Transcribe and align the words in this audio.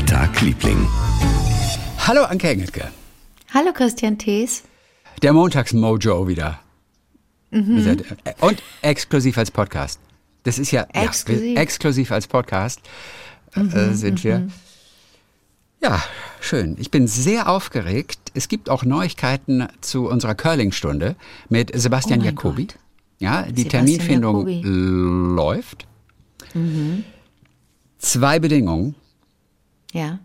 Der 0.00 0.06
Tag, 0.06 0.40
Liebling. 0.40 0.88
Hallo 1.98 2.22
Anke 2.22 2.48
Engelke. 2.48 2.90
Hallo 3.52 3.70
Christian 3.74 4.16
Thees. 4.16 4.62
Der 5.20 5.34
Montagsmojo 5.34 6.26
wieder. 6.26 6.58
Mhm. 7.50 7.98
Und 8.40 8.62
exklusiv 8.80 9.36
als 9.36 9.50
Podcast. 9.50 10.00
Das 10.44 10.58
ist 10.58 10.70
ja 10.70 10.86
exklusiv, 10.94 11.54
ja, 11.54 11.60
exklusiv 11.60 12.12
als 12.12 12.28
Podcast 12.28 12.80
äh, 13.54 13.60
mhm, 13.60 13.94
sind 13.94 14.24
wir. 14.24 14.38
Mhm. 14.38 14.52
Ja, 15.82 16.02
schön. 16.40 16.76
Ich 16.80 16.90
bin 16.90 17.06
sehr 17.06 17.50
aufgeregt. 17.50 18.32
Es 18.32 18.48
gibt 18.48 18.70
auch 18.70 18.84
Neuigkeiten 18.84 19.68
zu 19.82 20.08
unserer 20.08 20.34
Curling-Stunde 20.34 21.14
mit 21.50 21.78
Sebastian 21.78 22.22
oh 22.22 22.24
Jacobi. 22.24 22.68
Gott. 22.68 22.76
Ja, 23.18 23.42
die 23.42 23.64
Sebastian 23.64 23.68
Terminfindung 23.68 24.48
Jacobi. 24.48 25.34
läuft. 25.34 25.86
Zwei 27.98 28.38
Bedingungen. 28.38 28.94
Ja. 29.92 30.18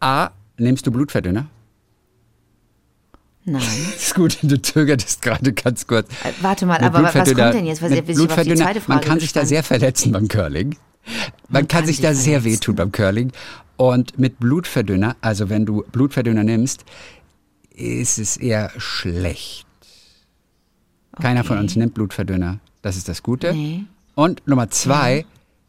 A, 0.00 0.30
nimmst 0.58 0.86
du 0.86 0.90
Blutverdünner? 0.90 1.46
Nein. 3.44 3.62
Ist 3.96 4.14
gut, 4.14 4.38
du 4.42 4.60
zögertest 4.60 5.22
gerade 5.22 5.52
ganz 5.52 5.86
kurz. 5.86 6.08
Äh, 6.24 6.32
Warte 6.42 6.66
mal, 6.66 6.78
aber 6.78 7.02
was 7.02 7.12
kommt 7.14 7.38
denn 7.38 7.66
jetzt? 7.66 7.82
Was, 7.82 7.90
mit 7.90 8.06
Blutverdünner, 8.06 8.56
zweite 8.64 8.80
Frage 8.80 8.98
man 8.98 9.00
kann 9.00 9.20
sich 9.20 9.32
da 9.32 9.44
sehr 9.44 9.62
verletzen 9.62 10.12
beim 10.12 10.28
Curling. 10.28 10.76
Man, 11.48 11.66
kann, 11.66 11.84
sich 11.86 12.00
da 12.00 12.14
sehr 12.14 12.40
verletzen. 12.40 12.60
wehtun 12.60 12.76
beim 12.76 12.92
Curling. 12.92 13.32
Und 13.76 14.18
mit 14.18 14.38
Blutverdünner, 14.38 15.16
also 15.20 15.48
wenn 15.48 15.66
du 15.66 15.82
Blutverdünner 15.90 16.44
nimmst, 16.44 16.84
ist 17.74 18.18
es 18.18 18.36
eher 18.36 18.70
schlecht. 18.76 19.66
Keiner 21.20 21.42
von 21.42 21.56
Okay. 21.56 21.64
uns 21.64 21.76
nimmt 21.76 21.94
Blutverdünner. 21.94 22.60
Das 22.82 22.96
ist 22.96 23.08
das 23.08 23.22
Gute. 23.22 23.52
Nee. 23.52 23.84
Und 24.14 24.46
Nummer 24.46 24.70
zwei, 24.70 25.24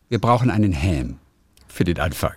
wir 0.10 0.20
brauchen 0.20 0.52
einen 0.52 0.74
Helm 0.74 1.18
für 1.68 1.84
den 1.84 2.00
Anfang. 2.00 2.36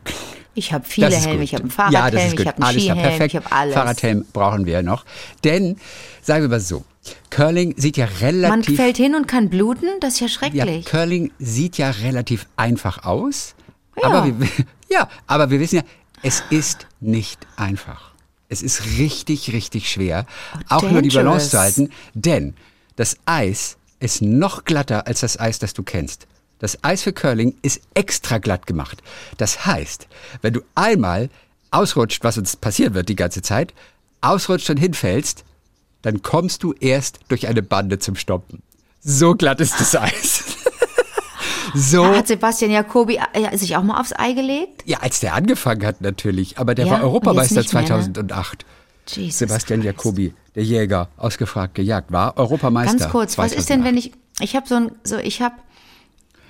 Ich 0.56 0.72
habe 0.72 0.84
viele 0.86 1.10
Helme. 1.10 1.34
gut. 1.34 1.44
Ich 1.44 1.54
habe 1.54 1.64
einen 1.64 1.70
ja, 1.70 2.00
Fahrradhelm, 2.00 2.12
das 2.12 2.24
ist 2.32 2.40
ich 2.40 2.46
habe 2.46 2.56
einen 2.56 2.64
alles 2.64 2.82
Skihelm, 2.82 2.98
perfekt. 2.98 3.34
ich 3.34 3.36
habe 3.36 3.52
alles. 3.52 3.74
Fahrradhelm 3.74 4.26
brauchen 4.32 4.66
wir 4.66 4.82
noch. 4.82 5.04
Denn, 5.44 5.76
sagen 6.22 6.42
wir 6.42 6.48
mal 6.48 6.60
so, 6.60 6.84
Curling 7.28 7.74
sieht 7.76 7.98
ja 7.98 8.06
Man 8.06 8.14
relativ... 8.20 8.76
fällt 8.76 8.96
hin 8.96 9.14
und 9.14 9.28
kann 9.28 9.50
bluten, 9.50 9.88
das 10.00 10.14
ist 10.14 10.20
ja 10.20 10.26
ja, 10.26 10.32
schrecklich. 10.32 10.86
Curling 10.86 11.30
sieht 11.38 11.76
ja 11.76 11.90
relativ 11.90 12.46
einfach 12.56 13.04
aus. 13.04 13.54
Aber 14.02 14.26
wir, 14.26 14.48
ja, 14.90 15.08
aber 15.26 15.50
wir 15.50 15.60
wissen 15.60 15.76
ja, 15.76 15.82
es 16.22 16.42
ist 16.48 16.86
nicht 17.00 17.46
einfach. 17.56 18.12
Es 18.48 18.62
ist 18.62 18.98
richtig, 18.98 19.52
richtig 19.52 19.90
schwer, 19.90 20.24
auch 20.68 20.88
nur 20.90 21.02
die 21.02 21.10
Balance 21.10 21.50
dangerous. 21.50 21.50
zu 21.50 21.58
halten, 21.58 21.92
denn 22.14 22.54
das 22.96 23.18
Eis 23.26 23.76
ist 24.00 24.22
noch 24.22 24.64
glatter 24.64 25.06
als 25.06 25.20
das 25.20 25.38
Eis, 25.38 25.58
das 25.58 25.74
du 25.74 25.82
kennst. 25.82 26.26
Das 26.58 26.82
Eis 26.82 27.02
für 27.02 27.12
Curling 27.12 27.54
ist 27.62 27.82
extra 27.94 28.38
glatt 28.38 28.66
gemacht. 28.66 29.02
Das 29.36 29.66
heißt, 29.66 30.08
wenn 30.42 30.54
du 30.54 30.60
einmal 30.74 31.28
ausrutscht, 31.70 32.24
was 32.24 32.38
uns 32.38 32.56
passieren 32.56 32.94
wird 32.94 33.08
die 33.08 33.16
ganze 33.16 33.42
Zeit, 33.42 33.74
ausrutscht 34.20 34.70
und 34.70 34.78
hinfällst, 34.78 35.44
dann 36.02 36.22
kommst 36.22 36.62
du 36.62 36.72
erst 36.72 37.20
durch 37.28 37.48
eine 37.48 37.62
Bande 37.62 37.98
zum 37.98 38.16
Stoppen. 38.16 38.62
So 39.00 39.34
glatt 39.34 39.60
ist 39.60 39.78
das 39.80 39.94
Eis. 39.96 40.44
so. 41.74 42.06
Hat 42.06 42.28
Sebastian 42.28 42.70
Jacobi 42.70 43.20
äh, 43.32 43.56
sich 43.56 43.76
auch 43.76 43.82
mal 43.82 44.00
aufs 44.00 44.12
Ei 44.16 44.32
gelegt? 44.32 44.82
Ja, 44.86 45.00
als 45.00 45.20
der 45.20 45.34
angefangen 45.34 45.84
hat 45.84 46.00
natürlich, 46.00 46.58
aber 46.58 46.74
der 46.74 46.86
Ja, 46.86 46.92
war 46.92 47.02
Europameister 47.02 47.54
mehr, 47.54 47.62
ne? 47.62 47.68
2008. 47.68 48.64
Jesus 49.08 49.38
Sebastian 49.38 49.80
Christ. 49.80 49.96
Jacobi, 49.96 50.34
der 50.54 50.64
Jäger, 50.64 51.08
ausgefragt 51.16 51.74
gejagt, 51.74 52.10
war 52.10 52.36
Europameister. 52.36 52.98
Ganz 52.98 53.10
kurz, 53.12 53.38
was 53.38 53.52
ist 53.52 53.68
denn, 53.68 53.84
wenn 53.84 53.96
ich, 53.96 54.12
ich 54.40 54.56
habe 54.56 54.66
so 54.66 54.74
ein, 54.74 54.92
so, 55.04 55.18
ich 55.18 55.40
habe, 55.42 55.54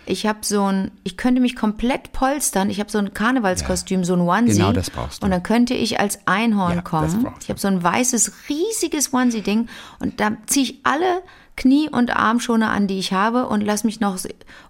ich 0.07 0.27
habe 0.27 0.39
so 0.43 0.65
ein, 0.65 0.91
ich 1.05 1.17
könnte 1.17 1.41
mich 1.41 1.57
komplett 1.57 2.12
polstern, 2.12 2.71
ich 2.71 2.81
habe 2.81 2.91
so 2.91 2.99
ein 2.99 3.12
Karnevalskostüm, 3.12 4.05
so 4.05 4.15
ein 4.15 4.21
Onesie. 4.21 4.59
Genau 4.61 4.73
das 4.73 4.91
brauchst 4.91 5.23
du. 5.23 5.25
Und 5.27 5.33
dann 5.33 5.43
könnte 5.43 5.75
ich 5.75 5.99
als 6.01 6.21
Einhorn 6.27 6.77
Ja, 6.77 6.81
das 6.83 6.85
kommen. 6.91 7.35
Ich 7.43 7.49
habe 7.51 7.59
so 7.61 7.69
ein 7.69 7.83
weißes, 7.83 8.33
riesiges 8.49 9.12
Onesie-Ding 9.12 9.69
und 9.99 10.21
da 10.21 10.33
ziehe 10.47 10.65
ich 10.65 10.81
alle 10.84 11.23
Knie- 11.56 11.89
und 11.91 12.15
Armschoner 12.15 12.71
an, 12.71 12.87
die 12.87 12.99
ich 12.99 13.12
habe 13.12 13.47
und 13.47 13.62
lass 13.62 13.83
mich 13.84 14.00
noch, 14.00 14.19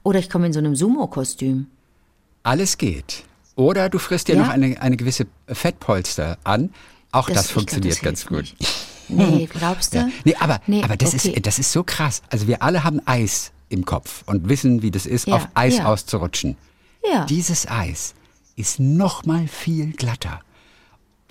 oder 0.03 0.19
ich 0.19 0.31
komme 0.31 0.47
in 0.47 0.53
so 0.53 0.59
einem 0.61 0.75
Sumo-Kostüm. 0.77 1.67
Alles 2.43 2.79
geht. 2.79 3.25
Oder 3.57 3.89
du 3.89 3.99
frisst 3.99 4.29
dir 4.29 4.37
Ja? 4.37 4.43
noch 4.43 4.49
eine, 4.51 4.81
eine 4.81 4.97
gewisse 4.97 5.27
Fettpolster 5.49 6.39
an. 6.45 6.73
Auch 7.13 7.29
das, 7.29 7.49
glaub, 7.49 7.55
funktioniert 7.55 7.95
das 7.95 8.03
ganz 8.03 8.27
gut. 8.27 8.39
nicht. 8.39 8.57
Nee, 9.09 9.49
glaubst 9.53 9.95
du? 9.95 9.99
Ja. 9.99 10.09
Nee, 10.25 10.37
aber, 10.39 10.61
Nee, 10.67 10.83
aber 10.83 10.97
das, 10.97 11.15
okay. 11.15 11.31
ist, 11.31 11.47
das 11.47 11.59
ist 11.59 11.73
so 11.73 11.83
krass. 11.83 12.23
Also 12.31 12.47
wir 12.47 12.63
alle 12.63 12.85
haben 12.85 13.01
Eis 13.07 13.53
im 13.69 13.85
Kopf 13.85 14.23
und 14.27 14.49
wissen, 14.49 14.83
wie 14.83 14.91
das 14.91 15.07
ist, 15.07 15.27
Ja, 15.27 15.35
auf 15.37 15.49
Eis 15.55 15.79
ja. 15.79 15.87
auszurutschen. 15.87 16.57
Ja. 17.13 17.25
Dieses 17.25 17.69
Eis 17.69 18.15
ist 18.57 18.81
noch 18.81 19.25
mal 19.27 19.47
viel 19.49 19.93
glatter. 19.93 20.41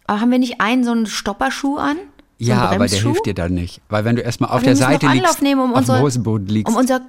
Aber 0.07 0.21
haben 0.21 0.31
wir 0.31 0.39
nicht 0.39 0.61
einen 0.61 0.83
so 0.83 0.91
einen 0.91 1.05
Stopperschuh 1.07 1.77
an? 1.77 1.97
So 2.37 2.45
Ja, 2.47 2.69
aber 2.69 2.87
der 2.87 2.99
hilft 2.99 3.25
dir 3.25 3.33
dann 3.33 3.53
nicht. 3.53 3.81
Weil 3.89 4.05
wenn 4.05 4.15
du 4.15 4.21
erstmal 4.21 4.51
auf 4.51 4.61
der 4.61 4.75
Seite 4.75 5.07
liegst, 5.07 5.41
nehmen, 5.41 5.61
um 5.61 5.71
auf 5.71 5.79
unsere, 5.79 5.97
dem 5.99 6.03
Hosenboden 6.03 6.47
liegst, 6.47 6.71
Um 6.71 6.77
unser, 6.79 7.01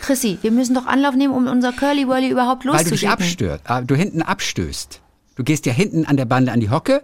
Chrissy, 0.00 0.38
wir 0.42 0.50
müssen 0.50 0.74
doch 0.74 0.86
Anlauf 0.86 1.14
nehmen, 1.14 1.32
um 1.34 1.46
unser 1.46 1.72
Curly 1.72 2.06
Whirly 2.08 2.28
überhaupt 2.30 2.66
weil 2.66 2.72
du 2.84 2.90
dich 2.90 3.02
loszuschicken. 3.02 3.12
abstürzt, 3.12 3.62
ah, 3.70 3.80
du 3.80 3.94
hinten 3.94 4.22
abstößt. 4.22 5.00
Du 5.36 5.44
gehst 5.44 5.64
ja 5.66 5.72
hinten 5.72 6.04
an 6.04 6.16
der 6.16 6.26
Bande 6.26 6.52
an 6.52 6.60
die 6.60 6.68
Hocke 6.70 7.02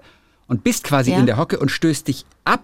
und 0.48 0.64
bist 0.64 0.84
quasi 0.84 1.12
Ja. 1.12 1.18
in 1.18 1.26
der 1.26 1.36
Hocke 1.38 1.58
und 1.58 1.70
stößt 1.70 2.06
dich 2.08 2.26
ab 2.44 2.60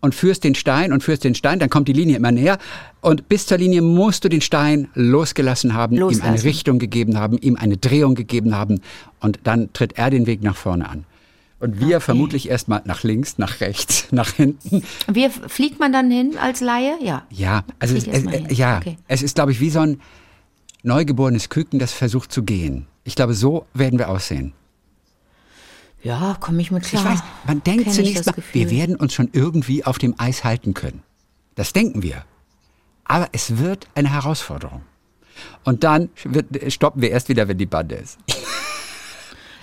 und 0.00 0.14
führst 0.14 0.44
den 0.44 0.54
Stein 0.54 0.92
und 0.92 1.02
führst 1.02 1.24
den 1.24 1.34
Stein, 1.34 1.58
dann 1.58 1.70
kommt 1.70 1.88
die 1.88 1.92
Linie 1.92 2.16
immer 2.16 2.30
näher 2.32 2.58
und 3.00 3.28
bis 3.28 3.46
zur 3.46 3.58
Linie 3.58 3.82
musst 3.82 4.24
du 4.24 4.28
den 4.28 4.40
Stein 4.40 4.88
losgelassen 4.94 5.74
haben, 5.74 5.96
ihm 5.96 6.02
eine 6.02 6.10
Loslassen. 6.12 6.46
Richtung 6.46 6.78
gegeben 6.78 7.18
haben, 7.18 7.38
ihm 7.38 7.56
eine 7.56 7.76
Drehung 7.76 8.14
gegeben 8.14 8.54
haben 8.54 8.80
und 9.20 9.40
dann 9.44 9.72
tritt 9.72 9.98
er 9.98 10.10
den 10.10 10.26
Weg 10.26 10.42
nach 10.42 10.56
vorne 10.56 10.88
an. 10.88 11.04
Und 11.60 11.80
wir 11.80 12.00
vermutlich 12.00 12.48
erstmal 12.48 12.82
nach 12.84 13.02
links, 13.02 13.36
nach 13.38 13.60
rechts, 13.60 14.06
nach 14.12 14.30
hinten. 14.34 14.82
Wir, 15.10 15.30
fliegt 15.30 15.80
man 15.80 15.92
dann 15.92 16.08
hin 16.08 16.36
als 16.40 16.60
Laie? 16.60 16.94
Ja. 17.02 17.26
Ja, 17.30 17.64
also 17.80 17.96
es, 17.96 18.06
es, 18.06 18.24
äh, 18.26 18.54
ja, 18.54 18.78
Okay. 18.78 18.96
es 19.08 19.22
ist, 19.22 19.34
glaube 19.34 19.50
ich, 19.50 19.58
wie 19.58 19.70
so 19.70 19.80
ein 19.80 20.00
neugeborenes 20.84 21.48
Küken, 21.48 21.80
das 21.80 21.92
versucht 21.92 22.30
zu 22.30 22.44
gehen. 22.44 22.86
Ich 23.02 23.16
glaube, 23.16 23.34
so 23.34 23.66
werden 23.74 23.98
wir 23.98 24.08
aussehen. 24.08 24.52
Ja, 26.02 26.36
komme 26.38 26.62
ich 26.62 26.70
mit 26.70 26.84
klar. 26.84 27.02
Ich 27.02 27.10
weiß, 27.10 27.24
man 27.46 27.62
denkt 27.62 27.84
Kenn 27.84 27.92
zunächst 27.92 28.26
mal, 28.26 28.32
Gefühl. 28.32 28.60
wir 28.60 28.70
werden 28.70 28.96
uns 28.96 29.14
schon 29.14 29.30
irgendwie 29.32 29.84
auf 29.84 29.98
dem 29.98 30.14
Eis 30.18 30.44
halten 30.44 30.74
können. 30.74 31.02
Das 31.54 31.72
denken 31.72 32.02
wir. 32.02 32.24
Aber 33.04 33.28
es 33.32 33.58
wird 33.58 33.88
eine 33.94 34.12
Herausforderung. 34.12 34.82
Und 35.64 35.84
dann 35.84 36.10
wird, 36.24 36.72
stoppen 36.72 37.02
wir 37.02 37.10
erst 37.10 37.28
wieder, 37.28 37.48
wenn 37.48 37.58
die 37.58 37.66
Bande 37.66 37.96
ist. 37.96 38.18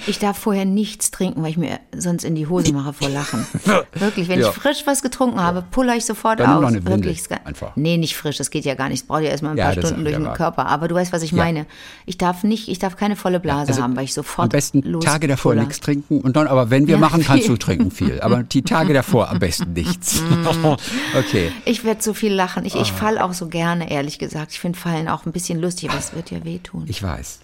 Ich 0.08 0.20
darf 0.20 0.38
vorher 0.38 0.66
nichts 0.66 1.10
trinken, 1.12 1.42
weil 1.42 1.50
ich 1.50 1.58
mir 1.58 1.80
sonst 1.96 2.24
in 2.24 2.36
die 2.36 2.46
Hose 2.48 2.72
mache 2.74 2.94
vor 2.94 3.10
Lachen. 3.10 3.46
Wirklich, 3.94 4.28
wenn 4.28 4.40
Ja. 4.40 4.50
ich 4.50 4.54
frisch 4.56 4.84
was 4.86 5.02
getrunken 5.02 5.40
habe, 5.42 5.64
puller 5.72 5.96
ich 5.96 6.06
sofort 6.06 6.40
Dann 6.40 6.50
aus. 6.52 6.62
noch 6.62 6.68
eine 6.68 6.86
Wirklich. 6.86 7.24
einfach. 7.44 7.72
Nee, 7.76 7.98
nicht 7.98 8.16
frisch, 8.16 8.38
das 8.38 8.52
geht 8.52 8.66
ja 8.66 8.76
gar 8.76 8.90
nicht. 8.90 9.02
Es 9.02 9.08
braucht 9.08 9.24
ja 9.24 9.30
erstmal 9.30 9.54
ein 9.54 9.58
Ja, 9.58 9.66
paar 9.66 9.76
das 9.76 9.86
Stunden 9.86 10.04
durch 10.06 10.16
den. 10.16 10.32
Körper. 10.34 10.68
Aber 10.68 10.88
du 10.88 10.96
weißt, 10.96 11.12
was 11.14 11.24
ich 11.24 11.32
Ja. 11.32 11.38
meine. 11.38 11.66
Ich 12.06 12.18
darf 12.18 12.44
nicht, 12.44 12.68
ich 12.68 12.78
darf 12.80 12.96
keine 12.98 13.16
volle 13.16 13.40
Blase 13.40 13.70
Also 13.70 13.82
haben, 13.82 13.96
weil 13.96 14.04
ich 14.06 14.14
sofort 14.14 14.46
Am 14.46 14.50
besten 14.50 14.82
los 14.84 15.04
Tage 15.04 15.28
davor 15.28 15.54
puller. 15.54 15.64
nichts 15.64 15.80
trinken 15.80 16.22
und 16.22 16.36
dann, 16.36 16.48
aber 16.48 16.70
wenn 16.70 16.88
wir 16.88 16.98
machen, 16.98 17.24
kannst 17.24 17.48
du 17.48 17.58
trinken 17.58 17.90
viel. 17.92 18.22
Aber 18.22 18.44
die 18.44 18.62
Tage 18.62 18.94
davor 18.94 19.30
am 19.30 19.40
besten 19.40 19.74
nichts. 19.74 20.22
okay. 21.18 21.52
Ich 21.66 21.84
werde 21.84 22.02
so 22.04 22.14
viel 22.14 22.34
lachen. 22.34 22.66
Ich, 22.66 22.76
Ah. 22.76 22.82
ich 22.82 22.92
fall 22.92 23.18
auch 23.18 23.34
so 23.34 23.48
gerne, 23.48 23.90
ehrlich 23.90 24.20
gesagt. 24.20 24.52
Ich 24.52 24.60
finde 24.60 24.78
Fallen 24.78 25.08
auch 25.08 25.26
ein 25.26 25.32
bisschen 25.32 25.60
lustig, 25.62 25.90
aber 25.90 26.00
es 26.00 26.14
wird 26.14 26.30
ja 26.32 26.44
wehtun. 26.44 26.84
Ich 26.88 27.02
weiß. 27.02 27.40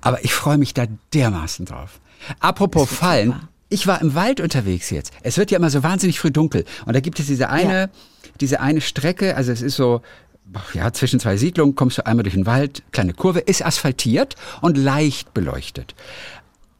Aber 0.00 0.24
ich 0.24 0.32
freue 0.32 0.58
mich 0.58 0.74
da 0.74 0.86
dermaßen 1.14 1.66
drauf. 1.66 2.00
Apropos 2.40 2.88
Fallen. 2.88 3.32
super. 3.32 3.48
Ich 3.68 3.86
war 3.86 4.00
im 4.00 4.14
Wald 4.14 4.40
unterwegs 4.40 4.90
jetzt. 4.90 5.12
Es 5.22 5.38
wird 5.38 5.50
ja 5.50 5.58
immer 5.58 5.70
so 5.70 5.82
wahnsinnig 5.82 6.20
früh 6.20 6.30
dunkel. 6.30 6.64
Und 6.84 6.94
da 6.94 7.00
gibt 7.00 7.18
es 7.18 7.26
diese 7.26 7.50
eine, 7.50 7.90
diese 8.40 8.60
eine 8.60 8.80
Strecke, 8.80 9.36
also 9.36 9.50
es 9.50 9.60
ist 9.60 9.74
so, 9.74 10.02
ja, 10.72 10.92
zwischen 10.92 11.18
zwei 11.18 11.36
Siedlungen 11.36 11.74
kommst 11.74 11.98
du 11.98 12.06
einmal 12.06 12.22
durch 12.22 12.34
den 12.34 12.46
Wald, 12.46 12.84
kleine 12.92 13.12
Kurve, 13.12 13.40
ist 13.40 13.66
asphaltiert 13.66 14.36
und 14.60 14.76
leicht 14.76 15.34
beleuchtet. 15.34 15.96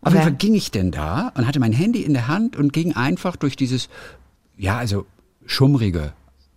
Auf 0.03 0.13
jeden. 0.13 0.23
Fall 0.23 0.35
ging 0.35 0.55
ich 0.55 0.71
denn 0.71 0.93
da 0.93 1.33
und 1.35 1.49
hatte 1.49 1.59
mein 1.59 1.73
Handy 1.73 2.03
in 2.03 2.15
der 2.15 2.29
Hand 2.29 2.55
und 2.55 2.73
ging 2.73 2.95
einfach 2.95 3.35
durch 3.35 3.57
dieses, 3.57 3.89
ja, 4.57 4.79
also 4.79 5.07
schummrige. 5.45 6.13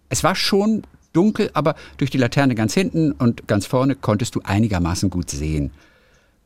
Es 0.10 0.24
war 0.24 0.36
schon 0.36 0.84
dunkel, 1.14 1.50
aber 1.54 1.74
durch 1.98 2.12
die 2.12 2.20
Laterne 2.20 2.54
ganz 2.54 2.76
hinten 2.76 3.12
und 3.14 3.48
ganz 3.48 3.66
vorne 3.66 3.96
konntest 3.96 4.36
du 4.36 4.42
einigermaßen 4.44 5.10
gut 5.10 5.32
sehen. 5.32 5.72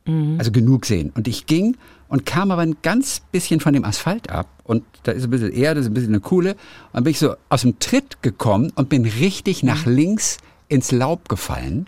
Also 0.06 0.52
genug 0.52 0.86
sehen. 0.86 1.12
Und 1.16 1.28
ich 1.28 1.46
ging 1.46 1.78
und 2.10 2.26
kam 2.26 2.52
aber 2.52 2.62
ein 2.62 2.76
ganz 2.82 3.22
bisschen 3.32 3.60
von 3.60 3.74
dem 3.74 3.86
Asphalt 3.86 4.30
ab. 4.30 4.48
Und 4.66 4.84
da 5.04 5.14
ist 5.14 5.24
ein 5.24 5.30
bisschen 5.30 5.54
Erde, 5.54 5.80
ist 5.80 5.88
ein 5.88 5.94
bisschen 5.94 6.10
eine 6.10 6.20
Kuhle. 6.20 6.52
Und 6.52 6.60
dann 6.94 7.04
bin 7.06 7.12
ich 7.12 7.20
so 7.20 7.36
aus 7.50 7.62
dem 7.62 7.80
Tritt 7.80 8.22
gekommen 8.22 8.72
und 8.76 8.90
bin 8.90 9.06
richtig 9.06 9.64
nach 9.64 9.86
links 9.86 10.38
ins 10.68 10.92
Laub 10.92 11.30
gefallen. 11.30 11.88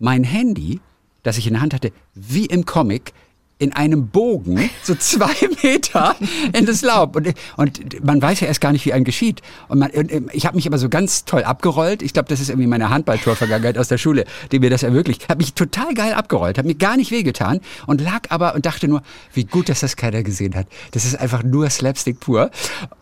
Mein 0.00 0.24
Handy, 0.24 0.80
das 1.22 1.38
ich 1.38 1.46
in 1.46 1.52
der 1.52 1.62
Hand 1.62 1.74
hatte, 1.74 1.92
wie 2.14 2.46
im 2.46 2.66
Comic, 2.66 3.12
in 3.58 3.72
einem 3.72 4.08
Bogen, 4.08 4.68
so 4.82 4.94
zwei 4.94 5.34
Meter 5.62 6.16
in 6.52 6.66
das 6.66 6.82
Laub. 6.82 7.16
Und, 7.16 7.34
und 7.56 8.04
man 8.04 8.20
weiß 8.20 8.40
ja 8.40 8.48
erst 8.48 8.60
gar 8.60 8.72
nicht, 8.72 8.84
wie 8.84 8.92
ein 8.92 9.04
geschieht. 9.04 9.42
Und, 9.68 9.78
man, 9.78 9.90
und 9.90 10.10
ich 10.32 10.46
habe 10.46 10.56
mich 10.56 10.66
aber 10.66 10.78
so 10.78 10.88
ganz 10.88 11.24
toll 11.24 11.44
abgerollt. 11.44 12.02
Ich 12.02 12.12
glaube, 12.12 12.28
das 12.28 12.40
ist 12.40 12.48
irgendwie 12.48 12.66
meine 12.66 12.90
Handballtorvergangenheit 12.90 13.78
aus 13.78 13.88
der 13.88 13.98
Schule, 13.98 14.24
die 14.50 14.58
mir 14.58 14.70
das 14.70 14.82
ermöglicht. 14.82 15.28
Habe 15.28 15.38
mich 15.38 15.54
total 15.54 15.94
geil 15.94 16.14
abgerollt, 16.14 16.58
habe 16.58 16.68
mir 16.68 16.74
gar 16.74 16.96
nicht 16.96 17.10
wehgetan 17.10 17.60
und 17.86 18.00
lag 18.00 18.30
aber 18.30 18.54
und 18.54 18.66
dachte 18.66 18.88
nur, 18.88 19.02
wie 19.32 19.44
gut, 19.44 19.68
dass 19.68 19.80
das 19.80 19.96
keiner 19.96 20.22
gesehen 20.22 20.54
hat. 20.54 20.66
Das 20.90 21.04
ist 21.04 21.14
einfach 21.14 21.42
nur 21.42 21.70
Slapstick 21.70 22.20
pur. 22.20 22.50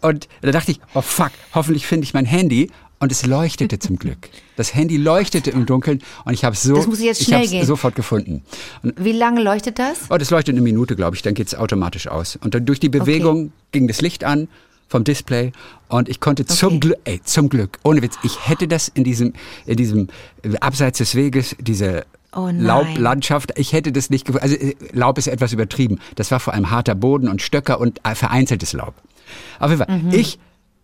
Und 0.01 0.29
da 0.43 0.51
dachte 0.51 0.73
ich, 0.73 0.81
oh 0.95 1.01
fuck, 1.01 1.33
hoffentlich 1.55 1.87
finde 1.87 2.05
ich 2.05 2.15
mein 2.15 2.27
Handy 2.27 2.71
und 3.03 3.11
es 3.13 3.27
leuchtete 3.27 3.79
zum 3.81 3.97
Glück. 3.97 4.29
Das 4.57 4.75
Handy 4.75 4.97
leuchtete 4.97 5.51
im 5.51 5.67
Dunkeln 5.67 6.01
und 6.25 6.33
ich 6.35 6.45
habe 6.45 6.55
es 6.55 6.63
so, 6.63 6.77
Das 6.77 6.87
muss 6.87 7.01
jetzt 7.03 7.25
schnell 7.25 7.47
gehen. 7.49 7.67
sofort 7.67 7.97
gefunden. 7.97 8.45
Und, 8.83 8.95
Wie 9.05 9.13
lange 9.13 9.43
leuchtet 9.43 9.79
das? 9.79 9.99
oh, 10.09 10.17
das 10.17 10.31
leuchtet 10.31 10.55
eine 10.55 10.63
Minute, 10.63 10.95
glaube 10.97 11.17
ich. 11.17 11.23
Dann 11.23 11.35
geht 11.35 11.49
es 11.49 11.55
automatisch 11.57 12.07
aus. 12.07 12.37
Und 12.37 12.55
dann 12.55 12.65
durch 12.65 12.79
die 12.81 12.89
Bewegung 12.89 13.53
ging 13.73 13.89
das 13.89 14.01
Licht 14.01 14.23
an 14.25 14.47
vom 14.89 15.03
Display 15.05 15.51
und 15.89 16.09
ich 16.09 16.21
konnte 16.21 16.47
zum 16.47 16.69
Okay. 16.69 16.79
Glück, 16.81 16.99
ey, 17.05 17.21
zum 17.25 17.49
Glück, 17.49 17.79
ohne 17.83 18.03
Witz, 18.03 18.17
ich 18.23 18.49
hätte 18.49 18.69
das 18.69 18.87
in 18.89 19.05
diesem, 19.05 19.33
in 19.67 19.77
diesem 19.77 20.09
abseits 20.61 20.99
des 20.99 21.15
Weges, 21.15 21.57
diese 21.61 22.05
Oh. 22.35 22.49
Laublandschaft, 22.51 23.59
ich 23.59 23.75
hätte 23.75 23.93
das 23.93 24.09
nicht 24.09 24.25
gefunden. 24.27 24.43
Also 24.45 24.57
äh, 24.57 24.75
Laub 24.93 25.19
ist 25.19 25.27
etwas 25.27 25.53
übertrieben. 25.53 25.99
Das 26.15 26.31
war 26.31 26.41
vor 26.41 26.55
allem 26.55 26.71
harter 26.71 26.95
Boden 26.95 27.29
und 27.29 27.43
Stöcker 27.43 27.79
und 27.79 28.01
äh, 28.05 28.15
vereinzeltes 28.15 28.73
Laub. 28.73 28.95
Auf 29.59 29.71
jeden 29.71 29.85
Fall, 29.85 29.99
Mhm. 29.99 30.11
ich, 30.13 30.39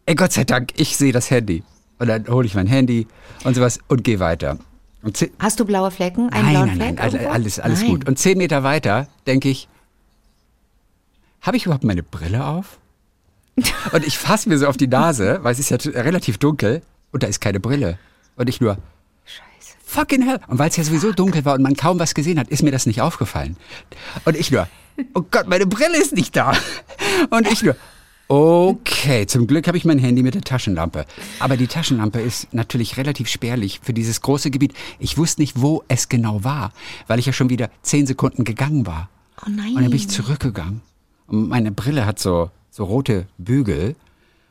ey, 0.04 0.14
Gott 0.14 0.32
sei 0.32 0.44
Dank, 0.44 0.72
ich 0.76 0.96
sehe 0.98 1.10
das 1.12 1.30
Handy. 1.30 1.62
Und 1.98 2.06
dann 2.06 2.26
hole 2.28 2.46
ich 2.46 2.54
mein 2.54 2.66
Handy 2.66 3.06
und 3.44 3.54
sowas 3.54 3.80
und 3.88 4.04
gehe 4.04 4.20
weiter. 4.20 4.58
Und 5.02 5.30
Hast 5.38 5.60
du 5.60 5.64
blaue 5.64 5.90
Flecken? 5.90 6.30
Einen 6.30 6.44
nein, 6.44 6.52
blauen 6.52 6.66
nein, 6.78 6.94
nein, 6.96 7.12
irgendwo? 7.12 7.30
alles, 7.30 7.60
alles 7.60 7.80
Nein. 7.80 7.90
gut. 7.90 8.08
Und 8.08 8.18
zehn 8.18 8.38
Meter 8.38 8.62
weiter 8.62 9.08
denke 9.26 9.48
ich, 9.48 9.68
habe 11.40 11.56
ich 11.56 11.66
überhaupt 11.66 11.84
meine 11.84 12.02
Brille 12.02 12.44
auf? 12.44 12.78
und 13.92 14.06
ich 14.06 14.18
fasse 14.18 14.48
mir 14.48 14.58
so 14.58 14.66
auf 14.66 14.76
die 14.76 14.86
Nase, 14.88 15.38
weil 15.42 15.52
es 15.52 15.58
ist 15.58 15.70
ja 15.70 15.76
relativ 16.02 16.38
dunkel 16.38 16.82
und 17.12 17.22
da 17.22 17.26
ist 17.26 17.40
keine 17.40 17.60
Brille. 17.60 17.98
Und 18.36 18.48
ich 18.48 18.60
nur, 18.60 18.76
Scheiße. 19.24 19.74
fucking 19.84 20.22
hell. 20.22 20.40
Und 20.48 20.58
weil 20.58 20.68
es 20.68 20.76
ja 20.76 20.84
sowieso 20.84 21.12
dunkel 21.12 21.44
war 21.44 21.54
und 21.54 21.62
man 21.62 21.74
kaum 21.74 21.98
was 21.98 22.14
gesehen 22.14 22.38
hat, 22.38 22.48
ist 22.48 22.62
mir 22.62 22.70
das 22.70 22.86
nicht 22.86 23.00
aufgefallen. 23.00 23.56
Und 24.24 24.36
ich 24.36 24.50
nur, 24.50 24.68
oh 25.14 25.22
Gott, 25.28 25.48
meine 25.48 25.66
Brille 25.66 25.96
ist 25.96 26.12
nicht 26.12 26.36
da. 26.36 26.52
Und 27.30 27.50
ich 27.50 27.62
nur, 27.62 27.76
okay, 28.28 29.26
zum 29.26 29.46
Glück 29.46 29.66
habe 29.66 29.76
ich 29.76 29.84
mein 29.84 29.98
Handy 29.98 30.22
mit 30.22 30.34
der 30.34 30.42
Taschenlampe. 30.42 31.06
Aber 31.40 31.56
die 31.56 31.66
Taschenlampe 31.66 32.20
ist 32.20 32.52
natürlich 32.52 32.96
relativ 32.96 33.28
spärlich 33.28 33.80
für 33.82 33.92
dieses 33.92 34.20
große 34.20 34.50
Gebiet. 34.50 34.74
Ich 34.98 35.18
wusste 35.18 35.40
nicht, 35.40 35.60
wo 35.60 35.82
es 35.88 36.08
genau 36.08 36.44
war, 36.44 36.72
weil 37.06 37.18
ich 37.18 37.26
ja 37.26 37.32
schon 37.32 37.50
wieder 37.50 37.70
zehn 37.82 38.06
Sekunden 38.06 38.44
gegangen 38.44 38.86
war. 38.86 39.08
Oh 39.44 39.50
nein. 39.50 39.74
Und 39.74 39.82
dann 39.82 39.90
bin 39.90 39.96
ich 39.96 40.08
zurückgegangen. 40.08 40.82
Und 41.26 41.48
meine 41.48 41.72
Brille 41.72 42.06
hat 42.06 42.18
so, 42.18 42.50
so 42.70 42.84
rote 42.84 43.26
Bügel. 43.38 43.96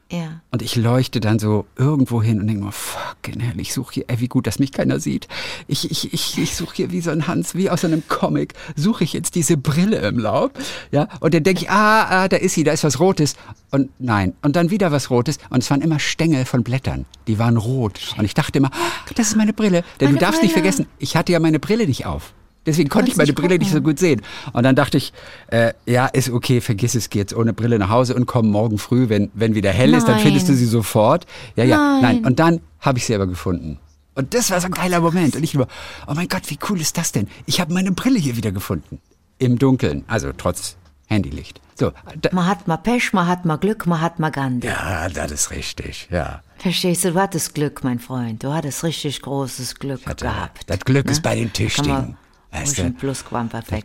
Ja. 0.10 0.42
Und 0.52 0.62
ich 0.62 0.76
leuchte 0.78 1.20
dann 1.20 1.38
so 1.38 1.66
irgendwo 1.76 2.24
hin 2.24 2.40
und 2.40 2.48
denke 2.48 2.64
mir, 2.64 2.72
fucking 2.72 3.42
hell, 3.42 3.60
ich 3.60 3.74
suche 3.74 3.96
hier, 3.96 4.06
ey, 4.08 4.20
wie 4.22 4.28
gut, 4.30 4.48
dass 4.48 4.58
mich 4.58 4.72
keiner 4.72 5.00
sieht. 5.02 5.28
Ich, 5.68 5.92
ich, 5.92 6.14
ich, 6.14 6.38
ich 6.38 6.56
suche 6.56 6.76
hier 6.78 6.92
wie 6.92 7.02
so 7.02 7.12
ein 7.12 7.28
Hans, 7.28 7.56
wie 7.56 7.70
aus 7.70 7.84
einem 7.84 8.08
Comic, 8.08 8.54
suche 8.76 9.04
ich 9.04 9.12
jetzt 9.12 9.36
diese 9.36 9.58
Brille 9.58 9.98
im 10.08 10.18
Laub. 10.20 10.54
Ja, 10.92 11.10
und 11.20 11.34
dann 11.34 11.44
denke 11.44 11.64
ich, 11.64 11.70
ah, 11.70 12.24
ah, 12.24 12.28
da 12.30 12.38
ist 12.38 12.54
sie, 12.54 12.64
da 12.64 12.72
ist 12.72 12.86
was 12.86 13.00
Rotes. 13.02 13.36
Und 13.72 13.90
nein, 14.00 14.34
und 14.42 14.56
dann 14.56 14.70
wieder 14.72 14.92
was 14.94 15.10
Rotes. 15.10 15.40
Und 15.50 15.62
es 15.62 15.70
waren 15.70 15.82
immer 15.82 16.00
Stängel 16.00 16.46
von 16.46 16.64
Blättern. 16.64 17.06
Die 17.28 17.38
waren 17.38 17.58
rot. 17.58 18.16
Und 18.18 18.24
ich 18.24 18.34
dachte 18.34 18.60
immer, 18.60 18.72
ah, 18.74 19.12
das 19.16 19.28
ist 19.30 19.36
meine 19.36 19.52
Brille. 19.54 19.84
Denn 20.00 20.08
Meine 20.08 20.20
du 20.20 20.26
darfst 20.26 20.42
nicht 20.42 20.54
Brille. 20.54 20.72
vergessen, 20.72 20.88
ich 21.00 21.18
hatte 21.18 21.34
ja 21.34 21.40
meine 21.40 21.60
Brille 21.60 21.86
nicht 21.86 22.06
auf. 22.06 22.34
Deswegen 22.68 22.90
konnte 22.90 23.10
ich 23.10 23.18
meine 23.18 23.34
Brille 23.34 23.58
nicht 23.58 23.70
so 23.72 23.78
gucken. 23.78 23.92
gut 23.92 24.00
sehen. 24.00 24.22
Und 24.54 24.62
dann 24.64 24.76
dachte 24.76 24.98
ich, 24.98 25.14
äh, 25.48 25.74
ja, 25.88 26.06
ist 26.06 26.30
okay, 26.30 26.62
vergiss 26.62 26.94
es, 26.94 27.10
geh 27.10 27.18
jetzt 27.20 27.34
ohne 27.36 27.54
Brille 27.54 27.80
nach 27.80 27.90
Hause 27.90 28.14
und 28.14 28.28
komm 28.28 28.52
morgen 28.52 28.78
früh, 28.78 29.10
wenn, 29.10 29.32
wenn 29.34 29.56
wieder 29.56 29.72
hell 29.72 29.94
ist, 29.96 30.08
dann 30.08 30.16
Nein. 30.18 30.26
findest 30.26 30.50
du 30.50 30.54
sie 30.54 30.66
sofort. 30.66 31.26
Ja, 31.56 31.64
ja, 31.64 31.78
nein. 31.78 32.02
Nein. 32.02 32.26
Und 32.26 32.40
dann 32.40 32.60
habe 32.82 33.00
ich 33.00 33.06
sie 33.06 33.16
aber 33.16 33.26
gefunden. 33.26 33.80
Und 34.14 34.34
das 34.34 34.52
war 34.52 34.60
so 34.62 34.66
ein 34.68 34.72
geiler 34.74 35.00
Moment. 35.00 35.36
Und 35.36 35.44
ich 35.44 35.54
nur, 35.54 35.68
oh 36.08 36.14
mein 36.16 36.28
Gott, 36.28 36.44
wie 36.50 36.60
cool 36.70 36.80
ist 36.82 36.98
das 36.98 37.12
denn? 37.12 37.28
Ich 37.46 37.60
habe 37.62 37.74
meine 37.74 37.92
Brille 37.92 38.20
hier 38.20 38.36
wieder 38.36 38.52
gefunden. 38.52 39.00
Im 39.40 39.58
Dunkeln, 39.60 40.04
also 40.08 40.32
trotz 40.36 40.76
Handylicht. 41.08 41.62
So, 41.76 41.92
Man 42.32 42.48
hat 42.48 42.68
mal 42.68 42.78
Pech, 42.78 43.14
man 43.14 43.28
hat 43.28 43.46
mal 43.46 43.58
Glück, 43.58 43.86
man 43.86 44.02
hat 44.02 44.18
mal 44.20 44.32
Gandhi. 44.32 44.68
ja, 44.68 45.08
das 45.10 45.32
ist 45.32 45.52
richtig, 45.52 46.08
ja. 46.12 46.42
Verstehst 46.58 47.06
du, 47.06 47.12
du 47.14 47.20
hattest 47.22 47.54
Glück, 47.54 47.84
mein 47.84 48.00
Freund. 48.00 48.44
Du 48.44 48.52
hattest 48.52 48.84
richtig 48.84 49.22
großes 49.22 49.76
Glück 49.76 50.04
Hatte- 50.08 50.26
gehabt. 50.26 50.64
Das 50.66 50.80
Glück 50.80 51.06
ne? 51.06 51.12
ist 51.12 51.22
bei 51.22 51.36
den 51.36 51.54
Tüchtigen. 51.54 52.18
Weißt 52.52 52.78
du? 52.80 52.94
Das 53.02 53.26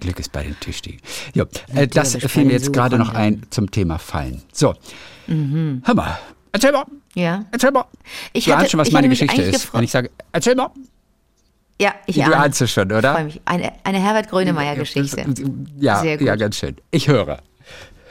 Glück 0.01 0.19
ist 0.21 0.33
bei 0.33 0.45
den 0.45 0.59
Tüchtigen. 0.61 1.01
Jo, 1.35 1.45
äh, 1.75 1.87
das 1.89 2.15
fiel 2.17 2.45
mir 2.45 2.53
jetzt 2.53 2.73
gerade 2.73 2.97
noch 2.99 3.13
ein 3.15 3.43
zum 3.51 3.71
Thema 3.71 3.99
Fallen. 3.99 4.43
So, 4.53 4.75
hör 5.27 5.95
mal, 5.95 6.19
erzähl 6.53 6.73
mal, 6.73 6.85
Ja. 7.15 7.45
erzähl 7.51 7.71
mal. 7.73 7.85
Ich 8.33 8.45
du 8.45 8.53
hatte- 8.53 8.61
ahnst 8.61 8.71
schon, 8.71 8.81
was 8.81 8.89
ich 8.89 8.95
meine 8.95 9.09
Geschichte 9.09 9.43
ist. 9.43 9.73
Wenn 9.75 9.85
ich 9.85 9.91
sage, 9.91 10.11
erzähl 10.33 10.55
mal. 10.55 10.71
Ja, 11.81 11.95
ich 12.07 12.15
Du 12.17 12.23
ahnst 12.37 12.63
es 12.63 12.71
schon, 12.71 12.89
Ich 12.91 12.97
oder? 12.97 13.15
freue 13.15 13.25
mich. 13.25 13.41
Eine, 13.45 13.73
eine 13.83 13.99
Herbert 14.01 14.29
Grönemeyer-Geschichte. 14.31 15.25
Ja, 15.81 16.05
ja, 16.05 16.37
ganz 16.37 16.57
schön. 16.57 16.77
Ich 16.93 17.09
höre. 17.09 17.43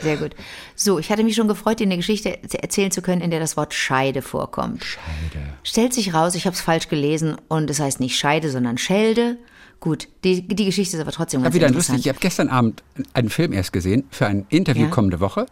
Sehr 0.01 0.18
gut. 0.18 0.31
So, 0.75 0.98
ich 1.00 1.09
hatte 1.12 1.24
mich 1.24 1.36
schon 1.36 1.48
gefreut, 1.48 1.80
dir 1.80 1.83
eine 1.86 1.95
Geschichte 1.95 2.39
erzählen 2.62 2.89
zu 2.92 3.01
können, 3.01 3.21
in 3.21 3.30
der 3.30 3.39
das 3.39 3.56
Wort 3.56 3.74
Scheide 3.74 4.21
vorkommt. 4.24 4.83
Scheide. 4.83 5.45
Stellt 5.63 5.94
sich 5.94 6.13
raus, 6.13 6.33
ich 6.36 6.45
habe 6.48 6.56
es 6.56 6.62
falsch 6.62 6.89
gelesen 6.89 7.38
und 7.48 7.69
es 7.69 7.80
heißt 7.80 8.00
nicht 8.00 8.18
Scheide, 8.18 8.50
sondern 8.50 8.77
Schelde. 8.80 9.38
Gut, 9.81 10.07
die, 10.23 10.47
die 10.47 10.65
Geschichte 10.65 10.95
ist 10.95 11.01
aber 11.01 11.11
trotzdem 11.11 11.39
Ich 11.41 11.43
ganz 11.43 11.55
wieder 11.55 11.67
interessant. 11.67 11.97
lustig. 11.97 12.05
Ich 12.05 12.09
habe 12.15 12.19
gestern 12.21 12.47
Abend 12.49 12.83
einen 13.13 13.29
Film 13.29 13.51
erst 13.51 13.73
gesehen 13.73 14.03
für 14.11 14.27
ein 14.27 14.45
Interview 14.49 14.83
Ja. 14.83 14.87
Mhm. 14.87 14.91
kommende 14.91 15.19
Woche. 15.19 15.45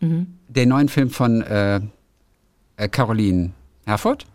Den 0.00 0.68
neuen 0.68 0.88
Film 0.90 1.08
von 1.08 1.40
äh, 1.40 1.80
äh, 2.76 2.88
Caroline 2.88 3.52
Herford. 3.86 4.26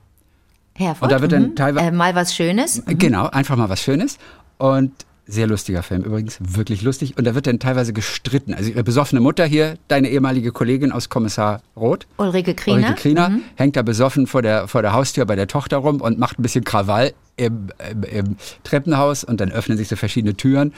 Herford, 0.74 1.04
Und 1.04 1.12
da 1.12 1.22
wird 1.22 1.32
dann 1.34 1.50
mhm. 1.50 1.56
teilweise- 1.56 1.88
äh, 1.88 1.92
mal 1.92 2.16
was 2.16 2.34
Schönes. 2.34 2.80
Äh, 2.88 2.96
Genau, 2.96 3.28
einfach 3.28 3.56
mal 3.56 3.70
was 3.70 3.82
Schönes. 3.84 4.18
Und 4.58 4.92
sehr 5.30 5.48
lustiger 5.48 5.84
Film 5.84 6.04
übrigens, 6.04 6.38
wirklich 6.42 6.82
lustig. 6.82 7.18
Und 7.18 7.26
da 7.26 7.36
wird 7.36 7.48
dann 7.48 7.60
teilweise 7.60 7.94
gestritten. 7.94 8.54
Also 8.54 8.72
ihre 8.72 8.84
besoffene 8.84 9.22
Mutter 9.22 9.46
hier, 9.46 9.78
deine 9.88 10.10
ehemalige 10.10 10.52
Kollegin 10.52 10.92
aus 10.92 11.10
Kommissar 11.10 11.62
Roth. 11.76 12.08
Ulrike 12.18 12.56
Kriener. 12.56 12.78
Ulrike 12.80 12.96
Kriener 12.96 13.40
hängt 13.56 13.76
da 13.76 13.82
besoffen 13.82 14.28
vor 14.28 14.42
der, 14.42 14.68
vor 14.68 14.82
der 14.82 14.94
Haustür 14.94 15.26
bei 15.26 15.36
der 15.36 15.48
Tochter 15.48 15.78
rum 15.78 16.02
und 16.02 16.20
macht 16.20 16.40
ein 16.40 16.42
bisschen 16.42 16.64
Krawall 16.64 17.14
im, 17.38 17.70
im, 17.92 18.04
im 18.04 18.36
Treppenhaus 18.64 19.24
und 19.24 19.40
dann 19.40 19.52
öffnen 19.52 19.78
sich 19.78 19.88
so 19.88 19.96
verschiedene 19.96 20.36
Türen. 20.36 20.74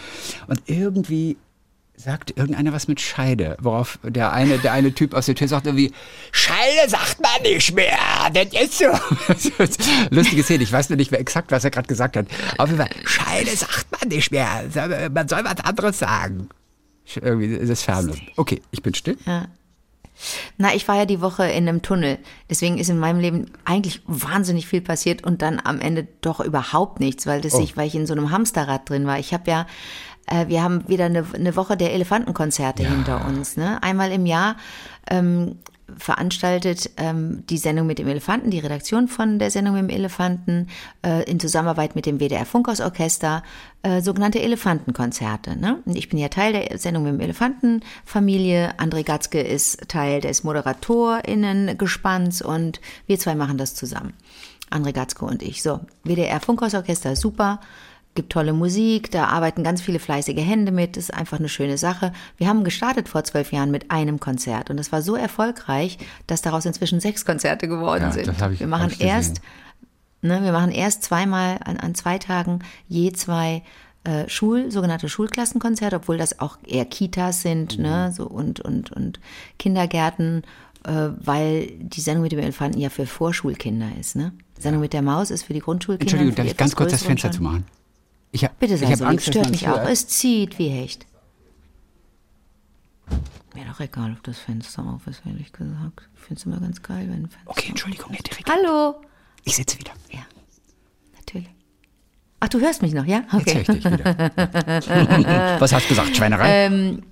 Und 0.48 0.62
irgendwie 0.66 1.38
sagt 2.02 2.36
irgendeiner 2.36 2.74
was 2.74 2.88
mit 2.88 3.00
Scheide, 3.00 3.58
worauf 3.62 4.00
der 4.04 4.34
eine, 4.34 4.58
der 4.58 4.74
eine 4.74 4.94
Typ 4.94 5.14
aus 5.14 5.28
der 5.28 5.36
Tür 5.36 5.48
sagt 5.48 5.68
irgendwie, 5.68 5.92
Scheide 6.32 6.90
sagt 6.90 7.22
man 7.22 7.42
nicht 7.44 7.76
mehr, 7.76 7.98
das 8.34 8.48
ist 8.48 8.78
so. 8.80 8.86
Lustige 10.10 10.44
Szene, 10.44 10.64
ich 10.64 10.72
weiß 10.72 10.90
nur 10.90 10.98
nicht 10.98 11.12
mehr 11.12 11.20
exakt, 11.20 11.52
was 11.52 11.64
er 11.64 11.70
gerade 11.72 11.88
gesagt 11.88 12.18
hat. 12.18 12.26
Auf 12.58 12.70
jeden 12.70 12.82
Fall, 12.82 12.90
Scheide 13.06 13.56
sagt 13.56 13.88
man 13.92 14.10
nicht 14.10 14.32
mehr, 14.32 14.64
man 15.14 15.28
soll 15.28 15.44
was 15.44 15.60
anderes 15.64 16.00
sagen. 16.00 16.50
Irgendwie 17.16 17.48
ist 17.48 17.70
es 17.70 17.84
fernlos. 17.84 18.18
Okay, 18.36 18.62
ich 18.72 18.82
bin 18.82 18.94
still. 18.94 19.18
Na, 20.58 20.74
ich 20.76 20.88
war 20.88 20.96
ja 20.98 21.06
die 21.06 21.22
Woche 21.22 21.46
in 21.48 21.68
einem 21.68 21.82
Tunnel. 21.82 22.20
Deswegen 22.50 22.78
ist 22.78 22.90
in 22.90 23.00
meinem 23.00 23.20
Leben 23.20 23.52
eigentlich 23.66 24.02
wahnsinnig 24.06 24.68
viel 24.68 24.82
passiert 24.82 25.24
und 25.24 25.42
dann 25.42 25.60
am 25.64 25.80
Ende 25.80 26.08
doch 26.22 26.40
überhaupt 26.40 27.00
nichts, 27.00 27.26
weil, 27.26 27.42
das 27.42 27.56
Oh. 27.56 27.62
ich, 27.62 27.76
weil 27.76 27.88
ich 27.88 27.96
in 27.96 28.06
so 28.06 28.14
einem 28.14 28.30
Hamsterrad 28.32 28.88
drin 28.90 29.08
war. 29.08 29.18
Ich 29.20 29.34
habe 29.34 29.50
ja, 29.50 29.66
äh, 30.28 30.48
wir 30.48 30.64
haben 30.64 30.88
wieder 30.88 31.06
eine, 31.06 31.26
eine 31.34 31.56
Woche 31.56 31.78
der 31.78 31.94
Elefantenkonzerte 31.94 32.88
hinter 32.88 33.26
uns. 33.26 33.58
Ne? 33.58 33.82
Einmal 33.84 34.12
im 34.12 34.26
Jahr 34.26 34.56
ähm, 35.10 35.58
veranstaltet 35.98 36.92
ähm, 36.98 37.44
die 37.50 37.58
Sendung 37.58 37.88
mit 37.88 38.00
dem 38.00 38.08
Elefanten, 38.08 38.50
die 38.50 38.60
Redaktion 38.60 39.08
von 39.08 39.40
der 39.40 39.52
Sendung 39.52 39.76
mit 39.76 39.84
dem 39.84 39.90
Elefanten, 39.90 40.68
äh, 41.06 41.24
in 41.30 41.40
Zusammenarbeit 41.40 41.96
mit 41.96 42.06
dem 42.06 42.20
WDR 42.20 42.46
Funkhausorchester, 42.46 43.44
äh, 43.84 44.02
sogenannte 44.02 44.42
Elefantenkonzerte. 44.42 45.58
Ne? 45.58 45.80
Und 45.86 45.96
ich 45.96 46.10
bin 46.10 46.20
ja 46.20 46.30
Teil 46.30 46.54
der 46.54 46.78
Sendung 46.78 47.04
mit 47.04 47.14
dem 47.14 47.20
Elefantenfamilie. 47.20 48.76
André 48.78 49.04
Gatzke 49.04 49.42
ist 49.42 49.88
Teil 49.90 50.22
des 50.22 50.44
ModeratorInnen-Gespanns 50.44 52.42
und 52.42 52.80
wir 53.08 53.20
zwei 53.20 53.36
machen 53.36 53.58
das 53.58 53.76
zusammen. 53.76 54.14
André 54.70 54.94
Gatzke 54.94 55.26
und 55.26 55.44
ich. 55.44 55.62
So, 55.62 55.82
WDR 56.04 56.40
Funkhausorchester, 56.40 57.16
super 57.16 57.60
gibt 58.16 58.32
tolle 58.34 58.54
Musik, 58.54 59.10
da 59.12 59.26
arbeiten 59.28 59.64
ganz 59.64 59.82
viele 59.82 60.00
fleißige 60.00 60.38
Hände 60.38 60.72
mit, 60.72 60.98
das 60.98 61.06
ist 61.06 61.14
einfach 61.14 61.40
eine 61.40 61.48
schöne 61.50 61.78
Sache. 61.78 62.12
Wir 62.38 62.48
haben 62.48 62.64
gestartet 62.64 63.08
vor 63.08 63.24
zwölf 63.24 63.52
Jahren 63.54 63.72
mit 63.72 63.90
einem 63.92 64.20
Konzert 64.20 64.70
und 64.70 64.78
das 64.78 64.92
war 64.92 65.02
so 65.02 65.16
erfolgreich, 65.16 65.98
dass 66.28 66.42
daraus 66.42 66.66
inzwischen 66.66 67.00
sechs 67.00 67.26
Konzerte 67.26 67.68
geworden 67.68 68.04
Ja, 68.04 68.12
sind. 68.12 68.28
ich- 68.54 68.60
wir 68.60 68.68
machen 68.68 68.92
erst, 69.00 69.42
ne, 70.22 70.44
wir 70.44 70.52
machen 70.52 70.72
erst 70.72 71.04
zweimal 71.04 71.60
an, 71.64 71.78
an 71.78 71.96
zwei 71.96 72.18
Tagen 72.18 72.60
je 72.88 73.12
zwei 73.14 73.64
äh, 74.04 74.28
Schul, 74.28 74.72
sogenannte 74.72 75.08
Schulklassenkonzerte, 75.10 75.96
obwohl 75.98 76.18
das 76.18 76.40
auch 76.40 76.58
eher 76.66 76.86
Kitas 76.86 77.44
sind, 77.44 77.78
Mhm. 77.78 77.84
ne, 77.84 78.12
so 78.12 78.26
und 78.28 78.60
und 78.60 78.92
und 78.92 79.20
Kindergärten, 79.60 80.42
äh, 80.86 81.10
weil 81.18 81.68
die 81.80 82.02
Sendung 82.02 82.24
mit 82.24 82.32
dem 82.32 82.40
Elefanten 82.40 82.80
ja 82.80 82.90
für 82.90 83.06
Vorschulkinder 83.06 83.90
ist, 84.00 84.16
ne? 84.16 84.34
Die 84.58 84.62
Sendung 84.64 84.82
mit 84.82 84.94
der 84.94 85.02
Maus 85.04 85.30
ist 85.32 85.44
für 85.44 85.54
die 85.54 85.60
Grundschulkinder. 85.60 86.12
Entschuldigung, 86.12 86.36
darf 86.36 86.46
ich 86.48 86.58
ganz 86.58 86.76
kurz 86.76 86.92
das 86.92 87.04
Fenster 87.04 87.28
schon. 87.30 87.38
zumachen? 87.38 87.64
Ich 88.32 88.46
hab, 88.46 88.58
Bitte 88.60 88.76
ich 88.76 88.80
sei 88.80 88.88
hab 88.88 88.98
so 88.98 89.06
Angst, 89.06 89.28
lieb, 89.28 89.36
stört 89.36 89.52
mich 89.52 89.68
auch. 89.68 89.84
Es 89.88 90.08
zieht 90.08 90.58
wie 90.58 90.70
Hecht. 90.70 91.06
mir 93.54 93.66
doch 93.66 93.80
egal, 93.80 94.14
ob 94.14 94.24
das 94.24 94.40
Fenster 94.40 94.84
auf 94.86 95.06
ist, 95.08 95.22
ehrlich 95.26 95.52
gesagt. 95.52 96.10
Ich 96.16 96.22
finde 96.22 96.40
es 96.40 96.46
immer 96.46 96.60
ganz 96.60 96.82
geil, 96.82 97.08
wenn 97.10 97.24
ein 97.24 97.30
Fenster 97.30 97.50
Okay, 97.52 97.70
Entschuldigung, 97.70 98.12
nicht 98.12 98.30
direkt. 98.30 98.50
Hallo! 98.50 99.02
Ich 99.44 99.56
sitze 99.56 99.78
wieder. 99.80 99.92
Ja, 100.12 100.22
natürlich. 101.18 101.50
Ach, 102.40 102.48
du 102.48 102.60
hörst 102.60 102.82
mich 102.82 102.94
noch, 102.94 103.06
ja? 103.06 103.24
Jetzt 103.34 103.54
höre 103.54 103.62
ich 103.62 103.68
dich 103.68 103.86
wieder. 103.86 104.06
Was 105.60 105.74
hast 105.74 105.86
du 105.86 105.90
gesagt? 105.90 106.16
Schweinerei? 106.16 106.66
Ähm, 106.66 107.04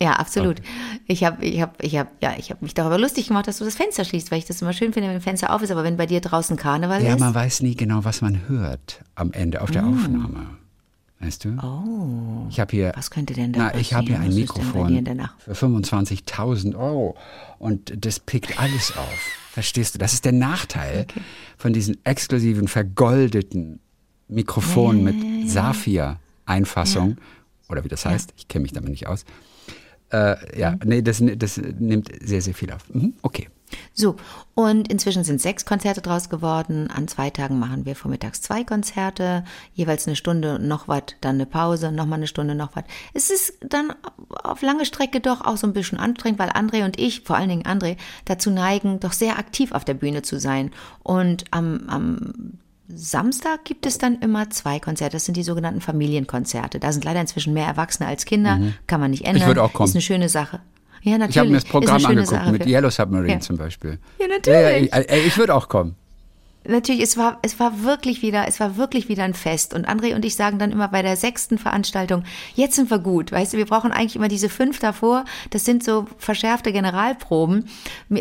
ja, 0.00 0.12
absolut. 0.12 0.62
Ich 1.06 1.24
habe 1.24 1.44
ich 1.44 1.60
hab, 1.60 1.82
ich 1.82 1.96
hab, 1.96 2.22
ja, 2.22 2.34
ich 2.38 2.50
hab 2.50 2.62
mich 2.62 2.74
darüber 2.74 2.98
lustig 2.98 3.28
gemacht, 3.28 3.48
dass 3.48 3.58
du 3.58 3.64
das 3.64 3.74
Fenster 3.74 4.04
schließt, 4.04 4.30
weil 4.30 4.38
ich 4.38 4.44
das 4.44 4.62
immer 4.62 4.72
schön 4.72 4.92
finde, 4.92 5.08
wenn 5.08 5.16
ein 5.16 5.22
Fenster 5.22 5.52
auf 5.52 5.62
ist. 5.62 5.72
Aber 5.72 5.82
wenn 5.82 5.96
bei 5.96 6.06
dir 6.06 6.20
draußen 6.20 6.56
Karneval 6.56 7.02
ja, 7.02 7.14
ist. 7.14 7.20
man 7.20 7.34
weiß 7.34 7.62
nie 7.62 7.74
genau, 7.74 8.04
was 8.04 8.20
man 8.20 8.48
hört 8.48 9.02
am 9.16 9.32
Ende 9.32 9.60
auf 9.60 9.70
der 9.70 9.84
Aufnahme. 9.84 10.58
Weißt 11.20 11.44
du? 11.44 11.58
Oh. 11.60 12.46
Ich 12.48 12.60
habe 12.60 12.70
hier, 12.70 12.92
Was 12.94 13.10
könnte 13.10 13.34
denn 13.34 13.52
da 13.52 13.72
na, 13.72 13.74
ich 13.74 13.92
habe 13.92 14.06
hier 14.06 14.20
ein 14.20 14.26
passieren? 14.26 14.48
Was 14.48 14.56
Mikrofon 14.56 15.28
für 15.38 15.52
25.000 15.52 16.78
Euro 16.78 17.16
und 17.58 18.04
das 18.04 18.20
pickt 18.20 18.60
alles 18.60 18.96
auf. 18.96 19.18
Verstehst 19.50 19.96
du? 19.96 19.98
Das 19.98 20.12
ist 20.12 20.24
der 20.24 20.32
Nachteil 20.32 21.08
von 21.56 21.72
diesen 21.72 21.96
exklusiven, 22.04 22.68
vergoldeten 22.68 23.80
Mikrofonen 24.28 25.02
mit 25.02 25.50
Saphir-Einfassung 25.50 27.16
oder 27.68 27.82
wie 27.82 27.88
das 27.88 28.06
heißt. 28.06 28.34
Ich 28.36 28.46
kenne 28.46 28.62
mich 28.62 28.72
damit 28.72 28.90
nicht 28.90 29.08
aus. 29.08 29.24
Äh, 30.10 30.58
ja, 30.58 30.76
nee, 30.84 31.02
das, 31.02 31.22
das 31.36 31.58
nimmt 31.58 32.10
sehr, 32.22 32.40
sehr 32.40 32.54
viel 32.54 32.72
auf. 32.72 32.82
Mhm, 32.92 33.14
okay. 33.22 33.48
So, 33.92 34.16
und 34.54 34.90
inzwischen 34.90 35.24
sind 35.24 35.40
sechs 35.40 35.66
Konzerte 35.66 36.00
draus 36.00 36.30
geworden. 36.30 36.90
An 36.90 37.08
zwei 37.08 37.30
Tagen 37.30 37.58
machen 37.58 37.84
wir 37.84 37.96
vormittags 37.96 38.40
zwei 38.40 38.64
Konzerte, 38.64 39.44
jeweils 39.74 40.06
eine 40.06 40.16
Stunde 40.16 40.58
noch 40.58 40.88
was, 40.88 41.02
dann 41.20 41.34
eine 41.34 41.46
Pause, 41.46 41.92
nochmal 41.92 42.18
eine 42.18 42.26
Stunde 42.26 42.54
noch 42.54 42.74
was. 42.74 42.84
Es 43.12 43.30
ist 43.30 43.58
dann 43.60 43.92
auf 44.30 44.62
lange 44.62 44.86
Strecke 44.86 45.20
doch 45.20 45.42
auch 45.42 45.56
so 45.56 45.66
ein 45.66 45.72
bisschen 45.74 45.98
anstrengend, 45.98 46.38
weil 46.38 46.50
André 46.50 46.84
und 46.84 46.98
ich, 46.98 47.22
vor 47.22 47.36
allen 47.36 47.50
Dingen 47.50 47.64
André, 47.64 47.96
dazu 48.24 48.50
neigen, 48.50 49.00
doch 49.00 49.12
sehr 49.12 49.38
aktiv 49.38 49.72
auf 49.72 49.84
der 49.84 49.94
Bühne 49.94 50.22
zu 50.22 50.38
sein. 50.38 50.70
Und 51.02 51.44
am, 51.50 51.84
am 51.88 52.58
Samstag 52.88 53.64
gibt 53.64 53.84
es 53.86 53.98
dann 53.98 54.18
immer 54.20 54.48
zwei 54.50 54.78
Konzerte. 54.80 55.16
Das 55.16 55.24
sind 55.26 55.36
die 55.36 55.42
sogenannten 55.42 55.80
Familienkonzerte. 55.80 56.80
Da 56.80 56.90
sind 56.92 57.04
leider 57.04 57.20
inzwischen 57.20 57.52
mehr 57.52 57.66
Erwachsene 57.66 58.08
als 58.08 58.24
Kinder. 58.24 58.58
Kann 58.86 59.00
man 59.00 59.10
nicht 59.10 59.24
ändern. 59.26 59.46
würde 59.46 59.62
auch 59.62 59.72
kommen. 59.72 59.88
Ist 59.88 59.94
eine 59.94 60.02
schöne 60.02 60.28
Sache. 60.28 60.60
Ja, 61.02 61.12
natürlich. 61.18 61.30
Ich 61.30 61.38
habe 61.38 61.48
mir 61.50 61.54
das 61.56 61.64
Programm 61.64 62.04
angeguckt 62.04 62.28
Sache 62.30 62.52
mit 62.52 62.66
Yellow 62.66 62.90
Submarine 62.90 63.34
Ja. 63.34 63.40
zum 63.40 63.56
Beispiel. 63.56 63.98
Ja, 64.18 64.26
Ja, 64.26 64.34
natürlich. 64.34 64.92
ja, 64.92 65.00
ich, 65.16 65.26
ich 65.26 65.38
würde 65.38 65.54
auch 65.54 65.68
kommen. 65.68 65.94
Natürlich, 66.64 67.02
es 67.02 67.16
war, 67.16 67.38
es 67.42 67.58
war 67.60 67.82
wirklich 67.82 68.20
wieder, 68.20 68.46
es 68.46 68.60
war 68.60 68.76
wirklich 68.76 69.08
wieder 69.08 69.22
ein 69.22 69.32
Fest. 69.32 69.72
Und 69.72 69.88
André 69.88 70.14
und 70.14 70.24
ich 70.24 70.36
sagen 70.36 70.58
dann 70.58 70.70
immer 70.70 70.88
bei 70.88 71.02
der 71.02 71.16
sechsten 71.16 71.56
Veranstaltung, 71.56 72.24
jetzt 72.54 72.74
sind 72.74 72.90
wir 72.90 72.98
gut. 72.98 73.32
Weißt 73.32 73.54
du, 73.54 73.56
wir 73.56 73.64
brauchen 73.64 73.90
eigentlich 73.90 74.16
immer 74.16 74.28
diese 74.28 74.48
fünf 74.48 74.78
davor. 74.78 75.24
Das 75.50 75.64
sind 75.64 75.82
so 75.82 76.06
verschärfte 76.18 76.72
Generalproben. 76.72 77.64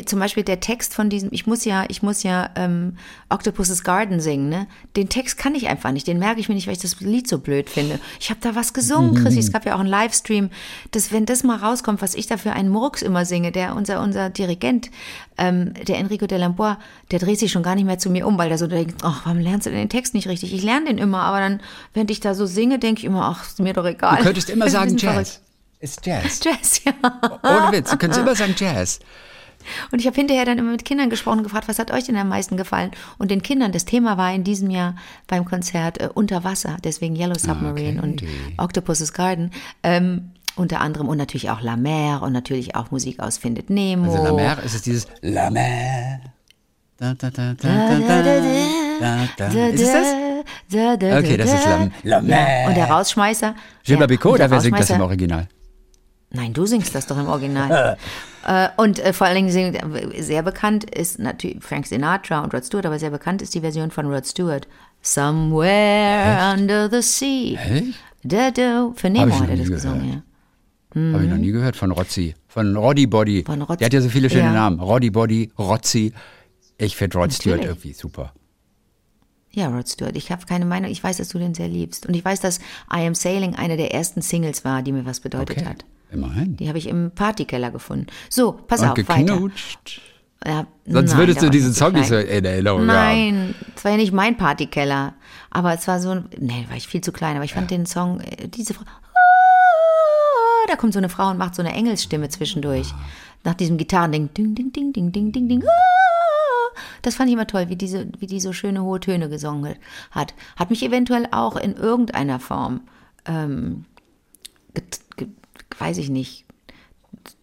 Zum 0.05 0.19
Beispiel 0.19 0.43
der 0.43 0.59
Text 0.59 0.93
von 0.93 1.09
diesem, 1.09 1.29
ich 1.33 1.45
muss 1.45 1.65
ja, 1.65 1.85
ich 1.89 2.03
muss 2.03 2.23
ja 2.23 2.49
ähm, 2.55 2.97
Octopus's 3.27 3.83
Garden 3.83 4.21
singen, 4.21 4.49
ne? 4.49 4.67
Den 4.95 5.09
Text 5.09 5.37
kann 5.37 5.55
ich 5.55 5.67
einfach 5.67 5.91
nicht. 5.91 6.07
Den 6.07 6.19
merke 6.19 6.39
ich 6.39 6.47
mir 6.47 6.55
nicht, 6.55 6.67
weil 6.67 6.75
ich 6.75 6.81
das 6.81 7.01
Lied 7.01 7.27
so 7.27 7.39
blöd 7.39 7.69
finde. 7.69 7.99
Ich 8.19 8.29
habe 8.29 8.39
da 8.41 8.55
was 8.55 8.73
gesungen, 8.73 9.15
Chrissy. 9.15 9.39
Es 9.39 9.51
gab 9.51 9.65
ja 9.65 9.75
auch 9.75 9.79
einen 9.79 9.89
Livestream. 9.89 10.51
Das, 10.91 11.11
wenn 11.11 11.25
das 11.25 11.43
mal 11.43 11.57
rauskommt, 11.57 12.01
was 12.01 12.15
ich 12.15 12.27
da 12.27 12.37
für 12.37 12.53
einen 12.53 12.69
Murks 12.69 13.01
immer 13.01 13.25
singe, 13.25 13.51
der 13.51 13.75
unser, 13.75 14.01
unser 14.01 14.29
Dirigent, 14.29 14.89
ähm, 15.37 15.73
der 15.87 15.97
Enrico 15.97 16.27
de 16.27 16.37
Lambois, 16.37 16.77
der 17.11 17.19
dreht 17.19 17.39
sich 17.39 17.51
schon 17.51 17.63
gar 17.63 17.75
nicht 17.75 17.85
mehr 17.85 17.99
zu 17.99 18.09
mir 18.09 18.26
um, 18.27 18.37
weil 18.37 18.49
der 18.49 18.57
so 18.57 18.67
denkt, 18.67 19.01
ach, 19.03 19.21
warum 19.25 19.39
lernst 19.39 19.65
du 19.65 19.69
denn 19.71 19.79
den 19.79 19.89
Text 19.89 20.13
nicht 20.13 20.27
richtig? 20.27 20.53
Ich 20.53 20.63
lerne 20.63 20.87
den 20.87 20.97
immer, 20.97 21.21
aber 21.21 21.39
dann, 21.39 21.61
wenn 21.93 22.07
ich 22.09 22.19
da 22.19 22.35
so 22.35 22.45
singe, 22.45 22.77
denke 22.77 22.99
ich 22.99 23.05
immer, 23.05 23.23
ach, 23.23 23.47
ist 23.47 23.59
mir 23.59 23.73
doch 23.73 23.85
egal. 23.85 24.17
Du 24.17 24.23
könntest 24.23 24.49
immer 24.49 24.69
sagen 24.69 24.97
Jazz. 24.97 25.41
Ist 25.79 26.05
Jazz. 26.05 26.39
Jazz, 26.43 26.81
ja. 26.83 26.91
Ohne 27.43 27.71
Witz, 27.71 27.91
du 27.91 27.97
könntest 27.97 28.21
immer 28.21 28.35
sagen 28.35 28.53
Jazz. 28.57 28.99
Und 29.91 29.99
ich 29.99 30.07
habe 30.07 30.15
hinterher 30.15 30.45
dann 30.45 30.57
immer 30.57 30.71
mit 30.71 30.85
Kindern 30.85 31.09
gesprochen 31.09 31.39
und 31.39 31.43
gefragt, 31.43 31.67
was 31.67 31.79
hat 31.79 31.91
euch 31.91 32.05
denn 32.05 32.15
am 32.17 32.29
meisten 32.29 32.57
gefallen? 32.57 32.91
Und 33.17 33.31
den 33.31 33.41
Kindern, 33.41 33.71
das 33.71 33.85
Thema 33.85 34.17
war 34.17 34.33
in 34.33 34.43
diesem 34.43 34.69
Jahr 34.69 34.95
beim 35.27 35.45
Konzert 35.45 35.99
äh, 35.99 36.09
unter 36.13 36.43
Wasser, 36.43 36.77
deswegen 36.83 37.15
Yellow 37.15 37.37
Submarine 37.37 38.01
und 38.01 38.21
Okay. 38.21 38.29
Octopus's 38.57 39.13
Garden. 39.13 39.51
Ähm, 39.83 40.31
unter 40.55 40.81
anderem 40.81 41.07
und 41.07 41.17
natürlich 41.17 41.49
auch 41.49 41.61
La 41.61 41.77
Mer 41.77 42.21
und 42.23 42.33
natürlich 42.33 42.75
auch 42.75 42.91
Musik 42.91 43.19
aus 43.19 43.37
Findet 43.37 43.69
Nemo. 43.69 44.11
Also 44.11 44.23
La 44.23 44.33
Mer 44.33 44.63
ist 44.63 44.73
es 44.75 44.81
dieses 44.81 45.07
La 45.21 45.49
Mer. 45.49 46.19
Da, 46.99 47.13
da, 47.13 47.29
da, 47.29 47.53
da, 47.53 47.53
da, 47.53 47.99
da, 47.99 48.21
da, 48.99 49.27
da. 49.37 49.67
Ist 49.69 49.81
es 49.81 49.91
das? 49.93 50.07
Okay, 51.19 51.37
das 51.37 51.53
ist 51.53 51.65
La- 51.65 51.89
La 52.03 52.21
Mer. 52.21 52.67
Und 52.67 52.75
der 52.75 52.85
Rausschmeißer. 52.89 53.53
Gilbert 53.83 54.25
oder 54.25 54.49
wer 54.49 54.59
singt 54.61 54.79
das 54.79 54.89
im 54.89 55.01
Original? 55.01 55.47
Nein, 56.31 56.53
du 56.53 56.65
singst 56.65 56.93
das 56.93 57.07
doch 57.07 57.17
im 57.17 57.27
Original. 57.27 57.97
äh, 58.47 58.67
und 58.75 58.99
äh, 58.99 59.13
vor 59.13 59.27
allen 59.27 59.35
Dingen 59.37 59.49
singt, 59.51 59.75
äh, 59.81 60.21
sehr 60.21 60.41
bekannt 60.43 60.83
ist 60.83 61.19
natürlich 61.19 61.63
Frank 61.63 61.87
Sinatra 61.87 62.43
und 62.43 62.53
Rod 62.53 62.65
Stewart, 62.65 62.85
aber 62.85 62.99
sehr 62.99 63.11
bekannt 63.11 63.41
ist 63.41 63.53
die 63.55 63.61
Version 63.61 63.91
von 63.91 64.07
Rod 64.11 64.25
Stewart. 64.27 64.67
Somewhere 65.01 66.53
under 66.53 66.89
the 66.89 67.01
sea. 67.01 67.57
Echt? 67.59 67.93
Da, 68.23 68.51
da. 68.51 68.91
Für 68.95 69.09
Nemo 69.09 69.39
hat 69.39 69.49
er 69.49 69.55
das 69.57 69.69
gesungen. 69.69 70.23
Habe 70.95 71.23
ich 71.23 71.29
noch 71.29 71.37
nie 71.37 71.51
gehört 71.51 71.75
von 71.75 71.91
Rotzi. 71.91 72.33
Von 72.47 72.75
Roddy 72.75 73.05
Body. 73.07 73.43
Von 73.45 73.59
Der 73.59 73.85
hat 73.85 73.93
ja 73.93 74.01
so 74.01 74.09
viele 74.09 74.29
schöne 74.29 74.45
Ja. 74.45 74.51
Namen. 74.53 74.79
Roddy 74.79 75.11
Body, 75.11 75.51
Rotzi. 75.57 76.11
Ich 76.77 76.95
finde 76.95 77.17
Rod 77.17 77.33
Stewart 77.33 77.63
irgendwie 77.63 77.93
super. 77.93 78.33
Ja, 79.51 79.67
Rod 79.69 79.87
Stewart. 79.87 80.15
Ich 80.15 80.31
habe 80.31 80.45
keine 80.45 80.65
Meinung. 80.65 80.91
Ich 80.91 81.03
weiß, 81.03 81.17
dass 81.17 81.29
du 81.29 81.39
den 81.39 81.55
sehr 81.55 81.67
liebst. 81.67 82.05
Und 82.05 82.13
ich 82.13 82.23
weiß, 82.23 82.39
dass 82.39 82.59
I 82.93 83.07
Am 83.07 83.15
Sailing 83.15 83.55
eine 83.55 83.77
der 83.77 83.93
ersten 83.93 84.21
Singles 84.21 84.63
war, 84.63 84.83
die 84.83 84.91
mir 84.91 85.05
was 85.05 85.19
bedeutet 85.19 85.57
Okay. 85.57 85.65
hat. 85.67 85.85
Immerhin. 86.11 86.55
Die 86.57 86.67
habe 86.69 86.77
ich 86.77 86.87
im 86.87 87.11
Partykeller 87.11 87.71
gefunden. 87.71 88.07
So, 88.29 88.51
pass 88.53 88.81
Und 88.81 88.89
auf, 88.89 88.97
weiter. 88.97 89.23
geknutscht. 89.23 90.01
Ja, 90.45 90.67
Sonst 90.85 91.09
nein, 91.11 91.19
würdest 91.19 91.41
du 91.41 91.49
diesen 91.49 91.73
Song 91.73 91.93
nicht 91.93 92.07
so 92.09 92.15
in 92.15 92.45
Erinnerung. 92.45 92.85
Nein, 92.85 93.55
es 93.75 93.83
war 93.83 93.91
ja 93.91 93.97
nicht 93.97 94.13
mein 94.13 94.37
Partykeller. 94.37 95.15
Aber 95.49 95.73
es 95.73 95.87
war 95.87 95.99
so, 95.99 96.11
ein- 96.11 96.29
nee, 96.37 96.65
war 96.69 96.77
ich 96.77 96.87
viel 96.87 97.01
zu 97.01 97.11
klein. 97.11 97.35
Aber 97.35 97.43
ich 97.45 97.53
fand 97.53 97.71
den 97.71 97.87
Song, 97.87 98.19
äh, 98.21 98.47
diese 98.47 98.75
Frau, 98.75 98.83
Ah, 98.85 100.67
da 100.67 100.75
kommt 100.75 100.93
so 100.93 100.99
eine 100.99 101.09
Frau 101.09 101.29
und 101.31 101.37
macht 101.39 101.55
so 101.55 101.61
eine 101.63 101.73
Engelsstimme 101.73 102.29
zwischendurch. 102.29 102.93
Nach 103.43 103.55
diesem 103.55 103.77
Gitarrending, 103.77 104.31
ding, 104.33 104.53
ding, 104.53 104.71
ding, 104.71 104.93
ding, 104.93 105.11
ding, 105.11 105.31
ding, 105.31 105.47
ding. 105.49 105.63
Ah. 105.63 105.71
Das 107.01 107.15
fand 107.15 107.29
ich 107.29 107.33
immer 107.33 107.47
toll, 107.47 107.69
wie 107.69 107.75
diese, 107.75 108.07
wie 108.19 108.27
die 108.27 108.39
so 108.39 108.53
schöne 108.53 108.83
hohe 108.83 108.99
Töne 108.99 109.29
gesungen 109.29 109.75
hat. 110.11 110.33
Hat 110.55 110.69
mich 110.69 110.83
eventuell 110.83 111.27
auch 111.31 111.55
in 111.55 111.73
irgendeiner 111.75 112.39
Form, 112.39 112.81
ähm, 113.25 113.85
weiß 115.79 115.97
ich 115.97 116.09
nicht, 116.09 116.45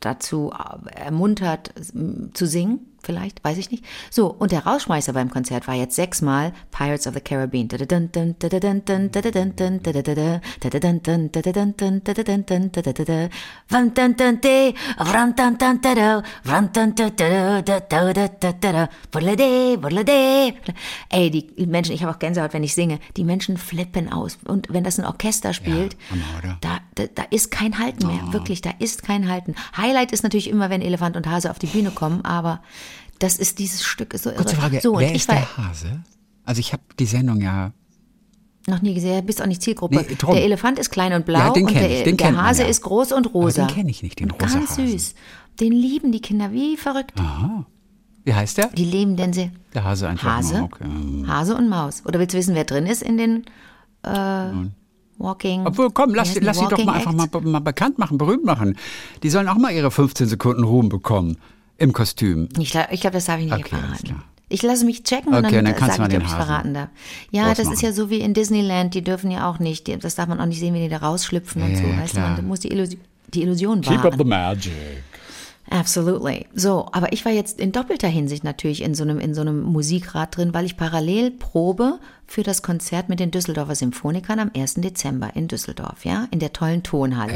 dazu 0.00 0.52
äh, 0.52 0.90
ermuntert 0.94 1.72
zu 2.34 2.46
singen, 2.46 2.93
vielleicht, 3.04 3.42
weiß 3.44 3.58
ich 3.58 3.70
nicht. 3.70 3.84
So, 4.10 4.26
und 4.28 4.52
der 4.52 4.66
Rausschmeißer 4.66 5.12
beim 5.12 5.30
Konzert 5.30 5.68
war 5.68 5.74
jetzt 5.74 5.96
sechsmal 5.96 6.52
Pirates 6.70 7.06
of 7.06 7.14
the 7.14 7.20
Caribbean. 7.20 7.68
Ey, 21.10 21.30
die 21.30 21.66
Menschen, 21.66 21.94
ich 21.94 22.02
habe 22.02 22.14
auch 22.14 22.18
Gänsehaut, 22.18 22.52
wenn 22.52 22.62
ich 22.62 22.74
singe, 22.74 22.98
die 23.16 23.24
Menschen 23.24 23.56
flippen 23.56 24.12
aus. 24.12 24.38
Und 24.44 24.68
wenn 24.70 24.84
das 24.84 24.98
ein 24.98 25.06
Orchester 25.06 25.52
spielt, 25.52 25.96
oder? 26.38 26.58
da, 26.60 26.78
da, 26.94 27.04
da 27.14 27.22
ist 27.30 27.50
kein 27.50 27.78
Halten 27.78 28.06
mehr, 28.06 28.32
wirklich, 28.32 28.60
da 28.60 28.70
ist 28.78 29.02
kein 29.02 29.28
Halten. 29.28 29.54
Highlight 29.76 30.12
ist 30.12 30.22
natürlich 30.22 30.48
immer, 30.48 30.70
wenn 30.70 30.82
Elefant 30.82 31.16
und 31.16 31.26
Hase 31.26 31.50
auf 31.50 31.58
die 31.58 31.66
Bühne 31.66 31.90
kommen, 31.90 32.24
aber 32.24 32.62
das 33.18 33.38
ist 33.38 33.58
dieses 33.58 33.84
Stück 33.84 34.14
ist 34.14 34.24
so 34.24 34.30
irre. 34.30 34.38
Kurze 34.38 34.56
Frage, 34.56 34.80
so, 34.80 34.98
wer 34.98 35.14
ist 35.14 35.28
war 35.28 35.36
der 35.36 35.56
Hase? 35.56 36.02
Also 36.44 36.60
ich 36.60 36.72
habe 36.72 36.82
die 36.98 37.06
Sendung 37.06 37.40
ja 37.40 37.72
noch 38.66 38.80
nie 38.80 38.94
gesehen, 38.94 39.26
bist 39.26 39.42
auch 39.42 39.46
nicht 39.46 39.62
Zielgruppe. 39.62 39.96
Nee, 39.96 40.14
der 40.14 40.42
Elefant 40.44 40.78
ist 40.78 40.90
klein 40.90 41.12
und 41.12 41.26
blau 41.26 41.38
Ja, 41.38 41.50
und 41.50 41.70
der, 41.74 42.06
ich, 42.06 42.16
der 42.16 42.32
man 42.32 42.46
Hase 42.46 42.62
ja. 42.62 42.68
ist 42.68 42.82
groß 42.82 43.12
und 43.12 43.34
rosa. 43.34 43.66
den 43.66 43.74
kenn 43.74 43.88
ich 43.88 44.02
nicht, 44.02 44.20
den 44.20 44.30
und 44.30 44.42
rosa 44.42 44.58
Ganz 44.58 44.70
Hasen. 44.70 44.88
süß. 44.88 45.14
Den 45.60 45.72
lieben 45.72 46.12
die 46.12 46.20
Kinder 46.20 46.50
wie 46.52 46.76
verrückt. 46.76 47.12
Wie 48.24 48.34
heißt 48.34 48.56
der? 48.58 48.68
Die 48.68 48.84
lieben 48.84 49.16
denn 49.16 49.32
sie. 49.32 49.50
Der 49.74 49.84
Hase 49.84 50.08
einfach 50.08 50.36
Hase. 50.38 50.62
Okay. 50.62 50.86
Hase 51.26 51.54
und 51.54 51.68
Maus. 51.68 52.02
Oder 52.06 52.18
willst 52.18 52.34
du 52.34 52.38
wissen, 52.38 52.54
wer 52.54 52.64
drin 52.64 52.86
ist 52.86 53.02
in 53.02 53.18
den 53.18 53.44
äh, 54.02 54.50
Walking? 55.18 55.66
Obwohl, 55.66 55.90
komm, 55.90 56.14
lass, 56.14 56.34
lass 56.40 56.58
sie 56.58 56.66
doch 56.68 56.84
mal 56.84 56.94
einfach 56.94 57.12
mal, 57.12 57.28
mal 57.42 57.60
bekannt 57.60 57.98
machen, 57.98 58.18
berühmt 58.18 58.44
machen. 58.44 58.76
Die 59.22 59.30
sollen 59.30 59.48
auch 59.48 59.56
mal 59.56 59.72
ihre 59.72 59.90
15 59.90 60.26
Sekunden 60.26 60.64
Ruhm 60.64 60.88
bekommen 60.88 61.36
im 61.78 61.92
Kostüm. 61.92 62.48
Ich 62.58 62.70
glaube, 62.70 62.88
ich 62.92 63.00
glaub, 63.00 63.12
das 63.12 63.26
darf 63.26 63.38
ich 63.38 63.46
nicht 63.46 63.54
Okay, 63.54 63.76
verraten. 63.76 64.22
Ich 64.48 64.62
lasse 64.62 64.84
mich 64.84 65.02
checken 65.04 65.32
und 65.32 65.44
Okay, 65.44 65.56
dann, 65.56 65.64
dann 65.64 65.74
kannst 65.74 65.96
du 65.98 66.02
sage 66.02 66.02
mal 66.02 66.10
ich, 66.12 66.16
ob 66.18 66.24
ich 66.24 66.34
verraten 66.44 66.74
darf. 66.74 66.88
Ja, 67.30 67.48
das 67.48 67.58
rausmachen. 67.60 67.72
ist 67.74 67.82
ja 67.82 67.92
so 67.92 68.10
wie 68.10 68.20
in 68.20 68.34
Disneyland, 68.34 68.94
die 68.94 69.02
dürfen 69.02 69.30
ja 69.30 69.48
auch 69.50 69.58
nicht, 69.58 69.86
die, 69.86 69.96
das 69.96 70.14
darf 70.14 70.28
man 70.28 70.38
auch 70.40 70.46
nicht 70.46 70.60
sehen, 70.60 70.74
wie 70.74 70.80
die 70.80 70.88
da 70.88 70.98
rausschlüpfen 70.98 71.62
und 71.62 71.70
Ja, 71.72 71.76
so. 71.78 71.84
ja, 71.86 71.98
Weißt 72.02 72.16
du, 72.16 72.20
man 72.20 72.46
muss 72.46 72.60
die 72.60 72.68
Illusion, 72.70 73.00
die 73.32 73.42
Illusion 73.42 73.84
wahren. 73.86 74.28
magic. 74.28 74.72
Absolutely. 75.70 76.46
So, 76.54 76.88
aber 76.92 77.12
ich 77.12 77.24
war 77.24 77.32
jetzt 77.32 77.58
in 77.58 77.72
doppelter 77.72 78.08
Hinsicht 78.08 78.44
natürlich 78.44 78.82
in 78.82 78.94
so 78.94 79.02
einem, 79.02 79.18
in 79.18 79.34
so 79.34 79.40
einem 79.40 79.62
Musikrad 79.62 80.36
drin, 80.36 80.52
weil 80.54 80.66
ich 80.66 80.76
parallel 80.76 81.30
probe 81.30 81.98
für 82.26 82.42
das 82.42 82.62
Konzert 82.62 83.08
mit 83.08 83.18
den 83.20 83.30
Düsseldorfer 83.30 83.74
Symphonikern 83.74 84.38
am 84.40 84.50
1. 84.54 84.74
Dezember 84.74 85.34
in 85.34 85.48
Düsseldorf, 85.48 86.04
ja, 86.04 86.28
in 86.30 86.38
der 86.38 86.52
tollen 86.52 86.82
Tonhalle. 86.82 87.32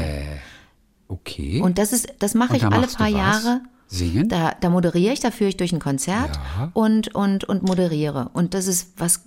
Okay. 1.07 1.61
Und 1.61 1.77
das 1.79 1.91
ist, 1.91 2.13
das 2.19 2.35
mache 2.35 2.55
ich 2.57 2.63
alle 2.63 2.87
paar? 2.87 3.07
Jahre. 3.07 3.61
Singen? 3.87 4.29
Da, 4.29 4.53
da 4.59 4.69
moderiere 4.69 5.11
ich, 5.13 5.19
da 5.19 5.31
führe 5.31 5.49
ich 5.49 5.57
durch 5.57 5.73
ein 5.73 5.79
Konzert 5.79 6.39
Ja. 6.57 6.69
und, 6.73 7.15
und, 7.15 7.43
und 7.45 7.63
moderiere. 7.63 8.29
Und 8.33 8.53
das 8.53 8.67
ist 8.67 8.93
was 8.97 9.23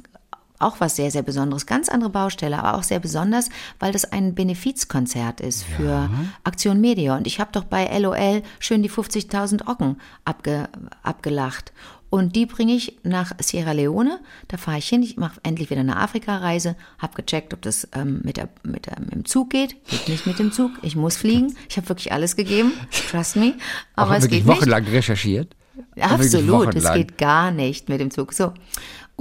auch 0.62 0.80
was 0.80 0.96
sehr, 0.96 1.10
sehr 1.10 1.22
Besonderes. 1.22 1.66
Ganz 1.66 1.88
andere 1.88 2.10
Baustelle, 2.10 2.58
aber 2.58 2.78
auch 2.78 2.82
sehr 2.82 3.00
besonders, 3.00 3.48
weil 3.78 3.92
das 3.92 4.04
ein 4.04 4.34
Benefizkonzert 4.34 5.40
ist 5.40 5.64
für 5.64 6.08
Aktion 6.44 6.80
Media. 6.80 7.16
Und 7.16 7.26
ich 7.26 7.40
habe 7.40 7.50
doch 7.52 7.64
bei 7.64 7.86
LOL 7.98 8.42
schön 8.58 8.82
die 8.82 8.90
50.000 8.90 9.68
Ocken 9.68 9.96
abge, 10.24 10.68
abgelacht. 11.02 11.72
Und 12.12 12.36
die 12.36 12.44
bringe 12.44 12.74
ich 12.74 12.98
nach 13.04 13.32
Sierra 13.40 13.72
Leone. 13.72 14.20
Da 14.48 14.58
fahre 14.58 14.76
ich 14.76 14.86
hin. 14.86 15.02
Ich 15.02 15.16
mache 15.16 15.40
endlich 15.44 15.70
wieder 15.70 15.80
eine 15.80 15.96
Afrika-Reise. 15.96 16.76
Habe 16.98 17.14
gecheckt, 17.14 17.54
ob 17.54 17.62
das 17.62 17.88
ähm, 17.94 18.20
mit, 18.22 18.36
der, 18.36 18.50
mit, 18.64 18.84
der, 18.84 19.00
mit 19.00 19.14
dem 19.14 19.24
Zug 19.24 19.48
geht. 19.48 19.82
Geht 19.86 20.08
nicht 20.10 20.26
mit 20.26 20.38
dem 20.38 20.52
Zug. 20.52 20.72
Ich 20.82 20.94
muss 20.94 21.16
fliegen. 21.16 21.56
Ich 21.70 21.78
habe 21.78 21.88
wirklich 21.88 22.12
alles 22.12 22.36
gegeben. 22.36 22.74
Trust 23.10 23.36
me. 23.36 23.54
Aber 23.96 24.10
Auch 24.10 24.16
es 24.16 24.28
geht 24.28 24.44
nicht. 24.44 24.46
wochenlang 24.46 24.84
recherchiert? 24.84 25.56
Auch 25.98 26.18
wirklich 26.18 26.34
Absolut, 26.34 26.74
es 26.74 26.92
geht 26.92 27.16
gar 27.16 27.50
nicht 27.50 27.88
mit 27.88 27.98
dem 27.98 28.10
Zug. 28.10 28.34
So. 28.34 28.52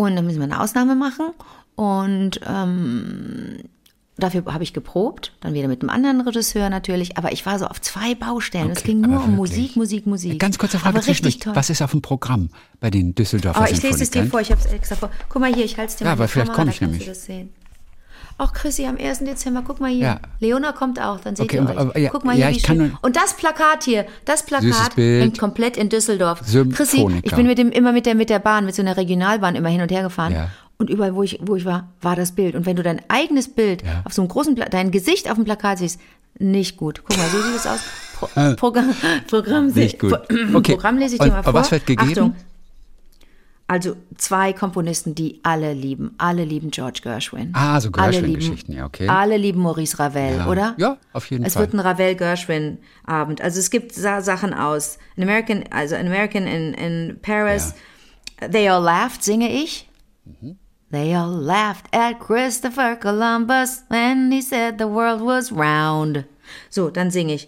Und 0.02 0.16
dann 0.16 0.26
müssen 0.26 0.40
wir 0.40 0.46
eine 0.46 0.60
Ausnahme 0.60 0.96
machen. 0.96 1.28
Und 1.76 2.40
ähm, 2.48 3.60
dafür 4.18 4.44
habe 4.52 4.64
ich 4.64 4.74
geprobt, 4.74 5.34
dann 5.42 5.54
wieder 5.54 5.68
mit 5.68 5.82
einem 5.82 5.90
anderen 5.92 6.22
Regisseur 6.22 6.70
natürlich. 6.72 7.18
Aber 7.18 7.32
ich 7.32 7.46
war 7.46 7.60
so 7.60 7.68
auf 7.68 7.80
zwei 7.82 8.16
Baustellen. 8.16 8.72
es 8.72 8.80
Okay, 8.80 8.88
ging 8.94 9.02
nur 9.02 9.24
um. 9.24 9.36
Musik, 9.36 9.76
Musik, 9.76 10.08
Musik. 10.08 10.40
Ganz 10.40 10.58
kurze 10.58 10.80
Frage 10.80 10.98
aber 10.98 11.08
richtig 11.08 11.38
toll. 11.40 11.56
Was 11.56 11.70
ist 11.70 11.84
auf 11.84 11.92
dem 11.92 12.02
Programm 12.02 12.50
bei 12.80 12.90
den 12.90 13.14
Düsseldorfer 13.14 13.62
Oh, 13.62 13.72
ich 13.72 13.82
lese 13.84 14.02
es 14.04 14.10
dir 14.10 14.26
vor, 14.26 14.42
ich 14.42 14.52
habe 14.52 14.60
es 14.62 14.72
extra 14.74 14.96
vor. 14.96 15.12
Guck 15.30 15.40
mal 15.40 15.54
hier, 15.54 15.66
ich 15.66 15.78
halte 15.78 15.92
es 15.92 15.98
dir 15.98 16.06
Ja, 16.06 16.12
mal 16.12 16.14
in 16.16 16.20
aber 16.20 16.28
vielleicht 16.28 16.54
Kamera, 16.54 16.64
komm 16.64 16.68
da 16.68 16.74
ich 16.74 16.82
nämlich. 16.82 17.61
Auch 18.42 18.54
Chrissy 18.54 18.86
am 18.88 18.98
1. 18.98 19.20
Dezember, 19.20 19.62
guck 19.66 19.80
mal 19.80 19.92
hier. 19.92 20.00
Ja. 20.02 20.20
Leona 20.40 20.72
kommt 20.72 21.00
auch, 21.00 21.20
dann 21.20 21.36
seht 21.36 21.46
Okay, 21.46 21.58
ihr 21.58 21.62
aber- 21.62 21.72
euch. 21.74 21.78
aber 21.80 22.00
ja, 22.00 22.10
guck 22.10 22.26
mal 22.26 22.36
ja, 22.36 22.48
hier, 22.48 22.56
wie 22.56 22.58
ich 22.58 22.64
kann 22.64 22.78
schön. 22.78 22.98
Und 23.04 23.16
das 23.16 23.36
Plakat 23.36 23.84
hier, 23.84 24.06
das 24.26 24.44
Plakat 24.44 24.98
hängt 24.98 25.38
komplett 25.38 25.78
in 25.78 25.90
Düsseldorf. 25.90 26.42
Chrissy, 26.74 27.06
ich 27.22 27.36
bin 27.36 27.46
mit 27.46 27.60
dem 27.60 27.70
immer 27.72 27.92
mit 27.92 28.08
der 28.08 28.16
mit 28.16 28.32
der 28.32 28.40
Bahn, 28.40 28.66
mit 28.66 28.74
so 28.74 28.82
einer 28.82 28.98
Regionalbahn 28.98 29.54
immer 29.56 29.70
hin 29.70 29.82
und 29.82 29.92
her 29.92 30.02
gefahren. 30.02 30.34
Ja. 30.34 30.48
Und 30.80 30.90
überall, 30.90 31.14
wo 31.14 31.22
ich, 31.22 31.38
wo 31.44 31.56
ich 31.56 31.66
war, 31.66 31.90
war 32.02 32.16
das 32.16 32.32
Bild. 32.32 32.56
Und 32.56 32.66
wenn 32.66 32.76
du 32.76 32.82
dein 32.82 33.02
eigenes 33.10 33.48
Bild 33.54 33.84
Ja. 33.84 34.02
auf 34.06 34.14
so 34.14 34.24
einem 34.24 34.30
großen, 34.30 34.56
Pla 34.56 34.66
dein 34.66 34.90
Gesicht 34.90 35.30
auf 35.30 35.36
dem 35.36 35.46
Plakat 35.46 35.78
siehst, 35.78 36.00
nicht 36.40 36.78
gut. 36.78 37.04
Guck 37.08 37.16
mal, 37.18 37.28
so 37.30 37.40
sieht 37.40 37.56
es 37.56 37.68
aus. 37.68 37.82
Pro 38.20 38.28
Programm, 38.56 38.90
Programm, 39.28 39.68
Nicht 39.68 40.00
gut. 40.00 40.14
Okay. 40.54 40.74
Programm 40.74 40.98
lese 40.98 41.16
ich 41.16 41.22
dir 41.22 41.28
mal 41.28 41.34
aber 41.38 41.52
vor. 41.52 41.54
was 41.54 41.70
wird 41.72 41.86
gegeben? 41.86 42.10
Achtung. 42.10 42.36
Also 43.72 43.96
zwei 44.18 44.52
Komponisten, 44.52 45.16
die 45.16 45.40
alle 45.44 45.72
lieben. 45.72 46.14
Alle 46.18 46.44
lieben 46.44 46.72
George 46.72 47.00
Gershwin. 47.02 47.52
Ah, 47.54 47.80
so 47.80 47.90
Alle 47.94 48.12
Gershwin-Geschichten, 48.20 48.74
ja, 48.74 48.86
okay. 48.86 49.08
Alle 49.08 49.38
lieben 49.38 49.62
Maurice 49.62 49.98
Ravel, 49.98 50.40
Ja. 50.40 50.48
oder? 50.50 50.76
Ja, 50.78 50.98
auf 51.14 51.30
jeden 51.32 51.46
es 51.46 51.54
Fall. 51.54 51.62
wird 51.62 51.74
ein 51.76 51.80
Ravel-Gershwin-Abend. 51.80 53.40
Also 53.40 53.60
es 53.60 53.70
gibt 53.70 53.94
Sa 53.94 54.20
Sachen 54.20 54.54
aus. 54.54 54.98
An 55.16 55.24
American, 55.24 55.64
also 55.72 55.96
An 55.96 56.06
American 56.08 56.48
in, 56.48 56.74
in 56.74 57.20
Paris. 57.22 57.74
They 58.52 58.68
all 58.68 58.84
laughed, 58.84 59.24
singe 59.24 59.50
ich. 59.50 59.88
Mhm. 60.26 60.58
They 60.92 61.16
all 61.16 61.32
laughed 61.32 61.86
at 61.96 62.20
Christopher 62.20 62.98
Columbus 62.98 63.86
when 63.88 64.34
he 64.34 64.42
said 64.42 64.80
the 64.80 64.86
world 64.90 65.22
was 65.22 65.50
round. 65.50 66.26
So, 66.70 66.90
dann 66.90 67.10
singe 67.10 67.36
ich. 67.36 67.48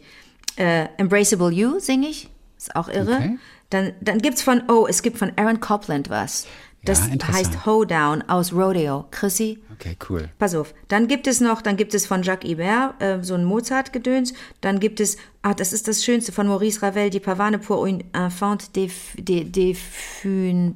Äh, 0.56 0.88
Embraceable 0.98 1.52
You 1.52 1.80
singe 1.80 2.08
ich. 2.08 2.30
Ist 2.58 2.78
auch 2.78 2.88
irre. 2.88 3.16
Okay. 3.16 3.38
Dann, 3.74 3.94
dann 4.02 4.20
gibt's 4.20 4.42
von, 4.42 4.64
oh, 4.70 4.86
es 4.88 5.02
gibt 5.02 5.18
von 5.18 5.32
Aaron 5.36 5.60
Copland 5.60 6.10
was. 6.10 6.46
Das 6.86 7.08
Ja, 7.08 7.28
heißt 7.34 7.66
Hoedown 7.66 8.24
aus 8.24 8.52
Rodeo. 8.54 9.06
Chrissy, 9.10 9.60
Okay, 9.74 9.98
cool. 10.10 10.30
Pass 10.38 10.56
auf, 10.56 10.74
dann 10.88 11.08
gibt 11.08 11.28
es 11.28 11.42
noch, 11.42 11.62
dann 11.62 11.76
gibt 11.76 11.94
es 11.94 12.06
von 12.06 12.24
Jacques 12.24 12.50
Ibert 12.50 13.02
äh, 13.02 13.22
so 13.22 13.34
ein 13.34 13.44
Mozart-Gedöns, 13.44 14.34
dann 14.62 14.80
gibt 14.80 15.00
es, 15.00 15.18
ah, 15.42 15.54
das 15.54 15.74
ist 15.74 15.88
das 15.88 16.06
Schönste 16.06 16.32
von 16.32 16.48
Maurice 16.48 16.82
Ravel, 16.82 17.10
die 17.10 17.20
Pavane 17.20 17.58
pour 17.60 17.86
une 17.86 18.04
enfant 18.14 18.76
des 18.76 18.94
des 19.18 19.52
des 19.52 19.78
fün, 19.78 20.76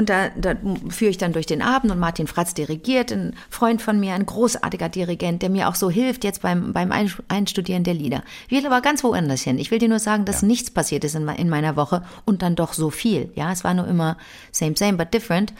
Und 0.00 0.08
da, 0.08 0.30
da 0.30 0.54
führe 0.88 1.10
ich 1.10 1.18
dann 1.18 1.34
durch 1.34 1.44
den 1.44 1.60
Abend 1.60 1.92
und 1.92 1.98
Martin 1.98 2.26
Fratz 2.26 2.54
dirigiert, 2.54 3.12
ein 3.12 3.34
Freund 3.50 3.82
von 3.82 4.00
mir, 4.00 4.14
ein 4.14 4.24
großartiger 4.24 4.88
Dirigent, 4.88 5.42
der 5.42 5.50
mir 5.50 5.68
auch 5.68 5.74
so 5.74 5.90
hilft 5.90 6.24
jetzt 6.24 6.40
beim, 6.40 6.72
beim 6.72 6.90
Ein- 6.90 7.12
Einstudieren 7.28 7.84
der 7.84 7.92
Lieder. 7.92 8.22
Ich 8.48 8.56
will 8.56 8.64
aber 8.66 8.80
ganz 8.80 9.04
woanders 9.04 9.42
hin. 9.42 9.58
Ich 9.58 9.70
will 9.70 9.78
dir 9.78 9.90
nur 9.90 9.98
sagen, 9.98 10.24
dass 10.24 10.40
nichts 10.40 10.70
passiert 10.70 11.04
ist 11.04 11.16
in, 11.16 11.28
in 11.28 11.50
meiner 11.50 11.76
Woche 11.76 12.02
und 12.24 12.40
dann 12.40 12.56
doch 12.56 12.72
so 12.72 12.88
viel. 12.88 13.30
Ja, 13.34 13.52
es 13.52 13.62
war 13.62 13.74
nur 13.74 13.86
immer 13.86 14.16
same, 14.52 14.74
same, 14.74 14.96
but 14.96 15.12
different. 15.12 15.52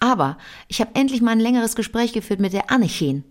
Aber 0.00 0.38
ich 0.66 0.80
habe 0.80 0.90
endlich 0.94 1.22
mal 1.22 1.30
ein 1.30 1.38
längeres 1.38 1.76
Gespräch 1.76 2.12
geführt 2.12 2.40
mit 2.40 2.52
der 2.52 2.72
Annechin. 2.72 3.22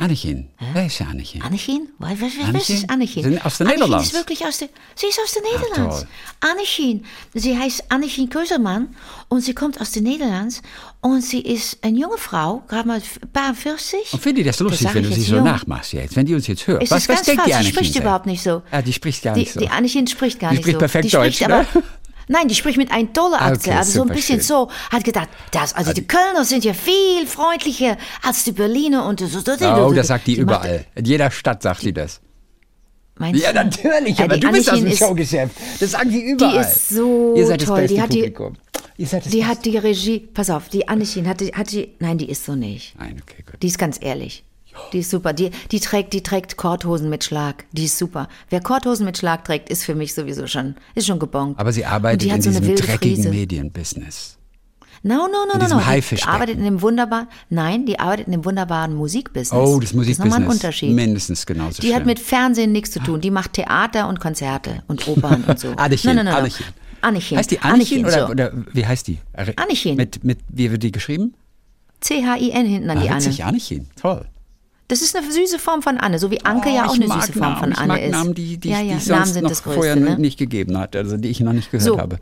Wer 0.00 0.86
ist 0.86 0.98
ja 1.00 1.06
Annchen? 1.06 1.42
Annechin? 1.42 1.88
Was, 1.98 2.12
was, 2.20 2.32
was 2.38 2.48
Annechin? 2.48 2.76
ist 2.76 2.90
Annechin? 2.90 3.22
Sind 3.24 3.44
aus 3.46 3.58
den 3.58 3.66
Annechin 3.66 3.82
Niederlanden. 3.84 4.06
ist 4.06 4.14
wirklich 4.14 4.44
aus 4.46 4.58
der, 4.58 4.68
sie 4.94 5.06
ist 5.06 5.18
aus 5.24 5.32
den 5.34 5.42
Niederlanden. 5.42 5.90
toll. 5.98 6.50
Annechin, 6.50 7.04
sie 7.34 7.58
heißt 7.58 7.84
Annechin 7.90 8.28
Kösermann 8.30 8.94
und 9.28 9.40
sie 9.40 9.54
kommt 9.54 9.80
aus 9.80 9.90
den 9.90 10.04
Niederlanden 10.04 10.54
und 11.00 11.22
sie 11.22 11.40
ist 11.40 11.82
eine 11.84 11.98
junge 11.98 12.16
Frau, 12.18 12.62
gerade 12.68 12.86
mal 12.86 12.98
f- 12.98 13.18
paar 13.32 13.54
40. 13.54 14.12
Und 14.12 14.22
finde 14.22 14.40
ich 14.42 14.46
das 14.46 14.58
lustig, 14.60 14.82
sag 14.82 14.94
wenn 14.94 15.02
du 15.04 15.12
sie 15.12 15.20
so 15.22 15.40
nachmachst 15.40 15.92
jetzt, 15.92 16.14
wenn 16.16 16.26
die 16.26 16.34
uns 16.34 16.46
jetzt 16.46 16.66
hört. 16.66 16.88
Was 16.90 17.06
denkt 17.06 17.26
die 17.26 17.50
sie 17.50 17.54
Annchen? 17.54 17.72
spricht 17.72 17.94
denn? 17.94 18.02
überhaupt 18.02 18.26
nicht 18.26 18.42
so. 18.42 18.62
Ja, 18.72 18.82
die 18.82 18.92
spricht 18.92 19.22
gar 19.22 19.34
die, 19.34 19.40
nicht 19.40 19.52
so. 19.52 19.60
Die 19.60 19.68
Annechin 19.68 20.06
spricht 20.06 20.38
gar 20.38 20.50
Die 20.50 20.56
nicht 20.56 20.62
spricht 20.64 20.74
so. 20.76 20.78
perfekt 20.80 21.04
die 21.06 21.10
spricht 21.10 21.40
Deutsch, 21.40 21.50
aber, 21.50 21.62
ne? 21.74 21.82
Nein, 22.28 22.46
die 22.48 22.54
spricht 22.54 22.76
mit 22.76 22.90
einem 22.92 23.12
tollen 23.12 23.34
Akzent. 23.34 23.66
okay, 23.68 23.72
also 23.78 23.92
so 23.92 24.02
ein 24.02 24.08
bisschen 24.08 24.36
schön. 24.38 24.44
so, 24.46 24.70
hat 24.90 25.02
gedacht, 25.04 25.28
das, 25.50 25.74
also 25.74 25.92
die 25.92 26.06
Kölner 26.06 26.44
sind 26.44 26.64
ja 26.64 26.74
viel 26.74 27.26
freundlicher 27.26 27.96
als 28.22 28.44
die 28.44 28.52
Berliner 28.52 29.06
und 29.06 29.20
so. 29.20 29.38
Oh, 29.38 29.92
das 29.92 30.06
sagt 30.08 30.26
die, 30.26 30.32
macht- 30.36 30.42
überall. 30.42 30.84
In 30.94 31.04
jeder 31.06 31.30
Stadt 31.30 31.62
sagt 31.62 31.80
sie 31.80 31.92
das. 31.92 32.20
Meinst 33.16 33.42
Ja, 33.42 33.52
du? 33.52 33.64
natürlich, 33.64 34.18
Ja, 34.18 34.24
aber 34.26 34.34
die 34.34 34.40
du 34.40 34.52
bist 34.52 34.70
aus 34.70 34.78
dem 34.78 34.94
Showgeschäft. 34.94 35.54
Das 35.80 35.90
sagen 35.90 36.10
die 36.10 36.20
überall. 36.22 36.60
ist 36.60 36.88
so 36.90 37.34
Ihr 37.36 37.46
seid 37.46 37.60
das 37.62 37.68
toll. 37.68 37.80
beste 37.80 37.94
Die 37.96 38.02
hat 38.02 38.12
die- 38.12 38.16
Publikum. 38.18 38.56
Ihr 38.96 39.06
seid 39.06 39.24
das 39.24 39.32
Die 39.32 39.38
beste. 39.38 39.50
hat 39.52 39.64
die 39.64 39.76
Regie, 39.78 40.18
pass 40.20 40.50
auf, 40.50 40.68
die 40.68 40.86
Annechin 40.88 41.26
hat 41.28 41.40
die, 41.40 41.48
hat 41.48 41.70
die, 41.72 41.94
nein, 41.98 42.18
die 42.18 42.28
ist 42.30 42.44
so 42.44 42.54
nicht. 42.54 42.94
Nein, 42.98 43.20
okay, 43.22 43.42
gut. 43.44 43.62
Die 43.62 43.66
ist 43.68 43.78
ganz 43.78 43.98
ehrlich. 44.00 44.44
Die 44.92 45.00
ist 45.00 45.10
super. 45.10 45.32
Die, 45.32 45.50
die 45.70 45.80
trägt, 45.80 46.12
die 46.12 46.22
trägt 46.22 46.56
Korthosen 46.56 47.08
mit 47.10 47.24
Schlag. 47.24 47.64
Die 47.72 47.84
ist 47.84 47.98
super. 47.98 48.28
Wer 48.50 48.60
Korthosen 48.60 49.04
mit 49.04 49.18
Schlag 49.18 49.44
trägt, 49.44 49.68
ist 49.70 49.84
für 49.84 49.94
mich 49.94 50.14
sowieso 50.14 50.46
schon, 50.46 50.74
ist 50.94 51.06
schon 51.06 51.18
gebongt. 51.18 51.58
Aber 51.58 51.72
sie 51.72 51.84
arbeitet 51.84 52.22
die 52.22 52.30
hat 52.32 52.38
in 52.44 52.52
so 52.52 52.58
eine 52.58 52.60
diesem 52.60 52.76
dreckigen. 52.86 53.30
Medienbusiness. 53.30 54.36
No, 55.04 55.14
no, 55.14 55.46
no, 55.46 55.52
in 55.54 55.60
no, 55.70 55.76
no. 55.76 55.82
Die 56.10 56.22
arbeitet 56.24 56.58
in 56.58 56.64
dem 56.64 56.82
wunderbaren, 56.82 57.28
nein, 57.50 57.86
die 57.86 58.00
arbeitet 58.00 58.26
in 58.26 58.32
dem 58.32 58.44
wunderbaren 58.44 58.94
Musikbusiness. 58.94 59.52
Oh, 59.52 59.78
das 59.78 59.92
Das 59.92 60.06
ist 60.08 60.18
nochmal 60.18 60.40
Musikbusiness. 60.40 60.42
ein 60.42 60.50
Unterschied. 60.50 60.94
Mindestens 60.94 61.46
genauso 61.46 61.80
Die 61.80 61.86
schlimm. 61.88 61.94
hat 61.96 62.06
mit 62.06 62.18
Fernsehen 62.18 62.72
nichts 62.72 62.90
zu 62.90 62.98
tun. 63.00 63.20
Die 63.20 63.30
macht 63.30 63.52
Theater 63.52 64.08
und 64.08 64.18
Konzerte 64.18 64.82
und 64.88 65.06
Opern 65.06 65.44
und 65.44 65.58
so. 65.58 65.68
Annchen, 65.76 66.16
no, 66.16 66.22
no, 66.22 66.30
no, 66.30 66.30
no. 66.32 66.36
Annchen. 66.44 66.66
Annchen. 67.00 67.38
Heißt 67.38 67.50
die 67.52 67.60
Annchen, 67.60 68.04
oder, 68.04 68.26
so. 68.26 68.32
oder 68.32 68.52
wie 68.72 68.84
heißt 68.84 69.06
die? 69.06 69.18
Annchen. 69.56 69.94
Mit, 69.96 70.24
mit, 70.24 70.40
wie 70.48 70.70
wird 70.72 70.82
die 70.82 70.90
geschrieben? 70.90 71.34
C-H-I-N 72.00 72.66
hinten 72.66 72.90
an 72.90 73.00
die 73.00 73.08
ah, 73.08 73.12
Anne. 73.12 73.24
witzig, 73.24 73.44
Annchen. 73.44 73.88
Toll. 74.00 74.24
Das 74.88 75.02
ist 75.02 75.14
eine 75.14 75.30
süße 75.30 75.58
Form 75.58 75.82
von 75.82 75.98
Anne, 75.98 76.18
so 76.18 76.30
wie 76.30 76.42
Anke 76.44 76.70
Oh, 76.70 76.74
ja 76.74 76.86
auch 76.86 76.94
ich 76.94 77.02
eine 77.02 77.12
süße 77.12 77.32
Form 77.32 77.42
Namen, 77.42 77.58
von 77.60 77.72
ich 77.72 77.78
Anne 77.78 77.88
mag 77.88 78.02
ist. 78.02 78.10
Namen, 78.10 78.34
die, 78.34 78.56
die, 78.56 78.70
ja, 78.70 78.80
die 78.80 78.88
ja, 78.88 78.96
ich 78.96 79.06
Namen 79.06 79.24
sonst 79.24 79.34
sind 79.34 79.44
noch 79.44 79.54
vorher 79.54 79.94
Größte, 79.96 80.12
ne? 80.14 80.18
nicht 80.18 80.38
gegeben 80.38 80.78
hat, 80.78 80.96
also 80.96 81.16
die 81.18 81.28
ich 81.28 81.40
noch 81.40 81.52
nicht 81.52 81.70
gehört 81.70 81.86
So. 81.86 81.98
habe. 81.98 82.18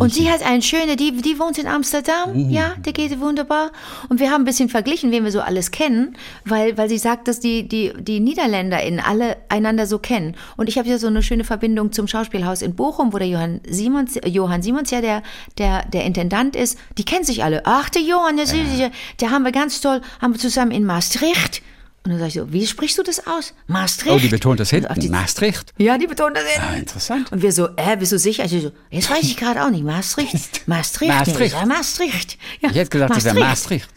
Und 0.00 0.12
sie 0.12 0.28
hat 0.28 0.42
eine 0.42 0.62
schöne, 0.62 0.96
die, 0.96 1.12
die 1.22 1.38
wohnt 1.38 1.58
in 1.58 1.68
Amsterdam, 1.68 2.32
Mhm. 2.34 2.50
ja, 2.50 2.74
der 2.84 2.92
geht 2.92 3.20
wunderbar. 3.20 3.70
Und 4.08 4.18
wir 4.18 4.32
haben 4.32 4.42
ein 4.42 4.44
bisschen 4.44 4.68
verglichen, 4.68 5.12
wen 5.12 5.22
wir 5.22 5.30
so 5.30 5.40
alles 5.40 5.70
kennen, 5.70 6.16
weil, 6.44 6.76
weil 6.76 6.88
sie 6.88 6.98
sagt, 6.98 7.28
dass 7.28 7.38
die, 7.38 7.68
die, 7.68 7.92
die 7.96 8.18
NiederländerInnen 8.18 8.98
alle 8.98 9.36
einander 9.48 9.86
so 9.86 10.00
kennen. 10.00 10.34
Und 10.56 10.68
ich 10.68 10.76
habe 10.78 10.88
ja 10.88 10.98
so 10.98 11.06
eine 11.06 11.22
schöne 11.22 11.44
Verbindung 11.44 11.92
zum 11.92 12.08
Schauspielhaus 12.08 12.62
in 12.62 12.74
Bochum, 12.74 13.12
wo 13.12 13.18
der 13.18 13.28
Johann 13.28 13.60
Simons, 13.68 14.18
Johann 14.26 14.60
Simons 14.62 14.90
ja 14.90 15.00
der, 15.00 15.22
der, 15.56 15.84
der 15.86 16.04
Intendant 16.04 16.56
ist. 16.56 16.78
Die 16.98 17.04
kennen 17.04 17.24
sich 17.24 17.44
alle. 17.44 17.62
Ach, 17.64 17.88
der 17.88 18.02
Johann, 18.02 18.36
der, 18.38 18.46
ja. 18.46 18.90
der 19.20 19.30
haben 19.30 19.44
wir 19.44 19.52
ganz 19.52 19.80
toll, 19.80 20.00
haben 20.20 20.32
wir 20.34 20.40
zusammen 20.40 20.72
in 20.72 20.84
Maastricht. 20.84 21.62
Und 22.06 22.12
dann 22.12 22.18
sage 22.20 22.28
ich 22.28 22.34
so, 22.34 22.52
wie 22.52 22.64
sprichst 22.64 22.96
du 22.98 23.02
das 23.02 23.26
aus? 23.26 23.52
Maastricht? 23.66 24.14
Oh, 24.14 24.18
die 24.20 24.28
betont 24.28 24.60
das 24.60 24.70
hinten. 24.70 24.94
die- 25.00 25.08
Maastricht. 25.08 25.74
Ja, 25.76 25.98
die 25.98 26.06
betont 26.06 26.36
das 26.36 26.44
hinten. 26.44 26.68
Ah, 26.72 26.76
interessant. 26.76 27.32
Und 27.32 27.42
wir 27.42 27.50
so, 27.50 27.68
äh, 27.74 27.96
bist 27.96 28.12
du 28.12 28.18
sicher? 28.20 28.44
Also 28.44 28.60
so, 28.60 28.70
jetzt 28.90 29.10
weiß 29.10 29.24
ich 29.24 29.36
gerade 29.36 29.64
auch 29.64 29.70
nicht. 29.70 29.82
Maastricht. 29.82 30.68
Maastricht. 30.68 31.12
Maastricht. 31.12 31.52
Ja, 31.54 31.66
Maastricht. 31.66 32.38
Ja, 32.60 32.70
Ich 32.70 32.76
hätte 32.76 32.90
gesagt, 32.90 33.16
das 33.16 33.24
wäre 33.24 33.38
Maastricht. 33.40 33.88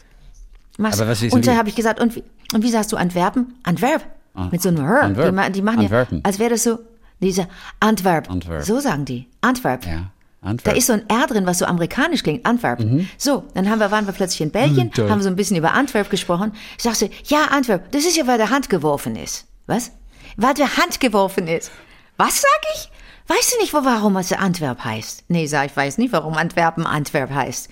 Aber 0.76 1.06
was 1.08 1.22
und 1.22 1.34
die? 1.36 1.40
da 1.42 1.54
habe 1.56 1.68
ich 1.68 1.76
gesagt, 1.76 2.00
und 2.00 2.16
wie, 2.16 2.24
und 2.52 2.64
wie 2.64 2.70
sagst 2.70 2.90
du 2.90 2.96
Antwerpen? 2.96 3.54
Antwerp. 3.62 4.04
Mit 4.50 4.60
so 4.60 4.70
einem 4.70 4.84
R. 4.84 5.02
Antwerp. 5.02 5.46
Die, 5.46 5.52
die 5.52 5.62
machen 5.62 5.80
Antwerpen. 5.80 6.18
ja, 6.18 6.24
als 6.24 6.38
wäre 6.40 6.50
das 6.50 6.64
so, 6.64 6.78
diese 7.20 7.46
Antwerp. 7.78 8.28
Antwerp. 8.30 8.64
So 8.64 8.80
sagen 8.80 9.04
die. 9.04 9.26
Antwerp. 9.40 9.86
Ja. 9.86 10.10
Da 10.42 10.48
Antwerp. 10.48 10.76
ist 10.76 10.86
so 10.86 10.94
ein 10.94 11.08
R 11.08 11.26
drin, 11.26 11.44
was 11.46 11.58
so 11.58 11.66
amerikanisch 11.66 12.22
klingt. 12.22 12.46
Antwerp. 12.46 12.82
So, 13.18 13.44
dann 13.54 13.68
haben 13.68 13.78
wir, 13.78 13.90
waren 13.90 14.06
wir 14.06 14.14
plötzlich 14.14 14.40
in 14.40 14.50
Belgien, 14.50 14.90
Mhm, 14.96 15.10
haben 15.10 15.20
so 15.22 15.28
ein 15.28 15.36
bisschen 15.36 15.56
über 15.56 15.72
Antwerp 15.74 16.08
gesprochen. 16.08 16.52
Ich 16.78 16.82
sagte, 16.84 17.10
ja, 17.24 17.46
Antwerp, 17.50 17.92
das 17.92 18.04
ist 18.04 18.16
ja, 18.16 18.26
weil 18.26 18.38
der 18.38 18.48
Hand 18.50 18.70
geworfen 18.70 19.16
ist. 19.16 19.46
Was? 19.66 19.92
Weil 20.36 20.54
der 20.54 20.76
Hand 20.78 20.98
geworfen 21.00 21.46
ist. 21.46 21.70
Was 22.16 22.40
sag 22.40 22.60
ich? 22.74 22.90
Weißt 23.26 23.54
du 23.54 23.60
nicht, 23.60 23.74
wo, 23.74 23.84
warum 23.84 24.16
es 24.16 24.32
Antwerp 24.32 24.82
heißt? 24.82 25.24
Nee, 25.28 25.46
sag 25.46 25.66
ich, 25.66 25.76
weiß 25.76 25.98
nicht, 25.98 26.12
warum 26.12 26.34
Antwerpen 26.34 26.86
Antwerp 26.86 27.30
heißt. 27.30 27.68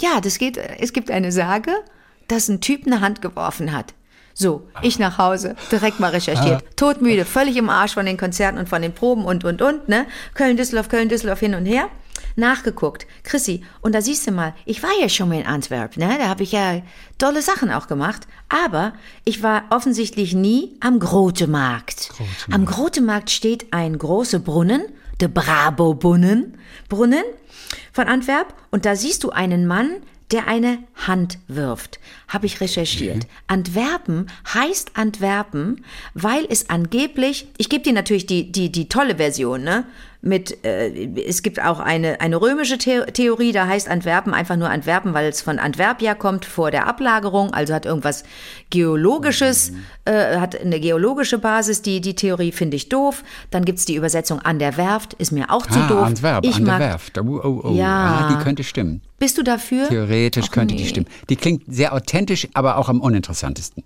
Ja, 0.00 0.20
das 0.20 0.38
geht, 0.38 0.56
es 0.56 0.92
gibt 0.92 1.10
eine 1.10 1.30
Sage, 1.30 1.72
dass 2.26 2.48
ein 2.48 2.60
Typ 2.60 2.86
eine 2.86 3.00
Hand 3.00 3.20
geworfen 3.22 3.72
hat. 3.72 3.94
So, 4.40 4.68
ich 4.82 5.00
nach 5.00 5.18
Hause, 5.18 5.56
direkt 5.72 5.98
mal 5.98 6.12
recherchiert. 6.12 6.62
Todmüde, 6.76 7.24
völlig 7.24 7.56
im 7.56 7.68
Arsch 7.68 7.94
von 7.94 8.06
den 8.06 8.16
Konzerten 8.16 8.56
und 8.56 8.68
von 8.68 8.80
den 8.82 8.94
Proben 8.94 9.24
und, 9.24 9.44
und, 9.44 9.60
und, 9.60 9.88
ne? 9.88 10.06
Köln, 10.34 10.56
Düsseldorf, 10.56 10.88
Köln, 10.88 11.08
Düsseldorf 11.08 11.40
hin 11.40 11.56
und 11.56 11.66
her. 11.66 11.88
Nachgeguckt. 12.36 13.04
Chrissy, 13.24 13.64
und 13.80 13.96
da 13.96 14.00
siehst 14.00 14.28
du 14.28 14.30
mal, 14.30 14.54
ich 14.64 14.80
war 14.84 14.92
ja 15.00 15.08
schon 15.08 15.28
mal 15.28 15.40
in 15.40 15.46
Antwerp, 15.46 15.96
ne? 15.96 16.18
Da 16.20 16.28
habe 16.28 16.44
ich 16.44 16.52
ja 16.52 16.82
tolle 17.18 17.42
Sachen 17.42 17.72
auch 17.72 17.88
gemacht. 17.88 18.28
Aber 18.48 18.92
ich 19.24 19.42
war 19.42 19.64
offensichtlich 19.70 20.34
nie 20.34 20.76
am 20.78 21.00
Grote 21.00 21.48
Markt. 21.48 22.10
Am 22.52 22.64
Grote 22.64 23.00
Markt 23.00 23.30
steht 23.30 23.72
ein 23.72 23.98
großer 23.98 24.38
Brunnen, 24.38 24.82
der 25.18 25.28
Brabo-Brunnen, 25.28 26.56
Brunnen 26.88 27.24
von 27.92 28.06
Antwerp. 28.06 28.54
Und 28.70 28.84
da 28.84 28.94
siehst 28.94 29.24
du 29.24 29.30
einen 29.30 29.66
Mann, 29.66 29.96
der 30.30 30.46
eine 30.46 30.78
Hand 31.06 31.38
wirft. 31.48 31.98
Habe 32.28 32.46
ich 32.46 32.60
recherchiert. 32.60 33.26
Antwerpen 33.46 34.26
heißt 34.52 34.92
Antwerpen, 34.94 35.84
weil 36.14 36.46
es 36.48 36.68
angeblich, 36.68 37.48
ich 37.56 37.68
gebe 37.68 37.82
dir 37.82 37.94
natürlich 37.94 38.26
die, 38.26 38.52
die, 38.52 38.70
die 38.70 38.88
tolle 38.88 39.16
Version, 39.16 39.62
ne? 39.62 39.86
Mit, 40.20 40.64
äh, 40.64 41.08
es 41.26 41.42
gibt 41.42 41.62
auch 41.62 41.78
eine, 41.78 42.20
eine 42.20 42.40
römische 42.40 42.76
The 42.80 43.02
Theorie, 43.12 43.52
da 43.52 43.68
heißt 43.68 43.88
Antwerpen 43.88 44.34
einfach 44.34 44.56
nur 44.56 44.68
Antwerpen, 44.68 45.14
weil 45.14 45.28
es 45.28 45.42
von 45.42 45.60
Antwerpia 45.60 46.16
kommt 46.16 46.44
vor 46.44 46.72
der 46.72 46.88
Ablagerung, 46.88 47.54
also 47.54 47.72
hat 47.72 47.86
irgendwas 47.86 48.24
Geologisches, 48.70 49.72
äh, 50.04 50.38
hat 50.38 50.60
eine 50.60 50.80
geologische 50.80 51.38
Basis. 51.38 51.82
Die, 51.82 52.00
die 52.00 52.14
Theorie 52.14 52.50
finde 52.50 52.76
ich 52.76 52.88
doof. 52.88 53.22
Dann 53.50 53.64
gibt's 53.64 53.84
die 53.84 53.94
Übersetzung 53.94 54.40
an 54.40 54.58
der 54.58 54.76
Werft, 54.76 55.14
ist 55.14 55.30
mir 55.30 55.50
auch 55.50 55.66
zu 55.66 55.78
ah, 55.78 55.88
doof. 55.88 56.02
Antwerp, 56.02 56.44
ich 56.44 56.56
an 56.56 56.64
der 56.64 56.74
mag, 56.74 56.80
Werft. 56.80 57.18
Oh, 57.18 57.40
oh, 57.42 57.60
oh. 57.64 57.74
Ja. 57.74 58.28
Ah, 58.28 58.36
die 58.36 58.42
könnte 58.42 58.64
stimmen. 58.64 59.02
Bist 59.18 59.38
du 59.38 59.42
dafür? 59.42 59.88
Theoretisch 59.88 60.46
Ach, 60.48 60.52
könnte 60.52 60.74
die 60.74 60.82
nee. 60.82 60.88
stimmen. 60.88 61.06
Die 61.28 61.36
klingt 61.36 61.62
sehr 61.66 61.92
authentisch, 61.92 62.48
aber 62.54 62.76
auch 62.76 62.88
am 62.88 63.00
uninteressantesten. 63.00 63.84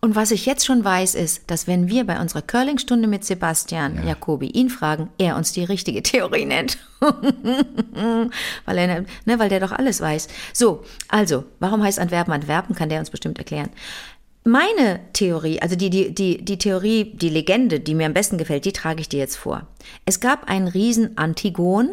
Und 0.00 0.14
was 0.14 0.30
ich 0.30 0.46
jetzt 0.46 0.64
schon 0.64 0.84
weiß, 0.84 1.14
ist, 1.16 1.50
dass 1.50 1.66
wenn 1.66 1.88
wir 1.88 2.04
bei 2.04 2.20
unserer 2.20 2.42
Curling-Stunde 2.42 3.08
mit 3.08 3.24
Sebastian 3.24 4.06
Jacobi 4.06 4.46
ihn 4.46 4.70
fragen, 4.70 5.10
er 5.18 5.36
uns 5.36 5.52
die 5.52 5.64
richtige 5.64 6.02
Theorie 6.02 6.44
nennt. 6.44 6.78
weil, 7.00 8.78
er, 8.78 9.00
ne, 9.24 9.38
weil 9.38 9.48
der 9.48 9.60
doch 9.60 9.72
alles 9.72 10.00
weiß. 10.00 10.28
So, 10.52 10.84
also, 11.08 11.44
warum 11.58 11.82
heißt 11.82 11.98
Antwerpen 11.98 12.32
Antwerpen, 12.32 12.74
kann 12.76 12.88
der 12.88 13.00
uns 13.00 13.10
bestimmt 13.10 13.38
erklären. 13.38 13.70
Meine 14.44 15.00
Theorie, 15.12 15.60
also 15.60 15.76
die, 15.76 15.90
die, 15.90 16.14
die, 16.14 16.44
die 16.44 16.58
Theorie, 16.58 17.12
die 17.14 17.28
Legende, 17.28 17.80
die 17.80 17.94
mir 17.94 18.06
am 18.06 18.14
besten 18.14 18.38
gefällt, 18.38 18.64
die 18.64 18.72
trage 18.72 19.00
ich 19.00 19.08
dir 19.08 19.18
jetzt 19.18 19.36
vor. 19.36 19.66
Es 20.06 20.20
gab 20.20 20.48
einen 20.48 20.68
riesen 20.68 21.18
Antigon, 21.18 21.90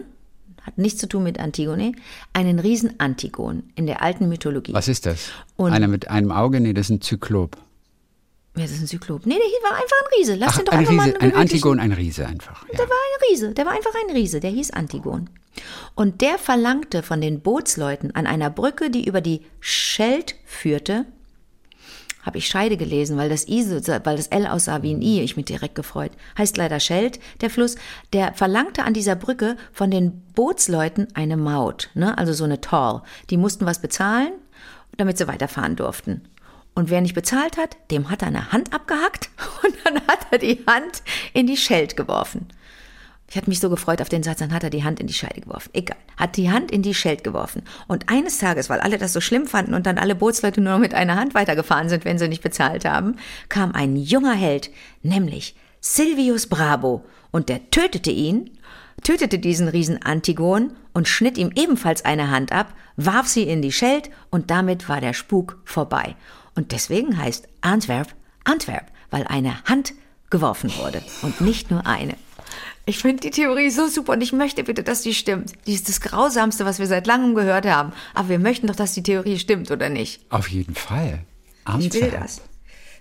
hat 0.62 0.78
nichts 0.78 1.00
zu 1.02 1.08
tun 1.10 1.24
mit 1.24 1.40
Antigone, 1.40 1.92
einen 2.34 2.60
riesen 2.60 3.00
Antigon 3.00 3.64
in 3.76 3.88
der 3.88 4.02
alten 4.02 4.30
Mythologie. 4.30 4.74
Was 4.74 4.88
ist 4.88 5.06
das? 5.06 5.32
Und- 5.58 5.74
Einer 5.74 5.88
mit 5.88 6.10
einem 6.10 6.32
Auge? 6.32 6.60
Nee, 6.62 6.74
das 6.74 6.86
ist 6.88 6.92
ein 6.92 7.02
Zyklop. 7.02 7.58
Ja, 8.56 8.64
das 8.64 8.72
ist 8.72 8.82
ein 8.82 8.88
Zyklop. 8.88 9.26
Nee, 9.26 9.36
der 9.36 9.46
hier 9.46 9.70
war 9.70 9.76
einfach 9.76 9.98
ein 10.00 10.18
Riese. 10.18 10.36
Lass 10.36 10.54
Ach, 10.54 10.58
den 10.58 10.66
doch 10.66 10.74
ein 10.74 10.80
einfach 10.80 10.94
mal 10.94 11.04
Riese, 11.04 11.22
einen 11.22 11.32
ein 11.34 11.38
Antigon, 11.38 11.80
ein 11.80 11.92
Riese 11.92 12.26
einfach. 12.26 12.66
Ja. 12.68 12.78
Der 12.78 12.90
war 12.90 12.96
ein 12.96 13.30
Riese, 13.30 13.54
der 13.54 13.66
war 13.66 13.74
einfach 13.74 13.94
ein 14.04 14.16
Riese, 14.16 14.40
der 14.40 14.52
hieß 14.52 14.72
Antigon. 14.72 15.30
Und 15.94 16.22
der 16.22 16.38
verlangte 16.38 17.04
von 17.04 17.22
den 17.22 17.42
Bootsleuten 17.42 18.16
an 18.16 18.28
einer 18.28 18.50
Brücke, 18.50 18.90
die 18.90 19.06
über 19.06 19.22
die 19.22 19.42
Scheld 19.60 20.36
führte, 20.46 21.06
habe 22.26 22.40
ich 22.40 22.48
Scheide 22.48 22.76
gelesen, 22.76 23.18
weil 23.18 23.30
das 23.30 23.48
I, 23.48 23.64
weil 24.04 24.18
das 24.18 24.28
L 24.28 24.48
aussah 24.48 24.82
wie 24.82 24.94
ein 24.94 25.02
I, 25.02 25.22
ich 25.22 25.38
mich 25.38 25.46
direkt 25.46 25.76
gefreut. 25.76 26.12
Heißt 26.38 26.58
leider 26.58 26.80
Scheld, 26.80 27.20
der 27.42 27.52
Fluss. 27.52 27.76
Der 28.14 28.34
verlangte 28.34 28.84
an 28.84 28.96
dieser 28.96 29.16
Brücke 29.16 29.58
von 29.72 29.92
den 29.92 30.24
Bootsleuten 30.34 31.08
eine 31.14 31.38
Maut, 31.38 31.92
ne? 31.94 32.18
also 32.18 32.34
so 32.34 32.44
eine 32.44 32.62
Toll. 32.62 33.02
Die 33.30 33.38
mussten 33.38 33.68
was 33.68 33.80
bezahlen, 33.80 34.32
damit 34.98 35.20
sie 35.20 35.28
weiterfahren 35.28 35.76
durften. 35.76 36.22
Und 36.76 36.90
wer 36.90 37.02
nicht 37.02 37.16
bezahlt 37.16 37.58
hat, 37.58 37.78
dem 37.90 38.12
hat 38.12 38.22
er 38.22 38.28
eine 38.28 38.52
Hand 38.52 38.74
abgehackt 38.74 39.30
und 39.64 39.76
dann 39.84 39.96
hat 40.08 40.28
er 40.32 40.38
die 40.38 40.64
Hand 40.68 41.02
in 41.34 41.48
die 41.48 41.58
Scheld 41.58 41.98
geworfen. 41.98 42.48
Ich 43.28 43.38
hatte 43.38 43.50
mich 43.50 43.60
so 43.60 43.70
gefreut 43.70 44.02
auf 44.02 44.10
den 44.10 44.24
Satz, 44.24 44.40
dann 44.40 44.54
hat 44.54 44.64
er 44.64 44.70
die 44.70 44.84
Hand 44.84 45.00
in 45.00 45.08
die 45.08 45.14
Scheide 45.14 45.42
geworfen. 45.42 45.70
Egal. 45.74 45.98
Hat 46.16 46.38
die 46.38 46.52
Hand 46.52 46.72
in 46.72 46.84
die 46.84 46.94
Scheld 46.94 47.24
geworfen. 47.24 47.64
Und 47.88 48.10
eines 48.10 48.38
Tages, 48.38 48.70
weil 48.70 48.80
alle 48.80 48.98
das 48.98 49.14
so 49.14 49.20
schlimm 49.20 49.48
fanden 49.48 49.74
und 49.74 49.88
dann 49.88 49.98
alle 49.98 50.16
Bootsleute 50.16 50.62
nur 50.62 50.74
noch 50.74 50.80
mit 50.80 50.94
einer 50.94 51.16
Hand 51.16 51.34
weitergefahren 51.34 51.90
sind, 51.90 52.06
wenn 52.06 52.20
sie 52.20 52.28
nicht 52.28 52.44
bezahlt 52.44 52.86
haben, 52.86 53.16
kam 53.50 53.72
ein 53.72 53.96
junger 53.96 54.36
Held, 54.36 54.70
nämlich 55.02 55.56
Silvius 55.82 56.48
Brabo. 56.48 57.04
Und 57.32 57.50
der 57.50 57.70
tötete 57.72 58.12
ihn, 58.12 58.52
tötete 59.04 59.40
diesen 59.40 59.68
Riesen 59.68 60.02
Antigon 60.04 60.74
und 60.94 61.08
schnitt 61.08 61.38
ihm 61.38 61.52
ebenfalls 61.56 62.06
eine 62.06 62.30
Hand 62.30 62.52
ab, 62.52 62.74
warf 62.96 63.28
sie 63.28 63.44
in 63.44 63.62
die 63.62 63.72
Scheld 63.72 64.10
und 64.30 64.52
damit 64.52 64.88
war 64.88 65.02
der 65.02 65.14
Spuk 65.14 65.60
vorbei. 65.66 66.16
Und 66.56 66.72
deswegen 66.72 67.18
heißt 67.18 67.48
Antwerp 67.62 68.16
Antwerp, 68.46 68.86
weil 69.10 69.28
eine 69.28 69.62
Hand 69.66 69.94
geworfen 70.30 70.72
wurde 70.78 71.02
und 71.22 71.42
nicht 71.42 71.72
nur 71.72 71.86
eine. 71.86 72.16
Ich 72.86 73.00
finde 73.00 73.22
die 73.22 73.32
Theorie 73.32 73.72
so 73.72 73.88
super 73.88 74.14
und 74.14 74.22
ich 74.22 74.32
möchte 74.32 74.64
bitte, 74.64 74.84
dass 74.84 75.02
die 75.02 75.16
stimmt. 75.16 75.54
Die 75.66 75.74
ist 75.74 75.90
das 75.90 76.02
Grausamste, 76.02 76.66
was 76.66 76.78
wir 76.78 76.86
seit 76.86 77.08
langem 77.08 77.34
gehört 77.34 77.66
haben. 77.66 77.94
Aber 78.14 78.30
wir 78.30 78.40
möchten 78.40 78.68
doch, 78.68 78.76
dass 78.76 78.94
die 78.94 79.02
Theorie 79.02 79.40
stimmt, 79.40 79.72
oder 79.72 79.90
nicht? 79.90 80.22
Auf 80.30 80.48
jeden 80.50 80.76
Fall. 80.76 81.22
Ich 81.80 81.94
will 81.94 82.04
Antwerp. 82.04 82.22
das. 82.22 82.42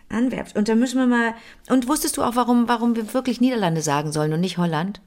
Antwerp. 0.09 0.57
Und 0.57 0.69
da 0.69 0.75
müssen 0.75 0.99
wir 0.99 1.07
mal. 1.07 1.35
Und 1.69 1.87
wusstest 1.87 2.17
du 2.17 2.23
auch, 2.23 2.35
warum, 2.35 2.67
warum 2.67 2.97
wir 2.97 3.13
wirklich 3.13 3.43
Niederlande 3.43 3.83
sagen 3.83 4.11
sollen 4.11 4.33
und 4.33 4.41
nicht 4.41 4.57
Holland? 4.57 5.03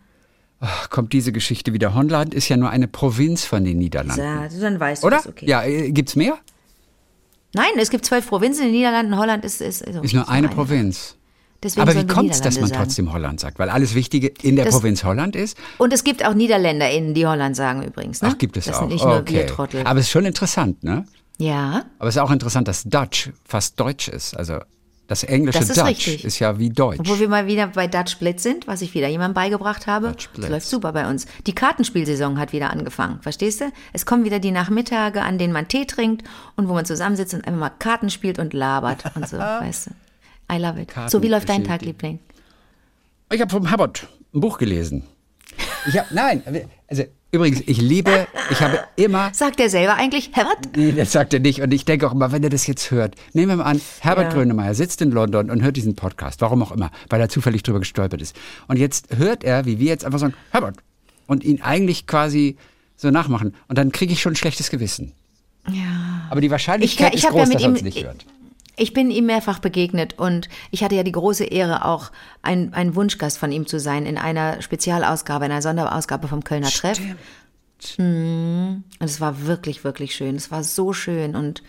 Ach, 0.60 0.90
kommt 0.92 1.14
diese 1.14 1.32
Geschichte 1.32 1.74
wieder. 1.74 1.96
Holland 1.96 2.36
ist 2.36 2.48
ja 2.48 2.58
nur 2.58 2.70
eine 2.70 2.88
Provinz 2.88 3.46
von 3.46 3.64
den 3.64 3.80
Niederlanden. 3.80 4.24
Ja, 4.24 4.48
dann 4.48 4.80
weißt 4.80 5.02
du 5.02 5.08
Oder? 5.08 5.18
das, 5.18 5.28
okay. 5.28 5.48
Ja, 5.48 5.64
äh, 5.64 5.92
gibt's 5.92 6.16
mehr? 6.16 6.38
Nein, 7.54 7.72
es 7.78 7.90
gibt 7.90 8.06
zwölf 8.06 8.28
Provinzen 8.28 8.64
in 8.66 8.68
den 8.72 8.76
Niederlanden. 8.78 9.18
Holland 9.18 9.46
ist, 9.46 9.62
ist, 9.62 9.86
also 9.86 10.02
Ist 10.02 10.14
nur 10.14 10.28
eine 10.30 10.50
Provinz. 10.50 11.16
Deswegen 11.64 11.82
Aber 11.90 11.96
wie 12.00 12.06
kommt 12.06 12.30
es, 12.32 12.42
dass 12.42 12.60
man 12.60 12.70
sagen. 12.70 12.84
trotzdem 12.84 13.12
Holland 13.12 13.40
sagt? 13.40 13.58
Weil 13.58 13.70
alles 13.70 13.96
Wichtige 13.96 14.28
in 14.44 14.56
der 14.56 14.66
Das- 14.66 14.76
Provinz 14.76 15.04
Holland 15.04 15.36
ist? 15.36 15.58
Und 15.80 15.92
es 15.92 16.04
gibt 16.04 16.24
auch 16.24 16.36
NiederländerInnen, 16.36 17.14
die 17.16 17.26
Holland 17.26 17.56
sagen 17.56 17.82
übrigens. 17.84 18.22
Ne? 18.22 18.30
Ach, 18.32 18.38
gibt 18.38 18.58
es 18.58 18.66
das 18.66 18.76
auch. 18.76 18.80
sind 18.82 18.90
nicht 18.90 19.04
nur 19.04 19.16
okay. 19.18 19.34
wir 19.34 19.48
Trottel. 19.48 19.82
Aber 19.88 20.00
es 20.00 20.06
ist 20.06 20.12
schon 20.12 20.26
interessant, 20.26 20.84
ne? 20.84 21.06
ja, 21.40 21.86
Aber 21.98 22.10
es 22.10 22.16
ist 22.16 22.22
auch 22.22 22.30
interessant, 22.32 22.68
dass 22.68 22.84
Dutch 22.84 23.32
fast 23.44 23.80
Deutsch 23.80 24.08
ist. 24.08 24.38
Also 24.38 24.60
das 25.08 25.24
englische 25.24 25.60
Das 25.60 25.70
ist 25.70 25.78
Dutch 25.78 25.88
richtig. 25.88 26.26
ist 26.26 26.40
ja 26.40 26.60
wie 26.60 26.70
Deutsch. 26.70 27.00
Obwohl 27.00 27.20
wir 27.20 27.30
mal 27.30 27.48
wieder 27.48 27.68
bei 27.68 27.88
Dutch 27.88 28.18
Blitz 28.18 28.44
sind, 28.44 28.68
was 28.68 28.82
ich 28.82 28.94
wieder 28.94 29.08
jemandem 29.08 29.34
beigebracht 29.36 29.88
habe. 29.88 30.14
Das 30.36 30.50
läuft 30.50 30.68
super 30.68 30.92
bei 30.92 31.10
uns. 31.10 31.26
Die 31.46 31.56
Kartenspielsaison 31.56 32.38
hat 32.38 32.52
wieder 32.52 32.72
angefangen, 32.72 33.22
verstehst 33.22 33.62
du? 33.62 33.72
Es 33.94 34.06
kommen 34.06 34.26
wieder 34.26 34.40
die 34.40 34.52
Nachmittage, 34.52 35.22
an 35.22 35.38
denen 35.38 35.54
man 35.54 35.68
Tee 35.68 35.86
trinkt 35.86 36.28
und 36.58 36.68
wo 36.68 36.74
man 36.74 36.86
zusammensitzt 36.86 37.34
und 37.34 37.48
einfach 37.48 37.60
mal 37.60 37.70
Karten 37.70 38.10
spielt 38.10 38.38
und 38.38 38.54
labert 38.54 39.04
und 39.16 39.28
so, 39.28 39.38
weißt 39.38 39.88
du. 39.88 39.92
I 40.54 40.58
love 40.60 40.82
it. 40.82 40.94
So, 41.08 41.22
wie 41.22 41.28
läuft 41.28 41.50
dein 41.50 41.64
Tag, 41.64 41.82
Liebling? 41.82 42.20
Ich 43.32 43.42
habe 43.42 43.52
vom 43.52 43.68
Herbert 43.68 44.08
ein 44.34 44.42
Buch 44.42 44.58
gelesen. 44.58 45.04
Ich 45.88 45.98
habe, 45.98 46.08
nein, 46.14 46.44
also 46.88 47.04
übrigens, 47.38 47.62
ich 47.66 47.82
liebe, 47.82 48.28
ich 48.52 48.62
habe 48.62 48.80
immer, 48.96 49.34
Sagt 49.34 49.60
er 49.60 49.70
selber 49.70 49.96
eigentlich, 49.96 50.32
Herbert? 50.34 50.76
nee, 50.76 50.92
das 50.92 51.12
sagt 51.12 51.34
er 51.34 51.40
nicht 51.40 51.62
und 51.62 51.74
ich 51.74 51.86
denke 51.86 52.08
auch 52.08 52.12
immer, 52.14 52.32
wenn 52.32 52.44
er 52.44 52.50
das 52.50 52.68
jetzt 52.68 52.92
hört, 52.92 53.16
nehmen 53.34 53.50
wir 53.50 53.56
mal 53.58 53.64
an, 53.64 53.82
Herbert 54.02 54.26
Ja. 54.26 54.34
Grönemeyer 54.34 54.74
sitzt 54.76 55.02
in 55.02 55.12
London 55.12 55.50
und 55.50 55.64
hört 55.64 55.78
diesen 55.78 55.96
Podcast, 55.96 56.42
warum 56.42 56.62
auch 56.62 56.72
immer, 56.72 56.92
weil 57.10 57.22
er 57.22 57.30
zufällig 57.30 57.64
drüber 57.64 57.80
gestolpert 57.80 58.22
ist. 58.22 58.36
Und 58.68 58.78
jetzt 58.78 59.16
hört 59.16 59.44
er, 59.44 59.66
wie 59.66 59.80
wir 59.80 59.88
jetzt 59.88 60.04
einfach 60.06 60.20
sagen, 60.20 60.34
Herbert, 60.52 60.76
und 61.28 61.44
ihn 61.44 61.62
eigentlich 61.62 62.08
quasi 62.08 62.58
so 62.96 63.10
nachmachen 63.12 63.54
und 63.68 63.78
dann 63.78 63.92
kriege 63.92 64.12
ich 64.14 64.22
schon 64.22 64.34
ein 64.34 64.38
schlechtes 64.38 64.70
Gewissen. 64.70 65.14
Ja. 65.70 66.28
Aber 66.30 66.42
die 66.42 66.50
Wahrscheinlichkeit 66.52 67.14
ich 67.14 67.20
ist 67.20 67.26
hab 67.26 67.34
groß, 67.34 67.50
ja 67.50 67.54
dass 67.54 67.64
er 67.64 67.70
uns 67.70 67.82
nicht 67.82 68.04
hört. 68.04 68.26
Ich 68.80 68.94
bin 68.94 69.10
ihm 69.10 69.26
mehrfach 69.26 69.58
begegnet 69.60 70.20
und 70.20 70.50
ich 70.70 70.84
hatte 70.84 70.94
ja 70.96 71.02
die 71.04 71.12
große 71.12 71.44
Ehre, 71.46 71.84
auch 71.84 72.12
ein, 72.44 72.74
ein 72.76 72.96
Wunschgast 72.96 73.40
von 73.40 73.52
ihm 73.52 73.66
zu 73.66 73.80
sein 73.80 74.06
in 74.06 74.18
einer 74.20 74.62
Spezialausgabe, 74.62 75.46
einer 75.46 75.64
Sonderausgabe 75.64 76.28
vom 76.28 76.44
Kölner 76.44 76.70
Treff. 76.70 77.00
Und 77.98 78.84
es 79.00 79.20
war 79.22 79.46
wirklich, 79.46 79.84
wirklich 79.84 80.16
schön. 80.16 80.36
Es 80.36 80.52
war 80.52 80.64
so 80.64 80.94
schön 80.94 81.36
und 81.36 81.64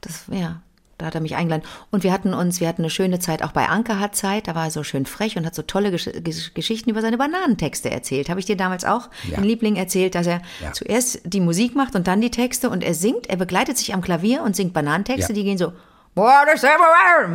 das, 0.00 0.24
ja, 0.30 0.62
da 0.98 1.06
hat 1.06 1.14
er 1.14 1.20
mich 1.22 1.34
eingeladen. 1.36 1.62
Und 1.90 2.02
wir 2.04 2.12
hatten 2.12 2.34
uns, 2.34 2.60
wir 2.60 2.68
hatten 2.68 2.82
eine 2.82 2.90
schöne 2.90 3.18
Zeit 3.20 3.42
auch 3.42 3.52
bei 3.52 3.68
Anker 3.68 3.98
hat 3.98 4.14
Zeit. 4.14 4.48
Da 4.48 4.54
war 4.54 4.66
er 4.66 4.70
so 4.70 4.82
schön 4.82 5.06
frech 5.06 5.36
und 5.38 5.46
hat 5.46 5.54
so 5.54 5.62
tolle 5.62 5.90
Gesch 5.90 6.10
Gesch 6.22 6.52
Geschichten 6.52 6.90
über 6.90 7.00
seine 7.00 7.16
Bananentexte 7.18 7.90
erzählt. 7.90 8.28
Habe 8.28 8.40
ich 8.40 8.46
dir 8.46 8.56
damals 8.56 8.84
auch, 8.84 9.08
Ja. 9.30 9.36
den 9.36 9.44
Liebling, 9.44 9.76
erzählt, 9.76 10.14
dass 10.14 10.26
er 10.26 10.42
Ja. 10.62 10.72
zuerst 10.72 11.20
die 11.24 11.40
Musik 11.40 11.74
macht 11.74 11.94
und 11.94 12.06
dann 12.06 12.20
die 12.20 12.30
Texte 12.30 12.68
und 12.68 12.84
er 12.84 12.94
singt, 12.94 13.28
er 13.28 13.36
begleitet 13.36 13.78
sich 13.78 13.94
am 13.94 14.02
Klavier 14.02 14.42
und 14.42 14.56
singt 14.56 14.74
Bananentexte, 14.74 15.32
Ja. 15.32 15.34
die 15.34 15.44
gehen 15.44 15.56
so. 15.58 15.72
What 16.14 16.48
is 16.52 16.64
everywhere, 16.64 17.28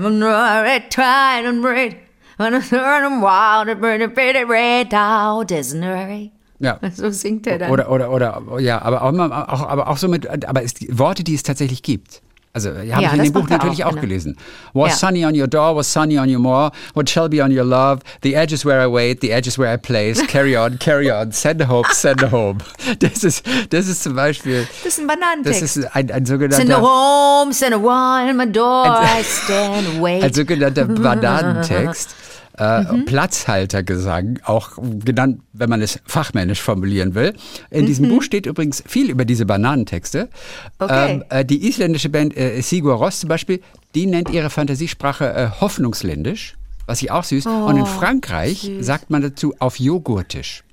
tide 0.89 1.45
and 1.45 1.61
breed. 1.61 1.97
When 2.37 2.53
it's 2.53 2.69
turning 2.69 3.21
wild, 3.21 3.69
it 3.69 3.79
bring 3.79 4.01
a 4.01 4.07
bitty 4.09 4.43
red 4.43 4.93
out, 4.93 5.51
isn't 5.51 5.83
it? 5.83 6.31
Ja. 6.59 6.79
So 6.93 7.09
singt 7.09 7.47
er 7.47 7.59
dann. 7.59 7.71
Oder, 7.71 7.89
oder, 7.89 8.11
oder, 8.11 8.59
ja, 8.59 8.81
aber 8.81 9.03
auch, 9.03 9.13
auch, 9.13 9.67
aber 9.67 9.87
auch 9.87 9.97
so 9.97 10.07
mit, 10.07 10.27
aber 10.45 10.63
es, 10.63 10.73
Worte, 10.89 11.23
die 11.23 11.35
es 11.35 11.43
tatsächlich 11.43 11.83
gibt. 11.83 12.21
Also, 12.55 12.69
habe 12.69 12.85
Ja, 12.85 12.99
ich 12.99 13.11
in 13.11 13.17
das 13.17 13.27
dem 13.27 13.33
Buch 13.33 13.49
natürlich 13.49 13.83
auch, 13.83 13.87
auch, 13.87 13.91
genau. 13.91 14.01
gelesen. 14.01 14.37
Was 14.73 15.01
Ja. 15.01 15.07
sunny 15.09 15.25
on 15.25 15.37
your 15.37 15.47
door, 15.47 15.75
was 15.75 15.91
sunny 15.91 16.17
on 16.17 16.29
your 16.33 16.39
moor, 16.39 16.71
what 16.93 17.09
shall 17.09 17.27
be 17.27 17.43
on 17.43 17.51
your 17.51 17.65
love, 17.65 17.99
the 18.23 18.33
edges 18.33 18.63
where 18.65 18.81
I 18.81 18.87
wait, 18.89 19.19
the 19.19 19.31
edges 19.33 19.59
where 19.59 19.73
I 19.73 19.75
place, 19.77 20.25
carry 20.27 20.55
on, 20.55 20.77
carry 20.79 21.11
on, 21.11 21.33
send 21.33 21.61
home, 21.67 21.83
send 21.91 22.21
home. 22.31 22.59
Das 22.99 23.25
ist, 23.25 23.43
das 23.71 23.87
ist 23.89 24.03
zum 24.03 24.15
Beispiel, 24.15 24.65
das 24.85 24.93
ist 24.93 24.99
ein 25.01 25.07
das 25.09 25.17
Bananentext. 25.17 25.61
ist 25.61 25.95
ein, 25.95 26.09
ein 26.11 26.25
Send 26.25 26.39
a 26.39 26.47
sogenannter, 26.47 26.81
home, 26.81 27.51
send 27.53 27.73
a 27.73 27.77
one 27.77 28.29
in 28.31 28.37
my 28.37 28.45
door, 28.49 28.85
I 28.87 29.21
stand 29.23 29.87
and 29.87 30.01
wait. 30.01 30.23
ein 30.23 30.33
sogenannter 30.33 30.85
Bananentext. 30.85 32.15
Äh, 32.57 32.83
Mhm. 32.83 33.05
Platzhaltergesang, 33.05 34.39
auch 34.45 34.71
genannt, 35.03 35.41
wenn 35.53 35.69
man 35.69 35.81
es 35.81 35.99
fachmännisch 36.05 36.61
formulieren 36.61 37.13
will. 37.15 37.33
In 37.69 37.81
Mhm. 37.81 37.85
diesem 37.87 38.09
Buch 38.09 38.21
steht 38.23 38.45
übrigens 38.45 38.81
viel 38.87 39.09
über 39.09 39.25
diese 39.25 39.45
Bananentexte. 39.45 40.29
Okay. 40.79 41.15
Ähm, 41.15 41.23
äh, 41.29 41.43
die 41.43 41.67
isländische 41.67 42.09
Band 42.09 42.35
äh, 42.37 42.61
Sigur 42.61 42.95
Rós 42.95 43.19
zum 43.19 43.27
Beispiel, 43.29 43.61
die 43.93 44.05
nennt 44.05 44.29
ihre 44.29 44.49
Fantasiesprache 44.49 45.33
äh, 45.33 45.49
Hoffnungsländisch, 45.59 46.55
was 46.85 47.01
ich 47.01 47.11
auch 47.11 47.23
süß. 47.25 47.45
Und 47.45 47.75
in 47.77 47.85
Frankreich 47.85 48.61
Oh, 48.63 48.77
süß. 48.77 48.85
sagt 48.85 49.09
man 49.09 49.21
dazu 49.21 49.53
auf 49.59 49.77
Joghurtisch. 49.79 50.63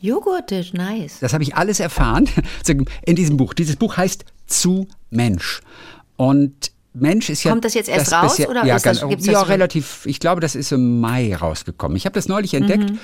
Joghurtisch, 0.00 0.72
nice. 0.72 1.18
Das 1.20 1.32
habe 1.32 1.44
ich 1.44 1.54
alles 1.54 1.78
erfahren 1.78 2.28
in 3.06 3.14
diesem 3.14 3.36
Buch. 3.36 3.54
Dieses 3.54 3.76
Buch 3.76 3.96
heißt 3.96 4.24
Zu 4.46 4.88
Mensch. 5.10 5.60
Und 6.16 6.71
Mensch 6.94 7.30
ist 7.30 7.42
ja. 7.44 7.50
Kommt 7.50 7.64
das 7.64 7.74
jetzt 7.74 7.88
erst 7.88 8.12
raus, 8.12 8.38
oder 8.40 8.64
ja, 8.66 8.74
das- 8.74 8.82
ganz, 8.82 9.00
das 9.00 9.26
ja 9.26 9.40
relativ. 9.42 10.04
Ich 10.06 10.20
glaube, 10.20 10.40
das 10.40 10.54
ist 10.54 10.72
im 10.72 11.00
Mai 11.00 11.34
rausgekommen. 11.34 11.96
Ich 11.96 12.04
habe 12.04 12.14
das 12.14 12.28
neulich 12.28 12.52
entdeckt, 12.54 12.90
Mhm. 12.90 12.98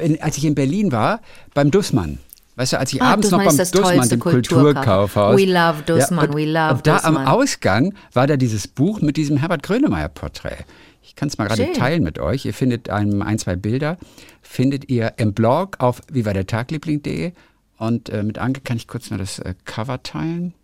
in, 0.00 0.22
als 0.22 0.36
ich 0.36 0.44
in 0.44 0.54
Berlin 0.54 0.92
war, 0.92 1.20
beim 1.54 1.70
Dussmann. 1.70 2.18
Weißt 2.54 2.72
du, 2.72 2.78
als 2.78 2.92
ich 2.92 3.02
Ah, 3.02 3.12
abends 3.12 3.26
Dussmann 3.28 3.44
noch 3.44 3.50
beim 3.50 3.56
das 3.58 3.70
Dussmann, 3.70 4.08
dem 4.08 4.20
Kulturkauf. 4.20 4.62
Kulturkaufhaus. 4.74 5.36
We 5.40 5.44
love 5.44 5.82
Dussmann, 5.84 6.28
und, 6.30 6.36
we 6.36 6.46
love 6.46 6.74
Und 6.76 6.86
da 6.86 6.94
Dussmann. 6.94 7.16
am 7.18 7.26
Ausgang 7.26 7.94
war 8.14 8.26
da 8.26 8.36
dieses 8.36 8.66
Buch 8.68 9.00
mit 9.02 9.16
diesem 9.16 9.36
Herbert 9.38 9.62
Grönemeyer-Porträt. 9.62 10.64
Ich 11.02 11.14
kann 11.16 11.28
es 11.28 11.36
mal 11.38 11.48
gerade 11.48 11.72
teilen 11.72 12.02
mit 12.02 12.18
euch. 12.18 12.44
Ihr 12.46 12.54
findet 12.54 12.88
ein, 12.90 13.20
ein, 13.22 13.38
zwei 13.38 13.56
Bilder, 13.56 13.98
findet 14.42 14.88
ihr 14.88 15.14
im 15.18 15.34
Blog 15.34 15.76
auf 15.80 16.00
vivadertagliebling.de. 16.10 17.32
Und 17.78 18.08
äh, 18.08 18.22
mit 18.22 18.38
Anke 18.38 18.60
kann 18.62 18.76
ich 18.78 18.86
kurz 18.88 19.10
mal 19.10 19.18
das 19.18 19.38
äh, 19.38 19.54
Cover 19.66 20.02
teilen. 20.02 20.54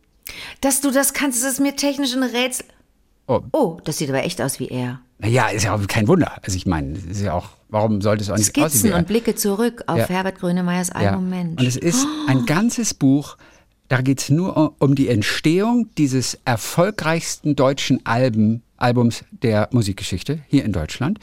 Dass 0.61 0.81
du 0.81 0.91
das 0.91 1.13
kannst, 1.13 1.45
ist 1.45 1.61
mir 1.61 1.77
technisch 1.77 2.15
ein 2.15 2.23
Rätsel. 2.23 2.67
Oh. 3.29 3.41
Oh, 3.53 3.79
das 3.85 3.99
sieht 3.99 4.09
aber 4.09 4.25
echt 4.25 4.41
aus 4.43 4.59
wie 4.61 4.69
er. 4.69 5.01
Naja, 5.19 5.49
ist 5.49 5.63
ja 5.65 5.75
auch 5.75 5.87
kein 5.87 6.09
Wunder. 6.09 6.33
Also 6.43 6.57
ich 6.57 6.67
meine, 6.67 6.99
ist 6.99 7.21
ja 7.23 7.35
auch, 7.35 7.51
warum 7.69 8.01
sollte 8.03 8.25
es 8.25 8.31
auch 8.31 8.37
nicht 8.37 8.49
aussehen 8.51 8.65
wie 8.65 8.69
Skizzen 8.71 8.91
er? 8.91 8.99
und 8.99 9.07
Blicke 9.07 9.35
zurück 9.37 9.85
auf 9.87 9.99
Ja. 9.99 10.09
Herbert 10.09 10.41
Grönemeyers 10.41 10.89
Ja. 10.89 10.95
Album 11.11 11.31
Mensch. 11.31 11.61
Und 11.61 11.67
es 11.67 11.77
ist 11.77 12.07
ein 12.27 12.45
ganzes 12.47 12.93
Buch, 12.95 13.37
da 13.89 14.01
geht 14.01 14.21
es 14.21 14.31
nur 14.31 14.57
um- 14.57 14.75
um 14.81 14.95
die 14.97 15.09
Entstehung 15.09 15.89
dieses 15.97 16.39
erfolgreichsten 16.45 17.55
deutschen 17.55 18.05
Alben, 18.05 18.63
Albums 18.77 19.25
der 19.31 19.69
Musikgeschichte 19.71 20.41
hier 20.49 20.65
in 20.65 20.73
Deutschland. 20.73 21.21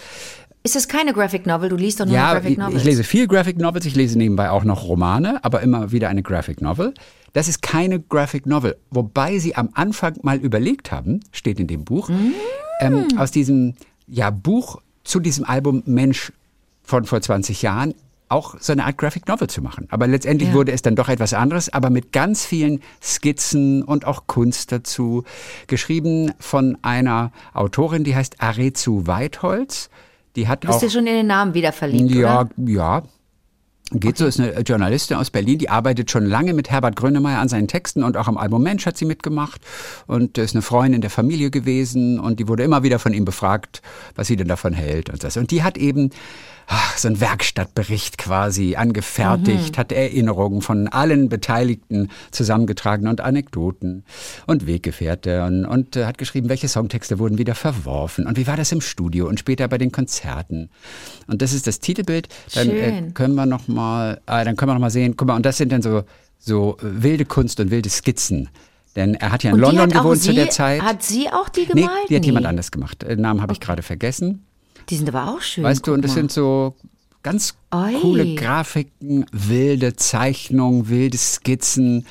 Ist 0.70 0.76
das 0.76 0.88
keine 0.88 1.14
Graphic 1.14 1.46
Novel? 1.46 1.70
Du 1.70 1.76
liest 1.76 2.00
doch 2.00 2.06
nur 2.06 2.14
Ja, 2.16 2.34
Graphic 2.34 2.58
Novels. 2.58 2.78
ich 2.78 2.84
lese 2.84 3.04
viel 3.04 3.28
Graphic 3.28 3.58
Novels, 3.58 3.86
ich 3.86 3.96
lese 3.96 4.18
nebenbei 4.18 4.50
auch 4.52 4.64
noch 4.64 4.84
Romane, 4.84 5.44
aber 5.44 5.62
immer 5.62 5.92
wieder 5.92 6.10
eine 6.10 6.22
Graphic 6.22 6.62
Novel. 6.62 6.94
Das 7.34 7.48
ist 7.48 7.62
keine 7.62 8.00
Graphic 8.00 8.46
Novel, 8.46 8.78
wobei 8.92 9.40
sie 9.40 9.56
am 9.56 9.70
Anfang 9.74 10.16
mal 10.24 10.38
überlegt 10.38 10.92
haben, 10.92 11.22
steht 11.32 11.60
in 11.60 11.68
dem 11.68 11.86
Buch, 11.86 12.10
ähm, 12.82 13.08
aus 13.18 13.32
diesem 13.32 13.76
ja, 14.08 14.30
Buch 14.30 14.82
zu 15.04 15.20
diesem 15.20 15.46
Album 15.46 15.84
Mensch 15.86 16.32
von 16.84 17.06
vor 17.06 17.22
20 17.22 17.62
Jahren 17.62 17.94
auch 18.30 18.56
so 18.60 18.72
eine 18.74 18.86
Art 18.86 18.98
Graphic 19.00 19.28
Novel 19.28 19.48
zu 19.50 19.62
machen. 19.62 19.88
Aber 19.90 20.06
letztendlich 20.06 20.50
Ja. 20.50 20.56
wurde 20.56 20.72
es 20.72 20.84
dann 20.84 20.96
doch 20.96 21.10
etwas 21.10 21.34
anderes, 21.34 21.74
aber 21.74 21.90
mit 21.90 22.12
ganz 22.12 22.46
vielen 22.46 22.80
Skizzen 23.02 23.82
und 23.82 24.06
auch 24.06 24.28
Kunst 24.28 24.72
dazu. 24.72 25.24
Geschrieben 25.66 26.32
von 26.40 26.78
einer 26.84 27.32
Autorin, 27.56 28.04
die 28.04 28.16
heißt 28.16 28.40
Arezu 28.40 29.08
Weitholz. 29.08 29.90
Die 30.36 30.48
hat 30.48 30.64
Du 30.64 30.68
bist 30.68 30.78
auch 30.78 30.82
dir 30.82 30.90
schon 30.90 31.08
in 31.08 31.14
den 31.14 31.28
Namen 31.28 31.54
wieder 31.54 31.72
verliebt, 31.72 32.12
ja, 32.12 32.42
oder? 32.42 32.50
ja. 32.66 33.04
Geht 33.92 34.20
so, 34.20 34.28
ist 34.28 34.40
eine 34.40 34.60
Journalistin 34.62 35.18
aus 35.18 35.32
Berlin, 35.32 35.58
die 35.58 35.70
arbeitet 35.70 36.12
schon 36.12 36.24
lange 36.24 36.54
mit 36.54 36.70
Herbert 36.70 36.96
Grönemeyer 36.96 37.40
an 37.40 37.50
seinen 37.50 37.68
Texten 37.68 38.04
und 38.04 38.18
auch 38.18 38.28
am 38.28 38.38
Album 38.38 38.62
Mensch 38.62 38.86
hat 38.86 38.98
sie 38.98 39.06
mitgemacht 39.06 39.62
und 40.06 40.38
ist 40.38 40.54
eine 40.54 40.62
Freundin 40.62 41.02
der 41.02 41.10
Familie 41.10 41.50
gewesen 41.50 42.20
und 42.20 42.40
die 42.40 42.48
wurde 42.48 42.62
immer 42.62 42.84
wieder 42.84 43.00
von 43.00 43.14
ihm 43.14 43.26
befragt, 43.26 43.82
was 44.14 44.28
sie 44.28 44.36
denn 44.36 44.48
davon 44.48 44.74
hält 44.74 45.10
und 45.10 45.24
das. 45.24 45.38
Und 45.38 45.50
die 45.50 45.64
hat 45.64 45.76
eben 45.76 46.12
so 46.98 47.08
einen 47.08 47.20
Werkstattbericht 47.20 48.18
quasi 48.18 48.76
angefertigt, 48.76 49.78
hat 49.78 49.92
Erinnerungen 49.92 50.62
von 50.62 50.88
allen 50.88 51.30
Beteiligten 51.30 52.10
zusammengetragen 52.32 53.08
und 53.08 53.22
Anekdoten 53.22 54.04
und 54.46 54.68
Weggefährte 54.68 55.44
und, 55.46 55.96
äh, 55.96 56.06
hat 56.06 56.18
geschrieben, 56.18 56.50
welche 56.50 56.68
Songtexte 56.68 57.18
wurden 57.20 57.38
wieder 57.38 57.56
verworfen 57.56 58.28
und 58.28 58.38
wie 58.38 58.48
war 58.48 58.58
das 58.58 58.72
im 58.72 58.82
Studio 58.82 59.28
und 59.28 59.40
später 59.40 59.68
bei 59.68 59.78
den 59.78 59.92
Konzerten. 59.92 60.70
Und 61.28 61.42
das 61.42 61.54
ist 61.54 61.68
das 61.68 61.80
Titelbild. 61.80 62.28
Dann 62.54 62.70
äh, 62.70 63.04
können 63.14 63.36
wir 63.36 63.46
noch 63.46 63.68
mal, 63.68 64.22
äh, 64.28 64.44
dann 64.46 64.56
können 64.56 64.70
wir 64.70 64.74
noch 64.76 64.82
mal 64.82 64.90
sehen. 64.92 65.16
Guck 65.18 65.28
mal, 65.28 65.36
und 65.36 65.46
das 65.46 65.58
sind 65.58 65.72
dann 65.72 65.82
so 65.82 66.04
so 66.38 66.78
äh, 66.78 67.04
wilde 67.04 67.26
Kunst 67.26 67.60
und 67.60 67.72
wilde 67.72 67.90
Skizzen. 67.90 68.50
Denn 68.96 69.14
er 69.16 69.32
hat 69.32 69.44
ja 69.44 69.50
in 69.52 69.56
Und 69.56 69.62
London 69.62 69.90
gewohnt 69.90 70.20
sie, 70.22 70.30
zu 70.30 70.34
der 70.36 70.50
Zeit. 70.50 70.82
Hat 70.82 71.04
sie 71.04 71.30
auch 71.30 71.50
die 71.50 71.62
nee, 71.62 71.82
gemalt? 71.82 72.10
die 72.10 72.16
hat 72.16 72.22
Nee. 72.22 72.28
jemand 72.28 72.46
anders 72.46 72.72
gemacht. 72.72 73.04
Den 73.04 73.22
Namen 73.22 73.42
habe 73.42 73.54
ich 73.54 73.60
gerade 73.60 73.84
vergessen. 73.84 74.46
Die 74.90 74.96
sind 74.98 75.10
aber 75.10 75.32
auch 75.34 75.42
schön. 75.42 75.64
Weißt 75.64 75.86
du, 75.86 75.94
und 75.94 76.02
das 76.04 76.12
mal. 76.12 76.16
sind 76.16 76.32
so 76.32 76.76
ganz 77.24 77.56
Oi. 77.72 77.94
coole 78.02 78.36
Grafiken, 78.36 79.26
wilde 79.32 79.96
Zeichnungen, 79.96 80.90
wilde 80.90 81.18
Skizzen. 81.18 82.06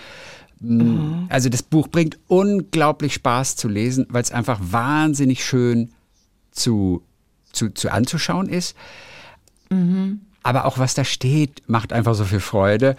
Mm, 0.61 1.27
Also 1.29 1.49
das 1.49 1.63
Buch 1.63 1.89
bringt 1.89 2.19
unglaublich 2.29 3.15
Spaß 3.15 3.57
zu 3.57 3.69
lesen, 3.69 4.07
weil 4.11 4.23
es 4.23 4.33
einfach 4.33 4.59
wahnsinnig 4.63 5.45
schön 5.45 5.93
zu, 6.51 7.03
zu, 7.53 7.71
zu 7.71 7.91
anzuschauen 7.91 8.49
ist. 8.49 8.75
Aber 10.49 10.65
auch 10.65 10.79
was 10.79 10.95
da 10.95 11.05
steht, 11.05 11.63
macht 11.67 11.93
einfach 11.93 12.15
so 12.15 12.25
viel 12.25 12.41
Freude. 12.41 12.97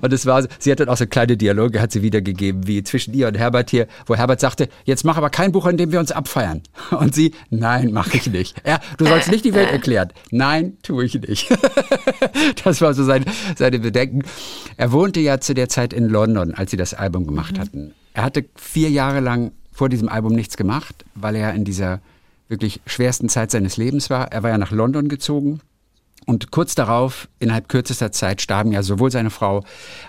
Und 0.00 0.12
es 0.12 0.26
war, 0.26 0.44
sie 0.58 0.72
hat 0.72 0.80
dann 0.80 0.88
auch 0.88 0.96
so 0.96 1.06
kleine 1.06 1.36
Dialoge, 1.36 1.80
hat 1.80 1.92
sie 1.92 2.02
wiedergegeben, 2.02 2.66
wie 2.66 2.82
zwischen 2.82 3.14
ihr 3.14 3.28
und 3.28 3.38
Herbert 3.38 3.70
hier, 3.70 3.86
wo 4.06 4.16
Herbert 4.16 4.40
sagte, 4.40 4.68
jetzt 4.84 5.04
mach 5.04 5.16
aber 5.16 5.30
kein 5.30 5.52
Buch, 5.52 5.64
in 5.66 5.76
dem 5.76 5.92
wir 5.92 6.00
uns 6.00 6.10
abfeiern. 6.10 6.64
Und 6.90 7.14
sie, 7.14 7.34
nein, 7.50 7.92
mache 7.92 8.16
ich 8.16 8.26
nicht. 8.26 8.60
Ja, 8.66 8.80
du 8.98 9.06
sollst 9.06 9.30
nicht 9.30 9.44
die 9.44 9.54
Welt 9.54 9.70
erklären. 9.70 10.08
Nein, 10.32 10.76
tue 10.82 11.04
ich 11.04 11.14
nicht. 11.14 11.56
Das 12.64 12.80
war 12.80 12.94
so 12.94 13.04
sein, 13.04 13.24
seine 13.56 13.78
Bedenken. 13.78 14.22
Er 14.76 14.90
wohnte 14.90 15.20
ja 15.20 15.38
zu 15.38 15.54
der 15.54 15.68
Zeit 15.68 15.92
in 15.92 16.08
London, 16.08 16.52
als 16.54 16.72
sie 16.72 16.76
das 16.76 16.94
Album 16.94 17.28
gemacht 17.28 17.60
hatten. 17.60 17.94
Er 18.12 18.24
hatte 18.24 18.44
vier 18.56 18.90
Jahre 18.90 19.20
lang 19.20 19.52
vor 19.70 19.88
diesem 19.88 20.08
Album 20.08 20.32
nichts 20.32 20.56
gemacht, 20.56 21.04
weil 21.14 21.36
er 21.36 21.54
in 21.54 21.64
dieser 21.64 22.00
wirklich 22.48 22.80
schwersten 22.86 23.28
Zeit 23.28 23.52
seines 23.52 23.76
Lebens 23.76 24.10
war. 24.10 24.32
Er 24.32 24.42
war 24.42 24.50
ja 24.50 24.58
nach 24.58 24.72
London 24.72 25.08
gezogen 25.08 25.60
und 26.26 26.50
kurz 26.50 26.74
darauf, 26.74 27.28
innerhalb 27.38 27.68
kürzester 27.68 28.12
Zeit, 28.12 28.40
starben 28.40 28.72
ja 28.72 28.82
sowohl 28.82 29.10
seine 29.10 29.30
Frau 29.30 29.64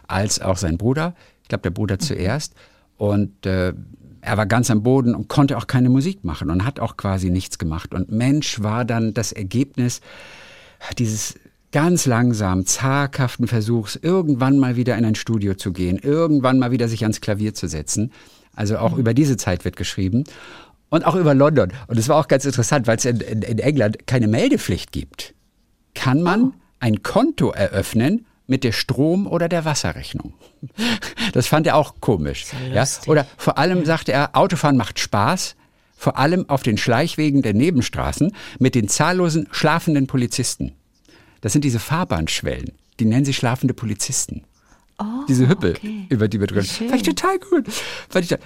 als 0.07 0.41
auch 0.41 0.57
sein 0.57 0.77
Bruder. 0.77 1.15
Ich 1.41 1.49
glaube, 1.49 1.63
der 1.63 1.71
Bruder 1.71 1.99
zuerst. 1.99 2.53
Und 2.97 3.45
äh, 3.45 3.73
er 4.21 4.37
war 4.37 4.45
ganz 4.45 4.69
am 4.71 4.83
Boden 4.83 5.15
und 5.15 5.27
konnte 5.27 5.57
auch 5.57 5.67
keine 5.67 5.89
Musik 5.89 6.23
machen 6.23 6.49
und 6.49 6.65
hat 6.65 6.79
auch 6.79 6.97
quasi 6.97 7.29
nichts 7.29 7.57
gemacht. 7.57 7.93
Und 7.93 8.11
Mensch 8.11 8.61
war 8.61 8.85
dann 8.85 9.13
das 9.13 9.31
Ergebnis 9.31 10.01
dieses 10.97 11.35
ganz 11.71 12.05
langsam, 12.05 12.65
zaghaften 12.65 13.47
Versuchs, 13.47 13.97
irgendwann 14.01 14.59
mal 14.59 14.75
wieder 14.75 14.95
in 14.97 15.05
ein 15.05 15.15
Studio 15.15 15.55
zu 15.55 15.73
gehen, 15.73 15.97
irgendwann 15.97 16.59
mal 16.59 16.71
wieder 16.71 16.87
sich 16.87 17.01
ans 17.03 17.19
Klavier 17.19 17.53
zu 17.53 17.67
setzen. 17.67 18.11
Also 18.55 18.77
auch 18.77 18.95
über 18.95 19.15
diese 19.15 19.35
Zeit 19.35 19.65
wird 19.65 19.75
geschrieben. 19.75 20.23
Und 20.89 21.07
auch 21.07 21.15
über 21.15 21.33
London. 21.33 21.73
Und 21.87 21.97
es 21.97 22.07
war 22.07 22.17
auch 22.17 22.27
ganz 22.27 22.45
interessant, 22.45 22.85
weil 22.85 22.97
es 22.97 23.05
in, 23.05 23.19
in, 23.19 23.41
in 23.41 23.57
England 23.57 24.05
keine 24.05 24.27
Meldepflicht 24.27 24.91
gibt 24.91 25.33
kann 25.93 26.21
man 26.21 26.53
ein 26.79 27.03
Konto 27.03 27.51
eröffnen 27.51 28.25
mit 28.47 28.63
der 28.63 28.71
Strom- 28.71 29.27
oder 29.27 29.49
der 29.49 29.65
Wasserrechnung. 29.65 30.33
Das 31.31 31.47
fand 31.47 31.65
er 31.65 31.77
auch 31.77 31.95
komisch. 31.99 32.45
Ja? 32.71 32.85
Oder 33.07 33.25
vor 33.37 33.57
allem 33.57 33.85
sagte 33.85 34.11
er, 34.11 34.35
Autofahren 34.35 34.77
macht 34.77 34.99
Spaß, 34.99 35.55
vor 35.97 36.19
allem 36.19 36.47
auf 36.47 36.61
den 36.61 36.77
Schleichwegen 36.77 37.41
der 37.41 37.55
Nebenstraßen 37.55 38.35
mit 38.59 38.75
den 38.75 38.87
zahllosen 38.87 39.47
schlafenden 39.51 40.05
Polizisten. 40.05 40.73
Das 41.41 41.53
sind 41.53 41.63
diese 41.63 41.79
Fahrbahnschwellen, 41.79 42.73
die 42.99 43.05
nennen 43.05 43.25
sie 43.25 43.33
schlafende 43.33 43.73
Polizisten. 43.73 44.43
diese 45.27 45.47
Hüppel, 45.49 45.75
okay. 45.75 46.05
über 46.09 46.27
die 46.27 46.39
wir 46.39 46.47
drin. 46.47 46.65
Schön. 46.65 46.89
Fand 46.89 47.01
ich 47.01 47.07
total 47.07 47.39
gut. 47.39 47.65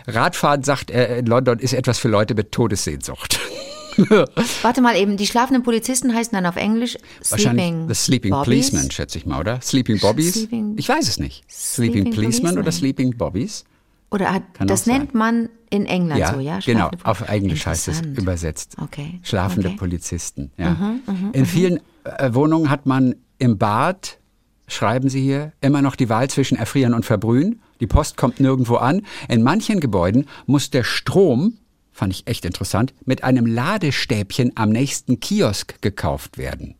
Radfahren, 0.08 0.64
sagt 0.64 0.90
er, 0.90 1.18
in 1.18 1.26
London 1.26 1.60
ist 1.60 1.74
etwas 1.74 2.00
für 2.00 2.08
Leute 2.08 2.36
mit 2.36 2.52
Todessehnsucht. 2.52 3.40
Warte 4.62 4.82
mal 4.82 4.96
eben, 4.96 5.18
die 5.18 5.28
schlafenden 5.28 5.64
Polizisten 5.64 6.14
heißen 6.14 6.32
dann 6.34 6.46
auf 6.46 6.56
Englisch 6.56 6.98
Wahrscheinlich 7.30 7.66
Sleeping 7.66 7.88
The 7.88 7.94
Sleeping 7.96 8.32
Bobbies? 8.32 8.46
Policeman, 8.46 8.92
schätze 8.92 9.18
ich 9.18 9.26
mal, 9.26 9.40
oder? 9.40 9.62
Sleeping 9.62 10.00
Bobbies? 10.00 10.34
Sleeping- 10.34 10.76
ich 10.78 10.88
weiß 10.88 11.08
es 11.08 11.20
nicht. 11.20 11.44
Sleeping, 11.50 12.04
Sleeping 12.04 12.14
Policeman 12.14 12.58
oder. 12.58 12.72
Sleeping 12.72 13.18
Bobbies? 13.18 13.66
Oder 14.10 14.34
hat, 14.34 14.44
das 14.60 14.82
auch 14.82 14.86
sein. 14.86 14.98
nennt 15.00 15.14
man 15.14 15.50
in 15.70 15.86
England 15.86 16.20
Ja, 16.20 16.34
so, 16.34 16.40
ja? 16.40 16.60
genau. 16.66 16.88
Schlafende 16.90 17.06
Auf 17.06 17.22
Englisch 17.28 17.66
heißt 17.66 17.88
es 17.90 18.02
übersetzt. 18.02 18.76
Okay. 18.82 19.20
Schlafende 19.24 19.68
okay. 19.68 19.76
Mhm, 19.76 19.80
Polizisten. 19.80 20.52
Ja. 20.58 20.96
In 21.34 21.46
vielen 21.46 21.80
äh, 22.06 22.34
Wohnungen 22.34 22.70
hat 22.70 22.86
man 22.86 23.16
im 23.38 23.58
Bad 23.58 24.20
schreiben 24.68 25.10
Sie 25.10 25.22
hier, 25.22 25.54
immer 25.62 25.82
noch 25.82 25.96
die 25.96 26.10
Wahl 26.10 26.30
zwischen 26.30 26.58
Erfrieren 26.58 26.94
und 26.94 27.06
Verbrühen. 27.06 27.62
Die 27.80 27.88
Post 27.88 28.18
kommt 28.18 28.40
nirgendwo 28.40 28.76
an. 28.76 29.06
In 29.30 29.42
manchen 29.44 29.80
Gebäuden 29.80 30.28
muss 30.46 30.70
der 30.70 30.84
Strom, 30.84 31.58
fand 31.98 32.14
ich 32.14 32.28
echt 32.28 32.46
interessant, 32.46 32.94
mit 33.06 33.24
einem 33.24 33.48
Ladestäbchen 33.48 34.52
am 34.56 34.70
nächsten 34.70 35.20
Kiosk 35.20 35.82
gekauft 35.82 36.38
werden. 36.38 36.76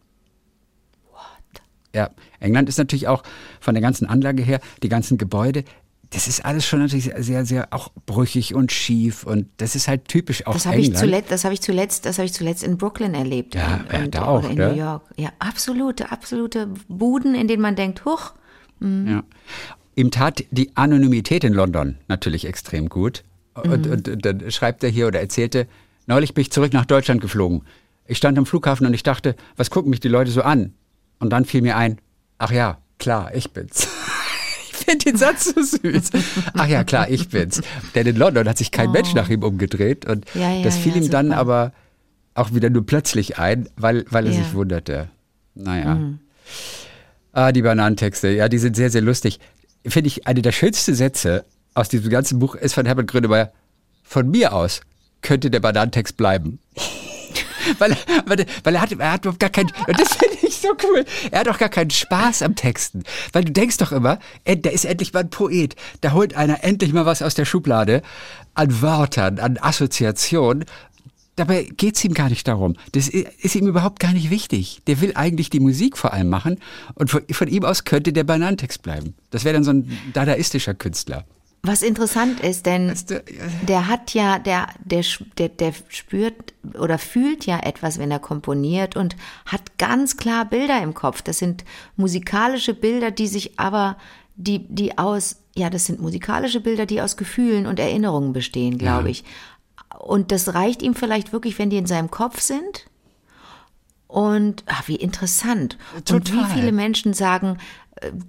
What? 1.12 1.62
Ja, 1.96 2.12
England 2.40 2.70
ist 2.70 2.78
natürlich 2.78 3.08
auch 3.08 3.24
von 3.60 3.74
der 3.74 3.82
ganzen 3.82 4.08
Anlage 4.08 4.44
her, 4.44 4.60
die 4.84 4.90
ganzen 4.90 5.18
Gebäude, 5.18 5.64
das 6.12 6.28
ist 6.28 6.46
alles 6.46 6.66
schon 6.66 6.80
natürlich 6.80 7.12
sehr, 7.18 7.46
sehr 7.46 7.68
auch 7.72 7.90
brüchig 8.06 8.54
und 8.54 8.72
schief 8.72 9.24
und 9.24 9.48
das 9.58 9.76
ist 9.76 9.88
halt 9.88 10.08
typisch 10.08 10.46
auch 10.48 10.54
das 10.54 10.66
habe 10.66 10.80
ich 10.80 10.96
zuletzt, 10.96 11.32
das 11.32 11.44
habe 11.44 11.54
ich 11.54 11.62
zuletzt, 11.62 12.06
das 12.06 12.18
habe 12.18 12.28
ich 12.28 12.34
zuletzt 12.34 12.64
in 12.64 12.78
Brooklyn 12.78 13.14
erlebt. 13.14 13.56
Ja, 13.56 13.84
und, 13.92 14.04
und, 14.04 14.16
da 14.16 14.26
auch, 14.26 14.40
oder 14.44 14.52
in 14.52 14.58
ne? 14.58 14.70
New 14.70 14.78
York. 14.78 15.02
Ja, 15.18 15.30
absolute, 15.40 16.12
absolute 16.12 16.70
Buden, 16.88 17.36
in 17.36 17.48
denen 17.48 17.62
man 17.62 17.76
denkt, 17.76 18.06
huch. 18.06 18.34
Mhm. 18.80 19.08
Ja. 19.08 19.24
Ihm 19.96 20.12
tat 20.12 20.44
die 20.52 20.78
Anonymität 20.78 21.44
in 21.44 21.54
London 21.54 21.98
natürlich 22.08 22.46
extrem 22.46 22.88
gut. 22.88 23.24
Und, 23.64 23.86
mhm. 23.86 23.92
und, 23.92 24.08
und 24.08 24.26
dann 24.26 24.52
schreibt 24.52 24.84
er 24.84 24.90
hier 24.90 25.08
oder 25.08 25.20
erzählte, 25.20 25.68
neulich 26.06 26.34
bin 26.34 26.42
ich 26.44 26.52
zurück 26.52 26.74
nach 26.74 26.86
Deutschland 26.86 27.22
geflogen. 27.22 27.64
Ich 28.06 28.18
stand 28.18 28.38
am 28.38 28.46
Flughafen 28.46 28.86
und 28.88 28.94
ich 28.94 29.04
dachte, 29.04 29.36
was 29.56 29.70
gucken 29.70 29.90
mich 29.90 30.00
die 30.00 30.08
Leute 30.08 30.32
so 30.32 30.42
an? 30.42 30.74
Und 31.20 31.32
dann 31.32 31.46
fiel 31.46 31.62
mir 31.62 31.76
ein, 31.76 32.00
ach 32.38 32.52
ja, 32.52 32.78
klar, 33.00 33.32
ich 33.34 33.52
bin's. 33.52 33.88
finde 34.88 35.06
den 35.06 35.18
Satz 35.18 35.54
so 35.54 35.62
süß. 35.62 36.12
Ach 36.54 36.68
ja, 36.68 36.84
klar, 36.84 37.10
ich 37.10 37.30
bin's. 37.30 37.62
Denn 37.96 38.08
in 38.08 38.16
London 38.16 38.48
hat 38.48 38.58
sich 38.58 38.72
kein 38.72 38.90
oh. 38.90 38.94
Mensch 38.94 39.14
nach 39.14 39.30
ihm 39.30 39.44
umgedreht 39.44 40.06
und 40.06 40.26
ja, 40.34 40.54
ja, 40.54 40.64
das 40.64 40.78
fiel 40.78 40.96
ja, 40.96 41.02
ihm 41.02 41.10
dann 41.10 41.28
super. 41.28 41.40
aber 41.40 41.74
auch 42.36 42.54
wieder 42.54 42.70
nur 42.70 42.86
plötzlich 42.86 43.38
ein, 43.38 43.68
weil, 43.76 44.06
weil 44.10 44.28
er 44.28 44.34
sich 44.34 44.54
wunderte. 44.54 45.10
Naja. 45.56 45.96
Mhm. 45.96 46.20
Ah, 47.34 47.52
die 47.52 47.62
Bananentexte, 47.62 48.30
ja, 48.30 48.48
die 48.48 48.60
sind 48.60 48.76
sehr, 48.76 48.90
sehr 48.90 49.02
lustig. 49.02 49.40
Finde 49.86 50.08
ich, 50.08 50.28
eine 50.28 50.42
der 50.42 50.52
schönsten 50.52 50.94
Sätze 50.94 51.46
aus 51.78 51.90
diesem 51.90 52.10
ganzen 52.10 52.40
Buch 52.40 52.56
ist 52.56 52.74
von 52.74 52.86
Herbert 52.86 53.08
Grönemeyer. 53.08 53.52
Von 54.04 54.32
mir 54.32 54.54
aus 54.54 54.82
könnte 55.22 55.52
der 55.52 55.60
Bananentext 55.60 56.18
bleiben. 56.18 56.60
weil, 57.78 57.96
weil, 58.26 58.46
weil 58.64 58.76
er 58.76 58.82
hat, 58.82 58.92
er 58.94 59.12
hat 59.12 59.26
überhaupt 59.26 59.40
gar 59.40 59.52
keinen, 59.52 59.72
und 59.88 60.00
das 60.00 60.16
finde 60.16 60.38
ich 60.42 60.58
so 60.58 60.70
cool, 60.84 61.06
er 61.30 61.42
hat 61.42 61.50
auch 61.50 61.60
gar 61.60 61.70
keinen 61.70 61.92
Spaß 61.92 62.42
am 62.42 62.56
Texten. 62.56 63.04
Weil 63.32 63.44
du 63.44 63.52
denkst 63.52 63.78
doch 63.78 63.92
immer, 63.92 64.18
der 64.48 64.72
ist 64.72 64.86
endlich 64.86 65.14
mal 65.14 65.20
ein 65.20 65.30
Poet, 65.30 65.76
da 66.02 66.14
holt 66.14 66.36
einer 66.36 66.64
endlich 66.64 66.94
mal 66.94 67.06
was 67.06 67.22
aus 67.22 67.36
der 67.36 67.46
Schublade 67.46 68.02
an 68.56 68.82
Wörtern, 68.82 69.38
an 69.38 69.58
Assoziationen. 69.58 70.66
Dabei 71.36 71.70
geht's 71.78 72.04
ihm 72.04 72.16
gar 72.16 72.30
nicht 72.30 72.48
darum. 72.48 72.76
Das 72.94 73.08
ist 73.08 73.56
ihm 73.56 73.68
überhaupt 73.68 74.00
gar 74.00 74.14
nicht 74.14 74.32
wichtig. 74.32 74.82
Der 74.88 75.00
will 75.02 75.12
eigentlich 75.14 75.52
die 75.52 75.60
Musik 75.60 75.96
vor 75.96 76.12
allem 76.12 76.30
machen 76.30 76.60
und 76.96 77.12
von, 77.12 77.22
von 77.30 77.48
ihm 77.48 77.64
aus 77.64 77.84
könnte 77.84 78.14
der 78.14 78.24
Bananentext 78.24 78.82
bleiben. 78.82 79.14
Das 79.30 79.44
wäre 79.44 79.54
dann 79.54 79.64
so 79.64 79.72
ein 79.72 79.96
dadaistischer 80.14 80.74
Künstler. 80.74 81.26
Was 81.64 81.82
interessant 81.82 82.40
ist, 82.40 82.66
denn 82.66 82.94
der 83.68 83.88
hat 83.88 84.14
ja, 84.14 84.40
der, 84.40 84.68
der, 84.86 85.04
der, 85.38 85.50
der 85.50 85.74
spürt 85.90 86.54
oder 86.80 86.98
fühlt 86.98 87.46
ja 87.46 87.60
etwas, 87.60 87.98
wenn 87.98 88.12
er 88.12 88.20
komponiert 88.20 88.96
und 88.96 89.16
hat 89.46 89.78
ganz 89.78 90.18
klar 90.18 90.46
Bilder 90.46 90.82
im 90.82 90.94
Kopf. 90.94 91.22
Das 91.22 91.40
sind 91.40 91.66
musikalische 91.96 92.74
Bilder, 92.74 93.12
die 93.12 93.28
sich 93.28 93.60
aber, 93.60 93.98
die, 94.36 94.68
die 94.68 94.98
aus, 94.98 95.38
ja, 95.56 95.70
das 95.70 95.86
sind 95.86 96.00
musikalische 96.00 96.62
Bilder, 96.62 96.86
die 96.86 97.02
aus 97.02 97.18
Gefühlen 97.18 97.66
und 97.66 97.80
Erinnerungen 97.80 98.34
bestehen, 98.34 98.78
glaube 98.78 99.06
ja. 99.06 99.10
ich. 99.10 99.24
Und 100.00 100.32
das 100.32 100.54
reicht 100.54 100.82
ihm 100.82 100.96
vielleicht 100.96 101.34
wirklich, 101.34 101.58
wenn 101.60 101.70
die 101.70 101.78
in 101.78 101.88
seinem 101.88 102.12
Kopf 102.12 102.40
sind. 102.40 102.86
Und 104.08 104.64
ach, 104.68 104.88
wie 104.88 104.96
interessant. 104.96 105.78
Total. 106.06 106.16
Und 106.18 106.34
wie 106.34 106.54
viele 106.54 106.72
Menschen 106.72 107.14
sagen, 107.14 107.58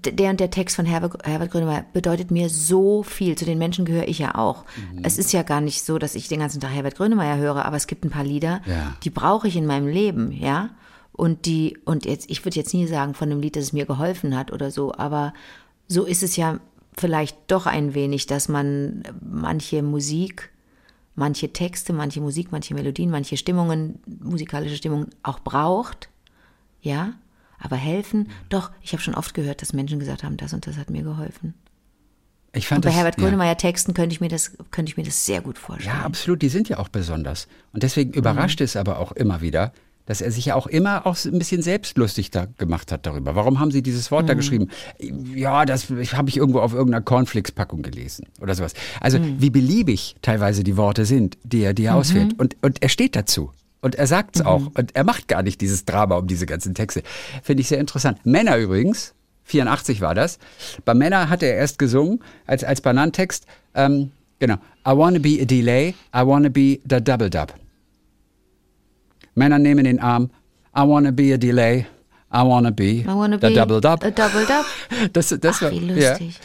der 0.05 0.31
und 0.31 0.41
der 0.41 0.51
Text 0.51 0.77
von 0.77 0.87
Herbert, 0.87 1.27
Herbert 1.27 1.51
Grönemeyer 1.51 1.85
bedeutet 1.93 2.31
mir 2.31 2.49
so 2.49 3.03
viel. 3.03 3.37
Zu 3.37 3.45
den 3.45 3.59
Menschen 3.59 3.85
gehöre 3.85 4.09
ich 4.09 4.19
ja 4.19 4.35
auch. 4.35 4.65
Mhm. 4.93 5.05
Es 5.05 5.19
ist 5.19 5.33
ja 5.33 5.43
gar 5.43 5.61
nicht 5.61 5.85
so, 5.85 5.99
dass 5.99 6.15
ich 6.15 6.29
den 6.29 6.41
ganzen 6.41 6.61
Tag 6.61 6.71
Herbert 6.71 6.97
Grönemeyer 6.97 7.37
höre, 7.37 7.65
aber 7.65 7.77
es 7.77 7.87
gibt 7.87 8.05
ein 8.05 8.11
paar 8.11 8.25
Lieder, 8.25 8.61
ja. 8.67 8.95
die 9.05 9.11
brauche 9.11 9.49
ich 9.49 9.57
in 9.57 9.67
meinem 9.67 9.87
Leben, 9.87 10.33
ja. 10.33 10.71
Und 11.13 11.47
die, 11.47 11.79
und 11.85 12.05
jetzt, 12.05 12.31
ich 12.31 12.45
würde 12.45 12.57
jetzt 12.57 12.73
nie 12.75 12.87
sagen 12.87 13.15
von 13.15 13.31
einem 13.31 13.41
Lied, 13.41 13.57
dass 13.57 13.65
es 13.65 13.73
mir 13.73 13.87
geholfen 13.87 14.37
hat 14.37 14.53
oder 14.53 14.71
so, 14.71 14.95
aber 14.95 15.35
so 15.89 16.05
ist 16.05 16.23
es 16.23 16.37
ja 16.37 16.61
vielleicht 16.97 17.37
doch 17.49 17.67
ein 17.67 17.95
wenig, 17.95 18.27
dass 18.27 18.49
man 18.49 19.03
manche 19.21 19.83
Musik, 19.83 20.51
manche 21.15 21.53
Texte, 21.53 21.93
manche 21.93 22.21
Musik, 22.21 22.53
manche 22.53 22.75
Melodien, 22.75 23.11
manche 23.11 23.37
Stimmungen, 23.37 23.99
musikalische 24.07 24.77
Stimmungen 24.77 25.09
auch 25.23 25.41
braucht, 25.41 26.09
ja, 26.81 27.15
aber 27.59 27.77
helfen, 27.77 28.29
doch, 28.49 28.71
ich 28.83 28.93
habe 28.93 29.03
schon 29.03 29.15
oft 29.15 29.35
gehört, 29.35 29.63
dass 29.63 29.73
Menschen 29.73 29.99
gesagt 29.99 30.23
haben, 30.23 30.37
das 30.37 30.53
und 30.53 30.67
das 30.67 30.77
hat 30.77 30.91
mir 30.91 31.03
geholfen. 31.03 31.55
Ich 32.53 32.67
fand 32.67 32.79
und 32.79 32.83
bei 32.83 32.91
das, 32.91 32.97
Herbert 32.97 33.17
Grönemeyer 33.19 33.49
ja. 33.49 33.55
Texten 33.55 33.95
könnte 33.95 34.13
ich, 34.13 34.21
mir 34.21 34.29
das, 34.29 34.53
könnte 34.71 34.91
ich 34.91 34.97
mir 34.97 35.05
das 35.05 35.27
sehr 35.27 35.41
gut 35.43 35.59
vorstellen. 35.59 35.97
Ja, 35.97 36.05
absolut, 36.05 36.41
die 36.43 36.49
sind 36.49 36.69
ja 36.69 36.79
auch 36.79 36.89
besonders. 36.89 37.47
Und 37.73 37.83
deswegen 37.83 38.13
überrascht 38.13 38.61
mhm. 38.61 38.65
es 38.65 38.77
aber 38.77 38.99
auch 38.99 39.13
immer 39.13 39.41
wieder, 39.43 39.73
dass 40.07 40.23
er 40.23 40.31
sich 40.31 40.47
ja 40.47 40.55
auch 40.55 40.67
immer 40.67 41.07
auch 41.07 41.23
ein 41.27 41.39
bisschen 41.39 41.61
selbstlustig 41.61 42.31
da 42.31 42.47
gemacht 42.57 42.91
hat 42.91 43.05
darüber. 43.05 43.35
Warum 43.35 43.61
haben 43.61 43.71
Sie 43.71 43.83
dieses 43.83 44.11
Wort 44.11 44.23
mhm. 44.23 44.29
da 44.29 44.35
geschrieben? 44.35 44.69
Ja, 45.35 45.67
das 45.67 45.91
habe 45.91 46.31
ich 46.31 46.39
irgendwo 46.39 46.61
auf 46.61 46.73
irgendeiner 46.73 47.05
Cornflakes-Packung 47.05 47.83
gelesen 47.83 48.27
oder 48.41 48.55
sowas. 48.55 48.73
Also 49.01 49.19
mhm. 49.19 49.43
wie 49.43 49.51
beliebig 49.51 50.17
teilweise 50.23 50.65
die 50.65 50.79
Worte 50.79 51.05
sind, 51.05 51.37
die 51.45 51.61
er, 51.61 51.75
die 51.75 51.85
er 51.85 51.93
mhm. 51.93 51.99
auswählt. 51.99 52.39
Und, 52.39 52.57
und 52.63 52.83
er 52.83 52.89
steht 52.89 53.15
dazu. 53.15 53.53
Und 53.81 53.95
er 53.95 54.07
sagt 54.07 54.37
es 54.37 54.43
mhm. 54.43 54.49
auch. 54.49 54.67
Und 54.75 54.95
er 54.95 55.05
macht 55.05 55.29
gar 55.29 55.43
nicht 55.43 55.61
dieses 55.61 55.85
Drama 55.85 56.17
um 56.17 56.27
diese 56.27 56.47
ganzen 56.47 56.75
Texte. 56.75 57.03
Finde 57.43 57.61
ich 57.61 57.69
sehr 57.69 57.79
interessant. 57.79 58.25
Männer 58.25 58.57
übrigens, 58.57 59.15
84 59.45 60.01
war 60.01 60.15
das. 60.15 60.39
Bei 60.85 60.95
Männer 60.95 61.29
hat 61.29 61.43
er 61.43 61.55
erst 61.55 61.79
gesungen 61.79 62.21
als, 62.47 62.65
als 62.65 62.81
Bananentext. 62.81 63.47
Ähm, 63.75 64.11
genau. 64.39 64.57
I 64.87 64.91
wanna 64.91 65.19
be 65.19 65.39
a 65.41 65.45
delay, 65.45 65.95
I 66.15 66.27
wanna 66.27 66.49
be 66.49 66.81
the 66.89 67.01
double 67.01 67.31
dub. 67.31 67.55
Männer 69.35 69.59
nehmen 69.59 69.85
den 69.85 70.01
Arm. 70.01 70.31
I 70.77 70.81
wanna 70.81 71.11
be 71.11 71.33
a 71.33 71.37
delay, 71.37 71.87
I 72.33 72.43
wanna 72.43 72.71
be, 72.71 73.01
I 73.01 73.07
wanna 73.07 73.37
the 73.37 73.49
be 73.49 73.55
double 73.55 73.81
dub. 73.81 74.05
A 74.05 74.11
double 74.11 74.45
dub. 74.45 74.65
Das, 75.13 75.29
das 75.29 75.57
Ach, 75.57 75.63
war, 75.63 75.73
wie 75.73 75.79
lustig. 75.81 76.41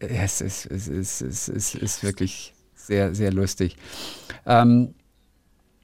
Ja. 0.00 0.08
Es 0.08 0.40
ist, 0.40 0.66
es, 0.66 0.88
ist, 0.88 1.20
es, 1.20 1.48
ist, 1.48 1.48
es 1.48 1.74
ist 1.74 2.02
wirklich 2.04 2.54
sehr, 2.74 3.14
sehr 3.14 3.32
lustig. 3.32 3.76
Ähm, 4.46 4.94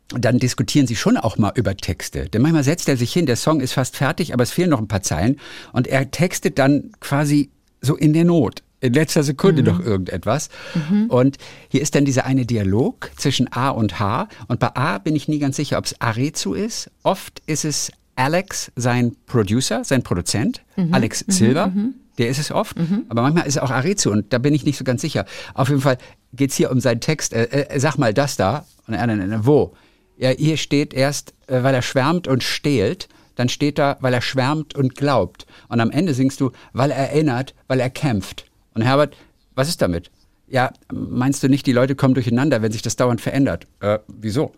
dann 0.08 0.38
diskutieren 0.38 0.86
sie 0.86 0.96
schon 0.96 1.16
auch 1.16 1.38
mal 1.38 1.52
über 1.54 1.76
Texte. 1.76 2.28
Denn 2.28 2.42
manchmal 2.42 2.64
setzt 2.64 2.88
er 2.88 2.96
sich 2.96 3.12
hin, 3.12 3.26
der 3.26 3.36
Song 3.36 3.60
ist 3.60 3.72
fast 3.72 3.96
fertig, 3.96 4.32
aber 4.34 4.42
es 4.42 4.50
fehlen 4.50 4.70
noch 4.70 4.78
ein 4.78 4.88
paar 4.88 5.02
Zeilen 5.02 5.36
und 5.72 5.86
er 5.86 6.10
textet 6.10 6.58
dann 6.58 6.92
quasi 7.00 7.50
so 7.80 7.96
in 7.96 8.12
der 8.12 8.24
Not. 8.24 8.62
In 8.80 8.92
letzter 8.92 9.22
Sekunde 9.22 9.62
mhm. 9.62 9.68
noch 9.68 9.80
irgendetwas. 9.80 10.50
Mhm. 10.74 11.06
Und 11.06 11.38
hier 11.68 11.80
ist 11.80 11.94
dann 11.94 12.04
dieser 12.04 12.26
eine 12.26 12.44
Dialog 12.44 13.10
zwischen 13.16 13.50
A 13.50 13.70
und 13.70 13.98
H. 13.98 14.28
Und 14.46 14.60
bei 14.60 14.76
A 14.76 14.98
bin 14.98 15.16
ich 15.16 15.26
nie 15.26 15.38
ganz 15.38 15.56
sicher, 15.56 15.78
ob 15.78 15.86
es 15.86 15.98
Arezu 16.02 16.52
ist. 16.52 16.90
Oft 17.02 17.40
ist 17.46 17.64
es 17.64 17.90
Alex, 18.14 18.70
sein 18.76 19.16
Producer, 19.24 19.84
sein 19.84 20.02
Produzent, 20.02 20.62
mhm. 20.76 20.92
Alex 20.92 21.26
mhm. 21.26 21.32
Silver. 21.32 21.66
Mhm. 21.68 21.94
Der 22.18 22.28
ist 22.28 22.38
es 22.38 22.52
oft, 22.52 22.78
mhm. 22.78 23.06
aber 23.08 23.22
manchmal 23.22 23.46
ist 23.46 23.56
es 23.56 23.62
auch 23.62 23.70
Arezu 23.70 24.12
und 24.12 24.32
da 24.32 24.38
bin 24.38 24.54
ich 24.54 24.64
nicht 24.64 24.78
so 24.78 24.84
ganz 24.84 25.00
sicher. 25.00 25.24
Auf 25.54 25.68
jeden 25.68 25.80
Fall 25.80 25.98
geht 26.32 26.50
es 26.50 26.56
hier 26.56 26.70
um 26.70 26.78
seinen 26.78 27.00
Text. 27.00 27.32
Äh, 27.32 27.44
äh, 27.44 27.80
sag 27.80 27.96
mal 27.96 28.14
das 28.14 28.36
da. 28.36 28.66
Und 28.86 28.94
er 28.94 29.06
dann, 29.06 29.46
wo? 29.46 29.74
Ja, 30.16 30.30
hier 30.30 30.56
steht 30.56 30.94
erst, 30.94 31.34
äh, 31.46 31.62
weil 31.62 31.74
er 31.74 31.82
schwärmt 31.82 32.28
und 32.28 32.42
stehlt. 32.42 33.08
Dann 33.36 33.48
steht 33.48 33.78
da, 33.78 33.96
weil 34.00 34.14
er 34.14 34.22
schwärmt 34.22 34.74
und 34.74 34.94
glaubt. 34.94 35.46
Und 35.68 35.80
am 35.80 35.90
Ende 35.90 36.14
singst 36.14 36.40
du, 36.40 36.52
weil 36.72 36.90
er 36.90 37.10
erinnert, 37.10 37.54
weil 37.66 37.80
er 37.80 37.90
kämpft. 37.90 38.46
Und 38.74 38.82
Herbert, 38.82 39.16
was 39.54 39.68
ist 39.68 39.82
damit? 39.82 40.10
Ja, 40.46 40.72
meinst 40.92 41.42
du 41.42 41.48
nicht, 41.48 41.66
die 41.66 41.72
Leute 41.72 41.96
kommen 41.96 42.14
durcheinander, 42.14 42.62
wenn 42.62 42.70
sich 42.70 42.82
das 42.82 42.96
dauernd 42.96 43.20
verändert? 43.20 43.66
Äh, 43.80 43.98
wieso? 44.06 44.52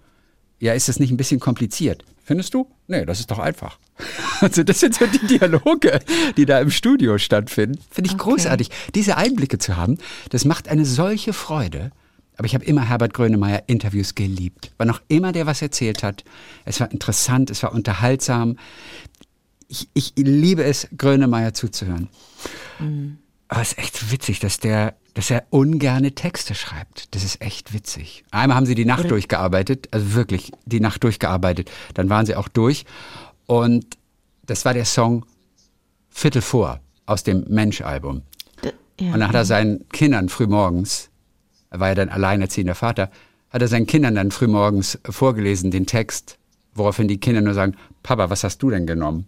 Ja, 0.59 0.75
ist 0.75 0.88
das 0.88 0.99
nicht 0.99 1.11
ein 1.11 1.16
bisschen 1.16 1.40
kompliziert? 1.40 2.05
Findest 2.25 2.55
du? 2.55 2.66
Nee, 2.88 3.05
das 3.05 3.21
ist 3.21 3.31
doch 3.31 3.38
einfach. 3.38 3.79
Also 4.42 4.62
das 4.62 4.81
sind 4.81 4.95
so 4.95 5.07
die 5.07 5.27
Dialoge, 5.27 5.99
die 6.37 6.45
da 6.45 6.61
im 6.61 6.71
Studio 6.71 7.16
stattfinden. 7.16 7.79
Finde 7.90 8.09
ich 8.09 8.14
okay. 8.16 8.25
großartig. 8.25 8.69
Diese 8.95 9.16
Einblicke 9.16 9.57
zu 9.57 9.79
haben, 9.79 9.97
das 10.29 10.45
macht 10.45 10.69
eine 10.69 10.85
solche 10.85 11.33
Freude. 11.33 11.90
Aber 12.37 12.46
ich 12.46 12.55
habe 12.55 12.64
immer 12.64 12.88
Herbert 12.88 13.14
Grönemeyer 13.14 13.62
Interviews 13.66 14.14
geliebt. 14.14 14.70
Wann 14.79 14.90
auch 14.90 15.01
immer 15.09 15.33
der 15.33 15.46
was 15.46 15.62
erzählt 15.62 16.03
hat, 16.03 16.25
es 16.64 16.81
war 16.81 16.90
interessant, 16.90 17.51
es 17.51 17.62
war 17.62 17.72
unterhaltsam. 17.72 18.59
Ich, 19.68 19.89
ich 19.95 20.12
liebe 20.16 20.62
es, 20.62 20.89
Grönemeyer 20.97 21.55
zuzuhören. 21.55 22.09
Mhm. 22.78 23.18
Aber 23.49 23.62
es 23.62 23.72
ist 23.72 23.78
echt 23.78 24.12
witzig, 24.12 24.41
dass 24.41 24.59
der, 24.59 24.95
dass 25.14 25.30
er 25.30 25.45
ungerne 25.51 26.14
Texte 26.14 26.55
schreibt. 26.55 27.14
Das 27.14 27.24
ist 27.24 27.41
echt 27.41 27.72
witzig. 27.72 28.24
Einmal 28.30 28.57
haben 28.57 28.66
sie 28.66 28.74
die 28.74 28.84
Nacht 28.84 29.01
Oder? 29.01 29.11
durchgearbeitet, 29.11 29.89
also 29.93 30.14
wirklich 30.14 30.53
die 30.64 30.80
Nacht 30.80 31.05
durchgearbeitet. 31.05 31.70
Dann 31.95 32.11
waren 32.11 32.26
sie 32.26 32.34
auch 32.34 32.49
durch. 32.49 32.84
Und 33.47 33.97
das 34.45 34.64
war 34.64 34.74
der 34.74 34.84
Song 34.84 35.24
Viertel 36.11 36.43
vor 36.43 36.80
aus 37.07 37.22
dem 37.22 37.45
Mensch-Album. 37.49 38.22
Ja. 39.01 39.12
Und 39.12 39.20
dann 39.20 39.28
hat 39.28 39.34
er 39.34 39.45
seinen 39.45 39.89
Kindern 39.91 40.28
frühmorgens 40.28 41.11
er 41.77 41.81
war 41.81 41.89
ja 41.89 41.95
dann 41.95 42.09
alleinerziehender 42.09 42.74
Vater, 42.74 43.11
hat 43.51 43.61
er 43.61 43.68
seinen 43.68 43.87
Kindern 43.87 44.14
dann 44.14 44.31
frühmorgens 44.31 44.99
vorgelesen, 45.09 45.70
den 45.70 45.87
Text, 45.87 46.39
woraufhin 46.74 47.07
die 47.07 47.18
Kinder 47.18 47.43
nur 47.43 47.55
sagen, 47.55 47.74
Papa, 48.03 48.31
was 48.31 48.45
hast 48.45 48.62
du 48.62 48.70
denn 48.70 48.87
genommen? 48.87 49.27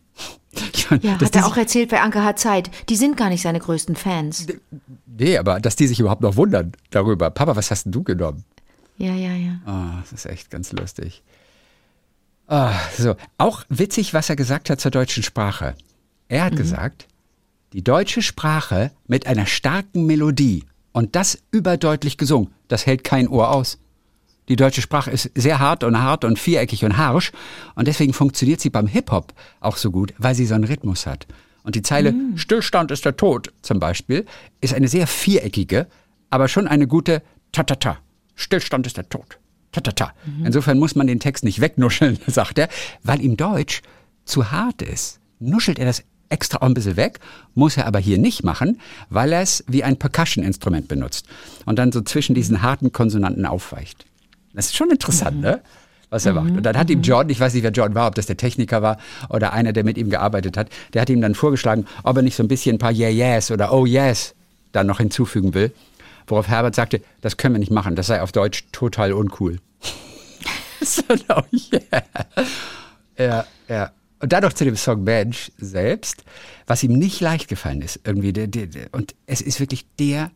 Ich 0.72 0.88
Ja, 1.02 1.20
hat 1.20 1.36
er 1.36 1.46
auch 1.46 1.56
erzählt 1.56 1.90
bei 1.90 2.00
Anke 2.00 2.24
hat 2.24 2.38
Zeit. 2.38 2.70
Die 2.88 2.96
sind 2.96 3.16
gar 3.18 3.28
nicht 3.28 3.42
seine 3.42 3.60
größten 3.60 3.96
Fans. 3.96 4.46
nee, 5.06 5.36
aber 5.36 5.60
dass 5.60 5.76
die 5.76 5.86
sich 5.86 6.00
überhaupt 6.00 6.22
noch 6.22 6.36
wundern 6.36 6.72
darüber. 6.90 7.30
Papa, 7.30 7.54
was 7.54 7.70
hast 7.70 7.84
denn 7.84 7.92
du 7.92 8.02
genommen? 8.02 8.44
Ja, 8.96 9.12
ja, 9.12 9.34
ja. 9.34 9.60
Ah, 9.66 9.98
das 10.00 10.12
ist 10.12 10.26
echt 10.26 10.50
ganz 10.50 10.72
lustig. 10.72 11.22
Ah, 12.46 12.72
so, 12.96 13.14
auch 13.36 13.64
witzig, 13.68 14.14
was 14.14 14.30
er 14.30 14.36
gesagt 14.36 14.70
hat 14.70 14.80
zur 14.80 14.90
deutschen 14.90 15.22
Sprache. 15.22 15.74
Er 16.28 16.44
hat 16.44 16.56
gesagt, 16.56 17.06
die 17.74 17.84
deutsche 17.84 18.22
Sprache 18.22 18.90
mit 19.06 19.26
einer 19.26 19.44
starken 19.44 20.06
Melodie 20.06 20.64
und 20.98 21.14
das 21.14 21.38
überdeutlich 21.52 22.18
gesungen, 22.18 22.48
das 22.66 22.84
hält 22.84 23.04
kein 23.04 23.28
Ohr 23.28 23.52
aus. 23.52 23.78
Die 24.48 24.56
deutsche 24.56 24.82
Sprache 24.82 25.12
ist 25.12 25.30
sehr 25.36 25.60
hart 25.60 25.84
und 25.84 25.96
hart 25.96 26.24
und 26.24 26.40
viereckig 26.40 26.84
und 26.84 26.96
harsch 26.96 27.30
und 27.76 27.86
deswegen 27.86 28.12
funktioniert 28.12 28.60
sie 28.60 28.68
beim 28.68 28.88
Hip-Hop 28.88 29.32
auch 29.60 29.76
so 29.76 29.92
gut, 29.92 30.12
weil 30.18 30.34
sie 30.34 30.44
so 30.44 30.56
einen 30.56 30.64
Rhythmus 30.64 31.06
hat. 31.06 31.28
Und 31.62 31.76
die 31.76 31.82
Zeile 31.82 32.12
Stillstand 32.34 32.90
ist 32.90 33.04
der 33.04 33.16
Tod 33.16 33.52
zum 33.62 33.78
Beispiel 33.78 34.26
ist 34.60 34.74
eine 34.74 34.88
sehr 34.88 35.06
viereckige, 35.06 35.86
aber 36.30 36.48
schon 36.48 36.66
eine 36.66 36.88
gute 36.88 37.22
Ta-Ta-Ta. 37.52 37.98
Stillstand 38.34 38.84
ist 38.88 38.96
der 38.96 39.08
Tod. 39.08 39.38
Ta-Ta-Ta. 39.70 40.12
Insofern 40.44 40.80
muss 40.80 40.96
man 40.96 41.06
den 41.06 41.20
Text 41.20 41.44
nicht 41.44 41.60
wegnuscheln, 41.60 42.18
sagt 42.26 42.58
er, 42.58 42.68
weil 43.04 43.22
ihm 43.22 43.36
Deutsch 43.36 43.82
zu 44.24 44.50
hart 44.50 44.82
ist. 44.82 45.20
Nuschelt 45.38 45.78
er 45.78 45.86
das 45.86 46.02
extra 46.28 46.58
auch 46.58 46.66
ein 46.66 46.74
bisschen 46.74 46.96
weg, 46.96 47.20
muss 47.54 47.76
er 47.76 47.86
aber 47.86 47.98
hier 47.98 48.18
nicht 48.18 48.44
machen, 48.44 48.80
weil 49.10 49.32
er 49.32 49.42
es 49.42 49.64
wie 49.66 49.84
ein 49.84 49.96
Percussion-Instrument 49.96 50.88
benutzt 50.88 51.26
und 51.64 51.78
dann 51.78 51.92
so 51.92 52.00
zwischen 52.02 52.34
diesen 52.34 52.62
harten 52.62 52.92
Konsonanten 52.92 53.46
aufweicht. 53.46 54.04
Das 54.54 54.66
ist 54.66 54.76
schon 54.76 54.90
interessant, 54.90 55.40
ne? 55.40 55.60
Was 56.10 56.24
er 56.24 56.32
macht. 56.32 56.50
Und 56.52 56.62
dann 56.62 56.78
hat 56.78 56.88
ihm 56.88 57.02
John, 57.02 57.28
ich 57.28 57.38
weiß 57.38 57.52
nicht, 57.52 57.62
wer 57.62 57.70
John 57.70 57.94
war, 57.94 58.08
ob 58.08 58.14
das 58.14 58.24
der 58.24 58.38
Techniker 58.38 58.80
war 58.80 58.96
oder 59.28 59.52
einer, 59.52 59.74
der 59.74 59.84
mit 59.84 59.98
ihm 59.98 60.08
gearbeitet 60.08 60.56
hat, 60.56 60.70
der 60.94 61.02
hat 61.02 61.10
ihm 61.10 61.20
dann 61.20 61.34
vorgeschlagen, 61.34 61.84
ob 62.02 62.16
er 62.16 62.22
nicht 62.22 62.34
so 62.34 62.42
ein 62.42 62.48
bisschen 62.48 62.76
ein 62.76 62.78
paar 62.78 62.92
Yeah 62.92 63.10
Yes 63.10 63.50
oder 63.50 63.72
Oh 63.74 63.84
Yes 63.84 64.34
dann 64.72 64.86
noch 64.86 64.98
hinzufügen 64.98 65.52
will. 65.52 65.72
Worauf 66.26 66.48
Herbert 66.48 66.74
sagte, 66.74 67.02
das 67.20 67.36
können 67.36 67.54
wir 67.54 67.58
nicht 67.58 67.72
machen, 67.72 67.94
das 67.94 68.06
sei 68.06 68.22
auf 68.22 68.32
Deutsch 68.32 68.64
total 68.72 69.12
uncool. 69.12 69.58
so, 70.80 71.02
oh 71.28 71.42
yeah. 71.52 72.02
Ja, 73.18 73.46
ja. 73.68 73.90
Und 74.20 74.32
dann 74.32 74.42
noch 74.42 74.52
zu 74.52 74.64
dem 74.64 74.76
Song 74.76 75.04
Bench 75.04 75.52
selbst, 75.58 76.24
was 76.66 76.82
ihm 76.82 76.92
nicht 76.92 77.20
leicht 77.20 77.48
gefallen 77.48 77.82
ist, 77.82 78.00
irgendwie. 78.04 78.32
Der, 78.32 78.46
der, 78.46 78.66
der, 78.66 78.88
und 78.92 79.14
es 79.26 79.40
ist 79.40 79.60
wirklich 79.60 79.86
der, 79.98 80.30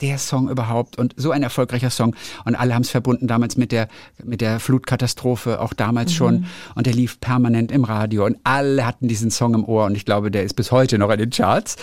der 0.00 0.18
Song 0.18 0.48
überhaupt 0.48 0.98
und 0.98 1.14
so 1.16 1.30
ein 1.30 1.42
erfolgreicher 1.42 1.90
Song. 1.90 2.14
Und 2.44 2.54
alle 2.54 2.74
haben 2.74 2.82
es 2.82 2.90
verbunden 2.90 3.26
damals 3.26 3.56
mit 3.56 3.72
der, 3.72 3.88
mit 4.22 4.40
der 4.40 4.60
Flutkatastrophe, 4.60 5.60
auch 5.60 5.72
damals 5.72 6.12
schon. 6.12 6.46
Und 6.74 6.86
der 6.86 6.94
lief 6.94 7.20
permanent 7.20 7.72
im 7.72 7.84
Radio 7.84 8.26
und 8.26 8.36
alle 8.44 8.86
hatten 8.86 9.08
diesen 9.08 9.30
Song 9.30 9.54
im 9.54 9.64
Ohr 9.64 9.86
und 9.86 9.96
ich 9.96 10.04
glaube, 10.04 10.30
der 10.30 10.44
ist 10.44 10.54
bis 10.54 10.70
heute 10.70 10.98
noch 10.98 11.10
in 11.10 11.18
den 11.18 11.30
Charts. 11.30 11.76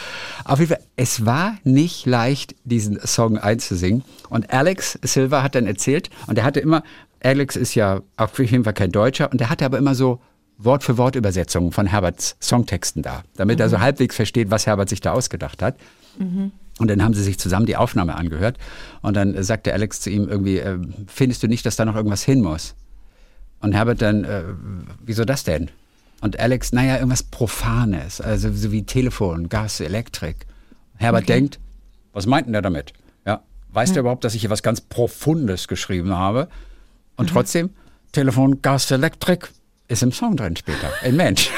Auf 0.45 0.59
jeden 0.59 0.69
Fall, 0.69 0.83
es 0.95 1.25
war 1.25 1.57
nicht 1.63 2.05
leicht, 2.05 2.55
diesen 2.63 2.99
Song 3.05 3.37
einzusingen. 3.37 4.03
Und 4.29 4.51
Alex 4.51 4.99
Silver 5.03 5.43
hat 5.43 5.55
dann 5.55 5.67
erzählt, 5.67 6.09
und 6.27 6.37
er 6.37 6.43
hatte 6.43 6.59
immer, 6.59 6.83
Alex 7.23 7.55
ist 7.55 7.75
ja 7.75 8.01
auf 8.17 8.37
jeden 8.39 8.63
Fall 8.63 8.73
kein 8.73 8.91
Deutscher, 8.91 9.31
und 9.31 9.41
er 9.41 9.49
hatte 9.49 9.65
aber 9.65 9.77
immer 9.77 9.95
so 9.95 10.21
Wort 10.57 10.83
für 10.83 10.97
Wort 10.97 11.15
Übersetzungen 11.15 11.71
von 11.71 11.87
Herberts 11.87 12.35
Songtexten 12.41 13.01
da, 13.01 13.23
damit 13.35 13.59
er 13.59 13.69
so 13.69 13.79
halbwegs 13.79 14.15
versteht, 14.15 14.51
was 14.51 14.67
Herbert 14.67 14.89
sich 14.89 15.01
da 15.01 15.11
ausgedacht 15.11 15.61
hat. 15.61 15.75
Und 16.79 16.87
dann 16.89 17.03
haben 17.03 17.13
sie 17.13 17.23
sich 17.23 17.37
zusammen 17.39 17.65
die 17.65 17.75
Aufnahme 17.75 18.15
angehört. 18.15 18.57
Und 19.01 19.15
dann 19.15 19.35
äh, 19.35 19.43
sagte 19.43 19.73
Alex 19.73 20.01
zu 20.01 20.09
ihm 20.09 20.27
irgendwie, 20.27 20.57
äh, 20.57 20.79
findest 21.07 21.43
du 21.43 21.47
nicht, 21.47 21.65
dass 21.65 21.75
da 21.75 21.85
noch 21.85 21.95
irgendwas 21.95 22.23
hin 22.23 22.41
muss? 22.41 22.75
Und 23.59 23.73
Herbert 23.73 24.01
dann, 24.01 24.23
äh, 24.23 24.43
wieso 25.05 25.23
das 25.23 25.43
denn? 25.43 25.69
Und 26.21 26.39
Alex, 26.39 26.71
naja, 26.71 26.95
irgendwas 26.95 27.23
Profanes, 27.23 28.21
also 28.21 28.51
so 28.51 28.71
wie 28.71 28.83
Telefon, 28.83 29.49
Gas, 29.49 29.79
Elektrik. 29.81 30.45
Herbert 30.95 31.27
denkt, 31.27 31.59
was 32.13 32.25
meint 32.25 32.47
denn 32.47 32.53
der 32.53 32.61
damit? 32.61 32.93
Ja, 33.25 33.43
weiß 33.69 33.93
der 33.93 34.01
überhaupt, 34.01 34.23
dass 34.23 34.33
ich 34.33 34.41
hier 34.41 34.49
was 34.49 34.63
ganz 34.63 34.81
Profundes 34.81 35.67
geschrieben 35.67 36.13
habe? 36.13 36.47
Und 37.17 37.29
trotzdem, 37.29 37.71
Telefon, 38.13 38.61
Gas, 38.61 38.89
Elektrik 38.89 39.49
ist 39.87 40.03
im 40.03 40.11
Song 40.11 40.35
drin 40.35 40.55
später. 40.55 40.91
Ein 41.01 41.15
Mensch. 41.15 41.49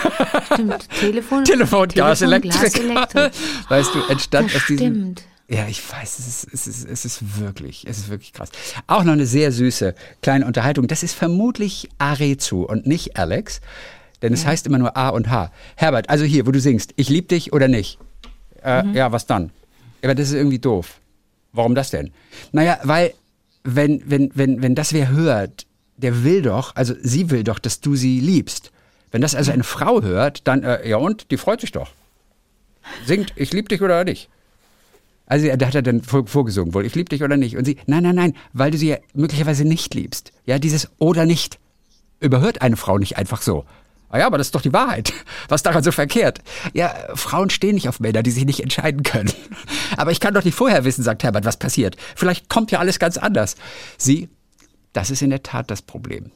Stimmt. 0.53 0.89
Telefon, 0.99 1.45
Telefon, 1.45 1.87
Gas, 1.89 2.21
Elektrik. 2.21 2.73
Weißt 3.69 3.93
du, 3.95 3.99
entstand 4.09 4.49
Das 4.49 4.55
aus 4.61 4.67
diesem. 4.67 4.77
stimmt. 4.93 5.23
Ja, 5.47 5.67
ich 5.67 5.79
weiß, 5.91 6.17
es 6.17 6.27
ist, 6.27 6.53
es, 6.53 6.65
ist, 6.67 6.89
es 6.89 7.05
ist 7.05 7.39
wirklich, 7.39 7.85
es 7.87 7.99
ist 7.99 8.09
wirklich 8.09 8.33
krass. 8.33 8.49
Auch 8.87 9.03
noch 9.03 9.13
eine 9.13 9.27
sehr 9.27 9.51
süße 9.51 9.93
kleine 10.23 10.45
Unterhaltung. 10.47 10.87
Das 10.87 11.03
ist 11.03 11.13
vermutlich 11.13 11.87
Arezu 11.99 12.63
und 12.67 12.87
nicht 12.87 13.17
Alex, 13.17 13.61
denn 14.23 14.33
es 14.33 14.43
heißt 14.45 14.65
immer 14.65 14.79
nur 14.79 14.97
A 14.97 15.09
und 15.09 15.29
H. 15.29 15.51
Herbert, 15.75 16.09
also 16.09 16.25
hier, 16.25 16.47
wo 16.47 16.51
du 16.51 16.59
singst, 16.59 16.93
ich 16.95 17.09
lieb 17.09 17.29
dich 17.29 17.53
oder 17.53 17.67
nicht? 17.67 17.99
Äh, 18.63 18.87
Ja, 18.93 19.11
was 19.11 19.27
dann? 19.27 19.51
Aber 20.03 20.15
das 20.15 20.29
ist 20.29 20.33
irgendwie 20.33 20.57
doof. 20.59 20.99
Warum 21.53 21.75
das 21.75 21.91
denn? 21.91 22.11
Naja, 22.51 22.79
weil, 22.83 23.13
wenn, 23.63 24.01
wenn, 24.09 24.31
wenn, 24.33 24.63
wenn 24.63 24.73
das 24.73 24.93
wer 24.93 25.09
hört, 25.09 25.67
der 25.97 26.23
will 26.23 26.41
doch, 26.41 26.75
also 26.75 26.93
sie 27.01 27.29
will 27.29 27.43
doch, 27.43 27.59
dass 27.59 27.81
du 27.81 27.95
sie 27.95 28.19
liebst. 28.19 28.71
Wenn 29.11 29.21
das 29.21 29.35
also 29.35 29.51
eine 29.51 29.63
Frau 29.63 30.01
hört, 30.01 30.47
dann, 30.47 30.63
äh, 30.63 30.87
ja 30.87 30.97
und, 30.97 31.31
die 31.31 31.37
freut 31.37 31.61
sich 31.61 31.71
doch. 31.71 31.91
Singt, 33.05 33.33
ich 33.35 33.51
lieb 33.53 33.69
dich 33.69 33.81
oder 33.81 34.03
nicht? 34.03 34.29
Also 35.27 35.47
da 35.55 35.65
hat 35.67 35.75
er 35.75 35.81
dann 35.81 36.03
vor- 36.03 36.27
vorgesungen 36.27 36.73
wohl, 36.73 36.85
ich 36.85 36.93
lieb 36.95 37.09
dich 37.09 37.23
oder 37.23 37.37
nicht? 37.37 37.57
Und 37.57 37.65
sie, 37.65 37.77
nein, 37.87 38.03
nein, 38.03 38.15
nein, 38.15 38.33
weil 38.53 38.71
du 38.71 38.77
sie 38.77 38.89
ja 38.89 38.97
möglicherweise 39.13 39.65
nicht 39.65 39.93
liebst. 39.95 40.31
Ja, 40.45 40.59
dieses 40.59 40.89
oder 40.99 41.25
nicht 41.25 41.59
überhört 42.19 42.61
eine 42.61 42.77
Frau 42.77 42.97
nicht 42.97 43.17
einfach 43.17 43.41
so. 43.41 43.65
Ah 44.09 44.19
ja, 44.19 44.27
aber 44.27 44.37
das 44.37 44.47
ist 44.47 44.55
doch 44.55 44.61
die 44.61 44.71
Wahrheit. 44.71 45.13
Was 45.49 45.63
daran 45.63 45.83
so 45.83 45.91
verkehrt? 45.91 46.39
Ja, 46.73 46.93
Frauen 47.15 47.49
stehen 47.49 47.73
nicht 47.75 47.89
auf 47.89 47.99
Männer, 47.99 48.21
die 48.21 48.31
sich 48.31 48.45
nicht 48.45 48.59
entscheiden 48.61 49.01
können. 49.03 49.31
Aber 49.97 50.11
ich 50.11 50.19
kann 50.19 50.33
doch 50.33 50.43
nicht 50.43 50.55
vorher 50.55 50.85
wissen, 50.85 51.03
sagt 51.03 51.23
Herbert, 51.23 51.43
was 51.45 51.57
passiert. 51.57 51.97
Vielleicht 52.15 52.47
kommt 52.49 52.71
ja 52.71 52.79
alles 52.79 52.99
ganz 52.99 53.17
anders. 53.17 53.55
Sie, 53.97 54.29
das 54.95 55.09
ist 55.11 55.21
in 55.21 55.29
der 55.29 55.43
Tat 55.43 55.69
das 55.69 55.81
Problem. 55.81 56.31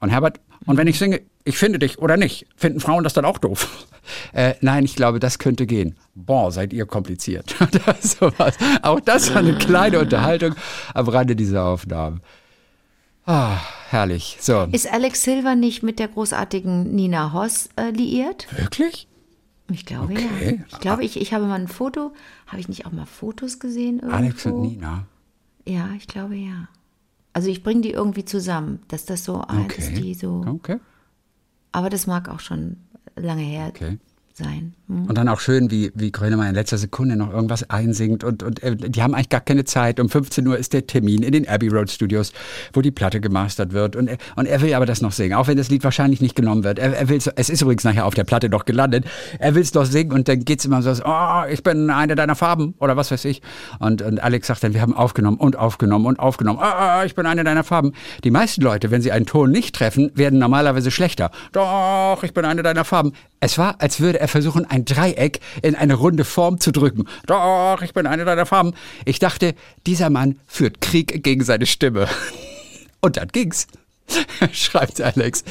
Und 0.00 0.10
Herbert, 0.10 0.40
und 0.66 0.76
wenn 0.76 0.86
ich 0.86 0.98
singe, 0.98 1.22
ich 1.44 1.56
finde 1.58 1.78
dich 1.78 1.98
oder 1.98 2.16
nicht, 2.16 2.46
finden 2.56 2.80
Frauen 2.80 3.02
das 3.04 3.14
dann 3.14 3.24
auch 3.24 3.38
doof? 3.38 3.86
Äh, 4.32 4.54
nein, 4.60 4.84
ich 4.84 4.94
glaube, 4.94 5.18
das 5.18 5.40
könnte 5.40 5.66
gehen. 5.66 5.96
Boah, 6.14 6.52
seid 6.52 6.72
ihr 6.72 6.86
kompliziert. 6.86 7.56
Das. 7.86 8.18
Auch 8.82 9.00
das 9.00 9.30
war 9.30 9.38
eine 9.38 9.58
kleine 9.58 9.98
Unterhaltung 9.98 10.54
am 10.94 11.08
Rande 11.08 11.34
dieser 11.34 11.64
Aufnahmen. 11.64 12.20
Ah, 13.24 13.56
herrlich. 13.88 14.38
So. 14.40 14.68
Ist 14.70 14.86
Alex 14.92 15.24
Silver 15.24 15.56
nicht 15.56 15.82
mit 15.82 15.98
der 15.98 16.06
großartigen 16.06 16.94
Nina 16.94 17.32
Hoss 17.32 17.68
äh, 17.74 17.90
liiert? 17.90 18.46
Wirklich? 18.56 19.08
Ich 19.72 19.84
glaube 19.86 20.12
Okay. 20.12 20.60
ja. 20.60 20.64
Ich 20.68 20.78
glaube, 20.78 21.02
ich, 21.02 21.20
ich 21.20 21.34
habe 21.34 21.46
mal 21.46 21.58
ein 21.58 21.66
Foto. 21.66 22.12
Habe 22.46 22.60
ich 22.60 22.68
nicht 22.68 22.86
auch 22.86 22.92
mal 22.92 23.06
Fotos 23.06 23.58
gesehen 23.58 23.96
irgendwo? 23.98 24.16
Alex 24.16 24.46
und 24.46 24.60
Nina. 24.60 25.06
Ja, 25.66 25.88
ich 25.96 26.06
glaube 26.06 26.36
ja. 26.36 26.68
Also 27.36 27.50
ich 27.50 27.62
bringe 27.62 27.82
die 27.82 27.90
irgendwie 27.90 28.24
zusammen, 28.24 28.78
dass 28.88 29.04
das 29.04 29.22
so, 29.24 29.34
ah, 29.42 29.60
Okay. 29.66 29.92
die 29.92 30.14
so. 30.14 30.42
Okay. 30.46 30.78
Aber 31.70 31.90
das 31.90 32.06
mag 32.06 32.30
auch 32.30 32.40
schon 32.40 32.78
lange 33.14 33.42
her 33.42 33.66
Okay. 33.68 33.98
sein. 34.32 34.72
Und 34.88 35.18
dann 35.18 35.28
auch 35.28 35.40
schön, 35.40 35.70
wie, 35.72 35.90
wie 35.96 36.12
Grönemeyer 36.12 36.48
in 36.50 36.54
letzter 36.54 36.78
Sekunde 36.78 37.16
noch 37.16 37.32
irgendwas 37.32 37.68
einsingt. 37.70 38.22
Und, 38.22 38.44
und 38.44 38.62
äh, 38.62 38.76
die 38.76 39.02
haben 39.02 39.14
eigentlich 39.14 39.30
gar 39.30 39.40
keine 39.40 39.64
Zeit. 39.64 39.98
Um 39.98 40.08
15 40.08 40.46
Uhr 40.46 40.56
ist 40.56 40.72
der 40.72 40.86
Termin 40.86 41.24
in 41.24 41.32
den 41.32 41.48
Abbey 41.48 41.66
Road 41.66 41.90
Studios, 41.90 42.32
wo 42.72 42.82
die 42.82 42.92
Platte 42.92 43.20
gemastert 43.20 43.72
wird. 43.72 43.96
Und, 43.96 44.06
er- 44.06 44.18
und 44.36 44.46
er 44.46 44.60
will 44.60 44.72
aber 44.74 44.86
das 44.86 45.00
noch 45.02 45.10
singen, 45.10 45.34
auch 45.34 45.48
wenn 45.48 45.56
das 45.56 45.70
Lied 45.70 45.82
wahrscheinlich 45.82 46.20
nicht 46.20 46.36
genommen 46.36 46.62
wird. 46.62 46.78
Er, 46.78 46.96
er 46.96 47.08
will's, 47.08 47.26
es 47.26 47.50
ist 47.50 47.62
übrigens 47.62 47.82
nachher 47.82 48.06
auf 48.06 48.14
der 48.14 48.22
Platte 48.22 48.48
noch 48.48 48.64
gelandet. 48.64 49.06
Er 49.40 49.56
will 49.56 49.62
es 49.62 49.74
noch 49.74 49.86
singen 49.86 50.12
und 50.12 50.28
dann 50.28 50.44
geht's 50.44 50.64
immer 50.64 50.80
so, 50.82 50.92
oh, 51.04 51.42
ich 51.50 51.64
bin 51.64 51.90
eine 51.90 52.14
deiner 52.14 52.36
Farben 52.36 52.74
oder 52.78 52.96
was 52.96 53.10
weiß 53.10 53.24
ich. 53.24 53.42
Und, 53.80 54.02
und 54.02 54.22
Alex 54.22 54.46
sagt 54.46 54.62
dann, 54.62 54.72
wir 54.72 54.82
haben 54.82 54.94
aufgenommen 54.94 55.38
und 55.38 55.56
aufgenommen 55.56 56.06
und 56.06 56.20
aufgenommen. 56.20 56.60
Ah, 56.62 57.04
ich 57.04 57.16
bin 57.16 57.26
eine 57.26 57.42
deiner 57.42 57.64
Farben. 57.64 57.92
Die 58.22 58.30
meisten 58.30 58.60
Leute, 58.62 58.92
wenn 58.92 59.02
sie 59.02 59.10
einen 59.10 59.26
Ton 59.26 59.50
nicht 59.50 59.74
treffen, 59.74 60.12
werden 60.14 60.38
normalerweise 60.38 60.92
schlechter. 60.92 61.32
Doch, 61.50 62.22
ich 62.22 62.32
bin 62.32 62.44
eine 62.44 62.62
deiner 62.62 62.84
Farben. 62.84 63.12
Es 63.40 63.58
war, 63.58 63.76
als 63.80 64.00
würde 64.00 64.20
er 64.20 64.28
versuchen, 64.28 64.64
ein 64.76 64.84
Dreieck 64.84 65.40
in 65.62 65.74
eine 65.74 65.94
runde 65.94 66.24
Form 66.24 66.60
zu 66.60 66.70
drücken. 66.70 67.08
Doch, 67.26 67.82
ich 67.82 67.94
bin 67.94 68.06
eine 68.06 68.24
deiner 68.24 68.46
Farben. 68.46 68.74
Ich 69.04 69.18
dachte, 69.18 69.54
dieser 69.86 70.10
Mann 70.10 70.38
führt 70.46 70.80
Krieg 70.80 71.24
gegen 71.24 71.42
seine 71.42 71.66
Stimme. 71.66 72.08
Und 73.00 73.16
dann 73.16 73.28
ging's, 73.28 73.66
schreibt 74.52 75.00
Alex. 75.00 75.44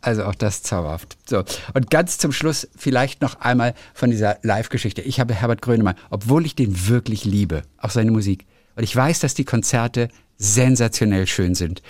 Also 0.00 0.24
auch 0.24 0.34
das 0.34 0.62
zauberhaft. 0.62 1.16
So. 1.28 1.42
Und 1.74 1.90
ganz 1.90 2.18
zum 2.18 2.32
Schluss 2.32 2.68
vielleicht 2.76 3.22
noch 3.22 3.40
einmal 3.40 3.74
von 3.94 4.10
dieser 4.10 4.38
Live-Geschichte. 4.42 5.02
Ich 5.02 5.18
habe 5.18 5.34
Herbert 5.34 5.62
Grönemeyer, 5.62 5.96
obwohl 6.10 6.46
ich 6.46 6.54
den 6.54 6.88
wirklich 6.88 7.24
liebe, 7.24 7.62
auch 7.78 7.90
seine 7.90 8.12
Musik. 8.12 8.46
Und 8.76 8.84
ich 8.84 8.94
weiß, 8.94 9.20
dass 9.20 9.34
die 9.34 9.44
Konzerte 9.44 10.08
sensationell 10.38 11.26
schön 11.26 11.54
sind. 11.54 11.82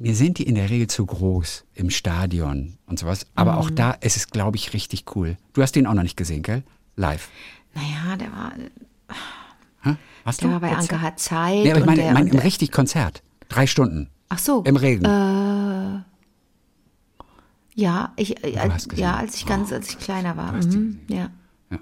Mir 0.00 0.14
sind 0.14 0.38
die 0.38 0.44
in 0.44 0.54
der 0.54 0.70
Regel 0.70 0.86
zu 0.86 1.04
groß 1.04 1.64
im 1.74 1.90
Stadion 1.90 2.78
und 2.86 3.00
sowas. 3.00 3.26
Aber 3.34 3.56
auch 3.58 3.68
da 3.68 3.90
ist 3.90 4.16
es, 4.16 4.28
glaube 4.30 4.56
ich, 4.56 4.72
richtig 4.72 5.04
cool. 5.16 5.36
Du 5.54 5.62
hast 5.62 5.72
den 5.74 5.88
auch 5.88 5.94
noch 5.94 6.04
nicht 6.04 6.16
gesehen, 6.16 6.42
gell? 6.42 6.62
Live. 6.94 7.28
Naja, 7.74 8.16
der 8.16 8.30
war, 8.32 8.52
Hä? 9.82 9.96
Hast 10.24 10.40
der 10.42 10.48
du? 10.48 10.52
war 10.54 10.60
bei. 10.60 10.74
Anke 10.76 11.00
hat 11.00 11.18
Zeit. 11.18 11.64
Nee, 11.64 11.70
aber 11.72 11.80
ich 11.80 11.86
meine, 11.86 12.02
der, 12.02 12.16
und 12.16 12.32
im 12.32 12.38
richtig 12.38 12.70
Konzert. 12.70 13.22
Drei 13.48 13.66
Stunden. 13.66 14.08
Ach 14.28 14.38
so. 14.38 14.62
Im 14.62 14.76
Regen. 14.76 15.04
Äh, 15.04 16.00
Ja, 17.74 18.12
ich, 18.16 18.44
äh, 18.44 18.56
als, 18.58 18.88
gesehen. 18.88 19.02
ja, 19.02 19.16
als 19.16 19.34
ich 19.36 19.46
ganz, 19.46 19.72
als 19.72 19.90
ich 19.90 19.98
kleiner 19.98 20.36
war. 20.36 20.52
Mhm, 20.52 21.00
ja, 21.08 21.30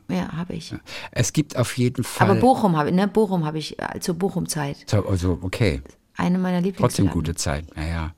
ja, 0.08 0.32
habe 0.32 0.54
ich. 0.54 0.74
Es 1.10 1.32
gibt 1.32 1.56
auf 1.56 1.76
jeden 1.76 2.04
Fall. 2.04 2.30
Aber 2.30 2.40
Bochum 2.40 2.76
habe 2.76 2.88
ich, 2.90 2.94
ne, 2.94 3.08
Bochum 3.08 3.44
habe 3.44 3.58
ich, 3.58 3.78
äh, 3.78 4.00
zur 4.00 4.14
Bochum-Zeit. 4.14 4.84
So, 4.86 5.06
also, 5.06 5.38
okay. 5.42 5.82
Eine 6.16 6.38
meiner 6.38 6.60
Lieblings. 6.60 6.80
Trotzdem 6.80 7.08
gute 7.08 7.34
Zeit. 7.34 7.64
Naja. 7.76 8.12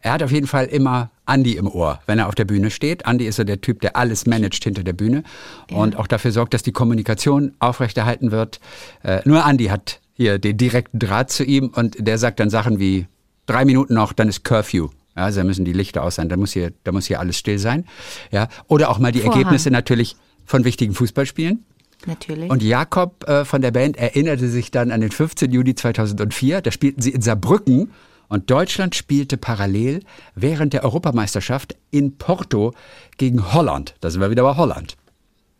Er 0.00 0.12
hat 0.12 0.22
auf 0.22 0.30
jeden 0.30 0.46
Fall 0.46 0.66
immer 0.66 1.10
Andi 1.24 1.56
im 1.56 1.66
Ohr, 1.66 2.00
wenn 2.04 2.18
er 2.18 2.28
auf 2.28 2.34
der 2.34 2.44
Bühne 2.44 2.70
steht. 2.70 3.06
Andi 3.06 3.26
ist 3.26 3.36
so 3.36 3.44
der 3.44 3.62
Typ, 3.62 3.80
der 3.80 3.96
alles 3.96 4.26
managt 4.26 4.62
hinter 4.62 4.82
der 4.82 4.92
Bühne 4.92 5.22
und 5.70 5.96
auch 5.96 6.06
dafür 6.06 6.30
sorgt, 6.30 6.52
dass 6.52 6.62
die 6.62 6.72
Kommunikation 6.72 7.54
aufrechterhalten 7.58 8.30
wird. 8.30 8.60
Äh, 9.02 9.22
nur 9.24 9.46
Andi 9.46 9.66
hat 9.66 10.00
hier 10.12 10.38
den 10.38 10.58
direkten 10.58 10.98
Draht 10.98 11.30
zu 11.30 11.42
ihm 11.42 11.68
und 11.68 11.96
der 12.06 12.18
sagt 12.18 12.38
dann 12.40 12.50
Sachen 12.50 12.78
wie 12.78 13.06
drei 13.46 13.64
Minuten 13.64 13.94
noch, 13.94 14.12
dann 14.12 14.28
ist 14.28 14.44
Curfew. 14.44 14.90
Ja, 15.16 15.24
also 15.24 15.40
da 15.40 15.44
müssen 15.44 15.64
die 15.64 15.72
Lichter 15.72 16.02
aus 16.02 16.16
sein, 16.16 16.28
da 16.28 16.36
muss 16.36 16.52
hier, 16.52 16.72
da 16.84 16.92
muss 16.92 17.06
hier 17.06 17.18
alles 17.18 17.38
still 17.38 17.58
sein. 17.58 17.86
Ja, 18.30 18.48
oder 18.68 18.90
auch 18.90 18.98
mal 18.98 19.10
die 19.10 19.20
Vorhang. 19.20 19.38
Ergebnisse 19.38 19.70
natürlich 19.70 20.16
von 20.44 20.64
wichtigen 20.64 20.92
Fußballspielen. 20.92 21.64
Natürlich. 22.06 22.50
Und 22.50 22.62
Jakob 22.62 23.28
äh, 23.28 23.44
von 23.44 23.62
der 23.62 23.70
Band 23.70 23.96
erinnerte 23.96 24.48
sich 24.48 24.70
dann 24.70 24.90
an 24.90 25.00
den 25.00 25.10
15. 25.10 25.50
Juli 25.50 25.74
2004. 25.74 26.60
Da 26.60 26.70
spielten 26.70 27.00
sie 27.00 27.10
in 27.10 27.22
Saarbrücken 27.22 27.90
und 28.28 28.50
Deutschland 28.50 28.94
spielte 28.94 29.36
parallel 29.36 30.00
während 30.34 30.72
der 30.72 30.84
Europameisterschaft 30.84 31.76
in 31.90 32.16
Porto 32.16 32.72
gegen 33.16 33.52
Holland. 33.52 33.94
Da 34.00 34.10
sind 34.10 34.20
wir 34.20 34.30
wieder 34.30 34.42
bei 34.42 34.56
Holland. 34.56 34.96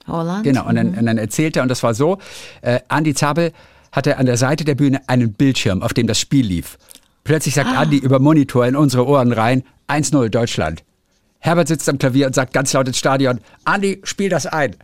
Holland. 0.06 0.44
Genau, 0.44 0.66
und 0.66 0.74
dann, 0.74 0.94
und 0.94 1.06
dann 1.06 1.18
erzählte 1.18 1.60
er, 1.60 1.62
und 1.62 1.68
das 1.68 1.82
war 1.82 1.94
so, 1.94 2.18
äh, 2.62 2.80
Andi 2.88 3.14
Zabel 3.14 3.52
hatte 3.92 4.18
an 4.18 4.26
der 4.26 4.36
Seite 4.36 4.64
der 4.64 4.74
Bühne 4.74 5.00
einen 5.08 5.32
Bildschirm, 5.32 5.82
auf 5.82 5.94
dem 5.94 6.06
das 6.06 6.18
Spiel 6.18 6.44
lief. 6.44 6.78
Plötzlich 7.22 7.54
sagt 7.54 7.70
Andi 7.70 7.96
über 7.96 8.18
Monitor 8.18 8.66
in 8.66 8.76
unsere 8.76 9.06
Ohren 9.06 9.32
rein, 9.32 9.62
1-0 9.88 10.28
Deutschland. 10.28 10.84
Herbert 11.44 11.68
sitzt 11.68 11.90
am 11.90 11.98
Klavier 11.98 12.26
und 12.26 12.34
sagt 12.34 12.54
ganz 12.54 12.72
laut 12.72 12.88
ins 12.88 12.96
Stadion, 12.96 13.38
Andi, 13.64 14.00
spiel 14.04 14.30
das 14.30 14.46
ein. 14.46 14.76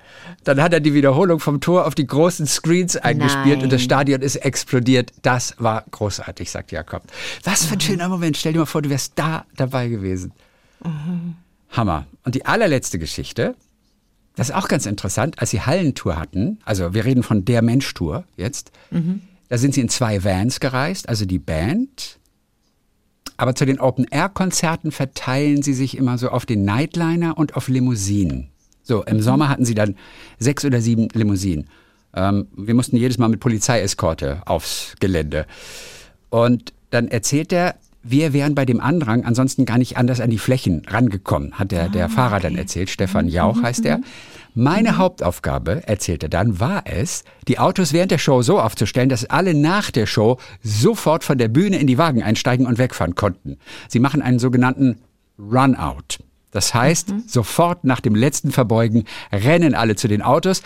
Dann 0.44 0.60
hat 0.60 0.74
er 0.74 0.80
die 0.80 0.92
Wiederholung 0.92 1.40
vom 1.40 1.62
Tor 1.62 1.86
auf 1.86 1.94
die 1.94 2.06
großen 2.06 2.46
Screens 2.46 2.98
eingespielt 2.98 3.62
und 3.62 3.72
das 3.72 3.80
Nein. 3.80 3.86
Stadion 3.86 4.20
ist 4.20 4.36
explodiert. 4.36 5.10
Das 5.22 5.54
war 5.56 5.86
großartig, 5.90 6.50
sagt 6.50 6.70
Jakob. 6.70 7.04
Was 7.44 7.64
für 7.64 7.76
ein 7.76 7.80
schöner 7.80 8.10
Moment. 8.10 8.36
Stell 8.36 8.52
dir 8.52 8.58
mal 8.58 8.66
vor, 8.66 8.82
du 8.82 8.90
wärst 8.90 9.14
da 9.16 9.46
dabei 9.56 9.88
gewesen. 9.88 10.32
Hammer. 11.70 12.06
Und 12.24 12.34
die 12.34 12.44
allerletzte 12.44 12.98
Geschichte, 12.98 13.54
das 14.36 14.50
ist 14.50 14.54
auch 14.54 14.68
ganz 14.68 14.84
interessant, 14.84 15.38
als 15.38 15.48
sie 15.48 15.62
Hallentour 15.62 16.16
hatten, 16.16 16.58
also 16.66 16.92
wir 16.92 17.06
reden 17.06 17.22
von 17.22 17.46
der 17.46 17.62
Mensch-Tour 17.62 18.24
jetzt, 18.36 18.70
da 19.48 19.56
sind 19.56 19.72
sie 19.72 19.80
in 19.80 19.88
zwei 19.88 20.24
Vans 20.24 20.60
gereist, 20.60 21.08
also 21.08 21.24
die 21.24 21.38
Band. 21.38 22.18
Aber 23.40 23.54
zu 23.54 23.64
den 23.64 23.80
Open-Air-Konzerten 23.80 24.92
verteilen 24.92 25.62
sie 25.62 25.72
sich 25.72 25.96
immer 25.96 26.18
so 26.18 26.28
auf 26.28 26.44
den 26.44 26.66
Nightliner 26.66 27.38
und 27.38 27.56
auf 27.56 27.68
Limousinen. 27.68 28.50
So, 28.82 29.02
im 29.04 29.22
Sommer 29.22 29.48
hatten 29.48 29.64
sie 29.64 29.74
dann 29.74 29.96
sechs 30.38 30.62
oder 30.62 30.82
sieben 30.82 31.08
Limousinen. 31.14 31.66
Ähm, 32.14 32.48
wir 32.54 32.74
mussten 32.74 32.98
jedes 32.98 33.16
Mal 33.16 33.28
mit 33.28 33.40
Polizeieskorte 33.40 34.42
aufs 34.44 34.94
Gelände. 35.00 35.46
Und 36.28 36.74
dann 36.90 37.08
erzählt 37.08 37.50
er, 37.54 37.76
wir 38.02 38.34
wären 38.34 38.54
bei 38.54 38.66
dem 38.66 38.78
Andrang 38.78 39.24
ansonsten 39.24 39.64
gar 39.64 39.78
nicht 39.78 39.96
anders 39.96 40.20
an 40.20 40.28
die 40.28 40.36
Flächen 40.36 40.82
rangekommen, 40.86 41.54
hat 41.54 41.72
der, 41.72 41.88
der 41.88 42.10
Fahrer 42.10 42.40
dann 42.40 42.58
erzählt. 42.58 42.90
Stefan 42.90 43.26
Jauch 43.26 43.62
heißt 43.62 43.86
er. 43.86 44.00
Meine 44.54 44.96
Hauptaufgabe, 44.96 45.86
erzählt 45.86 46.22
er 46.24 46.28
dann, 46.28 46.58
war 46.58 46.82
es, 46.84 47.24
die 47.46 47.58
Autos 47.58 47.92
während 47.92 48.10
der 48.10 48.18
Show 48.18 48.42
so 48.42 48.58
aufzustellen, 48.60 49.08
dass 49.08 49.24
alle 49.24 49.54
nach 49.54 49.90
der 49.90 50.06
Show 50.06 50.38
sofort 50.62 51.22
von 51.22 51.38
der 51.38 51.48
Bühne 51.48 51.78
in 51.78 51.86
die 51.86 51.98
Wagen 51.98 52.22
einsteigen 52.22 52.66
und 52.66 52.78
wegfahren 52.78 53.14
konnten. 53.14 53.58
Sie 53.88 54.00
machen 54.00 54.22
einen 54.22 54.40
sogenannten 54.40 54.98
Run-Out. 55.38 56.18
Das 56.50 56.74
heißt, 56.74 57.14
sofort 57.28 57.84
nach 57.84 58.00
dem 58.00 58.16
letzten 58.16 58.50
Verbeugen 58.50 59.04
rennen 59.32 59.74
alle 59.74 59.94
zu 59.94 60.08
den 60.08 60.22
Autos, 60.22 60.62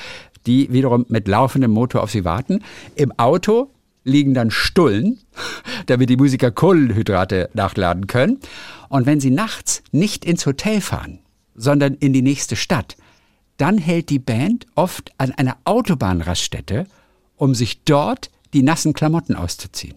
die 0.46 0.72
wiederum 0.72 1.04
mit 1.08 1.28
laufendem 1.28 1.70
Motor 1.70 2.02
auf 2.02 2.10
sie 2.10 2.24
warten. 2.24 2.62
Im 2.94 3.12
Auto 3.18 3.70
liegen 4.02 4.34
dann 4.34 4.50
Stullen, 4.50 5.18
damit 5.86 6.08
die 6.08 6.16
Musiker 6.16 6.50
Kohlenhydrate 6.50 7.50
nachladen 7.52 8.06
können. 8.06 8.40
Und 8.88 9.04
wenn 9.06 9.20
sie 9.20 9.30
nachts 9.30 9.82
nicht 9.92 10.24
ins 10.24 10.46
Hotel 10.46 10.80
fahren, 10.80 11.18
sondern 11.54 11.94
in 11.94 12.12
die 12.12 12.22
nächste 12.22 12.56
Stadt, 12.56 12.96
dann 13.56 13.78
hält 13.78 14.08
die 14.10 14.18
Band 14.18 14.66
oft 14.74 15.12
an 15.18 15.32
einer 15.32 15.56
Autobahnraststätte, 15.64 16.86
um 17.36 17.54
sich 17.54 17.82
dort 17.84 18.30
die 18.52 18.62
nassen 18.62 18.92
Klamotten 18.92 19.34
auszuziehen. 19.36 19.96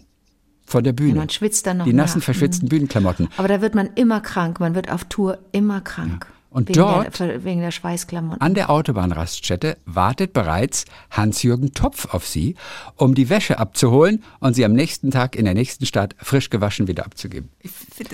Von 0.66 0.84
der 0.84 0.94
Bühne. 0.94 1.16
man 1.16 1.30
schwitzt 1.30 1.66
dann 1.66 1.78
noch 1.78 1.86
Die 1.86 1.94
nassen, 1.94 2.20
nach. 2.20 2.26
verschwitzten 2.26 2.68
Bühnenklamotten. 2.68 3.30
Aber 3.38 3.48
da 3.48 3.62
wird 3.62 3.74
man 3.74 3.90
immer 3.96 4.20
krank. 4.20 4.60
Man 4.60 4.76
wird 4.76 4.92
auf 4.92 5.06
Tour 5.06 5.38
immer 5.54 5.80
krank. 5.80 6.28
Und 6.50 6.68
wegen 6.70 6.80
dort- 6.80 7.20
der, 7.20 7.44
wegen 7.46 7.62
der 7.62 7.72
Schweißklamotten. 7.72 8.42
An 8.42 8.54
der 8.54 8.70
Autobahnraststätte 8.70 9.78
wartet 9.86 10.34
bereits 10.34 10.86
Hans-Jürgen 11.12 11.74
Topf 11.74 12.14
auf 12.14 12.26
Sie, 12.28 12.56
um 12.96 13.16
die 13.16 13.30
Wäsche 13.30 13.60
abzuholen 13.60 14.24
und 14.40 14.56
sie 14.56 14.66
am 14.66 14.74
nächsten 14.74 15.12
Tag 15.12 15.36
in 15.36 15.46
der 15.46 15.54
nächsten 15.54 15.86
Stadt 15.86 16.16
frisch 16.20 16.50
gewaschen 16.50 16.88
wieder 16.88 17.06
abzugeben. 17.06 17.50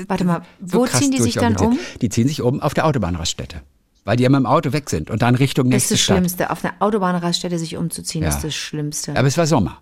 Warte 0.07 0.25
mal, 0.25 0.41
so 0.63 0.79
wo 0.79 0.85
ziehen 0.87 1.11
die 1.11 1.21
sich 1.21 1.35
dann 1.35 1.53
durchorganisiert. 1.53 2.01
Die 2.01 2.09
ziehen 2.09 2.27
sich 2.27 2.41
um 2.41 2.59
auf 2.59 2.73
der 2.73 2.85
Autobahnraststätte, 2.85 3.61
weil 4.05 4.17
die 4.17 4.23
ja 4.23 4.29
mit 4.29 4.37
dem 4.39 4.45
Auto 4.45 4.73
weg 4.73 4.89
sind 4.89 5.09
und 5.09 5.21
dann 5.21 5.35
Richtung 5.35 5.69
Das 5.69 5.83
ist 5.83 5.91
nächste 5.91 5.93
das 5.95 6.01
Stadt. 6.01 6.17
Schlimmste. 6.17 6.49
Auf 6.51 6.63
einer 6.65 6.73
Autobahnraststätte 6.79 7.57
sich 7.59 7.77
umzuziehen, 7.77 8.23
Ja. 8.23 8.29
ist 8.29 8.43
das 8.43 8.53
Schlimmste. 8.55 9.15
Aber 9.15 9.27
es 9.27 9.37
war 9.37 9.47
Sommer. 9.47 9.79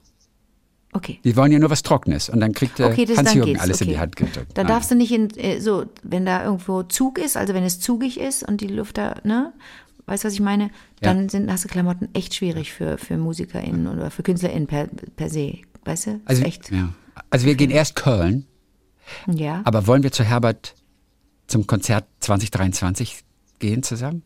okay. 0.93 1.19
Die 1.24 1.36
wollen 1.36 1.51
ja 1.51 1.59
nur 1.59 1.69
was 1.69 1.84
Trockenes 1.84 2.30
und 2.30 2.39
dann 2.39 2.53
kriegt 2.53 2.80
Okay, 2.80 3.07
Hans-Jürgen 3.15 3.59
alles 3.59 3.78
okay. 3.78 3.86
in 3.86 3.89
die 3.95 3.99
Hand 3.99 4.15
gedrückt. 4.15 4.57
Dann 4.57 4.67
darfst 4.67 4.91
du 4.91 4.95
nicht 4.95 5.11
in, 5.11 5.30
äh, 5.38 5.59
so, 5.59 5.86
wenn 6.03 6.26
da 6.26 6.43
irgendwo 6.43 6.84
Zug 6.84 7.17
ist, 7.17 7.38
also 7.38 7.53
wenn 7.53 7.63
es 7.63 7.80
zugig 7.80 8.19
ist 8.19 8.43
und 8.47 8.61
die 8.61 8.67
Luft 8.67 8.97
da, 8.97 9.15
ne? 9.24 9.53
Weißt 10.07 10.24
du, 10.24 10.28
was 10.28 10.34
ich 10.34 10.41
meine? 10.41 10.72
Dann 10.99 11.30
sind, 11.30 11.49
hast 11.49 11.63
du 11.63 11.67
Klamotten 11.69 12.09
echt 12.13 12.34
schwierig 12.36 12.74
für, 12.74 12.97
für 12.97 13.17
MusikerInnen 13.17 13.88
oder 13.88 14.11
für 14.11 14.24
KünstlerInnen 14.24 14.67
per, 14.67 14.88
per 15.15 15.30
se. 15.30 15.59
Weißt 15.86 16.07
du? 16.07 16.22
also, 16.26 16.43
echt. 16.43 16.69
Ja. 16.72 16.89
also 17.30 17.45
wir 17.45 17.55
gehen 17.55 17.69
erst 17.72 17.95
Köln, 17.95 18.45
Ja. 19.32 19.61
aber 19.63 19.88
wollen 19.88 20.03
wir 20.03 20.11
zu 20.11 20.24
Herbert 20.24 20.76
zum 21.47 21.65
Konzert 21.67 22.05
2023 22.19 23.24
gehen 23.62 23.82
zusammen? 23.84 24.24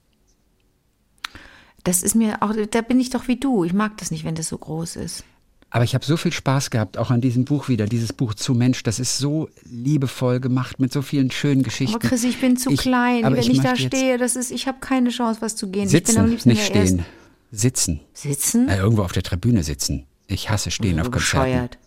Das 1.83 2.01
ist 2.01 2.15
mir 2.15 2.41
auch, 2.41 2.53
da 2.71 2.81
bin 2.81 2.99
ich 2.99 3.11
doch 3.11 3.27
wie 3.27 3.35
du. 3.39 3.63
Ich 3.63 3.73
mag 3.73 3.97
das 3.97 4.09
nicht, 4.09 4.23
wenn 4.25 4.33
das 4.35 4.47
so 4.49 4.57
groß 4.57 4.95
ist. 4.95 5.23
Aber 5.69 5.83
ich 5.83 5.93
habe 5.93 6.05
so 6.05 6.15
viel 6.17 6.31
Spaß 6.31 6.69
gehabt, 6.71 6.97
auch 6.97 7.11
an 7.11 7.21
diesem 7.21 7.43
Buch 7.45 7.67
wieder, 7.67 7.85
dieses 7.85 8.13
Buch 8.13 8.33
zu 8.33 8.53
Mensch. 8.55 8.81
Das 8.83 8.97
ist 8.99 9.17
so 9.17 9.49
liebevoll 9.65 10.39
gemacht 10.39 10.79
mit 10.79 10.91
so 10.93 11.01
vielen 11.01 11.29
schönen 11.31 11.63
Geschichten. 11.63 11.95
Aber 11.95 12.07
Chris, 12.07 12.23
ich 12.23 12.39
bin 12.39 12.55
zu 12.57 12.71
Ich- 12.71 12.79
klein. 12.79 13.23
wenn 13.23 13.35
ich 13.35 13.49
ich, 13.49 13.59
da 13.61 13.75
stehe, 13.75 14.17
das 14.17 14.35
ist, 14.35 14.51
ich 14.51 14.67
habe 14.67 14.79
keine 14.79 15.09
Chance, 15.09 15.41
was 15.41 15.55
zu 15.55 15.69
gehen. 15.69 15.87
ich 15.87 15.91
bin 15.91 16.01
am 16.01 16.05
Sitzen, 16.07 16.29
liebsten 16.29 16.49
nicht 16.49 16.69
der 16.69 16.75
ersten- 16.81 16.99
stehen. 16.99 17.05
Sitzen. 17.51 17.99
Sitzen? 18.13 18.69
Äh, 18.69 18.77
irgendwo 18.77 19.03
auf 19.03 19.11
der 19.11 19.23
Tribüne 19.23 19.63
sitzen. 19.63 20.05
Ich 20.27 20.49
hasse 20.49 20.71
stehen 20.71 20.99
auf 20.99 21.05
So 21.07 21.11
Konzerten. 21.11 21.43
bescheuert. 21.51 21.77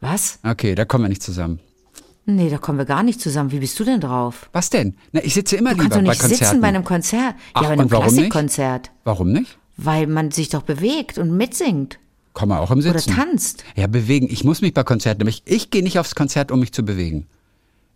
Was? 0.00 0.38
Okay, 0.44 0.74
da 0.74 0.84
kommen 0.84 1.04
wir 1.04 1.08
nicht 1.08 1.22
zusammen. 1.22 1.58
Nee, 2.26 2.48
da 2.48 2.58
kommen 2.58 2.78
wir 2.78 2.86
gar 2.86 3.02
nicht 3.02 3.20
zusammen. 3.20 3.52
Wie 3.52 3.58
bist 3.58 3.78
du 3.78 3.84
denn 3.84 4.00
drauf? 4.00 4.48
Was 4.52 4.70
denn? 4.70 4.96
Na, 5.12 5.22
ich 5.22 5.34
sitze 5.34 5.56
immer 5.56 5.70
Du 5.70 5.76
kannst 5.76 5.94
lieber 5.94 5.96
doch 5.96 6.06
bei 6.06 6.10
nicht 6.12 6.20
Konzerten. 6.20 6.44
sitzen 6.46 6.60
bei 6.62 6.68
einem 6.68 6.84
Konzert. 6.84 7.34
Ach, 7.52 7.62
ja, 7.62 7.68
bei 7.68 7.72
einem 7.74 7.82
und 7.84 7.90
warum 7.92 8.04
nicht? 8.06 8.14
Klassikkonzert. 8.30 8.90
Warum 9.04 9.32
nicht? 9.32 9.58
Weil 9.76 10.06
man 10.06 10.30
sich 10.30 10.48
doch 10.48 10.62
bewegt 10.62 11.18
und 11.18 11.36
mitsingt. 11.36 11.98
Komm 12.32 12.48
mal 12.48 12.58
auch 12.60 12.70
im 12.70 12.78
Oder 12.78 12.98
Sitzen. 12.98 13.14
tanzt. 13.14 13.64
Ja, 13.76 13.86
bewegen. 13.86 14.26
Ich 14.30 14.42
muss 14.42 14.60
mich 14.62 14.72
bei 14.74 14.82
Konzerten, 14.84 15.18
nämlich 15.18 15.42
ich 15.44 15.70
gehe 15.70 15.82
nicht 15.82 15.98
aufs 15.98 16.14
Konzert, 16.14 16.50
um 16.50 16.60
mich 16.60 16.72
zu 16.72 16.84
bewegen. 16.84 17.26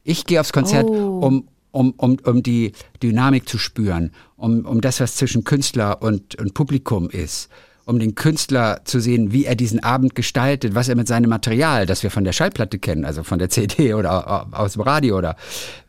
Ich 0.05 0.27
gehe 0.27 0.41
aufs 0.41 0.53
Konzert, 0.53 0.87
Oh. 0.89 1.21
um, 1.21 1.49
um, 1.71 1.91
um, 1.97 2.17
um 2.25 2.43
die 2.43 2.73
Dynamik 3.03 3.49
zu 3.49 3.59
spüren, 3.59 4.13
um, 4.37 4.65
um 4.67 4.81
das, 4.81 5.01
was 5.01 5.17
zwischen 5.17 5.45
Künstler 5.45 6.03
und, 6.03 6.35
und 6.37 6.55
Publikum 6.55 7.11
ist, 7.11 7.49
um 7.89 7.99
den 7.99 8.15
Künstler 8.15 8.83
zu 8.85 9.01
sehen, 9.01 9.33
wie 9.33 9.47
er 9.47 9.55
diesen 9.57 9.83
Abend 9.83 10.15
gestaltet, 10.15 10.75
was 10.75 10.89
er 10.89 10.95
mit 10.95 11.09
seinem 11.09 11.31
Material, 11.31 11.87
das 11.87 12.03
wir 12.03 12.11
von 12.11 12.23
der 12.23 12.33
Schallplatte 12.35 12.79
kennen, 12.79 13.07
also 13.07 13.25
von 13.25 13.39
der 13.39 13.49
CD 13.51 13.95
oder 13.95 14.29
au- 14.53 14.57
aus 14.57 14.75
dem 14.75 14.83
Radio 14.83 15.17
oder 15.17 15.37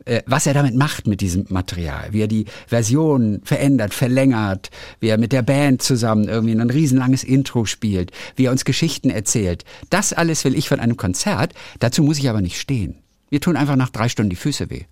äh, 0.05 0.21
was 0.25 0.47
er 0.47 0.53
damit 0.53 0.75
macht 0.75 1.07
mit 1.07 1.19
diesem 1.19 1.45
Material, 1.49 2.07
wie 2.11 2.21
er 2.21 2.27
die 2.29 2.45
Version 2.67 3.41
verändert, 3.43 3.93
verlängert, 3.93 4.69
wie 5.01 5.09
er 5.09 5.17
mit 5.17 5.33
der 5.33 5.41
Band 5.41 5.81
zusammen 5.81 6.29
irgendwie 6.29 6.53
ein 6.55 6.69
riesenlanges 6.69 7.25
Intro 7.25 7.65
spielt, 7.65 8.11
wie 8.37 8.45
er 8.45 8.51
uns 8.51 8.63
Geschichten 8.63 9.09
erzählt. 9.09 9.65
Das 9.89 10.13
alles 10.13 10.45
will 10.45 10.55
ich 10.57 10.69
von 10.69 10.79
einem 10.79 10.95
Konzert. 10.95 11.53
Dazu 11.79 12.01
muss 12.01 12.17
ich 12.17 12.29
aber 12.29 12.41
nicht 12.41 12.59
stehen. 12.61 12.95
Mir 13.29 13.41
tun 13.41 13.57
einfach 13.57 13.75
nach 13.75 13.89
drei 13.89 14.07
Stunden 14.07 14.29
die 14.29 14.35
Füße 14.37 14.69
weh. 14.69 14.83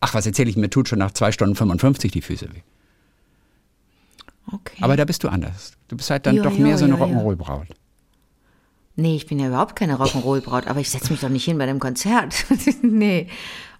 Ach, 0.00 0.12
was 0.12 0.26
erzähle 0.26 0.50
ich? 0.50 0.56
Mir 0.56 0.70
tut 0.70 0.88
schon 0.88 0.98
nach 0.98 1.12
zwei 1.12 1.30
Stunden 1.30 1.54
55 1.54 2.10
die 2.10 2.20
Füße 2.20 2.46
weh. 2.52 2.60
Okay. 4.52 4.78
Aber 4.80 4.96
da 4.96 5.04
bist 5.04 5.24
du 5.24 5.28
anders. 5.28 5.72
Du 5.88 5.96
bist 5.96 6.10
halt 6.10 6.26
dann 6.26 6.36
Ja, 6.36 6.42
doch 6.42 6.52
ja, 6.52 6.60
mehr 6.62 6.78
so 6.78 6.84
eine 6.84 6.94
ja, 6.98 7.00
ja. 7.00 7.06
Rock'n'Roll-Braut. 7.06 7.66
nee, 8.96 9.16
ich 9.16 9.26
bin 9.26 9.38
ja 9.38 9.48
überhaupt 9.48 9.76
keine 9.76 9.96
Rock'n'Roll-Braut, 9.96 10.66
aber 10.68 10.80
ich 10.80 10.90
setze 10.90 11.10
mich 11.10 11.20
doch 11.20 11.28
nicht 11.28 11.44
hin 11.44 11.58
bei 11.58 11.64
einem 11.64 11.80
Konzert. 11.80 12.46
nee. 12.82 13.28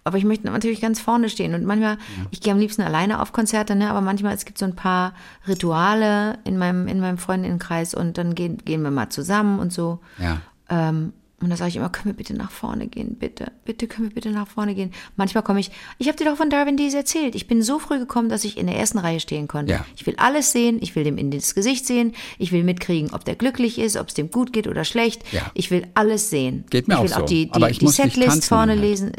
Aber 0.05 0.19
ich 0.19 0.25
möchte 0.25 0.47
natürlich 0.47 0.81
ganz 0.81 1.01
vorne 1.01 1.29
stehen. 1.29 1.53
Und 1.55 1.65
manchmal, 1.65 1.99
ich 2.31 2.41
gehe 2.41 2.53
am 2.53 2.61
liebsten 2.61 2.83
alleine 2.83 3.21
auf 3.21 3.33
Konzerte, 3.33 3.75
ne? 3.75 3.91
aber 3.91 4.01
manchmal, 4.01 4.35
es 4.35 4.45
gibt 4.45 4.57
so 4.57 4.65
ein 4.65 4.77
paar 4.77 5.15
Rituale 5.49 6.39
in 6.45 6.59
meinem, 6.59 6.87
in 6.87 7.01
meinem 7.01 7.19
Freundinnenkreis 7.19 7.93
und 7.95 8.17
dann 8.17 8.35
gehen, 8.37 8.59
gehen 8.59 8.83
wir 8.83 8.93
mal 8.93 9.09
zusammen 9.09 9.59
und 9.59 9.73
so. 9.73 9.99
Ja. 10.19 10.41
Ähm, 10.69 11.13
Und 11.39 11.51
da 11.51 11.57
sage 11.57 11.69
ich 11.69 11.77
immer, 11.77 11.91
können 11.91 12.07
wir 12.07 12.17
bitte 12.17 12.33
nach 12.33 12.51
vorne 12.51 12.87
gehen, 12.87 13.17
bitte, 13.19 13.53
bitte 13.67 13.87
können 13.87 14.09
wir 14.09 14.15
bitte 14.15 14.31
nach 14.31 14.49
vorne 14.49 14.75
gehen. 14.75 14.93
Manchmal 15.17 15.43
komme 15.43 15.61
ich, 15.61 15.71
ich 15.99 16.09
habe 16.09 16.17
dir 16.17 16.25
doch 16.25 16.39
von 16.39 16.49
Darwin 16.49 16.79
Dees 16.79 16.95
erzählt. 16.95 17.35
Ich 17.35 17.47
bin 17.47 17.61
so 17.61 17.79
früh 17.79 17.99
gekommen, 17.99 18.31
dass 18.31 18.45
ich 18.45 18.57
in 18.57 18.67
der 18.67 18.77
ersten 18.77 18.99
Reihe 18.99 19.21
stehen 19.21 19.47
konnte. 19.47 19.73
Ja. 19.73 19.87
Ich 19.97 20.07
will 20.07 20.15
alles 20.17 20.53
sehen, 20.53 20.79
ich 20.81 20.97
will 20.97 21.05
dem 21.05 21.19
in 21.19 21.31
das 21.31 21.55
Gesicht 21.55 21.85
sehen, 21.85 22.15
ich 22.39 22.53
will 22.53 22.65
mitkriegen, 22.65 23.13
ob 23.13 23.27
der 23.27 23.35
glücklich 23.35 23.79
ist, 23.79 23.99
ob 23.99 24.09
es 24.09 24.15
dem 24.15 24.31
gut 24.31 24.55
geht 24.55 24.67
oder 24.67 24.85
schlecht. 24.85 25.25
Ja. 25.31 25.43
Ich 25.53 25.71
will 25.71 25.87
alles 25.93 26.31
sehen. 26.31 26.65
Geht 26.71 26.89
mir 26.89 26.95
ich 26.95 26.99
auch 27.01 27.03
will 27.03 27.11
so. 27.11 27.17
auch 27.17 27.27
die, 27.27 27.51
die, 27.51 27.79
die 27.81 27.89
Setlist 27.89 28.47
vorne 28.47 28.73
halt. 28.73 28.81
lesen. 28.81 29.13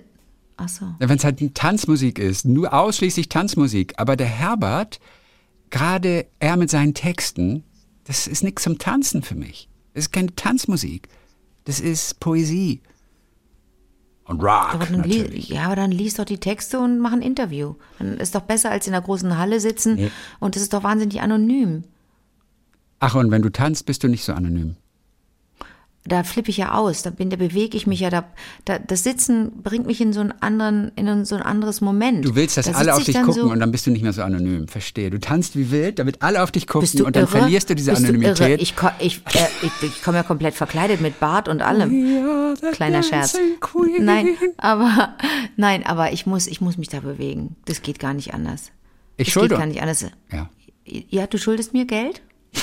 Ach 0.57 0.70
so. 0.70 0.86
Wenn 0.97 1.18
es 1.18 1.24
halt 1.24 1.53
Tanzmusik 1.53 2.18
ist, 2.18 2.45
nur 2.45 2.74
ausschließlich 2.74 3.30
Tanzmusik. 3.30 3.93
Aber 3.97 4.15
der 4.15 4.26
Herbert, 4.26 4.99
gerade 5.70 6.26
er 6.39 6.57
mit 6.57 6.72
seinen 6.72 6.95
Texten, 6.95 7.63
das 8.05 8.26
ist 8.26 8.43
nichts 8.43 8.63
zum 8.63 8.80
Tanzen 8.80 9.22
für 9.22 9.36
mich. 9.36 9.70
Das 9.93 10.05
ist 10.05 10.11
keine 10.11 10.36
Tanzmusik. 10.36 11.09
Das 11.68 11.80
ist 11.80 12.20
Poesie. 12.20 12.82
Und 14.26 14.41
Rock, 14.41 14.74
Aber 14.74 14.86
dann 14.86 15.03
li- 15.03 15.20
natürlich. 15.20 15.49
ja, 15.49 15.65
aber 15.65 15.76
dann 15.78 15.91
liest 15.91 16.20
doch 16.20 16.26
die 16.26 16.38
Texte 16.39 16.80
und 16.80 16.99
mach 16.99 17.13
ein 17.13 17.22
Interview. 17.22 17.76
Dann 17.99 18.18
ist 18.18 18.36
doch 18.36 18.41
besser, 18.41 18.72
als 18.72 18.86
in 18.88 18.91
der 18.93 19.01
großen 19.01 19.38
Halle 19.38 19.59
sitzen. 19.61 19.95
Nee. 19.95 20.11
Und 20.39 20.55
das 20.55 20.63
ist 20.63 20.74
doch 20.74 20.84
wahnsinnig 20.84 21.22
anonym. 21.22 21.84
Ach, 22.99 23.15
und 23.15 23.32
wenn 23.32 23.41
du 23.41 23.49
tanzt, 23.51 23.86
bist 23.86 24.03
du 24.03 24.07
nicht 24.09 24.24
so 24.26 24.34
anonym. 24.34 24.76
Da 26.08 26.24
flippe 26.24 26.49
ich 26.49 26.58
ja 26.58 26.74
aus, 26.74 27.01
da 27.01 27.10
bin, 27.10 27.30
da 27.30 27.36
bewege 27.36 27.76
ich 27.76 27.86
mich 27.86 27.99
ja, 27.99 28.10
da, 28.10 28.26
da, 28.66 28.80
das 28.80 29.03
Sitzen 29.03 29.62
bringt 29.62 29.86
mich 29.86 29.99
in 29.99 30.14
so 30.14 30.22
einen 30.22 30.32
anderen, 30.41 30.91
in 30.95 31.26
so 31.26 31.36
ein 31.36 31.41
anderes 31.41 31.82
Moment. 31.82 32.26
Du 32.26 32.36
willst, 32.36 32.58
dass 32.58 32.66
da 32.66 32.74
alle 32.74 32.93
auf 32.93 32.99
ich 32.99 33.08
dich 33.08 33.16
gucken 33.18 33.34
so, 33.34 33.51
und 33.51 33.60
dann 33.60 33.72
bist 33.72 33.86
du 33.86 33.91
nicht 33.91 34.03
mehr 34.03 34.14
so 34.14 34.22
anonym. 34.22 34.68
Verstehe. 34.68 35.10
Du 35.10 35.20
tanzt 35.20 35.55
wie 35.55 35.72
wild, 35.72 35.99
damit 35.99 36.22
alle 36.22 36.43
auf 36.43 36.51
dich 36.51 36.68
gucken 36.68 37.01
und 37.03 37.16
dann 37.16 37.24
irre? 37.24 37.38
verlierst 37.39 37.70
du 37.70 37.76
diese 37.76 37.91
bist 37.91 38.03
Du 38.03 38.08
irre? 38.08 38.16
Anonymität. 38.18 38.62
Ich, 38.62 38.74
ich, 38.99 39.22
äh, 39.36 39.47
ich, 39.62 39.72
ich 39.84 40.03
komme 40.03 40.18
ja 40.18 40.24
komplett 40.24 40.55
verkleidet 40.55 41.01
mit 41.01 41.20
Bart 41.20 41.47
und 41.47 41.62
allem. 41.62 42.55
Kleiner 42.72 43.03
Scherz. 43.03 43.38
Nein, 43.99 44.30
aber 44.58 45.16
nein, 45.58 45.86
aber 45.86 46.14
ich 46.14 46.26
muss, 46.26 46.47
ich 46.47 46.62
muss 46.62 46.78
mich 46.78 46.89
da 46.89 47.01
bewegen. 47.01 47.55
Das 47.66 47.82
geht 47.82 47.99
gar 47.99 48.14
nicht 48.14 48.34
anders. 48.34 48.72
Ich 49.18 49.28
das 49.28 49.34
schulde. 49.34 49.49
geht 49.49 49.60
gar 49.60 49.68
nicht 49.68 49.82
anders. 49.82 50.05
Ja. 50.32 50.49
Ja, 50.86 51.28
du 51.28 51.38
schuldest 51.38 51.74
mir 51.74 51.86
Geld? 51.86 52.22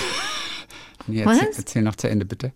Nee, 1.06 1.20
erzähl, 1.20 1.50
erzähl 1.54 1.82
noch 1.82 1.96
zu 1.96 2.08
Ende, 2.08 2.24
bitte. 2.24 2.54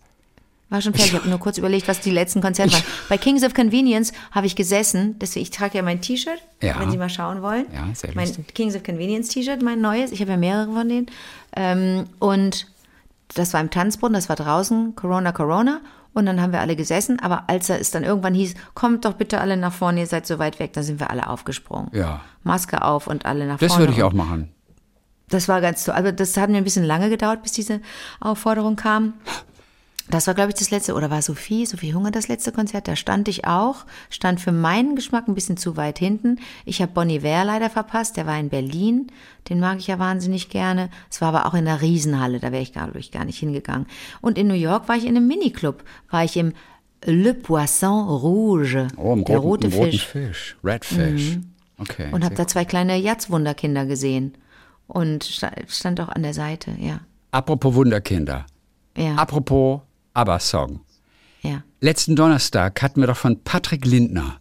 War 0.70 0.82
schon 0.82 0.92
fertig. 0.92 1.12
Ich 1.14 1.18
habe 1.18 1.28
nur 1.30 1.38
kurz 1.38 1.56
überlegt, 1.56 1.88
was 1.88 2.00
die 2.00 2.10
letzten 2.10 2.42
Konzerte 2.42 2.72
waren. 2.74 2.82
Bei 3.08 3.16
Kings 3.16 3.42
of 3.42 3.54
Convenience 3.54 4.12
habe 4.32 4.46
ich 4.46 4.54
gesessen. 4.54 5.18
Deswegen, 5.18 5.42
ich 5.44 5.50
trage 5.50 5.78
ja 5.78 5.82
mein 5.82 6.02
T-Shirt, 6.02 6.38
Ja. 6.62 6.78
wenn 6.78 6.90
Sie 6.90 6.98
mal 6.98 7.08
schauen 7.08 7.40
wollen. 7.40 7.64
Ja, 7.72 7.86
sehr 7.94 8.10
Mein 8.14 8.26
lustig. 8.26 8.54
Kings 8.54 8.76
of 8.76 8.82
Convenience 8.82 9.28
T-Shirt, 9.30 9.62
mein 9.62 9.80
neues. 9.80 10.12
Ich 10.12 10.20
habe 10.20 10.32
ja 10.32 10.36
mehrere 10.36 10.70
von 10.72 10.88
denen. 10.88 11.06
Ähm, 11.56 12.04
und 12.18 12.66
das 13.34 13.54
war 13.54 13.60
im 13.62 13.70
Tanzboden, 13.70 14.12
das 14.14 14.28
war 14.28 14.36
draußen, 14.36 14.94
Corona, 14.94 15.32
Corona. 15.32 15.80
Und 16.12 16.26
dann 16.26 16.40
haben 16.40 16.52
wir 16.52 16.60
alle 16.60 16.76
gesessen. 16.76 17.18
Aber 17.20 17.44
als 17.48 17.70
es 17.70 17.90
dann 17.90 18.02
irgendwann 18.04 18.34
hieß, 18.34 18.54
kommt 18.74 19.04
doch 19.06 19.14
bitte 19.14 19.40
alle 19.40 19.56
nach 19.56 19.72
vorne, 19.72 20.00
ihr 20.00 20.06
seid 20.06 20.26
so 20.26 20.38
weit 20.38 20.58
weg, 20.58 20.72
dann 20.74 20.82
sind 20.84 21.00
wir 21.00 21.10
alle 21.10 21.28
aufgesprungen. 21.28 21.90
Ja. 21.94 22.20
Maske 22.42 22.82
auf 22.82 23.06
und 23.06 23.24
alle 23.24 23.46
nach 23.46 23.58
Das 23.58 23.68
vorne. 23.72 23.84
würde 23.84 23.92
ich 23.94 24.02
auch 24.02 24.12
machen. 24.12 24.50
das 25.28 25.48
war 25.48 25.60
ganz 25.60 25.84
toll. 25.84 25.94
Also 25.94 26.10
das 26.12 26.36
hat 26.36 26.50
mir 26.50 26.56
ein 26.58 26.64
bisschen 26.64 26.84
lange 26.84 27.08
gedauert, 27.10 27.42
bis 27.42 27.52
diese 27.52 27.80
Aufforderung 28.20 28.76
kam. 28.76 29.14
Das 30.11 30.26
war, 30.26 30.34
glaube 30.34 30.50
ich, 30.50 30.54
das 30.59 30.70
letzte, 30.70 30.94
oder 30.94 31.11
war 31.11 31.20
Sophie, 31.20 31.66
Sophie 31.66 31.92
Hunger 31.92 32.11
das 32.11 32.28
letzte 32.28 32.50
Konzert, 32.52 32.88
da 32.88 32.96
stand 32.96 33.28
ich 33.28 33.44
auch, 33.44 33.84
stand 34.09 34.40
für 34.40 34.52
meinen 34.52 34.96
Geschmack 34.96 35.28
ein 35.28 35.34
bisschen 35.34 35.56
zu 35.59 35.76
weit 35.76 35.98
hinten. 35.98 36.38
Ich 36.64 36.80
habe 36.80 36.92
Bonnie 36.92 37.22
Ware 37.22 37.44
leider 37.46 37.68
verpasst, 37.68 38.16
der 38.16 38.26
war 38.26 38.38
in 38.38 38.48
Berlin, 38.48 39.09
den 39.50 39.61
mag 39.61 39.78
ich 39.78 39.86
ja 39.86 39.98
wahnsinnig 39.98 40.48
gerne. 40.48 40.88
Es 41.11 41.20
war 41.20 41.28
aber 41.28 41.46
auch 41.46 41.52
in 41.54 41.68
einer 41.68 41.82
Riesenhalle, 41.82 42.40
da 42.40 42.52
wäre 42.52 42.62
ich, 42.62 42.72
glaube 42.72 42.98
ich, 42.98 43.11
gar 43.12 43.24
nicht 43.26 43.38
hingegangen. 43.38 43.86
Und 44.22 44.38
in 44.38 44.46
New 44.48 44.54
York 44.54 44.88
war 44.88 44.96
ich 44.96 45.04
in 45.04 45.16
einem 45.16 45.26
Miniclub, 45.28 45.84
war 46.11 46.24
ich 46.24 46.36
im 46.38 46.52
Le 47.04 47.34
Poisson 47.34 48.09
Rouge, 48.09 48.88
Oh, 48.96 49.12
im 49.12 49.24
der 49.24 49.38
roten, 49.38 49.64
rote 49.64 49.66
im 49.68 49.72
roten 49.74 49.90
Fisch. 49.92 50.06
Fisch. 50.06 50.56
Red 50.64 50.84
Fish. 50.84 51.38
Okay. 51.78 52.09
Und 52.12 52.24
habe 52.24 52.34
da 52.34 52.46
zwei 52.46 52.64
kleine 52.64 52.96
Jatzwunderkinder 52.96 53.86
gesehen. 53.86 54.34
Und 54.88 55.22
sta- 55.24 55.52
stand 55.68 56.00
auch 56.00 56.09
an 56.09 56.22
der 56.22 56.34
Seite, 56.34 56.72
ja. 56.80 57.00
Apropos 57.30 57.74
Wunderkinder. 57.74 58.46
Ja, 58.96 59.14
Apropos 59.14 59.82
ABBA-Song. 60.18 60.80
ja. 61.42 61.62
Letzten 61.80 62.16
Donnerstag 62.16 62.82
hatten 62.82 63.00
wir 63.00 63.06
doch 63.06 63.16
von 63.16 63.40
Patrick 63.44 63.84
Lindner, 63.86 64.40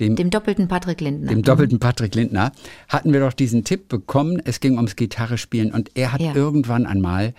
dem, 0.00 0.16
Dem 0.16 0.28
doppelten 0.28 0.68
Patrick 0.68 1.00
Lindner. 1.00 1.30
dem 1.30 1.42
doppelten 1.42 1.78
Patrick 1.80 2.14
Lindner, 2.14 2.52
hatten 2.88 3.12
wir 3.14 3.20
doch 3.20 3.32
diesen 3.32 3.64
Tipp 3.64 3.88
bekommen. 3.88 4.40
Es 4.44 4.60
ging 4.60 4.76
ums 4.76 4.94
Gitarrespielen 4.94 5.72
und 5.72 5.90
er 5.94 6.12
hat 6.12 6.20
Ja. 6.20 6.34
irgendwann 6.34 6.84
einmal 6.86 7.32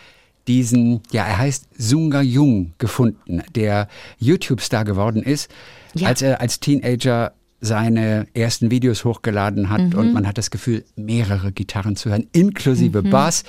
diesen, 0.47 1.01
ja, 1.11 1.25
er 1.25 1.37
heißt 1.37 1.67
Sunga 1.77 2.21
Jung 2.21 2.73
gefunden, 2.79 3.43
der 3.53 3.87
YouTube-Star 4.17 4.83
geworden 4.83 5.21
ist, 5.21 5.51
Ja. 5.93 6.07
als 6.07 6.23
er 6.23 6.41
als 6.41 6.59
Teenager 6.59 7.33
seine 7.61 8.25
ersten 8.33 8.71
Videos 8.71 9.03
hochgeladen 9.03 9.69
hat 9.69 9.81
Mhm. 9.81 9.99
und 9.99 10.13
man 10.13 10.25
hat 10.27 10.37
das 10.37 10.49
Gefühl, 10.49 10.85
mehrere 10.95 11.51
Gitarren 11.51 11.95
zu 11.95 12.09
hören, 12.09 12.27
inklusive 12.31 13.01
Mhm. 13.01 13.09
Bass. 13.09 13.43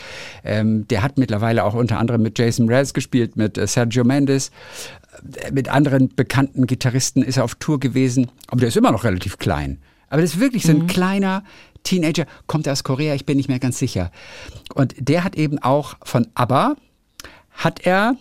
Ähm, 0.44 0.88
der 0.88 1.02
hat 1.02 1.16
mittlerweile 1.18 1.64
auch 1.64 1.74
unter 1.74 1.98
anderem 1.98 2.22
mit 2.22 2.38
Jason 2.38 2.66
Mraz 2.66 2.92
gespielt, 2.92 3.36
mit 3.36 3.56
äh, 3.56 3.66
Sergio 3.66 4.02
Mendes, 4.04 4.50
äh, 5.36 5.52
mit 5.52 5.68
anderen 5.68 6.08
bekannten 6.14 6.66
Gitarristen 6.66 7.22
ist 7.22 7.36
er 7.36 7.44
auf 7.44 7.54
Tour 7.56 7.78
gewesen, 7.78 8.30
aber 8.48 8.61
der 8.61 8.68
ist 8.68 8.76
immer 8.76 8.90
noch 8.92 9.04
relativ 9.04 9.38
klein. 9.38 9.78
Aber 10.08 10.22
das 10.22 10.34
ist 10.34 10.40
wirklich 10.40 10.64
so 10.64 10.72
ein 10.72 10.88
kleiner 10.88 11.44
Teenager, 11.84 12.26
kommt 12.48 12.68
aus 12.68 12.82
Korea, 12.82 13.14
ich 13.14 13.26
bin 13.26 13.36
nicht 13.36 13.48
mehr 13.48 13.61
ganz 13.61 13.78
sicher. 13.78 14.11
Und 14.74 14.94
der 14.98 15.22
hat 15.22 15.36
eben 15.36 15.58
auch 15.61 15.94
von 16.02 16.26
ABBA, 16.34 16.74
hat 17.52 17.80
er 17.86 18.16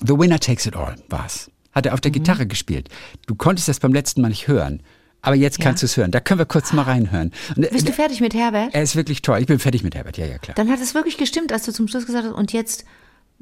The 0.00 0.18
Winner 0.18 0.40
Takes 0.40 0.66
It 0.66 0.74
All 0.74 0.94
war's. 1.08 1.50
Hat 1.74 1.86
er 1.86 1.94
auf 1.94 2.00
der 2.00 2.10
Mhm. 2.10 2.14
Gitarre 2.14 2.46
gespielt. 2.46 2.88
Du 3.26 3.34
konntest 3.34 3.68
das 3.68 3.80
beim 3.80 3.92
letzten 3.92 4.20
Mal 4.22 4.28
nicht 4.28 4.48
hören. 4.48 4.82
Aber 5.22 5.36
jetzt 5.36 5.58
kannst 5.58 5.82
du 5.82 5.86
es 5.86 5.96
hören. 5.96 6.10
Da 6.10 6.20
können 6.20 6.38
wir 6.38 6.44
kurz 6.44 6.72
mal 6.74 6.82
reinhören. 6.82 7.32
Und, 7.56 7.70
Bist 7.70 7.88
du 7.88 7.92
äh, 7.92 7.94
fertig 7.94 8.20
mit 8.20 8.34
Herbert? 8.34 8.74
er 8.74 8.82
ist 8.82 8.94
wirklich 8.94 9.22
toll. 9.22 9.38
Ich 9.40 9.46
bin 9.46 9.58
fertig 9.58 9.82
mit 9.82 9.94
Herbert, 9.94 10.18
ja, 10.18 10.26
ja, 10.26 10.36
klar. 10.36 10.54
Dann 10.54 10.70
hat 10.70 10.80
es 10.80 10.94
wirklich 10.94 11.16
gestimmt, 11.16 11.50
als 11.50 11.64
du 11.64 11.72
zum 11.72 11.88
Schluss 11.88 12.04
gesagt 12.04 12.26
hast, 12.26 12.34
und 12.34 12.52
jetzt 12.52 12.84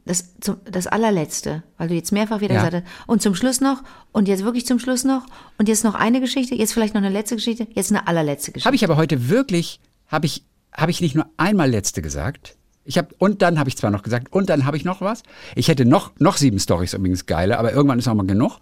das, 0.04 0.34
zum, 0.40 0.56
das 0.64 0.86
allerletzte, 0.86 1.64
weil 1.78 1.88
du 1.88 1.94
jetzt 1.94 2.12
mehrfach 2.12 2.40
wieder 2.40 2.54
Ja. 2.54 2.64
gesagt 2.64 2.84
hast, 2.86 3.08
und 3.08 3.20
zum 3.20 3.34
Schluss 3.34 3.60
noch, 3.60 3.82
und 4.12 4.28
jetzt 4.28 4.44
wirklich 4.44 4.64
zum 4.64 4.78
Schluss 4.78 5.02
noch, 5.02 5.26
und 5.58 5.68
jetzt 5.68 5.82
noch 5.82 5.94
eine 5.96 6.20
Geschichte, 6.20 6.54
jetzt 6.54 6.72
vielleicht 6.72 6.94
noch 6.94 7.02
eine 7.02 7.10
letzte 7.10 7.34
Geschichte, 7.34 7.66
jetzt 7.74 7.90
eine 7.90 8.06
allerletzte 8.06 8.52
Geschichte. 8.52 8.66
Habe 8.66 8.76
ich 8.76 8.84
aber 8.84 8.96
heute 8.96 9.28
wirklich, 9.28 9.80
habe 10.06 10.26
ich, 10.26 10.44
habe 10.72 10.92
ich 10.92 11.00
nicht 11.00 11.16
nur 11.16 11.26
einmal 11.36 11.68
letzte 11.68 12.00
gesagt. 12.00 12.56
Ich 12.84 12.98
habe 12.98 13.14
und 13.18 13.42
dann 13.42 13.58
habe 13.58 13.68
ich 13.68 13.76
zwar 13.76 13.90
noch 13.90 14.02
gesagt 14.02 14.32
und 14.32 14.48
dann 14.50 14.66
habe 14.66 14.76
ich 14.76 14.84
noch 14.84 15.00
was. 15.00 15.22
Ich 15.54 15.68
hätte 15.68 15.84
noch 15.84 16.12
noch 16.18 16.36
sieben 16.36 16.58
Stories 16.58 16.94
übrigens 16.94 17.26
geile, 17.26 17.58
aber 17.58 17.72
irgendwann 17.72 17.98
ist 17.98 18.08
auch 18.08 18.14
mal 18.14 18.26
genug. 18.26 18.58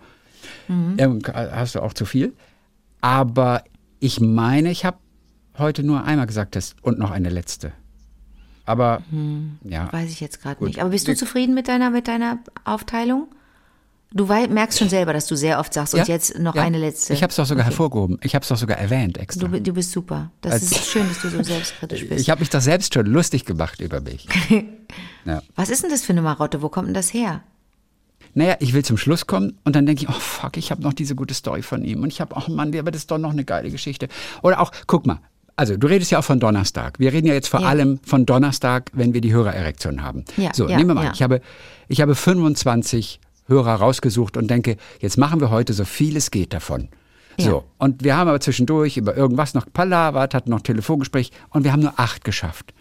Irgendwann 0.68 1.52
hast 1.52 1.74
du 1.74 1.80
auch 1.80 1.94
zu 1.94 2.04
viel. 2.04 2.32
Aber 3.00 3.64
ich 3.98 4.20
meine, 4.20 4.70
ich 4.70 4.84
habe 4.84 4.98
heute 5.58 5.82
nur 5.82 6.04
einmal 6.04 6.26
gesagt, 6.26 6.54
das 6.54 6.76
und 6.82 6.98
noch 6.98 7.10
eine 7.10 7.28
letzte. 7.30 7.72
Aber 8.66 9.02
ja, 9.64 9.92
Weiß 9.92 10.10
ich 10.10 10.20
jetzt 10.20 10.42
gerade 10.42 10.64
nicht. 10.64 10.80
Aber 10.80 10.90
bist 10.90 11.08
du 11.08 11.16
zufrieden 11.16 11.54
mit 11.54 11.66
deiner, 11.66 11.90
mit 11.90 12.06
deiner 12.06 12.38
Aufteilung? 12.64 13.28
Du 14.12 14.26
merkst 14.26 14.78
schon 14.78 14.88
selber, 14.88 15.12
dass 15.12 15.26
du 15.26 15.36
sehr 15.36 15.60
oft 15.60 15.72
sagst, 15.72 15.94
und 15.94 16.08
jetzt 16.08 16.36
noch 16.38 16.56
ja. 16.56 16.62
eine 16.62 16.78
letzte. 16.78 17.12
Ich 17.12 17.22
habe 17.22 17.30
es 17.30 17.36
doch 17.36 17.46
sogar 17.46 17.64
Okay. 17.64 17.70
hervorgehoben. 17.70 18.18
Ich 18.22 18.34
habe 18.34 18.42
es 18.42 18.48
doch 18.48 18.56
sogar 18.56 18.76
erwähnt 18.78 19.18
extra. 19.18 19.46
Du, 19.46 19.60
du 19.60 19.72
bist 19.72 19.92
super. 19.92 20.32
Das 20.40 20.54
Als- 20.54 20.62
ist 20.72 20.86
schön, 20.86 21.06
dass 21.08 21.22
du 21.22 21.28
so 21.30 21.42
selbstkritisch 21.42 22.08
bist. 22.08 22.20
ich 22.20 22.28
habe 22.28 22.40
mich 22.40 22.50
doch 22.50 22.60
selbst 22.60 22.92
schon 22.92 23.06
lustig 23.06 23.44
gemacht 23.44 23.80
über 23.80 24.00
mich. 24.00 24.26
ja. 25.24 25.42
Was 25.54 25.70
ist 25.70 25.84
denn 25.84 25.90
das 25.90 26.02
für 26.02 26.12
eine 26.12 26.22
Marotte? 26.22 26.60
Wo 26.60 26.68
kommt 26.68 26.88
denn 26.88 26.94
das 26.94 27.14
her? 27.14 27.42
Naja, 28.34 28.56
ich 28.60 28.72
will 28.72 28.84
zum 28.84 28.96
Schluss 28.96 29.26
kommen 29.28 29.58
und 29.64 29.76
dann 29.76 29.86
denke 29.86 30.02
ich, 30.02 30.08
oh 30.08 30.12
fuck, 30.18 30.56
ich 30.56 30.70
habe 30.72 30.82
noch 30.82 30.92
diese 30.92 31.14
gute 31.14 31.34
Story 31.34 31.62
von 31.62 31.84
ihm. 31.84 32.02
Und 32.02 32.12
ich 32.12 32.20
habe, 32.20 32.34
oh 32.36 32.50
Mann, 32.50 32.76
aber 32.76 32.90
das 32.90 33.02
ist 33.02 33.10
doch 33.12 33.18
noch 33.18 33.30
eine 33.32 33.44
geile 33.44 33.70
Geschichte. 33.70 34.08
Oder 34.42 34.60
auch, 34.60 34.72
guck 34.88 35.06
mal, 35.06 35.20
also 35.56 35.76
du 35.76 35.86
redest 35.86 36.10
ja 36.10 36.18
auch 36.18 36.24
von 36.24 36.40
Donnerstag. 36.40 36.98
Wir 36.98 37.12
reden 37.12 37.26
ja 37.28 37.34
jetzt 37.34 37.48
vor 37.48 37.60
Ja. 37.60 37.68
allem 37.68 38.00
von 38.04 38.26
Donnerstag, 38.26 38.90
wenn 38.92 39.14
wir 39.14 39.20
die 39.20 39.32
Hörererektion 39.32 40.02
haben. 40.02 40.24
Ja, 40.36 40.52
so, 40.54 40.68
ja, 40.68 40.76
nehmen 40.76 40.90
wir 40.90 40.94
mal, 40.94 41.04
ja. 41.06 41.12
ich 41.12 41.22
habe, 41.22 41.40
ich 41.88 42.00
habe 42.00 42.14
25 42.14 43.20
Hörer 43.50 43.74
rausgesucht 43.74 44.36
und 44.38 44.48
denke, 44.48 44.76
jetzt 45.00 45.18
machen 45.18 45.40
wir 45.40 45.50
heute 45.50 45.74
so 45.74 45.84
viel 45.84 46.16
es 46.16 46.30
geht 46.30 46.54
davon. 46.54 46.88
Ja. 47.36 47.44
So, 47.50 47.64
und 47.78 48.02
wir 48.04 48.16
haben 48.16 48.28
aber 48.28 48.40
zwischendurch 48.40 48.96
über 48.96 49.16
irgendwas 49.16 49.52
noch 49.54 49.66
palavert, 49.72 50.34
hatten 50.34 50.50
noch 50.50 50.60
Telefongespräch 50.60 51.30
und 51.50 51.64
wir 51.64 51.72
haben 51.72 51.80
nur 51.82 51.94
acht 51.98 52.24
geschafft. 52.24 52.72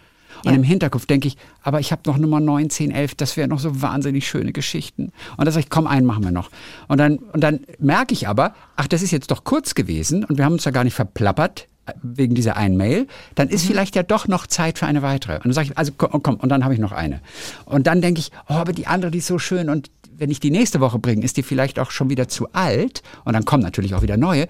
Und 0.43 0.51
Ja. 0.51 0.55
im 0.57 0.63
Hinterkopf 0.63 1.05
denke 1.05 1.27
ich, 1.27 1.37
aber 1.63 1.79
ich 1.81 1.91
habe 1.91 2.01
noch 2.05 2.17
Nummer 2.17 2.39
9, 2.39 2.69
10, 2.69 2.91
11, 2.91 3.15
das 3.15 3.35
wären 3.35 3.49
noch 3.49 3.59
so 3.59 3.81
wahnsinnig 3.81 4.25
schöne 4.27 4.53
Geschichten. 4.53 5.11
Und 5.37 5.45
dann 5.45 5.51
sage 5.51 5.65
ich, 5.65 5.69
komm, 5.69 5.85
einen 5.87 6.05
machen 6.05 6.23
wir 6.23 6.31
noch. 6.31 6.49
Und 6.87 6.97
dann, 6.97 7.17
und 7.17 7.41
dann 7.41 7.61
merke 7.79 8.13
ich 8.13 8.27
aber, 8.27 8.53
ach, 8.77 8.87
das 8.87 9.01
ist 9.01 9.11
jetzt 9.11 9.31
doch 9.31 9.43
kurz 9.43 9.75
gewesen 9.75 10.23
und 10.23 10.37
wir 10.37 10.45
haben 10.45 10.53
uns 10.53 10.63
da 10.63 10.71
gar 10.71 10.83
nicht 10.85 10.93
verplappert 10.93 11.67
äh, 11.87 11.91
wegen 12.03 12.35
dieser 12.35 12.55
einen 12.55 12.77
Mail, 12.77 13.07
dann 13.35 13.47
Mhm. 13.49 13.53
ist 13.53 13.65
vielleicht 13.65 13.95
ja 13.97 14.03
doch 14.03 14.27
noch 14.29 14.47
Zeit 14.47 14.77
für 14.79 14.85
eine 14.85 15.01
weitere. 15.01 15.35
Und 15.37 15.45
dann 15.45 15.53
sage 15.53 15.69
ich, 15.71 15.77
also 15.77 15.91
komm, 15.97 16.23
komm 16.23 16.35
und 16.35 16.47
dann 16.49 16.63
habe 16.63 16.73
ich 16.73 16.79
noch 16.79 16.91
eine. 16.93 17.19
Und 17.65 17.85
dann 17.87 18.01
denke 18.01 18.19
ich, 18.21 18.31
oh, 18.47 18.53
aber 18.53 18.71
die 18.71 18.87
andere, 18.87 19.11
die 19.11 19.17
ist 19.19 19.27
so 19.27 19.39
schön 19.39 19.69
und 19.69 19.89
wenn 20.19 20.29
ich 20.31 20.39
die 20.39 20.51
nächste 20.51 20.79
Woche 20.79 20.99
bringe, 20.99 21.23
ist 21.25 21.37
die 21.37 21.43
vielleicht 21.43 21.79
auch 21.79 21.91
schon 21.91 22.09
wieder 22.09 22.27
zu 22.27 22.51
alt 22.53 23.01
und 23.25 23.33
dann 23.33 23.45
kommen 23.45 23.63
natürlich 23.63 23.95
auch 23.95 24.01
wieder 24.01 24.17
neue. 24.17 24.47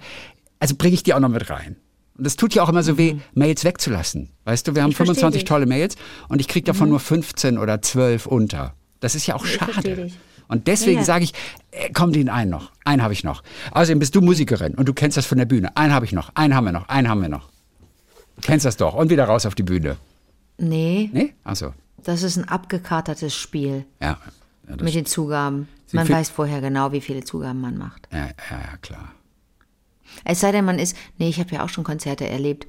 Also 0.58 0.74
bringe 0.76 0.94
ich 0.94 1.02
die 1.02 1.14
auch 1.14 1.20
noch 1.20 1.28
mit 1.28 1.48
rein. 1.50 1.76
Und 2.18 2.24
das 2.26 2.36
tut 2.36 2.54
ja 2.54 2.62
auch 2.62 2.68
immer 2.68 2.82
so 2.82 2.98
weh, 2.98 3.16
Mails 3.34 3.64
wegzulassen. 3.64 4.28
Weißt 4.44 4.68
du, 4.68 4.74
wir 4.74 4.82
haben 4.82 4.88
Mhm. 4.88 4.92
Ich 4.92 4.96
versteh 4.98 5.14
25 5.14 5.40
dich. 5.42 5.44
Mhm. 5.44 5.48
tolle 5.54 5.66
Mails 5.66 5.96
und 6.28 6.40
ich 6.40 6.48
kriege 6.48 6.64
davon 6.66 6.88
nur 6.90 7.00
15 7.00 7.56
oder 7.58 7.80
12 7.80 8.26
unter. 8.26 8.74
Das 9.00 9.14
ist 9.14 9.26
ja 9.26 9.34
auch 9.36 9.44
Ich 9.46 9.52
schade. 9.54 10.10
Und 10.48 10.66
deswegen 10.66 10.94
Ja, 10.94 10.98
ja. 11.00 11.04
sage 11.04 11.24
ich, 11.24 11.32
äh, 11.70 11.90
komm 11.94 12.12
den 12.12 12.28
einen 12.28 12.50
noch. 12.50 12.72
Einen 12.84 13.02
habe 13.02 13.12
ich 13.14 13.22
noch. 13.24 13.42
Außerdem 13.70 14.00
bist 14.00 14.14
du 14.16 14.20
Musikerin 14.20 14.74
und 14.74 14.86
du 14.88 14.92
kennst 14.92 15.16
das 15.16 15.24
von 15.24 15.38
der 15.38 15.44
Bühne. 15.44 15.76
Einen 15.76 15.94
habe 15.94 16.04
ich 16.04 16.12
noch. 16.12 16.30
Einen 16.34 16.54
haben 16.56 16.64
wir 16.64 16.72
noch. 16.72 16.88
Einen 16.88 17.08
haben 17.08 17.22
wir 17.22 17.28
noch. 17.28 17.48
Du 18.36 18.42
kennst 18.42 18.66
das 18.66 18.76
doch. 18.76 18.94
Und 18.94 19.10
wieder 19.10 19.24
raus 19.24 19.46
auf 19.46 19.54
die 19.54 19.62
Bühne. 19.62 19.96
Nee, 20.58 21.08
Nee? 21.12 21.34
Achso. 21.44 21.72
das 22.02 22.22
ist 22.22 22.36
ein 22.36 22.48
abgekatertes 22.48 23.34
Spiel 23.34 23.84
Ja. 24.02 24.18
Ja, 24.70 24.82
mit 24.82 24.94
den 24.94 25.06
Zugaben. 25.06 25.68
Man 25.92 26.08
weiß 26.08 26.30
vorher 26.30 26.60
genau, 26.60 26.92
wie 26.92 27.00
viele 27.00 27.24
Zugaben 27.24 27.60
man 27.60 27.76
macht. 27.76 28.08
ja, 28.12 28.18
ja, 28.18 28.26
ja, 28.50 28.76
klar. 28.80 29.12
Es 30.24 30.40
sei 30.40 30.52
denn, 30.52 30.64
man 30.64 30.78
ist, 30.78 30.96
nee, 31.18 31.28
ich 31.28 31.38
habe 31.38 31.54
ja 31.54 31.64
auch 31.64 31.68
schon 31.68 31.84
Konzerte 31.84 32.26
erlebt, 32.28 32.66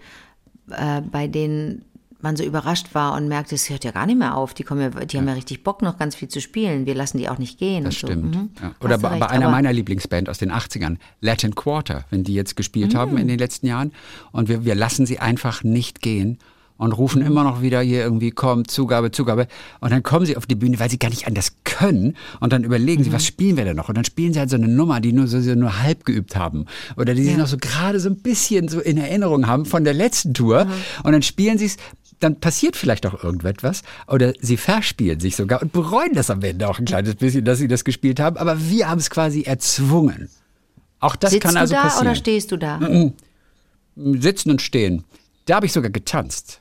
äh, 0.70 1.02
bei 1.02 1.28
denen 1.28 1.86
man 2.24 2.36
so 2.36 2.44
überrascht 2.44 2.94
war 2.94 3.16
und 3.16 3.28
merkte, 3.28 3.56
es 3.56 3.70
hört 3.70 3.84
ja 3.84 3.90
gar 3.92 4.06
nicht 4.06 4.18
mehr 4.20 4.38
auf. 4.38 4.54
Die, 4.54 4.64
kommen 4.64 4.82
ja, 4.82 5.06
die 5.06 5.18
haben 5.18 5.28
ja 5.28 5.34
richtig 5.34 5.64
Bock, 5.64 5.82
noch 5.82 5.98
ganz 5.98 6.16
viel 6.16 6.28
zu 6.28 6.40
spielen. 6.40 6.86
Wir 6.86 6.94
lassen 6.94 7.18
die 7.18 7.28
auch 7.30 7.40
nicht 7.40 7.58
gehen. 7.58 7.84
Das 7.84 7.96
und 7.96 8.00
so. 8.00 8.08
stimmt. 8.08 8.36
Mhm. 8.36 8.50
Ja. 8.62 8.76
Oder 8.80 8.98
bei, 9.00 9.18
bei 9.18 9.28
einer 9.30 9.46
aber- 9.48 9.56
meiner 9.56 9.74
Lieblingsband 9.74 10.30
aus 10.30 10.38
den 10.38 10.52
80ern, 10.52 10.98
Latin 11.20 11.56
Quarter, 11.56 12.06
wenn 12.12 12.24
die 12.24 12.36
jetzt 12.36 12.56
gespielt 12.56 12.94
haben 12.94 13.18
in 13.18 13.28
den 13.28 13.40
letzten 13.40 13.66
Jahren. 13.66 13.92
Und 14.32 14.50
wir, 14.50 14.66
wir 14.66 14.76
lassen 14.76 15.06
sie 15.08 15.18
einfach 15.20 15.64
nicht 15.64 16.02
gehen 16.02 16.38
und 16.82 16.94
rufen 16.94 17.22
immer 17.22 17.44
noch 17.44 17.62
wieder 17.62 17.80
hier 17.82 18.02
irgendwie, 18.02 18.32
komm, 18.32 18.68
Zugabe, 18.68 19.12
Zugabe. 19.12 19.48
Und 19.82 19.92
dann 19.92 20.02
kommen 20.02 20.26
sie 20.26 20.36
auf 20.36 20.48
die 20.48 20.56
Bühne, 20.56 20.80
weil 20.80 20.90
sie 20.90 20.98
gar 20.98 21.10
nicht 21.10 21.28
anders 21.28 21.56
können. 21.64 22.18
Und 22.40 22.54
dann 22.54 22.64
überlegen 22.64 23.04
sie, 23.04 23.14
was 23.14 23.24
spielen 23.24 23.56
wir 23.56 23.66
denn 23.66 23.76
noch? 23.76 23.88
Und 23.88 23.96
dann 23.96 24.04
spielen 24.04 24.34
sie 24.34 24.40
halt 24.40 24.50
so 24.50 24.56
eine 24.56 24.68
Nummer, 24.68 25.00
die 25.00 25.14
nur 25.14 25.28
so, 25.28 25.40
so 25.42 25.54
nur 25.54 25.84
halb 25.84 26.06
geübt 26.06 26.36
haben. 26.36 26.66
Oder 26.98 27.14
die 27.14 27.24
sie 27.24 27.36
noch 27.36 27.46
so 27.46 27.58
gerade 27.58 28.00
so 28.00 28.10
ein 28.10 28.18
bisschen 28.18 28.68
so 28.68 28.80
in 28.80 28.98
Erinnerung 28.98 29.46
haben 29.46 29.66
von 29.66 29.84
der 29.84 29.94
letzten 29.94 30.34
Tour. 30.34 30.66
Und 31.04 31.12
dann 31.12 31.22
spielen 31.22 31.60
sie 31.60 31.66
es 31.66 31.78
dann 32.20 32.40
passiert 32.40 32.76
vielleicht 32.76 33.06
auch 33.08 33.24
irgendetwas 33.24 33.82
oder 34.08 34.34
sie 34.40 34.56
verspielen 34.56 35.20
sich 35.20 35.36
sogar 35.36 35.60
und 35.62 35.72
bereuen 35.72 36.14
das 36.14 36.30
am 36.30 36.42
Ende 36.44 36.70
auch 36.70 36.78
ein 36.78 36.86
kleines 36.86 37.16
bisschen, 37.16 37.46
dass 37.46 37.58
sie 37.58 37.68
das 37.68 37.84
gespielt 37.84 38.20
haben, 38.20 38.38
aber 38.38 38.70
wir 38.70 38.88
haben 38.88 39.00
es 39.00 39.10
quasi 39.10 39.42
erzwungen. 39.42 40.30
Auch 41.00 41.16
das 41.16 41.32
Sitzt 41.32 41.44
kann 41.44 41.58
also 41.58 41.74
du 41.74 41.80
da 41.80 41.84
passieren. 41.84 42.08
oder 42.08 42.16
stehst 42.16 42.52
du 42.52 42.58
da? 42.58 42.80
Sitzen 43.96 44.52
und 44.52 44.62
stehen. 44.62 45.04
Da 45.48 45.56
habe 45.56 45.66
ich 45.66 45.74
sogar 45.74 45.90
getanzt 45.90 46.61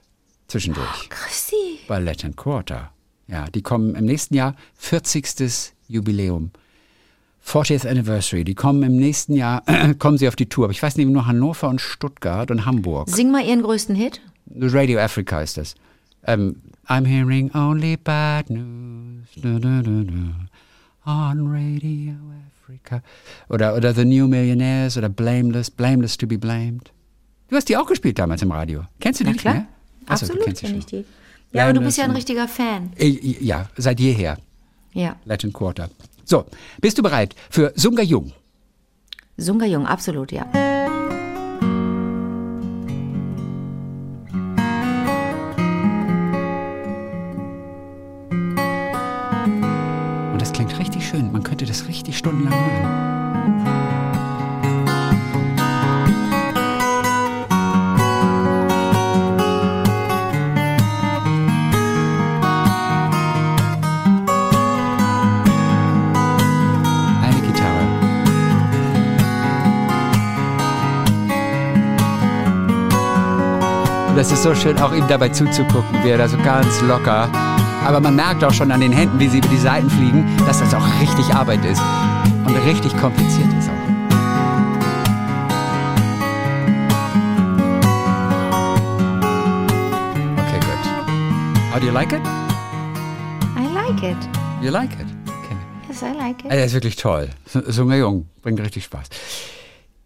zwischendurch 0.51 1.09
Christi. 1.09 1.79
bei 1.89 1.99
Latin 1.99 2.37
Quarter. 2.37 2.91
Ja, 3.29 3.47
die 3.47 3.63
kommen 3.63 3.95
im 3.95 4.05
nächsten 4.05 4.35
Jahr 4.35 4.55
40. 4.77 5.73
Jubiläum. 5.89 6.51
40th 7.47 7.89
Anniversary. 7.89 8.45
Die 8.45 8.55
kommen 8.55 8.83
im 8.83 8.97
nächsten 8.97 9.35
Jahr, 9.35 9.63
kommen 9.99 10.19
sie 10.19 10.29
auf 10.29 10.37
die 10.37 10.49
Tour. 10.49 10.65
Aber 10.67 10.73
ich 10.73 10.83
weiß 10.83 10.97
nicht, 10.97 11.09
nur 11.09 11.27
Hannover 11.27 11.69
und 11.69 11.81
Stuttgart 11.81 12.51
und 12.51 12.67
Hamburg. 12.67 13.09
Sing 13.09 13.31
mal 13.31 13.45
ihren 13.45 13.63
größten 13.63 13.95
Hit. 13.95 14.21
Radio 14.55 15.01
Africa 15.01 15.41
ist 15.41 15.57
das. 15.57 15.75
Ähm, 16.25 16.57
I'm 16.87 17.07
hearing 17.07 17.51
only 17.55 17.97
bad 17.97 18.51
news 18.51 19.27
du, 19.37 19.59
du, 19.59 19.83
du, 19.83 20.05
du, 20.05 20.13
on 21.07 21.47
Radio 21.49 22.15
Africa. 22.63 23.01
Oder, 23.49 23.75
oder 23.75 23.95
The 23.95 24.05
New 24.05 24.29
Millionaires 24.29 24.97
oder 24.99 25.09
Blameless, 25.09 25.71
Blameless 25.71 26.19
to 26.19 26.27
be 26.27 26.37
Blamed. 26.39 26.93
Du 27.49 27.57
hast 27.57 27.69
die 27.69 27.77
auch 27.77 27.87
gespielt 27.87 28.19
damals 28.19 28.43
im 28.43 28.53
Radio. 28.53 28.83
Kennst 29.01 29.21
du 29.21 29.25
die 29.25 29.31
Na 29.31 29.33
nicht 29.33 29.41
klar. 29.41 29.55
mehr? 29.55 29.67
Ach 30.11 30.17
so, 30.19 30.27
du 30.27 30.33
Absolut 30.33 30.45
kennst 30.45 30.61
sie 30.61 30.67
kenn 30.67 30.71
schon. 30.73 30.79
ich 30.81 30.87
die. 30.87 31.05
Ja, 31.53 31.65
aber 31.65 31.73
du 31.73 31.81
bist 31.81 31.99
ja 31.99 32.05
ein 32.05 32.11
richtiger 32.11 32.47
Fan. 32.49 32.93
Äh, 32.99 33.09
Ja, 33.41 33.69
seit 33.77 33.99
jeher. 34.01 34.37
Ja. 34.93 35.17
Latin 35.25 35.53
Quarter. 35.53 35.89
So, 36.25 36.45
bist 36.81 36.99
du 36.99 37.03
bereit 37.03 37.35
für 37.49 37.73
Sunga 37.77 38.03
Jung? 38.03 38.33
Sunga 39.37 39.67
Jung, 39.67 39.87
absolut, 39.87 40.33
ja. 40.33 40.47
Und 50.33 50.41
das 50.41 50.53
klingt 50.53 50.79
richtig 50.79 51.07
schön. 51.07 51.33
Man 51.33 51.43
könnte 51.43 51.65
das 51.67 51.87
richtig 51.89 52.17
stundenlang 52.19 52.55
hören. 52.55 52.90
Ist 74.41 74.45
so 74.45 74.55
schön, 74.55 74.79
auch 74.79 74.95
ihm 74.95 75.07
dabei 75.07 75.29
zuzugucken, 75.29 76.03
wie 76.03 76.09
er 76.09 76.17
da 76.17 76.27
so 76.27 76.39
ganz 76.39 76.81
locker. 76.81 77.29
Aber 77.85 78.01
man 78.01 78.17
merkt 78.17 78.43
auch 78.43 78.55
schon 78.55 78.71
an 78.71 78.81
den 78.81 78.91
Händen, 78.91 79.21
wie 79.21 79.29
sie 79.29 79.37
über 79.37 79.49
die 79.49 79.59
Seiten 79.59 79.91
fliegen, 79.91 80.25
dass 80.47 80.61
das 80.61 80.73
auch 80.73 80.87
richtig 80.99 81.27
Arbeit 81.35 81.63
ist. 81.63 81.83
Und 82.47 82.57
richtig 82.67 82.97
kompliziert 82.97 83.49
ist 83.59 83.69
auch. 83.69 83.73
Okay, 90.39 90.61
good. 90.61 91.75
How 91.75 91.79
do 91.79 91.87
you 91.87 91.93
like 91.93 92.13
it? 92.13 92.23
I 93.59 93.67
like 93.75 94.03
it. 94.03 94.17
You 94.63 94.71
like 94.71 94.93
it? 94.93 95.07
Okay. 95.27 95.57
Yes, 95.87 96.03
I 96.03 96.17
like 96.17 96.43
it. 96.43 96.51
Er 96.51 96.65
ist 96.65 96.73
wirklich 96.73 96.97
toll. 96.97 97.29
Sunga 97.45 97.97
Jung 97.97 98.27
bringt 98.41 98.59
richtig 98.61 98.85
Spaß. 98.85 99.07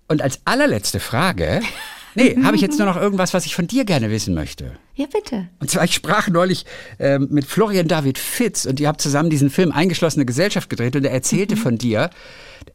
Und 0.09 0.22
als 0.22 0.41
allerletzte 0.45 0.99
Frage, 0.99 1.61
nee, 2.15 2.37
habe 2.43 2.57
ich 2.57 2.62
jetzt 2.62 2.79
nur 2.79 2.87
noch 2.87 2.97
irgendwas, 2.97 3.35
was 3.35 3.47
ich 3.47 3.55
von 3.55 3.67
dir 3.67 3.85
gerne 3.85 4.11
wissen 4.11 4.35
möchte. 4.35 4.73
Ja, 4.95 5.07
bitte. 5.07 5.49
Und 5.61 5.71
zwar, 5.71 5.85
ich 5.85 5.95
sprach 5.95 6.29
neulich 6.29 6.67
ähm, 6.99 7.29
mit 7.31 7.45
Florian 7.45 7.89
David 7.89 8.19
Fitz 8.19 8.65
und 8.65 8.81
ihr 8.81 8.89
habt 8.89 9.01
zusammen 9.01 9.31
diesen 9.31 9.51
Film 9.51 9.73
Eingeschlossene 9.73 10.25
Gesellschaft 10.25 10.71
gedreht 10.71 10.97
und 10.97 11.05
er 11.05 11.12
erzählte 11.12 11.57
von 11.57 11.79
dir, 11.79 12.11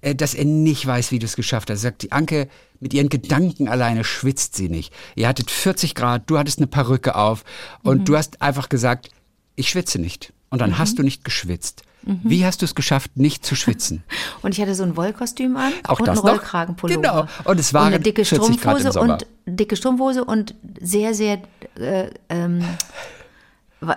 äh, 0.02 0.16
dass 0.16 0.34
er 0.34 0.46
nicht 0.46 0.86
weiß, 0.86 1.12
wie 1.12 1.20
du 1.20 1.26
es 1.26 1.36
geschafft 1.36 1.70
hast. 1.70 1.80
Er 1.80 1.90
sagt, 1.90 2.02
die 2.04 2.12
Anke, 2.12 2.48
mit 2.80 2.94
ihren 2.94 3.10
Gedanken 3.10 3.68
alleine 3.68 4.04
schwitzt 4.04 4.56
sie 4.56 4.70
nicht. 4.70 4.94
Ihr 5.16 5.28
hattet 5.28 5.52
40 5.52 5.96
Grad, 5.96 6.24
du 6.28 6.38
hattest 6.38 6.60
eine 6.60 6.68
Perücke 6.68 7.16
auf 7.16 7.44
und 7.84 8.08
du 8.08 8.16
hast 8.16 8.42
einfach 8.42 8.70
gesagt, 8.70 9.10
ich 9.56 9.70
schwitze 9.70 10.00
nicht. 10.00 10.34
Und 10.50 10.62
dann 10.62 10.78
hast 10.78 10.98
du 10.98 11.04
nicht 11.04 11.24
geschwitzt. 11.24 11.84
Wie 12.04 12.46
hast 12.46 12.62
du 12.62 12.66
es 12.66 12.76
geschafft, 12.76 13.18
nicht 13.18 13.46
zu 13.46 13.56
schwitzen? 13.56 14.04
Und 14.42 14.54
ich 14.54 14.62
hatte 14.62 14.74
so 14.74 14.84
ein 14.84 14.96
Wollkostüm 14.96 15.58
an 15.58 15.74
Auch 15.88 16.00
und 16.00 16.08
das 16.08 16.20
einen? 16.20 16.30
Rollkragenpullover. 16.30 17.02
Genau. 17.02 17.28
Und 17.44 17.60
es 17.60 17.74
waren 17.74 17.88
eine 17.94 18.00
dicke 18.00 18.24
40 18.24 18.62
Grad 18.62 18.80
im 18.80 18.90
Strumpfhose 18.90 19.00
und 19.00 19.26
dicke 19.46 19.76
Strumpfhose 19.76 20.24
und 20.24 20.56
sehr, 20.80 21.14
sehr 21.14 21.42
äh, 21.78 22.10
ähm, 22.30 22.64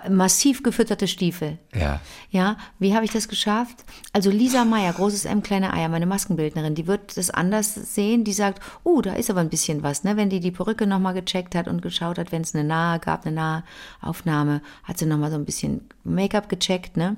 massiv 0.09 0.63
gefütterte 0.63 1.07
Stiefel. 1.07 1.57
Ja. 1.73 1.99
Ja, 2.29 2.57
wie 2.79 2.95
habe 2.95 3.05
ich 3.05 3.11
das 3.11 3.27
geschafft? 3.27 3.83
Also 4.13 4.29
Lisa 4.29 4.63
Meyer, 4.63 4.93
großes 4.93 5.25
M, 5.25 5.43
kleine 5.43 5.73
Eier, 5.73 5.89
meine 5.89 6.05
Maskenbildnerin, 6.05 6.75
die 6.75 6.87
wird 6.87 7.17
das 7.17 7.29
anders 7.29 7.73
sehen. 7.73 8.23
Die 8.23 8.33
sagt, 8.33 8.61
oh, 8.83 9.01
da 9.01 9.13
ist 9.13 9.29
aber 9.29 9.41
ein 9.41 9.49
bisschen 9.49 9.83
was, 9.83 10.03
ne? 10.03 10.15
Wenn 10.15 10.29
die 10.29 10.39
die 10.39 10.51
Perücke 10.51 10.87
nochmal 10.87 11.13
gecheckt 11.13 11.53
hat 11.53 11.67
und 11.67 11.81
geschaut 11.81 12.17
hat, 12.17 12.31
wenn 12.31 12.43
es 12.43 12.55
eine 12.55 12.63
nahe 12.63 12.99
gab, 12.99 13.25
eine 13.25 13.35
nahe 13.35 13.63
Aufnahme, 14.01 14.61
hat 14.83 14.97
sie 14.97 15.05
nochmal 15.05 15.31
so 15.31 15.37
ein 15.37 15.45
bisschen 15.45 15.81
Make-up 16.03 16.47
gecheckt, 16.47 16.95
ne? 16.95 17.17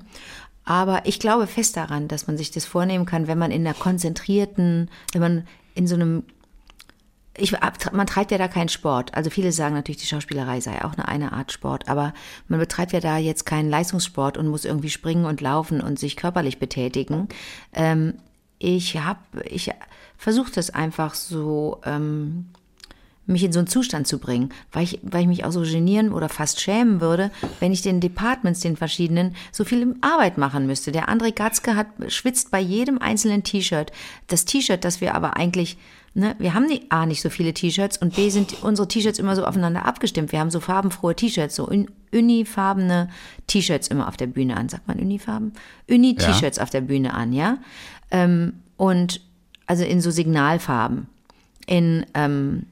Aber 0.66 1.06
ich 1.06 1.20
glaube 1.20 1.46
fest 1.46 1.76
daran, 1.76 2.08
dass 2.08 2.26
man 2.26 2.36
sich 2.36 2.50
das 2.50 2.66
vornehmen 2.66 3.06
kann, 3.06 3.28
wenn 3.28 3.38
man 3.38 3.52
in 3.52 3.66
einer 3.66 3.74
konzentrierten, 3.74 4.90
wenn 5.12 5.20
man 5.20 5.46
in 5.74 5.86
so 5.86 5.94
einem 5.94 6.24
ich, 7.38 7.54
man 7.92 8.06
treibt 8.06 8.30
ja 8.30 8.38
da 8.38 8.48
keinen 8.48 8.70
Sport. 8.70 9.14
Also 9.14 9.28
viele 9.28 9.52
sagen 9.52 9.74
natürlich, 9.74 10.00
die 10.00 10.06
Schauspielerei 10.06 10.60
sei 10.60 10.82
auch 10.82 10.94
eine, 10.94 11.06
eine 11.06 11.32
Art 11.32 11.52
Sport, 11.52 11.86
aber 11.86 12.14
man 12.48 12.58
betreibt 12.58 12.92
ja 12.92 13.00
da 13.00 13.18
jetzt 13.18 13.44
keinen 13.44 13.68
Leistungssport 13.68 14.38
und 14.38 14.48
muss 14.48 14.64
irgendwie 14.64 14.88
springen 14.88 15.26
und 15.26 15.42
laufen 15.42 15.82
und 15.82 15.98
sich 15.98 16.16
körperlich 16.16 16.58
betätigen. 16.58 17.28
Ähm, 17.74 18.14
ich 18.58 18.96
habe, 18.96 19.20
ich 19.44 19.70
versuche 20.16 20.50
das 20.50 20.70
einfach 20.70 21.14
so, 21.14 21.80
ähm, 21.84 22.46
mich 23.26 23.42
in 23.42 23.52
so 23.52 23.58
einen 23.58 23.68
Zustand 23.68 24.06
zu 24.06 24.18
bringen, 24.18 24.50
weil 24.72 24.84
ich, 24.84 25.00
weil 25.02 25.22
ich 25.22 25.26
mich 25.26 25.44
auch 25.44 25.52
so 25.52 25.62
genieren 25.62 26.12
oder 26.12 26.28
fast 26.28 26.60
schämen 26.60 27.00
würde, 27.00 27.30
wenn 27.60 27.72
ich 27.72 27.82
den 27.82 28.00
Departments, 28.00 28.60
den 28.60 28.76
verschiedenen, 28.76 29.34
so 29.52 29.64
viel 29.64 29.94
Arbeit 30.00 30.38
machen 30.38 30.66
müsste. 30.66 30.92
Der 30.92 31.08
André 31.08 31.32
Gatzke 31.32 31.74
hat, 31.74 31.88
schwitzt 32.08 32.50
bei 32.50 32.60
jedem 32.60 32.98
einzelnen 32.98 33.42
T-Shirt. 33.42 33.90
Das 34.28 34.44
T-Shirt, 34.44 34.84
das 34.84 35.00
wir 35.00 35.14
aber 35.14 35.36
eigentlich, 35.36 35.76
ne, 36.14 36.36
wir 36.38 36.54
haben 36.54 36.66
nicht, 36.66 36.92
A, 36.92 37.04
nicht 37.04 37.20
so 37.20 37.30
viele 37.30 37.52
T-Shirts 37.52 37.98
und 37.98 38.14
B, 38.14 38.30
sind 38.30 38.62
unsere 38.62 38.86
T-Shirts 38.86 39.18
immer 39.18 39.34
so 39.34 39.44
aufeinander 39.44 39.84
abgestimmt. 39.84 40.30
Wir 40.30 40.38
haben 40.38 40.50
so 40.50 40.60
farbenfrohe 40.60 41.16
T-Shirts, 41.16 41.56
so 41.56 41.68
un, 41.68 41.90
unifarbene 42.12 43.08
T-Shirts 43.48 43.88
immer 43.88 44.06
auf 44.06 44.16
der 44.16 44.28
Bühne 44.28 44.56
an. 44.56 44.68
Sagt 44.68 44.86
man 44.86 44.98
Unifarben? 45.00 45.52
Uni-T-Shirts 45.90 46.58
auf 46.60 46.70
der 46.70 46.82
Bühne 46.82 47.14
an, 47.14 47.32
ja? 47.32 47.58
Ähm, 48.12 48.60
und, 48.76 49.20
also 49.66 49.84
in 49.84 50.00
so 50.00 50.12
Signalfarben. 50.12 51.08
In, 51.66 52.06
ähm, 52.14 52.66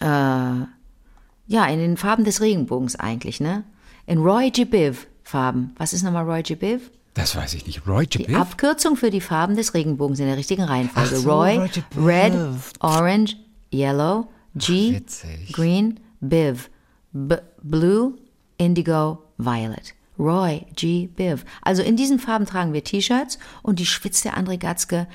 äh, 0.00 0.06
ja, 0.06 1.66
in 1.66 1.78
den 1.78 1.96
Farben 1.96 2.24
des 2.24 2.40
Regenbogens 2.40 2.96
eigentlich, 2.96 3.40
ne? 3.40 3.64
In 4.06 4.18
Roy 4.18 4.50
G. 4.50 4.64
Biv 4.64 5.06
Farben. 5.22 5.72
Was 5.76 5.92
ist 5.92 6.02
nochmal 6.02 6.24
Roy 6.24 6.42
G. 6.42 6.54
Biv? 6.54 6.90
Das 7.14 7.34
weiß 7.36 7.54
ich 7.54 7.66
nicht. 7.66 7.86
Roy 7.86 8.06
Die 8.06 8.24
Biv? 8.24 8.36
Abkürzung 8.36 8.96
für 8.96 9.10
die 9.10 9.20
Farben 9.20 9.56
des 9.56 9.74
Regenbogens 9.74 10.20
in 10.20 10.26
der 10.26 10.36
richtigen 10.36 10.62
Reihenfolge. 10.62 11.10
Ach 11.12 11.16
so, 11.16 11.30
Roy, 11.30 11.58
Roy 11.58 11.68
G. 11.68 11.82
Red, 11.96 12.32
Orange, 12.80 13.36
Yellow, 13.72 14.28
G, 14.54 14.94
witzig. 14.94 15.52
Green, 15.52 16.00
Biv, 16.20 16.70
B 17.12 17.36
Blue, 17.62 18.14
Indigo, 18.58 19.18
Violet. 19.38 19.94
Roy 20.18 20.66
G. 20.76 21.08
Biv. 21.08 21.44
Also 21.62 21.82
in 21.82 21.96
diesen 21.96 22.18
Farben 22.18 22.46
tragen 22.46 22.72
wir 22.72 22.84
T-Shirts 22.84 23.38
und 23.62 23.78
die 23.78 23.86
schwitzt 23.86 24.24
der 24.24 24.36
André 24.38 24.58
Gatzke 24.58 25.06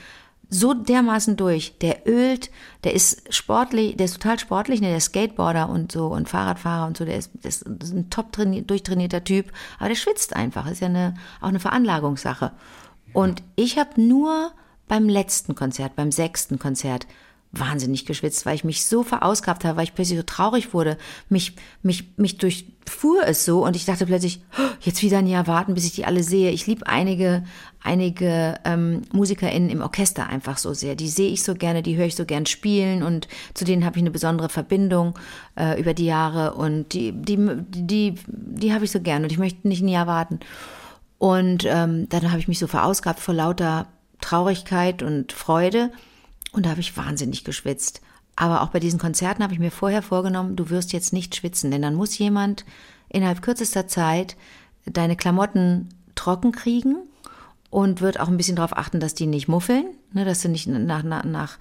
so 0.50 0.74
dermaßen 0.74 1.38
durch. 1.38 1.78
Der 1.80 2.08
ölt, 2.08 2.52
der 2.84 2.94
ist 2.94 3.34
sportlich, 3.34 3.98
der 3.98 4.06
ist 4.06 4.14
total 4.22 4.40
sportlich, 4.40 4.82
ne, 4.82 4.88
der 4.88 4.98
ist 4.98 5.06
Skateboarder 5.06 5.70
und 5.70 5.92
so 5.92 6.08
und 6.08 6.30
Fahrradfahrer 6.30 6.88
und 6.88 6.98
so, 6.98 7.06
der 7.06 7.18
ist, 7.18 7.32
der 7.34 7.50
ist 7.50 7.66
ein 7.66 8.10
top 8.10 8.32
durchtrainierter 8.34 9.24
Typ, 9.24 9.52
aber 9.80 9.90
der 9.90 9.96
schwitzt 9.96 10.36
einfach. 10.36 10.70
Ist 10.70 10.82
ja 10.82 10.88
eine, 10.88 11.16
auch 11.42 11.48
eine 11.48 11.60
Veranlagungssache. 11.60 12.52
Und 13.14 13.44
ich 13.56 13.78
habe 13.78 14.02
nur 14.02 14.52
beim 14.88 15.10
letzten 15.10 15.56
Konzert, 15.56 15.96
beim 15.96 16.12
sechsten 16.12 16.60
Konzert, 16.60 17.08
wahnsinnig 17.52 18.06
geschwitzt, 18.06 18.46
weil 18.46 18.56
ich 18.56 18.64
mich 18.64 18.86
so 18.86 19.04
verausgabt 19.04 19.64
habe, 19.64 19.78
weil 19.78 19.86
ich 19.86 19.94
plötzlich 19.94 20.18
so 20.18 20.24
traurig 20.24 20.74
wurde. 20.74 20.98
Mich, 21.30 21.54
mich, 21.84 22.06
mich 22.18 22.38
durchfuhr 22.38 23.24
es 23.26 23.46
so 23.46 23.66
und 23.66 23.76
ich 23.76 23.86
dachte 23.86 24.06
plötzlich, 24.06 24.42
oh, 24.58 24.64
jetzt 24.82 25.02
wieder 25.02 25.20
ein 25.20 25.28
Jahr 25.28 25.48
warten, 25.48 25.74
bis 25.74 25.86
ich 25.86 25.94
die 25.94 26.06
alle 26.06 26.24
sehe. 26.24 26.52
Ich 26.52 26.68
liebe 26.68 26.86
einige, 26.88 27.44
einige 27.82 28.56
ähm, 28.66 29.04
MusikerInnen 29.14 29.70
im 29.70 29.82
Orchester 29.82 30.28
einfach 30.28 30.58
so 30.58 30.74
sehr. 30.74 30.96
Die 30.96 31.08
sehe 31.08 31.32
ich 31.32 31.44
so 31.44 31.54
gerne, 31.54 31.82
die 31.82 31.96
höre 31.96 32.08
ich 32.08 32.16
so 32.16 32.26
gern 32.26 32.46
spielen 32.46 33.04
und 33.04 33.28
zu 33.54 33.64
denen 33.64 33.86
habe 33.86 33.98
ich 33.98 34.04
eine 34.04 34.12
besondere 34.12 34.50
Verbindung 34.50 35.18
äh, 35.58 35.80
über 35.80 35.94
die 35.94 36.06
Jahre 36.06 36.56
und 36.56 36.94
die, 36.94 37.14
die, 37.14 37.38
die, 37.70 38.16
die 38.28 38.74
habe 38.74 38.86
ich 38.86 38.92
so 38.92 39.00
gern 39.00 39.24
und 39.24 39.32
ich 39.32 39.38
möchte 39.38 39.68
nicht 39.68 39.82
ein 39.82 39.88
Jahr 39.88 40.08
warten. 40.08 40.40
Und 41.18 41.66
ähm, 41.66 42.10
dann 42.10 42.30
habe 42.32 42.40
ich 42.40 42.48
mich 42.48 42.60
so 42.60 42.68
verausgabt 42.68 43.20
vor 43.20 43.34
lauter 43.34 43.88
Traurigkeit 44.20 45.02
und 45.02 45.32
Freude. 45.32 45.92
Und 46.56 46.66
da 46.66 46.70
habe 46.70 46.80
ich 46.80 46.96
wahnsinnig 46.96 47.44
geschwitzt. 47.44 48.02
Aber 48.38 48.62
auch 48.62 48.70
bei 48.70 48.80
diesen 48.80 48.98
Konzerten 48.98 49.44
habe 49.44 49.54
ich 49.54 49.60
mir 49.60 49.72
vorher 49.72 50.02
vorgenommen, 50.02 50.56
du 50.56 50.70
wirst 50.70 50.94
jetzt 50.94 51.12
nicht 51.12 51.36
schwitzen, 51.36 51.70
denn 51.70 51.82
dann 51.82 51.96
muss 51.96 52.18
jemand 52.18 52.64
innerhalb 53.10 53.42
kürzester 53.42 53.88
Zeit 53.88 54.38
deine 54.86 55.18
Klamotten 55.18 55.90
trocken 56.16 56.54
kriegen 56.54 56.96
und 57.70 58.00
wird 58.00 58.22
auch 58.22 58.30
ein 58.30 58.38
bisschen 58.38 58.56
darauf 58.56 58.78
achten, 58.78 59.02
dass 59.02 59.16
die 59.16 59.28
nicht 59.28 59.50
muffeln, 59.50 59.86
ne, 60.14 60.24
dass 60.24 60.42
du 60.42 60.50
nicht 60.50 60.68
nach, 60.68 61.04
nach, 61.04 61.26
nach 61.26 61.58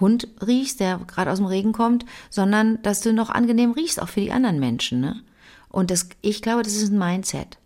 Hund 0.00 0.26
riechst, 0.44 0.80
der 0.80 0.98
gerade 1.06 1.30
aus 1.30 1.38
dem 1.38 1.46
Regen 1.46 1.72
kommt, 1.72 2.04
sondern 2.28 2.82
dass 2.82 3.00
du 3.00 3.12
noch 3.12 3.30
angenehm 3.30 3.70
riechst, 3.70 4.02
auch 4.02 4.08
für 4.08 4.20
die 4.20 4.32
anderen 4.32 4.58
Menschen. 4.58 5.00
Ne? 5.00 5.22
Und 5.68 5.92
das, 5.92 6.08
ich 6.20 6.42
glaube, 6.42 6.64
das 6.64 6.74
ist 6.74 6.90
ein 6.90 6.98
Mindset. 6.98 7.58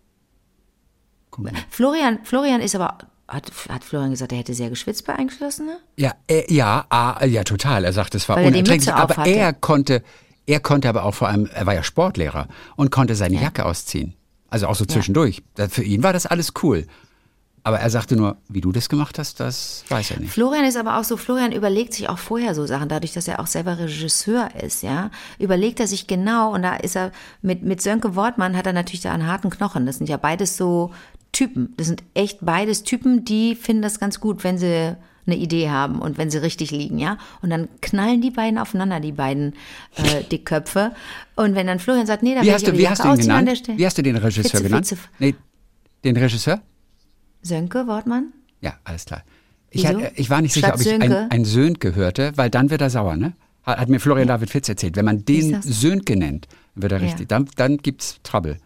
Florian, 1.69 2.19
Florian 2.23 2.61
ist 2.61 2.75
aber 2.75 2.99
hat, 3.27 3.51
hat 3.69 3.83
Florian 3.83 4.11
gesagt, 4.11 4.31
er 4.31 4.39
hätte 4.39 4.53
sehr 4.53 4.69
geschwitzt 4.69 5.05
bei 5.05 5.15
Eingeschlossene? 5.15 5.79
Ja, 5.97 6.13
äh, 6.27 6.51
ja, 6.53 6.85
ah, 6.89 7.25
ja, 7.25 7.43
total. 7.43 7.83
Er 7.83 7.93
sagt, 7.93 8.15
es 8.15 8.27
war 8.29 8.37
Weil 8.37 8.47
unerträglich. 8.47 8.91
aber 8.93 9.25
er 9.25 9.53
konnte, 9.53 10.01
er 10.45 10.59
konnte 10.59 10.87
aber 10.87 11.03
auch 11.03 11.13
vor 11.13 11.27
allem, 11.27 11.49
er 11.53 11.65
war 11.65 11.73
ja 11.73 11.83
Sportlehrer 11.83 12.47
und 12.75 12.91
konnte 12.91 13.15
seine 13.15 13.35
ja. 13.35 13.41
Jacke 13.43 13.65
ausziehen. 13.65 14.13
Also 14.49 14.67
auch 14.67 14.75
so 14.75 14.85
zwischendurch. 14.85 15.43
Ja. 15.57 15.67
Für 15.67 15.83
ihn 15.83 16.03
war 16.03 16.13
das 16.13 16.25
alles 16.25 16.53
cool. 16.63 16.87
Aber 17.63 17.79
er 17.79 17.89
sagte 17.89 18.15
nur, 18.15 18.37
wie 18.47 18.61
du 18.61 18.71
das 18.71 18.87
gemacht 18.87 19.19
hast, 19.19 19.41
das 19.41 19.83
weiß 19.89 20.11
er 20.11 20.21
nicht. 20.21 20.31
Florian 20.31 20.63
ist 20.63 20.77
aber 20.77 20.97
auch 20.97 21.03
so, 21.03 21.17
Florian 21.17 21.51
überlegt 21.51 21.93
sich 21.93 22.07
auch 22.07 22.17
vorher 22.17 22.55
so 22.55 22.65
Sachen, 22.65 22.87
dadurch, 22.87 23.11
dass 23.11 23.27
er 23.27 23.41
auch 23.41 23.47
selber 23.47 23.77
Regisseur 23.77 24.47
ist, 24.63 24.83
ja. 24.83 25.11
Überlegt 25.37 25.81
er 25.81 25.87
sich 25.87 26.07
genau 26.07 26.53
und 26.53 26.61
da 26.61 26.77
ist 26.77 26.95
er, 26.95 27.11
mit, 27.41 27.63
mit 27.63 27.81
Sönke 27.81 28.15
Wortmann 28.15 28.55
hat 28.55 28.67
er 28.67 28.71
natürlich 28.71 29.01
da 29.01 29.11
einen 29.11 29.27
harten 29.27 29.49
Knochen. 29.49 29.85
Das 29.85 29.97
sind 29.97 30.07
ja 30.07 30.15
beides 30.15 30.55
so 30.55 30.91
Typen. 31.31 31.73
Das 31.77 31.87
sind 31.87 32.03
echt 32.13 32.39
beides 32.41 32.83
Typen, 32.83 33.25
die 33.25 33.55
finden 33.55 33.81
das 33.81 33.99
ganz 33.99 34.19
gut, 34.19 34.43
wenn 34.43 34.57
sie 34.57 34.95
eine 35.27 35.35
Idee 35.35 35.69
haben 35.69 35.99
und 35.99 36.17
wenn 36.17 36.29
sie 36.29 36.37
richtig 36.37 36.71
liegen, 36.71 36.97
ja. 36.97 37.17
Und 37.41 37.49
dann 37.49 37.67
knallen 37.81 38.21
die 38.21 38.31
beiden 38.31 38.57
aufeinander, 38.57 38.99
die 38.99 39.11
beiden 39.11 39.53
äh, 39.97 40.23
Dickköpfe. 40.23 40.93
Und 41.35 41.53
wenn 41.53 41.67
dann 41.67 41.79
Florian 41.79 42.07
sagt, 42.07 42.23
nee, 42.23 42.33
da 42.33 42.43
wie 42.43 42.53
hast 42.53 42.65
du, 42.65 42.77
wie 42.77 42.87
hast 42.87 43.03
du 43.03 43.09
ihn 43.09 43.17
genannt? 43.17 43.63
Wie 43.75 43.85
hast 43.85 43.97
du 43.97 44.03
den 44.03 44.15
Regisseur 44.15 44.43
Fitze, 44.43 44.63
genannt? 44.63 44.87
Fitze. 44.87 45.01
Nee, 45.19 45.35
den 46.03 46.15
Regisseur? 46.15 46.61
Sönke 47.41 47.87
Wortmann? 47.87 48.31
Ja, 48.61 48.75
alles 48.85 49.05
klar. 49.05 49.23
Ich, 49.69 49.85
hat, 49.85 49.97
ich 50.15 50.29
war 50.29 50.41
nicht 50.41 50.53
sicher, 50.53 50.73
ob 50.73 50.79
ich 50.79 50.89
ein, 50.89 51.11
ein 51.11 51.45
Sönke 51.45 51.93
hörte, 51.93 52.31
weil 52.35 52.49
dann 52.49 52.69
wird 52.69 52.81
er 52.81 52.89
sauer, 52.89 53.17
ne? 53.17 53.33
Hat, 53.63 53.79
hat 53.79 53.89
mir 53.89 53.99
Florian 53.99 54.29
David 54.29 54.49
Fitz 54.49 54.69
erzählt. 54.69 54.95
Wenn 54.95 55.05
man 55.05 55.25
den 55.25 55.61
Sönke 55.61 56.15
nennt, 56.15 56.47
wird 56.75 56.93
er 56.93 57.01
richtig. 57.01 57.29
Ja. 57.31 57.39
Dann, 57.39 57.49
dann 57.57 57.77
gibt's 57.77 58.19
Trouble. 58.23 58.57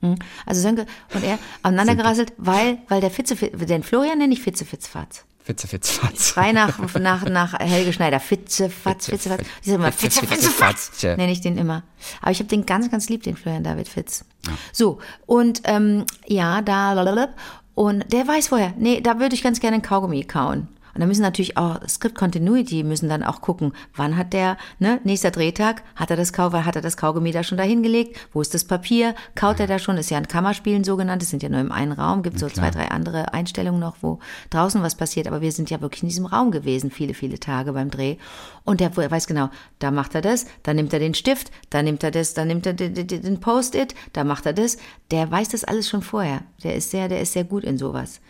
Hm. 0.00 0.16
Also 0.46 0.60
Sönke 0.60 0.86
und 1.14 1.24
er 1.24 1.38
aneinander 1.62 1.96
gerasselt, 1.96 2.32
weil, 2.36 2.78
weil 2.88 3.00
der 3.00 3.10
Fitze, 3.10 3.34
den 3.34 3.82
Florian 3.82 4.18
nenne 4.18 4.32
ich 4.32 4.42
Fitze 4.42 4.64
Fitzfatz. 4.64 5.24
Fitze 5.42 5.66
Fitzfatz. 5.66 6.30
Frei 6.32 6.52
nach, 6.52 6.78
nach, 6.98 7.24
nach 7.24 7.54
Helge 7.58 7.94
Schneider. 7.94 8.20
Fitze 8.20 8.68
Fatz, 8.68 9.06
Fitze 9.06 9.30
Fatz. 9.30 9.40
Ich 9.62 9.68
sage 9.68 9.76
immer 9.76 9.92
Fitze 9.92 10.26
Fitze 10.26 10.50
Fatz. 10.50 11.02
Nenne 11.02 11.32
ich 11.32 11.40
den 11.40 11.56
immer. 11.56 11.84
Aber 12.20 12.30
ich 12.30 12.38
habe 12.38 12.50
den 12.50 12.66
ganz, 12.66 12.90
ganz 12.90 13.08
lieb, 13.08 13.22
den 13.22 13.34
Florian 13.34 13.64
David 13.64 13.88
Fitz. 13.88 14.26
Ja. 14.46 14.52
So, 14.72 14.98
und 15.24 15.62
ähm, 15.64 16.04
ja, 16.26 16.60
da, 16.60 17.30
und 17.74 18.12
der 18.12 18.28
weiß 18.28 18.48
vorher, 18.48 18.74
nee, 18.76 19.00
da 19.00 19.20
würde 19.20 19.34
ich 19.34 19.42
ganz 19.42 19.58
gerne 19.58 19.76
einen 19.76 19.82
Kaugummi 19.82 20.24
kauen. 20.24 20.68
Und 20.98 21.02
da 21.02 21.06
müssen 21.06 21.22
natürlich 21.22 21.56
auch 21.56 21.78
Script 21.86 22.16
Continuity 22.16 22.82
müssen 22.82 23.08
dann 23.08 23.22
auch 23.22 23.40
gucken, 23.40 23.72
wann 23.94 24.16
hat 24.16 24.32
der, 24.32 24.56
ne, 24.80 24.98
nächster 25.04 25.30
Drehtag, 25.30 25.84
hat 25.94 26.10
er 26.10 26.16
das 26.16 26.32
Kau, 26.32 26.52
hat 26.52 26.74
er 26.74 26.82
das 26.82 26.96
Kaugummi 26.96 27.30
da 27.30 27.44
schon 27.44 27.56
dahingelegt? 27.56 28.18
Wo 28.32 28.40
ist 28.40 28.52
das 28.52 28.64
Papier? 28.64 29.14
Kaut 29.36 29.60
er 29.60 29.68
da 29.68 29.78
schon? 29.78 29.96
Ist 29.96 30.10
ja 30.10 30.18
ein 30.18 30.26
Kammerspielen 30.26 30.82
sogenannt, 30.82 31.22
das 31.22 31.30
sind 31.30 31.44
ja 31.44 31.50
nur 31.50 31.60
im 31.60 31.70
einen 31.70 31.92
Raum, 31.92 32.24
gibt 32.24 32.40
so 32.40 32.48
zwei, 32.48 32.72
drei 32.72 32.90
andere 32.90 33.32
Einstellungen 33.32 33.78
noch, 33.78 33.98
wo 34.00 34.18
draußen 34.50 34.82
was 34.82 34.96
passiert, 34.96 35.28
aber 35.28 35.40
wir 35.40 35.52
sind 35.52 35.70
ja 35.70 35.80
wirklich 35.80 36.02
in 36.02 36.08
diesem 36.08 36.26
Raum 36.26 36.50
gewesen, 36.50 36.90
viele, 36.90 37.14
viele 37.14 37.38
Tage 37.38 37.74
beim 37.74 37.90
Dreh. 37.90 38.16
Und 38.64 38.80
der 38.80 38.96
weiß 38.96 39.28
genau, 39.28 39.50
da 39.78 39.92
macht 39.92 40.16
er 40.16 40.20
das, 40.20 40.46
da 40.64 40.74
nimmt 40.74 40.92
er 40.92 40.98
den 40.98 41.14
Stift, 41.14 41.52
da 41.70 41.80
nimmt 41.80 42.02
er 42.02 42.10
das, 42.10 42.34
da 42.34 42.44
nimmt 42.44 42.66
er 42.66 42.72
den 42.72 43.38
Post-it, 43.38 43.94
da 44.14 44.24
macht 44.24 44.46
er 44.46 44.52
das. 44.52 44.78
Der 45.12 45.30
weiß 45.30 45.50
das 45.50 45.62
alles 45.62 45.88
schon 45.88 46.02
vorher. 46.02 46.42
Der 46.64 46.74
ist 46.74 46.90
sehr, 46.90 47.06
der 47.06 47.20
ist 47.20 47.34
sehr 47.34 47.44
gut 47.44 47.62
in 47.62 47.78
sowas. 47.78 48.20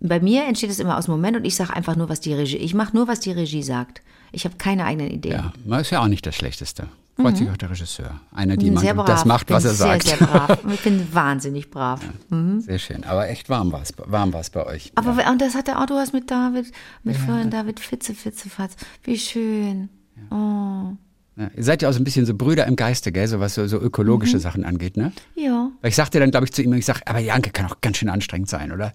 Bei 0.00 0.20
mir 0.20 0.44
entsteht 0.44 0.70
es 0.70 0.78
immer 0.78 0.96
aus 0.96 1.06
dem 1.06 1.12
Moment 1.12 1.36
und 1.36 1.44
ich 1.44 1.56
sage 1.56 1.74
einfach 1.74 1.96
nur, 1.96 2.08
was 2.08 2.20
die 2.20 2.32
Regie, 2.32 2.56
ich 2.56 2.74
mache 2.74 2.94
nur, 2.94 3.08
was 3.08 3.20
die 3.20 3.32
Regie 3.32 3.62
sagt. 3.62 4.02
Ich 4.30 4.44
habe 4.44 4.56
keine 4.56 4.84
eigenen 4.84 5.10
Ideen. 5.10 5.52
Ja, 5.66 5.78
ist 5.78 5.90
ja 5.90 6.00
auch 6.00 6.08
nicht 6.08 6.24
das 6.26 6.36
Schlechteste. 6.36 6.88
Freut 7.16 7.32
mhm. 7.32 7.36
sich 7.36 7.50
auch 7.50 7.56
der 7.56 7.70
Regisseur. 7.70 8.20
Einer, 8.32 8.56
die 8.56 8.70
man 8.70 8.84
das 9.04 9.24
macht, 9.24 9.50
was 9.50 9.64
er 9.64 9.74
sehr, 9.74 9.86
sagt. 9.88 10.02
Sehr, 10.04 10.18
sehr 10.18 10.26
brav. 10.26 10.58
Ich 10.72 10.82
bin 10.82 11.12
wahnsinnig 11.12 11.68
brav. 11.68 12.00
Ja, 12.02 12.36
mhm. 12.36 12.60
Sehr 12.60 12.78
schön. 12.78 13.02
Aber 13.04 13.28
echt 13.28 13.48
warm 13.48 13.72
war 13.72 13.82
es 13.82 13.92
warm 13.96 14.32
war's 14.32 14.50
bei 14.50 14.64
euch. 14.64 14.92
Aber 14.94 15.20
ja. 15.20 15.30
und 15.30 15.40
das 15.40 15.56
hat 15.56 15.66
der 15.66 15.80
Auto 15.80 15.94
was 15.94 16.12
mit 16.12 16.30
David, 16.30 16.70
mit 17.02 17.16
ja. 17.16 17.22
Florian 17.22 17.50
David 17.50 17.80
Fitze, 17.80 18.14
Fitze, 18.14 18.48
Fatz. 18.48 18.76
Wie 19.02 19.18
schön. 19.18 19.88
Oh. 20.30 20.92
Ja, 21.38 21.50
ihr 21.56 21.62
seid 21.62 21.82
ja 21.82 21.88
auch 21.88 21.92
so 21.92 22.00
ein 22.00 22.04
bisschen 22.04 22.26
so 22.26 22.34
Brüder 22.34 22.66
im 22.66 22.74
Geiste, 22.74 23.12
gell, 23.12 23.28
so 23.28 23.38
was 23.38 23.54
so, 23.54 23.68
so 23.68 23.78
ökologische 23.78 24.38
mhm. 24.38 24.40
Sachen 24.40 24.64
angeht, 24.64 24.96
ne? 24.96 25.12
Ja. 25.36 25.70
Weil 25.80 25.90
ich 25.90 25.94
sagte 25.94 26.18
dann, 26.18 26.32
glaube 26.32 26.46
ich, 26.46 26.52
zu 26.52 26.62
ihm, 26.62 26.72
ich 26.72 26.84
sage, 26.84 27.02
aber 27.06 27.20
Janke 27.20 27.50
kann 27.50 27.66
auch 27.66 27.80
ganz 27.80 27.98
schön 27.98 28.08
anstrengend 28.08 28.48
sein, 28.48 28.72
oder? 28.72 28.92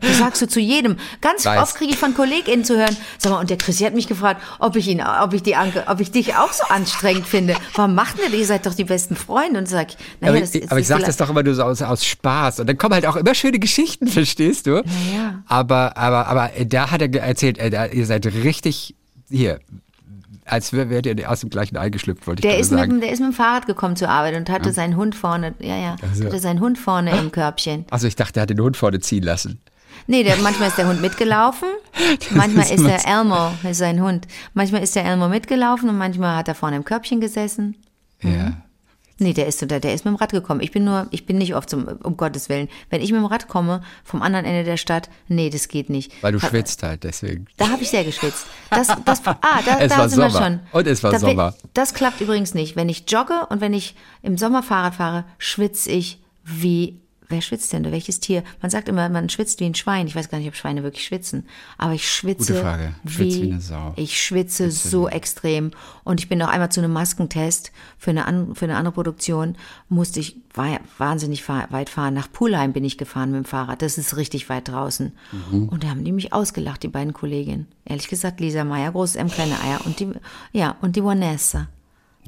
Das 0.00 0.18
sagst 0.18 0.42
du 0.42 0.48
zu 0.48 0.58
jedem. 0.58 0.96
Ganz 1.20 1.46
Weiß. 1.46 1.62
oft 1.62 1.76
kriege 1.76 1.92
ich 1.92 1.96
von 1.96 2.12
KollegInnen 2.12 2.64
zu 2.64 2.76
hören, 2.76 2.96
sag 3.18 3.30
mal, 3.30 3.38
und 3.38 3.50
der 3.50 3.56
Chrissy 3.56 3.84
hat 3.84 3.94
mich 3.94 4.08
gefragt, 4.08 4.42
ob 4.58 4.74
ich 4.74 4.88
ihn, 4.88 5.00
ob 5.00 5.32
ich 5.32 5.44
die 5.44 5.54
Anke, 5.54 5.84
ob 5.86 6.00
ich 6.00 6.10
dich 6.10 6.34
auch 6.34 6.52
so 6.52 6.64
anstrengend 6.64 7.26
finde. 7.26 7.54
Warum 7.74 7.94
macht 7.94 8.18
ihr 8.18 8.30
das? 8.30 8.34
Ihr 8.34 8.46
seid 8.46 8.66
doch 8.66 8.74
die 8.74 8.84
besten 8.84 9.14
Freunde. 9.14 9.60
Und 9.60 9.68
sag, 9.68 9.88
naja, 10.20 10.32
aber 10.32 10.40
das 10.40 10.54
ich, 10.56 10.68
aber 10.68 10.80
ich 10.80 10.88
sag 10.88 11.04
das 11.04 11.16
doch 11.16 11.30
immer 11.30 11.44
nur 11.44 11.54
so 11.54 11.62
aus, 11.62 11.80
aus 11.82 12.04
Spaß. 12.04 12.58
Und 12.58 12.66
dann 12.66 12.78
kommen 12.78 12.94
halt 12.94 13.06
auch 13.06 13.16
immer 13.16 13.36
schöne 13.36 13.60
Geschichten, 13.60 14.06
verstehst 14.08 14.66
du? 14.66 14.82
Naja. 14.82 15.44
Aber, 15.46 15.96
aber, 15.96 16.26
aber 16.26 16.50
da 16.66 16.90
hat 16.90 17.00
er 17.00 17.14
erzählt, 17.14 17.58
äh, 17.58 17.90
ihr 17.92 18.06
seid 18.06 18.26
richtig, 18.26 18.96
hier, 19.30 19.60
als 20.48 20.72
wärt 20.72 21.06
ihr 21.06 21.30
aus 21.30 21.40
dem 21.40 21.50
gleichen 21.50 21.76
Ei 21.76 21.90
geschlüpft, 21.90 22.26
wollte 22.26 22.42
der 22.42 22.54
ich 22.54 22.60
ist 22.60 22.70
sagen. 22.70 22.94
Mit, 22.94 23.02
der 23.02 23.12
ist 23.12 23.20
mit 23.20 23.30
dem 23.30 23.34
Fahrrad 23.34 23.66
gekommen 23.66 23.96
zur 23.96 24.08
Arbeit 24.08 24.36
und 24.36 24.50
hatte 24.50 24.70
ja. 24.70 24.74
seinen 24.74 24.96
Hund 24.96 25.14
vorne, 25.14 25.54
ja, 25.60 25.76
ja, 25.76 25.96
also. 26.02 26.24
hatte 26.24 26.38
seinen 26.38 26.60
Hund 26.60 26.78
vorne 26.78 27.16
im 27.18 27.30
Körbchen. 27.30 27.84
Also 27.90 28.06
ich 28.06 28.16
dachte, 28.16 28.40
er 28.40 28.42
hat 28.42 28.50
den 28.50 28.60
Hund 28.60 28.76
vorne 28.76 29.00
ziehen 29.00 29.22
lassen. 29.22 29.60
Nee, 30.06 30.22
der, 30.22 30.36
manchmal 30.38 30.68
ist 30.68 30.78
der 30.78 30.88
Hund 30.88 31.02
mitgelaufen, 31.02 31.68
manchmal 32.30 32.64
ist, 32.64 32.72
ist 32.72 32.86
der 32.86 33.06
Elmo, 33.06 33.52
ist 33.68 33.78
sein 33.78 34.00
Hund. 34.02 34.26
Manchmal 34.54 34.82
ist 34.82 34.96
der 34.96 35.04
Elmo 35.04 35.28
mitgelaufen 35.28 35.88
und 35.88 35.98
manchmal 35.98 36.36
hat 36.36 36.48
er 36.48 36.54
vorne 36.54 36.76
im 36.76 36.84
Körbchen 36.84 37.20
gesessen. 37.20 37.76
Ja. 38.22 38.62
Nee, 39.18 39.32
der 39.32 39.46
ist, 39.46 39.68
der, 39.68 39.80
der 39.80 39.94
ist 39.94 40.04
mit 40.04 40.14
dem 40.14 40.16
Rad 40.16 40.30
gekommen. 40.30 40.60
Ich 40.60 40.70
bin 40.70 40.84
nur, 40.84 41.08
ich 41.10 41.26
bin 41.26 41.38
nicht 41.38 41.54
oft 41.54 41.68
zum, 41.68 41.88
um 41.88 42.16
Gottes 42.16 42.48
Willen. 42.48 42.68
Wenn 42.88 43.00
ich 43.00 43.10
mit 43.10 43.20
dem 43.20 43.26
Rad 43.26 43.48
komme, 43.48 43.82
vom 44.04 44.22
anderen 44.22 44.44
Ende 44.44 44.62
der 44.62 44.76
Stadt, 44.76 45.10
nee, 45.26 45.50
das 45.50 45.68
geht 45.68 45.90
nicht. 45.90 46.12
Weil 46.22 46.32
du 46.32 46.40
schwitzt 46.40 46.82
halt, 46.84 47.02
deswegen. 47.02 47.46
Da 47.56 47.68
habe 47.68 47.82
ich 47.82 47.90
sehr 47.90 48.04
geschwitzt. 48.04 48.46
Das, 48.70 48.86
das, 49.04 49.26
ah, 49.26 49.34
da, 49.64 49.78
es 49.80 49.92
da 49.92 49.98
war 49.98 50.08
sind 50.08 50.20
Sommer. 50.20 50.32
wir 50.32 50.42
schon. 50.42 50.60
Und 50.72 50.86
es 50.86 51.02
war 51.02 51.10
da, 51.10 51.18
Sommer. 51.18 51.54
Das 51.74 51.94
klappt 51.94 52.20
übrigens 52.20 52.54
nicht. 52.54 52.76
Wenn 52.76 52.88
ich 52.88 53.04
jogge 53.10 53.46
und 53.48 53.60
wenn 53.60 53.74
ich 53.74 53.96
im 54.22 54.38
Sommer 54.38 54.62
Fahrrad 54.62 54.94
fahre, 54.94 55.24
schwitze 55.38 55.90
ich 55.90 56.20
wie 56.44 57.00
Wer 57.28 57.42
schwitzt 57.42 57.72
denn? 57.72 57.84
Welches 57.84 58.20
Tier? 58.20 58.42
Man 58.62 58.70
sagt 58.70 58.88
immer, 58.88 59.08
man 59.08 59.28
schwitzt 59.28 59.60
wie 59.60 59.66
ein 59.66 59.74
Schwein. 59.74 60.06
Ich 60.06 60.16
weiß 60.16 60.30
gar 60.30 60.38
nicht, 60.38 60.48
ob 60.48 60.56
Schweine 60.56 60.82
wirklich 60.82 61.04
schwitzen. 61.04 61.46
Aber 61.76 61.92
ich 61.92 62.10
schwitze. 62.10 62.54
Gute 62.54 62.62
Frage. 62.62 62.94
Schwitzt 63.06 63.36
wie, 63.36 63.42
wie 63.42 63.52
eine 63.52 63.60
Sau. 63.60 63.92
Ich 63.96 64.20
schwitze 64.20 64.48
Schwitze 64.48 64.70
so 64.70 65.08
extrem. 65.08 65.70
Und 66.04 66.20
ich 66.20 66.28
bin 66.28 66.38
noch 66.38 66.48
einmal 66.48 66.70
zu 66.70 66.80
einem 66.80 66.92
Maskentest 66.92 67.72
für 67.98 68.10
eine, 68.10 68.54
für 68.54 68.64
eine 68.64 68.76
andere 68.76 68.94
Produktion. 68.94 69.56
Musste 69.88 70.20
ich 70.20 70.36
wahnsinnig 70.54 71.48
weit 71.48 71.90
fahren. 71.90 72.14
Nach 72.14 72.30
Pulheim 72.30 72.72
bin 72.72 72.84
ich 72.84 72.98
gefahren 72.98 73.30
mit 73.30 73.44
dem 73.44 73.44
Fahrrad. 73.44 73.82
Das 73.82 73.98
ist 73.98 74.16
richtig 74.16 74.48
weit 74.48 74.68
draußen. 74.68 75.12
Mhm. 75.50 75.68
Und 75.68 75.84
da 75.84 75.88
haben 75.88 76.04
die 76.04 76.12
mich 76.12 76.32
ausgelacht, 76.32 76.82
die 76.82 76.88
beiden 76.88 77.12
Kolleginnen. 77.12 77.68
Ehrlich 77.84 78.08
gesagt, 78.08 78.40
Lisa 78.40 78.64
Meyer, 78.64 78.92
großes 78.92 79.16
M, 79.16 79.28
kleine 79.28 79.60
Eier. 79.60 79.80
Und 79.84 80.00
die, 80.00 80.10
ja, 80.52 80.76
und 80.80 80.96
die 80.96 81.04
Vanessa. 81.04 81.68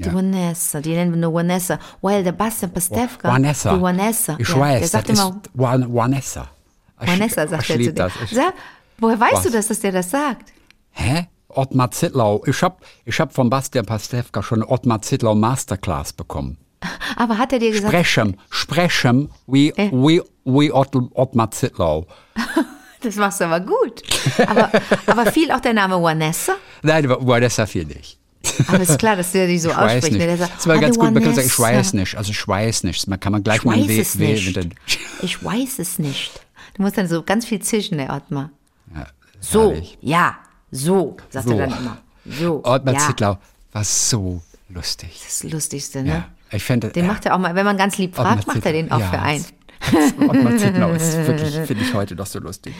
Die 0.01 0.07
Ja. 0.07 0.15
Vanessa, 0.15 0.81
die 0.81 0.95
nennen 0.95 1.13
wir 1.13 1.21
nur 1.21 1.35
Vanessa. 1.35 1.79
Weil 2.01 2.25
der 2.25 2.33
Bastian 2.33 2.73
Pastewka, 2.73 3.29
Vanessa. 3.29 3.75
die 3.77 3.83
Vanessa, 3.83 4.37
Ich 4.39 4.49
ja, 4.49 4.59
weiß, 4.59 4.91
sagt 4.91 5.11
das 5.11 5.19
immer 5.21 5.29
ist 5.43 5.51
Van- 5.53 5.95
Vanessa. 5.95 6.49
Vanessa, 6.97 7.47
sagt 7.47 7.65
ich 7.65 7.71
er 7.71 7.77
zu 7.77 7.83
dir. 7.83 7.93
das. 7.93 8.13
Ich- 8.25 8.31
Sag, 8.31 8.55
woher 8.99 9.21
weißt 9.21 9.33
Was? 9.35 9.43
du 9.45 9.51
das, 9.51 9.69
dass 9.69 9.81
der 9.81 9.93
das 9.93 10.11
sagt? 10.11 10.53
Hä? 10.93 11.27
Ottmar 11.49 11.91
Zittlau. 11.91 12.43
Ich 12.47 12.63
hab, 12.63 12.81
ich 13.05 13.19
hab 13.21 13.35
von 13.35 13.51
Bastian 13.51 13.85
Pastewka 13.85 14.43
schon 14.43 14.63
eine 14.63 14.71
Ottmar 14.71 15.03
Zittlau 15.03 15.35
Masterclass 15.35 16.13
bekommen. 16.15 16.57
Aber 17.17 17.37
hat 17.37 17.53
er 17.53 17.59
dir 17.59 17.71
gesagt, 17.73 17.89
Sprechen, 17.93 18.37
sprechen, 18.49 19.31
wie, 19.47 19.73
wie, 19.77 20.23
wie 20.45 20.73
Ott, 20.73 20.95
Ottmar 21.13 21.51
Zittlau. 21.51 22.07
das 23.03 23.17
machst 23.17 23.41
du 23.41 23.45
aber 23.45 23.61
gut. 23.61 24.03
Aber, 24.47 24.71
aber 25.07 25.27
fiel 25.33 25.51
auch 25.53 25.61
der 25.61 25.75
Name 25.75 26.01
Vanessa? 26.03 26.55
Nein, 26.83 27.07
Vanessa 27.09 27.67
viel 27.67 27.85
nicht. 27.85 28.19
Aber 28.69 28.81
ist 28.81 28.99
klar, 28.99 29.17
dass 29.17 29.33
der 29.33 29.47
die 29.47 29.59
so 29.59 29.71
ausspricht. 29.73 30.13
ne? 30.13 30.19
Der 30.27 30.37
sagt, 30.37 30.53
Das 30.57 30.67
war 30.67 30.77
"Ah, 30.77 30.81
ganz 30.81 30.99
gut, 30.99 31.13
man 31.13 31.23
kann 31.23 31.35
sagen, 31.35 31.47
ich 31.47 31.59
Vanessa." 31.59 31.79
weiß 31.79 31.93
nicht. 31.95 32.17
Also 32.17 32.31
ich 32.31 32.49
weiß 32.49 32.85
nicht. 32.85 33.07
Man 33.07 33.21
kann 33.21 33.33
man 33.33 33.43
gleich 33.43 33.59
Ich 33.59 33.65
mal 33.65 33.77
weiß 33.79 34.19
wählen. 34.19 34.39
es 34.39 34.57
nicht. 34.57 34.79
Ich 35.23 35.45
weiß 35.45 35.79
es 35.79 35.99
nicht. 35.99 36.41
Du 36.75 36.83
musst 36.83 36.97
dann 36.97 37.07
so 37.09 37.23
ganz 37.23 37.45
viel 37.47 37.61
zischen, 37.61 37.99
der 37.99 38.13
Ottmar. 38.15 38.51
Ja, 38.95 39.07
So, 39.41 39.77
ja, 40.01 40.39
so, 40.71 41.17
sagt 41.29 41.49
So. 41.49 41.55
er 41.59 41.67
dann 41.67 41.79
immer. 41.79 41.99
So, 42.27 42.65
Ottmar 42.65 42.95
ja. 42.95 43.01
Zittlau 43.01 43.39
war 43.73 43.85
so 43.85 44.41
lustig. 44.69 45.21
Das 45.25 45.43
Lustigste, 45.43 46.03
ne? 46.03 46.09
Ja, 46.09 46.29
ich 46.53 46.63
finde, 46.63 46.89
Den 46.89 47.07
macht 47.07 47.27
er 47.27 47.35
auch 47.35 47.39
mal, 47.39 47.55
wenn 47.55 47.65
man 47.67 47.77
ganz 47.77 47.99
lieb 47.99 48.15
fragt, 48.17 48.41
Ottmar 48.41 48.57
macht 48.57 48.67
er 48.67 48.73
den 48.73 48.91
auch 48.91 48.99
für 49.01 49.17
ja, 49.17 49.23
einen. 49.23 49.45
Ottmar 50.29 50.57
Zittlau 50.57 50.93
ist 50.93 51.17
wirklich, 51.27 51.55
finde 51.67 51.83
ich 51.85 51.93
heute 51.95 52.15
doch 52.17 52.27
so 52.27 52.39
lustig. 52.39 52.75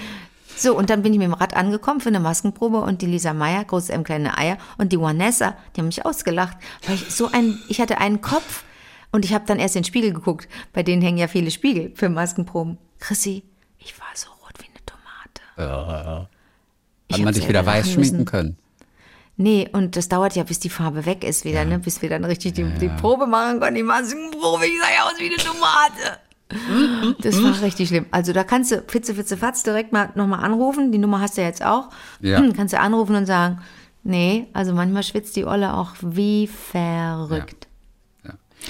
So, 0.57 0.77
und 0.77 0.91
dann 0.91 1.03
bin 1.03 1.13
ich 1.13 1.19
mit 1.19 1.27
dem 1.27 1.35
Rad 1.35 1.55
angekommen 1.57 2.01
für 2.01 2.09
eine 2.09 2.21
Maskenprobe 2.21 2.81
und 2.81 3.03
die 3.03 3.07
Lisa 3.07 3.33
Meyer, 3.33 3.65
großes 3.65 3.91
M, 3.91 4.05
kleine 4.05 4.37
Eier 4.37 4.59
und 4.79 4.93
die 4.93 5.01
Vanessa, 5.01 5.57
die 5.75 5.81
haben 5.81 5.87
mich 5.87 6.05
ausgelacht, 6.05 6.59
weil 6.87 6.97
ich 6.97 7.11
so 7.15 7.31
ein, 7.31 7.59
ich 7.69 7.81
hatte 7.81 7.99
einen 7.99 8.21
Kopf 8.21 8.65
und 9.13 9.25
ich 9.25 9.33
habe 9.35 9.45
dann 9.47 9.59
erst 9.59 9.77
in 9.77 9.83
den 9.83 9.87
Spiegel 9.87 10.13
geguckt. 10.13 10.49
Bei 10.73 10.83
denen 10.83 11.03
hängen 11.03 11.19
ja 11.19 11.29
viele 11.29 11.51
Spiegel 11.51 11.93
für 11.95 12.09
Maskenproben. 12.09 12.79
Chrissy, 12.99 13.43
ich 13.79 13.99
war 13.99 14.07
so 14.15 14.29
rot 14.43 14.55
wie 14.59 14.67
eine 14.67 14.85
Tomate. 14.85 15.41
Ich 17.09 17.17
Hat 17.17 17.25
man 17.25 17.35
selber 17.35 17.49
wieder 17.49 17.67
weiß 17.67 17.93
schminken 17.93 18.25
können. 18.25 18.57
Nee, 19.37 19.69
und 19.73 19.97
das 19.97 20.09
dauert 20.09 20.37
ja, 20.37 20.43
bis 20.43 20.61
die 20.61 20.69
Farbe 20.69 21.07
weg 21.07 21.25
ist 21.25 21.47
wieder, 21.47 21.65
ne? 21.65 21.79
Bis 21.79 22.03
wir 22.03 22.11
dann 22.11 22.27
richtig 22.27 22.53
die, 22.53 22.65
die 22.79 22.91
Probe 23.01 23.27
machen 23.27 23.59
können, 23.59 23.75
die 23.75 23.83
Maskenprobe. 23.83 24.67
Ich 24.67 24.79
sah 24.79 24.95
ja 24.95 25.05
aus 25.05 25.19
wie 25.19 25.29
eine 25.29 25.37
Tomate. 25.37 26.21
Das 27.23 27.43
war 27.43 27.61
richtig 27.63 27.89
schlimm. 27.89 28.07
Also 28.11 28.33
da 28.33 28.45
kannst 28.45 28.73
du 28.73 28.83
Fitze, 28.87 29.15
Fitze, 29.15 29.37
Fatz 29.37 29.63
direkt 29.63 29.93
mal 29.93 30.11
nochmal 30.15 30.41
anrufen. 30.45 30.93
Die 30.93 30.99
Nummer 30.99 31.21
hast 31.21 31.37
du 31.37 31.43
ja 31.43 31.47
jetzt 31.47 31.65
auch. 31.65 31.91
Ja. 32.21 32.43
Kannst 32.57 32.75
du 32.75 32.81
anrufen 32.81 33.15
und 33.17 33.27
sagen, 33.27 33.61
nee, 34.03 34.49
also 34.53 34.73
manchmal 34.73 35.03
schwitzt 35.03 35.37
die 35.37 35.45
Olle 35.45 35.75
auch 35.75 35.95
wie 36.01 36.47
verrückt. 36.49 37.70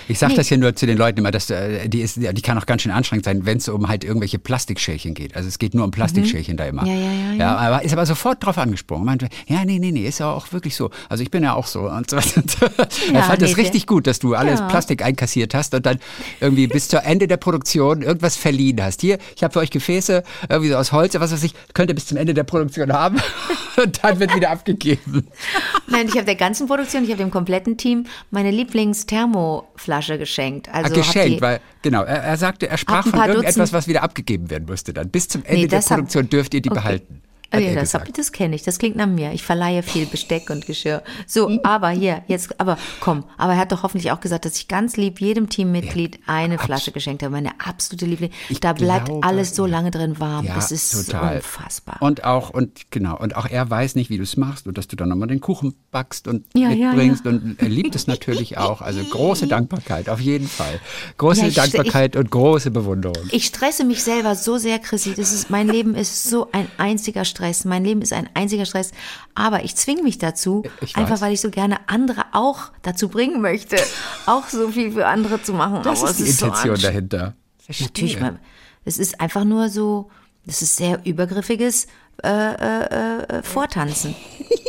Ich 0.09 0.19
sage 0.19 0.33
Nee. 0.33 0.37
das 0.37 0.51
ja 0.51 0.57
nur 0.57 0.75
zu 0.75 0.87
den 0.87 0.97
Leuten 0.99 1.19
immer, 1.19 1.31
dass 1.31 1.51
äh, 1.51 1.89
die, 1.89 2.01
ist, 2.01 2.17
die 2.17 2.43
kann 2.43 2.59
auch 2.59 2.67
ganz 2.67 2.83
schön 2.83 2.93
anstrengend 2.93 3.25
sein, 3.25 3.47
wenn 3.47 3.59
es 3.59 3.69
um 3.69 3.89
halt 3.89 4.05
irgendwelche 4.05 4.39
Plastikschälchen 4.39 5.15
geht. 5.15 5.37
Also 5.37 5.49
es 5.49 5.59
geht 5.59 5.75
nur 5.75 5.85
um 5.85 5.91
Plastikschälchen 5.91 6.57
da 6.57 6.67
immer. 6.67 6.83
Mhm. 6.83 6.89
Ja, 6.89 6.95
ja, 6.95 7.13
ja, 7.13 7.35
ja. 7.35 7.57
aber 7.57 7.83
ist 7.83 7.93
aber 7.93 8.07
sofort 8.07 8.45
drauf 8.45 8.59
angesprungen. 8.59 9.05
Meinte, 9.05 9.29
ja, 9.47 9.65
nee, 9.65 9.79
nee, 9.79 9.93
nee, 9.93 10.07
ist 10.07 10.19
ja 10.21 10.31
auch 10.31 10.53
wirklich 10.53 10.77
so. 10.77 10.91
Also 11.09 11.23
ich 11.23 11.31
bin 11.31 11.43
ja 11.43 11.55
auch 11.55 11.67
so. 11.67 11.91
Und 11.91 12.11
so. 12.11 12.17
er 12.17 12.23
Ja, 13.13 13.23
fand 13.23 13.41
nee, 13.41 13.47
es 13.47 13.57
richtig 13.57 13.87
gut, 13.87 14.07
dass 14.07 14.19
du 14.19 14.35
alles. 14.35 14.61
Plastik 14.69 15.03
einkassiert 15.05 15.55
hast 15.55 15.75
und 15.75 15.87
dann 15.87 15.99
irgendwie 16.41 16.67
bis 16.67 16.89
zur 16.89 17.05
Ende 17.05 17.27
der 17.27 17.37
Produktion 17.37 18.03
irgendwas 18.03 18.37
verliehen 18.37 18.83
hast. 18.83 19.01
Hier, 19.01 19.19
ich 19.37 19.43
habe 19.43 19.53
für 19.53 19.61
euch 19.61 19.71
Gefäße 19.71 20.23
irgendwie 20.49 20.71
so 20.71 20.77
aus 20.77 20.93
Holz, 20.93 21.15
was 21.19 21.33
weiß 21.33 21.43
ich, 21.43 21.55
könnt 21.75 21.91
ihr 21.91 21.95
bis 21.95 22.07
zum 22.07 22.17
Ende 22.17 22.35
der 22.35 22.45
Produktion 22.45 22.93
haben 22.93 23.19
und 23.83 24.03
dann 24.03 24.21
wird 24.21 24.35
wieder 24.35 24.51
abgegeben. 24.51 25.27
Nein, 25.89 26.07
ich 26.07 26.15
habe 26.15 26.25
der 26.25 26.37
ganzen 26.37 26.67
Produktion, 26.67 27.05
ich 27.05 27.11
habe 27.11 27.19
dem 27.23 27.31
kompletten 27.31 27.77
Team 27.77 28.07
meine 28.31 28.51
Lieblingsthermoflasche 29.87 30.19
geschenkt. 30.19 30.69
Also 30.69 30.87
Ah, 30.87 30.97
hab 30.97 31.07
geschenkt, 31.07 31.37
die, 31.39 31.41
weil, 31.41 31.61
genau, 31.83 32.03
er, 32.03 32.23
er 32.23 32.37
sagte, 32.37 32.69
er 32.69 32.77
sprach 32.79 33.07
von 33.07 33.19
irgendetwas, 33.19 33.55
Dutzend- 33.57 33.73
was 33.73 33.89
wieder 33.89 34.03
abgegeben 34.03 34.51
werden 34.51 34.67
musste 34.69 34.93
dann. 34.93 35.11
Bis 35.11 35.29
zum 35.29 35.43
Ende 35.45 35.63
Nee, 35.63 35.67
der 35.67 35.79
das 35.81 35.91
hab- 35.91 35.97
Produktion 35.99 36.29
dürft 36.29 36.55
ihr 36.55 36.61
die 36.63 36.71
Okay. 36.71 36.79
behalten. 36.81 37.23
Hat 37.53 37.61
ja, 37.63 37.75
das, 37.75 37.95
hab, 37.95 38.13
das 38.15 38.31
kenne 38.31 38.55
ich, 38.55 38.63
das 38.63 38.79
klingt 38.79 38.95
nach 38.97 39.07
mir. 39.09 39.33
Ich 39.33 39.43
verleihe 39.43 39.83
viel 39.83 40.07
Besteck 40.07 40.51
und 40.51 40.67
Geschirr. 40.67 41.03
So, 41.27 41.49
Mhm. 41.49 41.61
aber 41.65 41.89
hier, 41.91 42.23
jetzt, 42.29 42.61
aber 42.61 42.79
komm, 43.01 43.25
aber 43.39 43.55
er 43.55 43.59
hat 43.59 43.73
doch 43.73 43.83
hoffentlich 43.83 44.13
auch 44.13 44.21
gesagt, 44.21 44.45
dass 44.45 44.57
ich 44.57 44.69
ganz 44.69 44.97
lieb 44.97 45.21
jedem 45.21 45.49
Teammitglied 45.49 46.21
eine 46.27 46.59
Flasche 46.59 46.93
geschenkt 46.93 47.23
habe. 47.25 47.33
Meine 47.33 47.51
absolute 47.65 48.07
Liebling. 48.07 48.31
Da 48.61 48.73
bleibt 48.73 49.07
glaube, 49.07 49.27
alles 49.27 49.57
so 49.57 49.67
ja. 49.67 49.73
lange 49.73 49.91
drin 49.91 50.21
warm. 50.21 50.47
Ja, 50.47 50.55
das 50.55 50.71
ist 50.71 51.07
total. 51.07 51.37
unfassbar. 51.37 51.97
Und 52.01 52.23
auch, 52.23 52.51
und 52.51 52.91
genau, 52.93 53.19
und 53.19 53.35
auch 53.35 53.47
er 53.51 53.69
weiß 53.69 53.97
nicht, 53.97 54.11
wie 54.11 54.17
du 54.19 54.23
es 54.23 54.37
machst 54.37 54.69
und 54.69 54.79
dass 54.79 54.87
du 54.87 54.95
dann 54.95 55.09
nochmal 55.09 55.27
den 55.29 55.41
Kuchen 55.41 55.75
backst 55.91 56.29
und 56.29 56.47
Ja, 56.55 56.71
ja, 56.71 56.89
mitbringst. 56.93 57.27
Und 57.27 57.57
er 57.59 57.69
liebt 57.69 57.97
es 57.97 58.07
natürlich 58.07 58.59
auch. 58.59 58.81
Also 58.81 59.03
große 59.03 59.49
Dankbarkeit, 59.49 60.09
auf 60.09 60.21
jeden 60.21 60.47
Fall. 60.47 60.79
Große 61.19 61.41
Ja, 61.43 61.47
ich- 61.49 61.55
Dankbarkeit 61.57 62.15
und 62.15 62.31
große 62.31 62.71
Bewunderung. 62.71 63.25
Ich 63.33 63.47
stresse 63.47 63.85
mich 63.85 64.05
selber 64.05 64.37
so 64.37 64.57
sehr, 64.57 64.79
Chrissy. 64.79 65.15
Das 65.17 65.33
ist, 65.33 65.51
mein 65.51 65.67
Leben 65.69 65.97
ist 65.97 66.23
so 66.31 66.49
ein 66.53 66.69
einziger 66.79 67.25
Stress. 67.25 67.40
Mein 67.65 67.85
Leben 67.85 68.03
ist 68.03 68.13
ein 68.13 68.29
einziger 68.35 68.67
Stress. 68.67 68.93
Aber 69.35 69.65
ich 69.65 69.75
zwinge 69.77 70.03
mich 70.03 70.19
dazu, 70.19 70.63
Ich 70.81 70.97
einfach 70.97 71.13
weiß. 71.15 71.21
weil 71.23 71.33
ich 71.33 71.41
so 71.41 71.51
gerne 71.51 71.79
andere 71.89 72.25
auch 72.33 72.73
dazu 72.83 73.09
bringen 73.09 73.41
möchte, 73.41 73.77
auch 74.27 74.49
so 74.49 74.69
viel 74.69 74.93
für 74.93 75.07
andere 75.07 75.43
zu 75.43 75.53
machen. 75.53 75.83
Das 75.83 76.01
Aber 76.01 76.11
ist 76.11 76.19
die 76.21 76.31
so 76.31 76.47
Intention 76.47 76.75
anstrengend. 76.75 77.13
dahinter. 77.13 77.35
Verstehe. 77.59 77.87
Natürlich, 77.89 78.21
man, 78.21 78.39
es 78.85 78.99
ist 78.99 79.21
einfach 79.21 79.45
nur 79.45 79.69
so, 79.69 80.11
das 80.47 80.63
ist 80.63 80.77
sehr 80.77 81.01
übergriffiges 81.05 81.87
äh, 82.23 82.29
äh, 82.29 83.23
äh, 83.39 83.43
Vortanzen. 83.43 84.15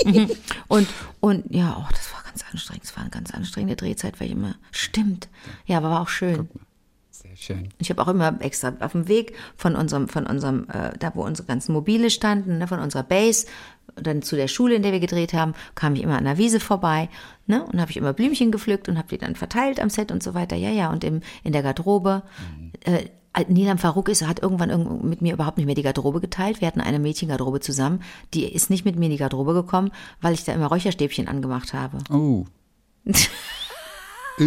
Mhm. 0.05 0.29
und, 0.67 0.87
und 1.19 1.43
ja, 1.49 1.75
oh, 1.79 1.87
das 1.91 2.13
war 2.13 2.23
ganz 2.23 2.43
anstrengend. 2.51 2.83
Es 2.85 2.95
war 2.95 3.01
eine 3.01 3.09
ganz 3.09 3.31
anstrengende 3.33 3.75
Drehzeit, 3.75 4.19
weil 4.19 4.27
ich 4.27 4.33
immer, 4.33 4.55
stimmt. 4.71 5.27
Ja, 5.65 5.77
aber 5.77 5.89
war 5.89 6.01
auch 6.01 6.09
schön. 6.09 6.49
Schön. 7.43 7.69
Ich 7.79 7.89
habe 7.89 7.99
auch 8.03 8.07
immer 8.07 8.39
extra 8.41 8.73
auf 8.81 8.91
dem 8.91 9.07
Weg 9.07 9.33
von 9.55 9.75
unserem, 9.75 10.07
von 10.07 10.27
unserem, 10.27 10.67
äh, 10.69 10.95
da 10.99 11.11
wo 11.15 11.23
unsere 11.25 11.47
ganzen 11.47 11.73
Mobile 11.73 12.11
standen, 12.11 12.59
ne, 12.59 12.67
von 12.67 12.79
unserer 12.79 13.01
Base, 13.01 13.47
dann 13.95 14.21
zu 14.21 14.35
der 14.35 14.47
Schule, 14.47 14.75
in 14.75 14.83
der 14.83 14.91
wir 14.91 14.99
gedreht 14.99 15.33
haben, 15.33 15.53
kam 15.73 15.95
ich 15.95 16.03
immer 16.03 16.17
an 16.19 16.25
der 16.25 16.37
Wiese 16.37 16.59
vorbei, 16.59 17.09
ne, 17.47 17.63
und 17.65 17.81
habe 17.81 17.89
ich 17.89 17.97
immer 17.97 18.13
Blümchen 18.13 18.51
gepflückt 18.51 18.87
und 18.89 18.97
habe 18.99 19.07
die 19.07 19.17
dann 19.17 19.35
verteilt 19.35 19.79
am 19.79 19.89
Set 19.89 20.11
und 20.11 20.21
so 20.21 20.35
weiter. 20.35 20.55
Ja, 20.55 20.69
ja, 20.69 20.91
und 20.91 21.03
im, 21.03 21.21
in 21.43 21.51
der 21.51 21.63
Garderobe. 21.63 22.21
Äh, 22.81 23.05
Nilam 23.47 23.77
Farouk 23.79 24.09
ist, 24.09 24.27
hat 24.27 24.41
irgendwann 24.43 24.69
irgend- 24.69 25.03
mit 25.03 25.21
mir 25.21 25.33
überhaupt 25.33 25.57
nicht 25.57 25.65
mehr 25.65 25.73
die 25.73 25.81
Garderobe 25.83 26.19
geteilt. 26.21 26.59
Wir 26.61 26.67
hatten 26.67 26.81
eine 26.81 26.99
Mädchengarderobe 26.99 27.59
zusammen. 27.61 28.03
Die 28.33 28.43
ist 28.45 28.69
nicht 28.69 28.83
mit 28.85 28.97
mir 28.97 29.05
in 29.05 29.11
die 29.11 29.17
Garderobe 29.17 29.53
gekommen, 29.53 29.89
weil 30.19 30.33
ich 30.33 30.43
da 30.43 30.51
immer 30.53 30.67
Räucherstäbchen 30.67 31.27
angemacht 31.27 31.73
habe. 31.73 31.97
Oh. 32.13 32.45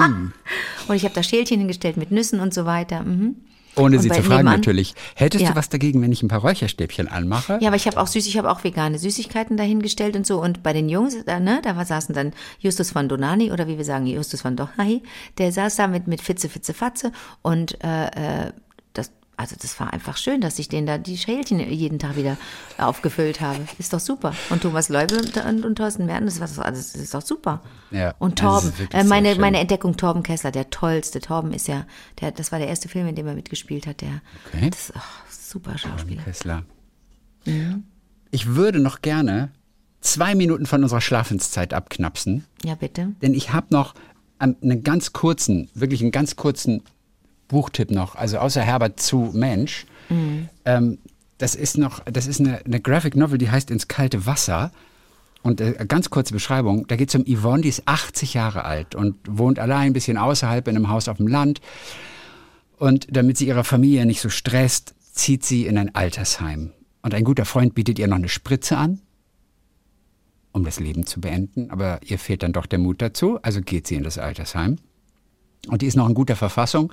uh. 0.01 0.31
Und 0.89 0.97
ich 0.97 1.05
habe 1.05 1.15
da 1.15 1.23
Schälchen 1.23 1.59
hingestellt 1.59 1.97
mit 1.97 2.11
Nüssen 2.11 2.41
und 2.41 2.53
so 2.53 2.65
weiter. 2.67 3.03
Mhm. 3.03 3.37
Ohne 3.77 3.97
Und 3.97 4.03
sie 4.03 4.09
zu 4.11 4.23
fragen 4.23 4.45
natürlich. 4.45 4.95
Hättest 5.15 5.43
Ja. 5.43 5.51
du 5.51 5.57
was 5.57 5.69
dagegen, 5.69 6.01
wenn 6.03 6.13
ich 6.13 6.23
ein 6.23 6.29
paar 6.29 6.41
Räucherstäbchen 6.41 7.09
anmache? 7.09 7.59
Ja, 7.61 7.69
aber 7.69 7.77
ich 7.77 7.87
habe 7.87 8.01
auch 8.01 8.07
süß, 8.07 8.27
ich 8.27 8.39
habe 8.39 8.51
auch 8.51 8.63
vegane 8.63 8.99
Süßigkeiten 8.99 9.57
dahingestellt 9.57 10.17
und 10.17 10.27
so. 10.27 10.41
Und 10.41 10.63
bei 10.63 10.73
den 10.73 10.89
Jungs, 10.89 11.17
da, 11.25 11.41
ne, 11.41 11.61
da 11.63 11.77
war, 11.77 11.85
saßen 11.85 12.15
dann 12.15 12.33
Justus 12.61 12.93
von 12.93 13.09
Donani 13.09 13.51
oder 13.51 13.67
wie 13.67 13.77
wir 13.77 13.85
sagen, 13.85 14.07
Justus 14.07 14.43
von 14.43 14.57
Donahi, 14.57 15.03
der 15.39 15.51
saß 15.51 15.77
da 15.77 15.89
mit, 15.89 16.07
mit 16.07 16.21
Fitze, 16.21 16.49
Fitze, 16.49 16.73
Fatze 16.73 17.13
und 17.43 17.83
äh, 17.83 18.47
äh, 18.47 18.53
also 19.37 19.57
das 19.61 19.79
war 19.81 19.93
einfach 19.93 20.17
schön, 20.17 20.41
dass 20.41 20.59
ich 20.59 20.69
denen 20.69 20.87
da 20.87 20.99
die 20.99 21.17
Schälchen 21.19 21.59
jeden 21.61 21.99
Tag 21.99 22.17
wieder 22.17 22.37
aufgefüllt 22.79 23.41
habe. 23.41 23.61
Ist 23.79 23.93
doch 23.93 24.01
super. 24.01 24.35
Und 24.51 24.63
Thomas 24.63 24.89
Leubel 24.89 25.19
und, 25.21 25.37
und, 25.37 25.65
und 25.65 25.75
Thorsten 25.77 26.07
Merten, 26.07 26.27
das, 26.27 26.41
war, 26.41 26.47
das, 26.71 26.93
das 26.93 27.03
ist 27.03 27.15
doch 27.15 27.23
super. 27.23 27.61
Ja, 27.91 28.15
Und 28.19 28.43
also 28.43 28.69
Torben, 28.71 28.85
ist 28.89 28.95
äh, 28.95 29.05
meine, 29.05 29.35
meine 29.37 29.59
Entdeckung 29.61 29.97
Torben 29.97 30.23
Kessler, 30.23 30.51
der 30.51 30.71
tollste. 30.71 31.21
Torben 31.21 31.53
ist 31.53 31.69
ja, 31.69 31.87
der, 32.21 32.31
das 32.33 32.53
war 32.53 32.59
der 32.59 32.69
erste 32.69 32.89
Film, 32.89 33.07
in 33.09 33.15
dem 33.15 33.27
er 33.27 33.35
mitgespielt 33.35 33.87
hat. 33.87 34.01
Der, 34.01 34.21
Okay. 34.47 34.71
das, 34.71 34.93
ach, 34.97 35.23
super 35.31 35.77
Schauspieler. 35.79 36.23
Kessler. 36.23 36.65
Ich 38.31 38.47
würde 38.47 38.81
noch 38.81 39.03
gerne 39.03 39.51
zwei 40.01 40.35
Minuten 40.35 40.67
von 40.67 40.83
unserer 40.83 41.01
Schlafenszeit 41.01 41.73
abknapsen, 41.75 42.45
Ja, 42.65 42.75
bitte. 42.75 43.13
denn 43.23 43.35
ich 43.35 43.53
habe 43.53 43.67
noch 43.71 43.95
einen 44.39 44.83
ganz 44.83 45.13
kurzen, 45.13 45.71
wirklich 45.75 46.03
einen 46.03 46.11
ganz 46.11 46.37
kurzen 46.37 46.83
Buchtipp 47.49 47.91
noch, 47.91 48.15
also 48.15 48.39
außer 48.39 48.63
Herbert 48.63 49.01
zu 49.01 49.31
Mensch. 49.33 49.87
Ähm, 50.65 50.99
das 51.39 51.55
ist 51.55 51.79
noch, 51.79 52.01
das 52.01 52.27
ist 52.27 52.41
eine, 52.41 52.65
eine 52.65 52.81
Graphic 52.81 53.17
Novel, 53.17 53.39
die 53.39 53.51
heißt 53.51 53.71
Ins 53.71 53.89
kalte 53.89 54.27
Wasser. 54.27 54.73
Und 55.43 55.61
äh, 55.61 55.85
ganz 55.87 56.09
kurze 56.09 56.33
Beschreibung, 56.33 56.87
da 56.87 56.97
geht 56.97 57.11
es 57.11 57.15
um 57.15 57.25
Yvonne, 57.27 57.63
die 57.63 57.69
ist 57.69 57.87
80 57.87 58.35
Jahre 58.35 58.65
alt 58.65 58.95
und 58.95 59.17
wohnt 59.29 59.59
allein 59.59 59.89
ein 59.89 59.93
bisschen 59.93 60.17
außerhalb 60.17 60.67
in 60.69 60.77
einem 60.77 60.89
Haus 60.89 61.07
auf 61.07 61.19
dem 61.19 61.29
Land. 61.29 61.61
Und 62.79 63.15
damit 63.15 63.37
sie 63.37 63.47
ihre 63.47 63.65
Familie 63.65 64.07
nicht 64.07 64.21
so 64.21 64.31
stresst, 64.31 64.95
zieht 65.13 65.45
sie 65.45 65.67
in 65.67 65.77
ein 65.77 65.95
Altersheim. 65.95 66.73
Und 67.03 67.15
ein 67.15 67.25
guter 67.25 67.45
Freund 67.45 67.75
bietet 67.75 67.99
ihr 67.99 68.09
noch 68.09 68.17
eine 68.17 68.31
Spritze 68.31 68.79
an, 68.79 69.01
um 70.53 70.65
das 70.65 70.81
Leben 70.81 71.07
zu 71.07 71.21
beenden. 71.21 71.71
Aber 71.71 72.01
ihr 72.07 72.19
fehlt 72.19 72.43
dann 72.43 72.55
doch 72.55 72.65
der 72.67 72.79
Mut 72.79 73.03
dazu, 73.03 73.39
also 73.43 73.61
geht 73.61 73.87
sie 73.87 73.97
in 73.97 74.03
das 74.03 74.17
Altersheim. 74.17 74.79
Und 75.69 75.83
die 75.83 75.87
ist 75.87 75.97
noch 75.97 76.09
in 76.09 76.15
guter 76.15 76.37
Verfassung. 76.37 76.93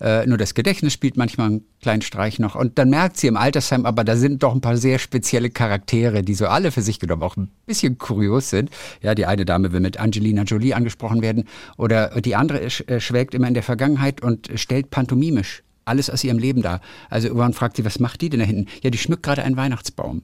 Äh, 0.00 0.26
nur 0.26 0.38
das 0.38 0.54
Gedächtnis 0.54 0.92
spielt 0.92 1.16
manchmal 1.16 1.48
einen 1.48 1.64
kleinen 1.80 2.02
Streich 2.02 2.38
noch. 2.38 2.54
Und 2.54 2.78
dann 2.78 2.90
merkt 2.90 3.16
sie 3.16 3.26
im 3.26 3.36
Altersheim, 3.36 3.86
aber 3.86 4.04
da 4.04 4.16
sind 4.16 4.42
doch 4.42 4.54
ein 4.54 4.60
paar 4.60 4.76
sehr 4.76 4.98
spezielle 4.98 5.50
Charaktere, 5.50 6.22
die 6.22 6.34
so 6.34 6.46
alle 6.46 6.70
für 6.72 6.82
sich 6.82 6.98
genommen 6.98 7.22
auch 7.22 7.36
ein 7.36 7.48
bisschen 7.66 7.98
kurios 7.98 8.50
sind. 8.50 8.70
Ja, 9.00 9.14
die 9.14 9.26
eine 9.26 9.44
Dame 9.44 9.72
will 9.72 9.80
mit 9.80 9.98
Angelina 9.98 10.42
Jolie 10.42 10.74
angesprochen 10.74 11.22
werden. 11.22 11.44
Oder 11.76 12.20
die 12.20 12.36
andere 12.36 12.68
sch 12.70 12.82
äh, 12.88 13.00
schwelgt 13.00 13.34
immer 13.34 13.48
in 13.48 13.54
der 13.54 13.62
Vergangenheit 13.62 14.22
und 14.22 14.50
stellt 14.56 14.90
pantomimisch 14.90 15.62
alles 15.84 16.10
aus 16.10 16.24
ihrem 16.24 16.38
Leben 16.38 16.62
dar. 16.62 16.80
Also 17.10 17.28
irgendwann 17.28 17.54
fragt 17.54 17.76
sie, 17.76 17.84
was 17.84 17.98
macht 17.98 18.20
die 18.20 18.30
denn 18.30 18.40
da 18.40 18.46
hinten? 18.46 18.66
Ja, 18.82 18.90
die 18.90 18.98
schmückt 18.98 19.22
gerade 19.22 19.42
einen 19.42 19.56
Weihnachtsbaum. 19.56 20.22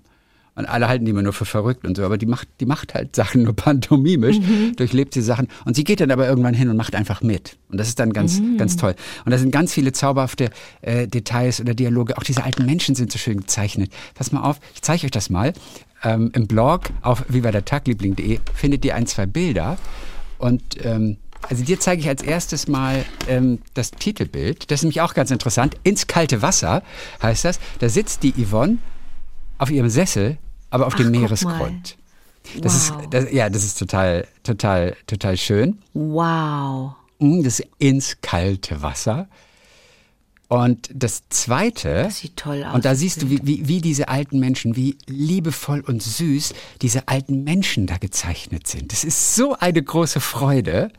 Und 0.59 0.67
alle 0.67 0.89
halten 0.89 1.05
die 1.05 1.13
immer 1.13 1.23
nur 1.23 1.33
für 1.33 1.45
verrückt 1.45 1.87
und 1.87 1.97
so, 1.97 2.05
aber 2.05 2.19
die 2.19 2.27
macht, 2.27 2.49
die 2.59 2.67
macht 2.67 2.93
halt 2.93 3.15
Sachen 3.15 3.45
nur 3.45 3.55
pantomimisch, 3.55 4.41
mhm. 4.41 4.75
durchlebt 4.75 5.15
sie 5.15 5.23
Sachen. 5.23 5.47
Und 5.65 5.77
sie 5.77 5.85
geht 5.85 6.01
dann 6.01 6.11
aber 6.11 6.29
irgendwann 6.29 6.53
hin 6.53 6.69
und 6.69 6.77
macht 6.77 6.97
einfach 6.97 7.23
mit. 7.23 7.57
Und 7.71 7.79
das 7.79 7.87
ist 7.87 8.01
dann 8.01 8.13
ganz, 8.13 8.41
mhm. 8.41 8.59
ganz 8.59 8.77
toll. 8.77 8.97
Und 9.25 9.31
da 9.31 9.39
sind 9.39 9.53
ganz 9.53 9.73
viele 9.73 9.93
zauberhafte 9.93 10.51
äh, 10.83 11.07
Details 11.07 11.61
oder 11.61 11.75
Dialoge. 11.75 12.19
Auch 12.19 12.25
diese 12.25 12.43
alten 12.43 12.67
Menschen 12.67 12.97
sind 12.97 13.13
so 13.13 13.19
schön 13.19 13.43
gezeichnet. 13.43 13.93
Pass 14.17 14.33
mal 14.33 14.43
auf, 14.43 14.59
ich 14.75 14.83
zeige 14.83 15.05
euch 15.05 15.13
das 15.13 15.31
mal. 15.31 15.53
Ähm, 16.03 16.33
Im 16.35 16.49
Blog 16.49 16.91
auf 17.03 17.25
vivadertagliebling.de 17.29 18.41
findet 18.53 18.85
ihr 18.85 18.97
ein, 18.97 19.07
zwei 19.07 19.27
Bilder. 19.27 19.79
Und 20.39 20.85
ähm, 20.85 21.19
also 21.49 21.63
dir 21.63 21.79
zeige 21.79 22.03
ich 22.03 22.09
als 22.09 22.21
erstes 22.21 22.67
mal 22.67 23.05
ähm, 23.29 23.61
das 23.75 23.93
Titelbild. 23.93 24.73
Das 24.73 24.81
ist 24.81 24.83
nämlich 24.83 25.03
auch 25.03 25.15
ganz 25.15 25.31
interessant. 25.31 25.77
Ins 25.85 26.09
kalte 26.09 26.43
Wasser 26.43 26.83
heißt 27.23 27.45
das. 27.45 27.61
Da 27.79 27.89
sitzt 27.89 28.25
die 28.25 28.33
Yvonne 28.33 28.79
auf 29.59 29.71
ihrem 29.71 29.89
Sessel 29.89 30.39
aber 30.71 30.87
auf 30.87 30.95
Ach, 30.95 30.99
dem 30.99 31.11
Meeresgrund. 31.11 31.97
Das 32.61 32.91
wow. 32.91 33.03
ist, 33.03 33.09
das, 33.12 33.33
ja, 33.33 33.51
das 33.51 33.64
ist 33.64 33.79
total, 33.79 34.27
total, 34.43 34.97
total 35.07 35.37
schön. 35.37 35.79
Wow. 35.93 36.95
Mhm, 37.19 37.43
das 37.43 37.61
ist 37.61 37.69
ins 37.79 38.21
kalte 38.21 38.83
Wasser. 38.83 39.29
Und 40.49 40.89
das 40.95 41.29
Zweite, 41.29 42.05
das 42.05 42.21
sieht 42.21 42.37
toll 42.37 42.64
aus. 42.64 42.75
Und 42.75 42.87
da 42.87 42.95
siehst 42.95 43.21
du, 43.21 43.29
wie, 43.29 43.41
wie, 43.43 43.69
wie 43.69 43.81
diese 43.83 44.09
alten 44.09 44.39
Menschen, 44.39 44.77
wie 44.77 44.97
liebevoll 45.07 45.81
und 45.81 46.03
süß 46.03 46.55
diese 46.81 47.07
alten 47.07 47.45
Menschen 47.45 47.87
da 47.87 47.99
gezeichnet 47.99 48.66
sind. 48.66 48.93
Das 48.93 49.05
ist 49.05 49.35
so 49.35 49.57
eine 49.59 49.83
große 49.83 50.21
Freude. 50.21 50.91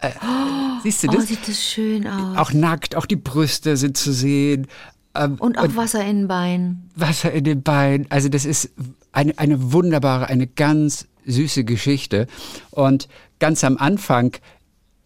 Äh, 0.00 0.10
oh, 0.20 0.80
siehst 0.82 1.04
du 1.04 1.06
das? 1.06 1.16
Oh, 1.16 1.20
sieht 1.20 1.46
das 1.46 1.62
schön 1.62 2.08
aus. 2.08 2.36
Auch 2.38 2.52
nackt, 2.52 2.96
auch 2.96 3.06
die 3.06 3.16
Brüste 3.16 3.76
sind 3.76 3.96
zu 3.96 4.12
sehen. 4.12 4.66
Ähm, 5.18 5.36
und 5.38 5.58
auch 5.58 5.64
und 5.64 5.76
Wasser 5.76 6.04
in 6.04 6.18
den 6.18 6.28
Beinen. 6.28 6.90
Wasser 6.94 7.32
in 7.32 7.44
den 7.44 7.62
Beinen. 7.62 8.06
Also 8.10 8.28
das 8.28 8.44
ist 8.44 8.70
eine, 9.12 9.38
eine 9.38 9.72
wunderbare, 9.72 10.28
eine 10.28 10.46
ganz 10.46 11.06
süße 11.26 11.64
Geschichte. 11.64 12.26
Und 12.70 13.08
ganz 13.38 13.64
am 13.64 13.76
Anfang 13.76 14.36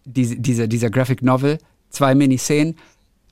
diese, 0.04 0.36
dieser, 0.36 0.66
dieser 0.66 0.90
Graphic 0.90 1.22
Novel, 1.22 1.58
zwei 1.90 2.14
Miniszenen, 2.14 2.76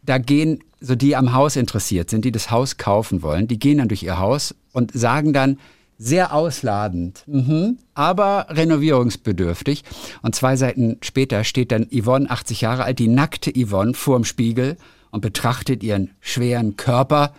da 0.02 0.18
gehen 0.18 0.60
so 0.80 0.94
die 0.94 1.16
am 1.16 1.32
Haus 1.32 1.56
interessiert 1.56 2.08
sind, 2.10 2.24
die 2.24 2.32
das 2.32 2.50
Haus 2.50 2.76
kaufen 2.76 3.22
wollen, 3.22 3.48
die 3.48 3.58
gehen 3.58 3.78
dann 3.78 3.88
durch 3.88 4.04
ihr 4.04 4.18
Haus 4.18 4.54
und 4.72 4.92
sagen 4.92 5.32
dann, 5.32 5.58
sehr 6.00 6.32
ausladend, 6.32 7.24
mhm, 7.26 7.78
aber 7.92 8.46
renovierungsbedürftig. 8.50 9.82
Und 10.22 10.36
zwei 10.36 10.54
Seiten 10.54 10.98
später 11.02 11.42
steht 11.42 11.72
dann 11.72 11.88
Yvonne, 11.90 12.30
80 12.30 12.60
Jahre 12.60 12.84
alt, 12.84 13.00
die 13.00 13.08
nackte 13.08 13.52
Yvonne 13.52 13.94
vor 13.94 14.16
dem 14.16 14.24
Spiegel 14.24 14.76
und 15.10 15.20
betrachtet 15.20 15.82
ihren 15.82 16.10
schweren 16.20 16.76
Körper 16.76 17.34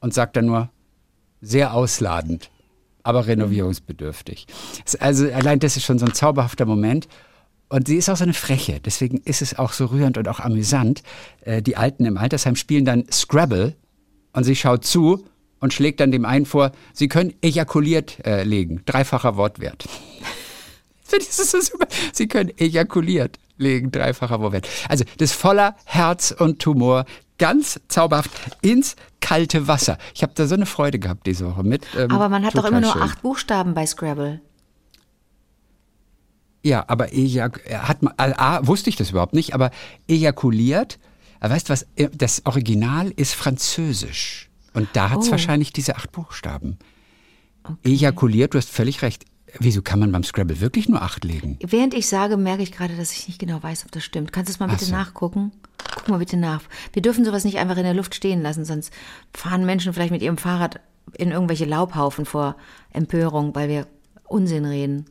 und 0.00 0.14
sagt 0.14 0.36
dann 0.36 0.46
nur, 0.46 0.70
sehr 1.40 1.74
ausladend, 1.74 2.50
aber 3.02 3.26
renovierungsbedürftig. 3.26 4.46
Also 5.00 5.30
allein 5.30 5.60
das 5.60 5.76
ist 5.76 5.84
schon 5.84 5.98
so 5.98 6.06
ein 6.06 6.14
zauberhafter 6.14 6.66
Moment. 6.66 7.08
Und 7.70 7.86
sie 7.86 7.96
ist 7.96 8.08
auch 8.08 8.16
so 8.16 8.24
eine 8.24 8.32
Freche, 8.32 8.80
deswegen 8.80 9.18
ist 9.18 9.42
es 9.42 9.58
auch 9.58 9.74
so 9.74 9.86
rührend 9.86 10.16
und 10.16 10.26
auch 10.26 10.40
amüsant. 10.40 11.02
Äh, 11.42 11.60
die 11.60 11.76
Alten 11.76 12.06
im 12.06 12.16
Altersheim 12.16 12.56
spielen 12.56 12.86
dann 12.86 13.04
Scrabble 13.12 13.76
und 14.32 14.44
sie 14.44 14.56
schaut 14.56 14.86
zu 14.86 15.26
und 15.60 15.74
schlägt 15.74 16.00
dann 16.00 16.10
dem 16.10 16.24
einen 16.24 16.46
vor, 16.46 16.72
sie 16.94 17.08
können 17.08 17.34
ejakuliert 17.42 18.24
äh, 18.24 18.42
legen, 18.44 18.82
dreifacher 18.86 19.36
Wortwert. 19.36 19.86
Sie 22.12 22.28
können 22.28 22.52
ejakuliert 22.58 23.38
legen, 23.58 23.90
dreifacher 23.90 24.40
Wurfwert. 24.40 24.68
Also 24.88 25.04
das 25.18 25.32
voller 25.32 25.76
Herz 25.84 26.34
und 26.36 26.60
Tumor, 26.60 27.04
ganz 27.38 27.80
zauberhaft 27.88 28.30
ins 28.62 28.96
kalte 29.20 29.68
Wasser. 29.68 29.98
Ich 30.14 30.22
habe 30.22 30.32
da 30.34 30.46
so 30.46 30.54
eine 30.54 30.66
Freude 30.66 30.98
gehabt 30.98 31.26
diese 31.26 31.46
Woche 31.46 31.62
mit. 31.62 31.86
Ähm, 31.96 32.10
aber 32.10 32.28
man 32.28 32.44
hat 32.44 32.56
doch 32.56 32.64
immer 32.64 32.80
nur 32.80 32.92
schön. 32.92 33.02
acht 33.02 33.22
Buchstaben 33.22 33.74
bei 33.74 33.86
Scrabble. 33.86 34.40
Ja, 36.64 36.84
aber 36.88 37.12
ejak 37.12 37.62
hat 37.70 38.02
man, 38.02 38.14
A, 38.16 38.66
wusste 38.66 38.90
ich 38.90 38.96
das 38.96 39.10
überhaupt 39.10 39.32
nicht, 39.32 39.54
aber 39.54 39.70
ejakuliert, 40.08 40.98
weißt 41.40 41.68
du 41.68 41.72
was, 41.72 41.86
äh, 41.94 42.08
das 42.12 42.44
Original 42.46 43.10
ist 43.10 43.34
französisch. 43.34 44.50
Und 44.74 44.88
da 44.92 45.10
hat 45.10 45.20
es 45.20 45.28
oh. 45.28 45.30
wahrscheinlich 45.32 45.72
diese 45.72 45.96
acht 45.96 46.12
Buchstaben. 46.12 46.78
Okay. 47.62 47.94
Ejakuliert, 47.94 48.54
du 48.54 48.58
hast 48.58 48.70
völlig 48.70 49.02
recht. 49.02 49.24
Wieso 49.58 49.82
kann 49.82 49.98
man 49.98 50.12
beim 50.12 50.24
Scrabble 50.24 50.60
wirklich 50.60 50.88
nur 50.88 51.02
acht 51.02 51.24
legen? 51.24 51.58
Während 51.60 51.94
ich 51.94 52.06
sage, 52.06 52.36
merke 52.36 52.62
ich 52.62 52.72
gerade, 52.72 52.96
dass 52.96 53.12
ich 53.12 53.28
nicht 53.28 53.38
genau 53.38 53.62
weiß, 53.62 53.84
ob 53.84 53.92
das 53.92 54.04
stimmt. 54.04 54.32
Kannst 54.32 54.48
du 54.48 54.52
es 54.52 54.60
mal 54.60 54.68
bitte 54.68 54.84
so. 54.84 54.92
nachgucken? 54.92 55.52
Guck 55.94 56.08
mal 56.08 56.18
bitte 56.18 56.36
nach. 56.36 56.62
Wir 56.92 57.02
dürfen 57.02 57.24
sowas 57.24 57.44
nicht 57.44 57.58
einfach 57.58 57.76
in 57.76 57.84
der 57.84 57.94
Luft 57.94 58.14
stehen 58.14 58.42
lassen, 58.42 58.64
sonst 58.64 58.92
fahren 59.32 59.64
Menschen 59.64 59.92
vielleicht 59.92 60.10
mit 60.12 60.22
ihrem 60.22 60.38
Fahrrad 60.38 60.80
in 61.16 61.30
irgendwelche 61.30 61.64
Laubhaufen 61.64 62.26
vor 62.26 62.56
Empörung, 62.92 63.54
weil 63.54 63.68
wir 63.68 63.86
Unsinn 64.24 64.66
reden. 64.66 65.06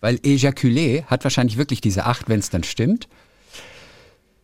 Weil 0.00 0.16
Ejaculé 0.16 1.04
hat 1.06 1.24
wahrscheinlich 1.24 1.58
wirklich 1.58 1.80
diese 1.80 2.06
acht, 2.06 2.28
wenn 2.28 2.38
es 2.38 2.50
dann 2.50 2.62
stimmt. 2.62 3.08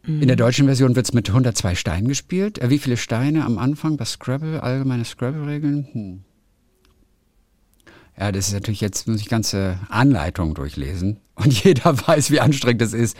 In 0.08 0.26
der 0.26 0.36
deutschen 0.36 0.64
Version 0.64 0.96
wird 0.96 1.06
es 1.06 1.12
mit 1.12 1.28
102 1.28 1.74
Steinen 1.74 2.08
gespielt. 2.08 2.58
Äh, 2.58 2.70
wie 2.70 2.78
viele 2.78 2.96
Steine 2.96 3.44
am 3.44 3.58
Anfang 3.58 3.98
bei 3.98 4.06
Scrabble? 4.06 4.62
Allgemeine 4.62 5.04
Scrabble-Regeln? 5.04 5.88
Hm. 5.92 6.24
Ja, 8.18 8.32
das 8.32 8.48
ist 8.48 8.54
natürlich 8.54 8.80
jetzt, 8.80 9.06
muss 9.06 9.20
ich 9.20 9.28
ganze 9.28 9.78
Anleitungen 9.88 10.54
durchlesen. 10.54 11.20
Und 11.36 11.62
jeder 11.62 11.96
weiß, 12.06 12.30
wie 12.32 12.40
anstrengend 12.40 12.82
das 12.82 12.92
ist. 12.92 13.16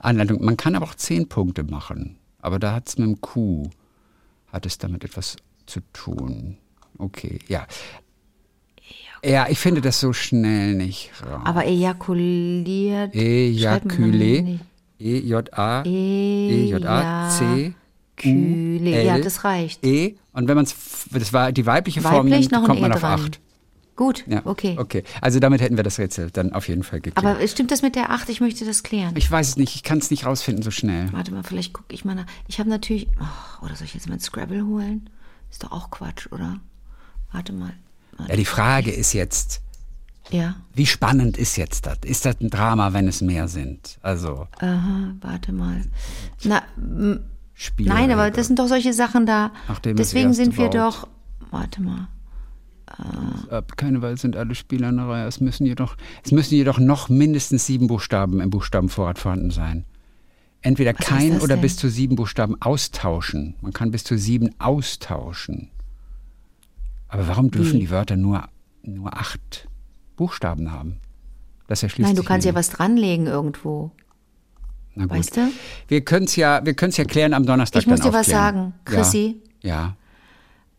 Anleitung. 0.00 0.44
Man 0.44 0.56
kann 0.56 0.74
aber 0.74 0.86
auch 0.86 0.96
zehn 0.96 1.28
Punkte 1.28 1.62
machen. 1.62 2.16
Aber 2.40 2.58
da 2.58 2.74
hat 2.74 2.88
es 2.88 2.98
mit 2.98 3.06
dem 3.06 3.20
Q, 3.20 3.70
hat 4.52 4.66
es 4.66 4.78
damit 4.78 5.04
etwas 5.04 5.36
zu 5.66 5.80
tun. 5.92 6.56
Okay, 6.98 7.38
ja. 7.46 7.66
Ja, 9.22 9.46
ich 9.48 9.58
finde 9.58 9.80
das 9.80 10.00
so 10.00 10.12
schnell 10.12 10.74
nicht 10.74 11.12
raus. 11.24 11.42
Aber 11.44 11.66
ejakuliert. 11.66 13.14
Ejakulé. 13.14 14.58
E-J-A. 14.98 15.82
E-J-A-C. 15.84 17.74
Ja, 18.22 19.18
das 19.18 19.44
reicht. 19.44 19.84
E. 19.84 20.16
Und 20.32 20.48
wenn 20.48 20.56
man 20.56 20.64
es, 20.64 20.74
das 21.10 21.32
war 21.32 21.52
die 21.52 21.64
weibliche 21.64 22.00
Form 22.00 22.28
nimmt, 22.28 22.50
kommt 22.50 22.80
man 22.80 22.90
e 22.90 22.94
auf 22.94 23.00
dran. 23.00 23.30
8. 24.00 24.06
Gut, 24.06 24.24
ja, 24.26 24.42
okay. 24.44 24.76
Okay, 24.78 25.04
also 25.20 25.40
damit 25.40 25.60
hätten 25.60 25.76
wir 25.76 25.84
das 25.84 25.98
Rätsel 25.98 26.30
dann 26.30 26.52
auf 26.52 26.68
jeden 26.68 26.82
Fall 26.82 27.00
geklärt. 27.00 27.24
Aber 27.24 27.46
stimmt 27.46 27.70
das 27.70 27.82
mit 27.82 27.96
der 27.96 28.10
8? 28.10 28.28
Ich 28.30 28.40
möchte 28.40 28.64
das 28.64 28.82
klären. 28.82 29.14
Ich 29.16 29.30
weiß 29.30 29.48
es 29.48 29.56
nicht, 29.56 29.74
ich 29.74 29.82
kann 29.82 29.98
es 29.98 30.10
nicht 30.10 30.26
rausfinden 30.26 30.62
so 30.62 30.70
schnell. 30.70 31.12
Warte 31.12 31.32
mal, 31.32 31.42
vielleicht 31.42 31.72
gucke 31.72 31.94
ich 31.94 32.04
mal 32.04 32.14
nach. 32.14 32.26
Ich 32.48 32.58
habe 32.58 32.70
natürlich. 32.70 33.08
Oh, 33.20 33.64
oder 33.64 33.76
soll 33.76 33.86
ich 33.86 33.94
jetzt 33.94 34.08
mal 34.08 34.14
ein 34.14 34.20
Scrabble 34.20 34.64
holen? 34.66 35.10
Ist 35.50 35.64
doch 35.64 35.72
auch 35.72 35.90
Quatsch, 35.90 36.28
oder? 36.30 36.58
Warte 37.32 37.52
mal. 37.52 37.72
Warte. 38.16 38.32
Ja, 38.32 38.36
die 38.36 38.44
Frage 38.44 38.90
ist 38.90 39.12
jetzt. 39.12 39.60
Ja. 40.30 40.56
Wie 40.74 40.86
spannend 40.86 41.36
ist 41.36 41.56
jetzt 41.56 41.86
das? 41.86 41.98
Ist 42.04 42.24
das 42.24 42.40
ein 42.40 42.50
Drama, 42.50 42.92
wenn 42.92 43.08
es 43.08 43.20
mehr 43.20 43.48
sind? 43.48 43.98
Also. 44.02 44.46
Aha, 44.60 45.14
warte 45.20 45.52
mal. 45.52 45.82
Na, 46.44 46.62
Spiel 47.54 47.88
Nein, 47.88 48.10
aber 48.10 48.30
das 48.30 48.46
sind 48.46 48.58
doch 48.58 48.68
solche 48.68 48.94
Sachen 48.94 49.26
da. 49.26 49.52
Deswegen 49.84 50.32
sind 50.32 50.56
wir 50.56 50.64
Wort. 50.64 50.74
doch. 50.74 51.08
Warte 51.50 51.82
mal. 51.82 52.08
Äh, 53.50 53.62
keine 53.76 54.02
Weise 54.02 54.22
sind 54.22 54.36
alle 54.36 54.54
Spieler 54.54 54.88
in 54.88 54.96
der 54.96 55.08
Reihe. 55.08 55.26
Es 55.26 55.40
müssen, 55.40 55.66
jedoch, 55.66 55.96
es 56.24 56.32
müssen 56.32 56.54
jedoch 56.54 56.78
noch 56.78 57.08
mindestens 57.08 57.66
sieben 57.66 57.86
Buchstaben 57.86 58.40
im 58.40 58.50
Buchstabenvorrat 58.50 59.18
vorhanden 59.18 59.50
sein. 59.50 59.84
Entweder 60.62 60.92
Was 60.98 61.06
kein 61.06 61.40
oder 61.40 61.54
denn? 61.54 61.62
bis 61.62 61.76
zu 61.76 61.88
sieben 61.88 62.16
Buchstaben 62.16 62.60
austauschen. 62.60 63.54
Man 63.60 63.72
kann 63.72 63.90
bis 63.90 64.04
zu 64.04 64.18
sieben 64.18 64.50
austauschen. 64.58 65.70
Aber 67.08 67.26
warum 67.28 67.50
dürfen 67.50 67.74
Wie? 67.74 67.80
die 67.80 67.90
Wörter 67.90 68.16
nur, 68.16 68.48
nur 68.82 69.16
acht 69.16 69.68
Buchstaben 70.16 70.70
haben? 70.70 70.98
Das 71.66 71.82
erschließt 71.82 72.08
Nein, 72.08 72.16
du 72.16 72.22
kannst 72.22 72.46
ja 72.46 72.54
was 72.54 72.68
dranlegen 72.70 73.26
irgendwo. 73.26 73.92
Weißt 74.96 75.36
du? 75.36 75.50
Wir 75.88 76.02
können 76.02 76.26
es 76.26 76.36
ja, 76.36 76.62
ja 76.62 77.04
klären 77.04 77.32
am 77.32 77.46
Donnerstag. 77.46 77.82
Ich 77.82 77.86
muss 77.86 78.00
dir 78.00 78.12
was 78.12 78.26
sagen, 78.26 78.74
Chrissy. 78.84 79.40
Ja. 79.62 79.70
ja. 79.70 79.96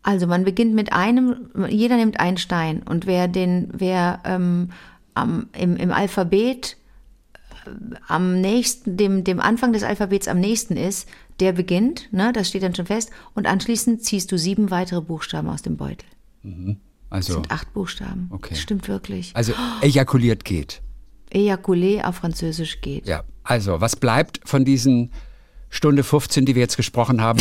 Also 0.02 0.26
man 0.26 0.44
beginnt 0.44 0.74
mit 0.74 0.92
einem, 0.92 1.48
jeder 1.68 1.96
nimmt 1.96 2.18
einen 2.18 2.36
Stein 2.36 2.82
und 2.82 3.06
wer 3.06 3.28
den, 3.28 3.68
wer 3.72 4.20
ähm, 4.24 4.70
am, 5.14 5.48
im, 5.56 5.76
im 5.76 5.92
Alphabet 5.92 6.76
äh, 7.64 7.70
am 8.08 8.40
nächsten, 8.40 8.96
dem, 8.96 9.22
dem 9.22 9.40
Anfang 9.40 9.72
des 9.72 9.84
Alphabets 9.84 10.26
am 10.26 10.40
nächsten 10.40 10.76
ist, 10.76 11.08
der 11.38 11.52
beginnt, 11.52 12.12
ne, 12.12 12.32
das 12.32 12.48
steht 12.48 12.62
dann 12.62 12.74
schon 12.74 12.86
fest, 12.86 13.10
und 13.34 13.46
anschließend 13.46 14.02
ziehst 14.02 14.32
du 14.32 14.38
sieben 14.38 14.70
weitere 14.70 15.00
Buchstaben 15.00 15.48
aus 15.48 15.62
dem 15.62 15.76
Beutel. 15.76 16.08
Mhm. 16.42 16.78
Also, 17.10 17.34
das 17.34 17.42
sind 17.42 17.50
acht 17.50 17.72
Buchstaben. 17.72 18.28
Okay. 18.30 18.50
Das 18.54 18.60
stimmt 18.60 18.88
wirklich. 18.88 19.32
Also 19.34 19.52
ejakuliert 19.82 20.44
geht. 20.44 20.80
Ejakulé 21.30 22.04
auf 22.04 22.16
Französisch 22.16 22.80
geht. 22.80 23.06
Ja, 23.06 23.22
Also, 23.44 23.80
was 23.80 23.96
bleibt 23.96 24.40
von 24.44 24.64
diesen 24.64 25.12
Stunde 25.68 26.04
15, 26.04 26.44
die 26.46 26.54
wir 26.54 26.62
jetzt 26.62 26.76
gesprochen 26.76 27.20
haben? 27.20 27.40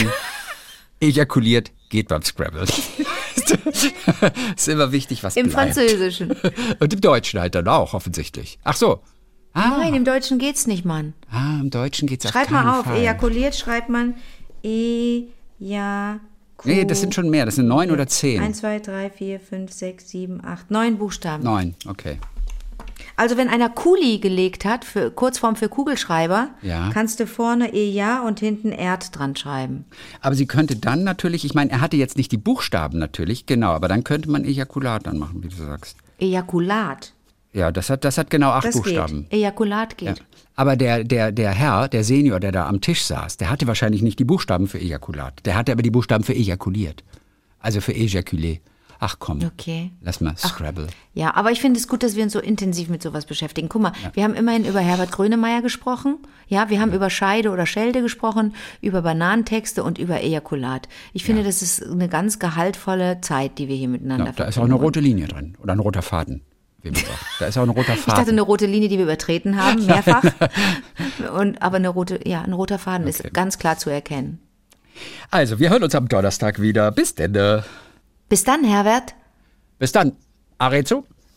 Ejakuliert 0.99 1.71
geht 1.91 2.07
beim 2.07 2.23
Scrabble. 2.23 2.63
ist 4.55 4.67
immer 4.67 4.91
wichtig, 4.91 5.23
was 5.23 5.35
Im 5.35 5.49
bleibt. 5.49 5.75
Französischen. 5.75 6.31
Und 6.79 6.93
im 6.93 7.01
Deutschen 7.01 7.39
halt 7.39 7.53
dann 7.53 7.67
auch, 7.67 7.93
offensichtlich. 7.93 8.57
Ach 8.63 8.75
so. 8.75 9.01
Ah, 9.53 9.77
Nein, 9.79 9.93
im 9.93 10.05
Deutschen 10.05 10.39
geht's 10.39 10.65
nicht, 10.65 10.85
Mann. 10.85 11.13
ah 11.29 11.59
im 11.59 11.69
Deutschen 11.69 12.07
geht's 12.07 12.25
auf 12.25 12.31
Schreib 12.31 12.47
keinen 12.47 12.65
mal 12.65 12.79
auf. 12.79 12.85
Fall. 12.85 12.97
Ejakuliert 12.97 13.53
schreibt 13.55 13.89
man 13.89 14.15
Ejakuliert. 14.63 16.21
Nee, 16.63 16.85
das 16.85 17.01
sind 17.01 17.13
schon 17.13 17.29
mehr. 17.29 17.45
Das 17.45 17.55
sind 17.55 17.67
neun 17.67 17.91
oder 17.91 18.07
zehn. 18.07 18.41
1, 18.41 18.59
2, 18.59 18.79
3, 18.79 19.09
4, 19.09 19.39
5, 19.39 19.71
6, 19.71 20.09
7, 20.09 20.45
8, 20.45 20.71
9 20.71 20.97
Buchstaben. 20.97 21.43
Neun, 21.43 21.75
okay. 21.87 22.17
Also 23.21 23.37
wenn 23.37 23.49
einer 23.49 23.69
Kuli 23.69 24.17
gelegt 24.17 24.65
hat, 24.65 24.83
für, 24.83 25.11
Kurzform 25.11 25.55
für 25.55 25.69
Kugelschreiber, 25.69 26.49
Ja. 26.63 26.89
kannst 26.91 27.19
du 27.19 27.27
vorne 27.27 27.71
Eja 27.71 28.21
und 28.25 28.39
hinten 28.39 28.71
Erd 28.71 29.15
dran 29.15 29.35
schreiben. 29.35 29.85
Aber 30.21 30.33
sie 30.33 30.47
könnte 30.47 30.75
dann 30.75 31.03
natürlich, 31.03 31.45
ich 31.45 31.53
meine, 31.53 31.69
er 31.69 31.81
hatte 31.81 31.97
jetzt 31.97 32.17
nicht 32.17 32.31
die 32.31 32.37
Buchstaben 32.37 32.97
natürlich, 32.97 33.45
genau, 33.45 33.73
aber 33.73 33.87
dann 33.87 34.03
könnte 34.03 34.27
man 34.31 34.43
Ejakulat 34.43 35.05
dann 35.05 35.19
machen, 35.19 35.43
wie 35.43 35.49
du 35.49 35.55
sagst. 35.55 35.97
Ejakulat. 36.17 37.13
Ja, 37.53 37.71
das 37.71 37.91
hat, 37.91 38.05
das 38.05 38.17
hat 38.17 38.31
genau 38.31 38.49
acht 38.49 38.65
Das 38.65 38.75
Buchstaben. 38.75 39.27
geht. 39.29 39.33
Ejakulat 39.33 40.01
Ja. 40.01 40.13
geht. 40.13 40.23
Aber 40.55 40.75
der, 40.75 41.03
der, 41.03 41.31
der 41.31 41.51
Herr, 41.51 41.89
der 41.89 42.03
Senior, 42.03 42.39
der 42.39 42.51
da 42.51 42.67
am 42.67 42.81
Tisch 42.81 43.03
saß, 43.03 43.37
der 43.37 43.51
hatte 43.51 43.67
wahrscheinlich 43.67 44.01
nicht 44.01 44.17
die 44.17 44.25
Buchstaben 44.25 44.65
für 44.67 44.79
Ejakulat. 44.79 45.45
Der 45.45 45.53
hatte 45.55 45.71
aber 45.73 45.83
die 45.83 45.91
Buchstaben 45.91 46.23
für 46.23 46.33
ejakuliert. 46.33 47.03
Also 47.59 47.81
für 47.81 47.91
Ejaculé. 47.91 48.61
Ach 49.03 49.15
komm, 49.17 49.39
Okay. 49.43 49.89
lass 50.01 50.21
mal 50.21 50.37
Scrabble. 50.37 50.85
Ja, 51.15 51.33
aber 51.35 51.51
ich 51.51 51.59
finde 51.59 51.79
es 51.79 51.87
gut, 51.87 52.03
dass 52.03 52.15
wir 52.15 52.21
uns 52.23 52.33
so 52.33 52.39
intensiv 52.39 52.87
mit 52.87 53.01
sowas 53.01 53.25
beschäftigen. 53.25 53.67
Guck 53.67 53.81
mal, 53.81 53.93
wir 54.13 54.23
haben 54.23 54.35
immerhin 54.35 54.63
über 54.63 54.79
Herbert 54.79 55.11
Grönemeyer 55.11 55.63
gesprochen. 55.63 56.19
Ja, 56.47 56.69
wir 56.69 56.79
haben 56.79 56.93
über 56.93 57.09
Scheide 57.09 57.49
oder 57.49 57.65
Schelde 57.65 58.03
gesprochen, 58.03 58.53
über 58.79 59.01
Bananentexte 59.01 59.83
und 59.83 59.97
über 59.97 60.21
Ejakulat. 60.21 60.87
Ich 61.13 61.23
finde, 61.23 61.43
das 61.43 61.63
ist 61.63 61.81
eine 61.83 62.09
ganz 62.09 62.37
gehaltvolle 62.37 63.21
Zeit, 63.21 63.57
die 63.57 63.67
wir 63.67 63.75
hier 63.75 63.87
miteinander 63.87 64.27
Ja, 64.27 64.31
da 64.33 64.43
ist 64.43 64.59
auch 64.59 64.65
eine 64.65 64.75
rote 64.75 64.99
Linie 64.99 65.27
drin. 65.27 65.57
Oder 65.63 65.73
ein 65.73 65.79
roter 65.79 66.03
Faden. 66.03 66.41
Da 67.39 67.47
ist 67.47 67.57
auch 67.57 67.63
ein 67.63 67.69
roter 67.69 67.93
Ich 67.95 68.05
dachte, 68.05 68.17
Faden. 68.17 68.33
eine 68.33 68.41
rote 68.41 68.67
Linie, 68.67 68.87
die 68.87 68.97
wir 68.97 69.05
übertreten 69.05 69.59
haben, 69.59 69.83
mehrfach. 69.87 70.23
und, 71.35 71.59
aber 71.61 71.77
eine 71.77 71.89
rote, 71.89 72.19
ja, 72.27 72.43
ein 72.43 72.53
roter 72.53 72.77
Faden 72.77 73.07
ist 73.07 73.33
ganz 73.33 73.57
klar 73.57 73.77
zu 73.79 73.89
erkennen. 73.89 74.37
Also, 75.31 75.57
wir 75.57 75.71
hören 75.71 75.81
uns 75.83 75.95
am 75.95 76.07
Donnerstag 76.07 76.61
wieder. 76.61 76.91
Bis 76.91 77.15
denn. 77.15 77.33
Bis 78.31 78.45
dann, 78.45 78.63
Herbert. 78.63 79.13
Bis 79.77 79.91
dann. 79.91 80.15
Arezzo. 80.57 81.05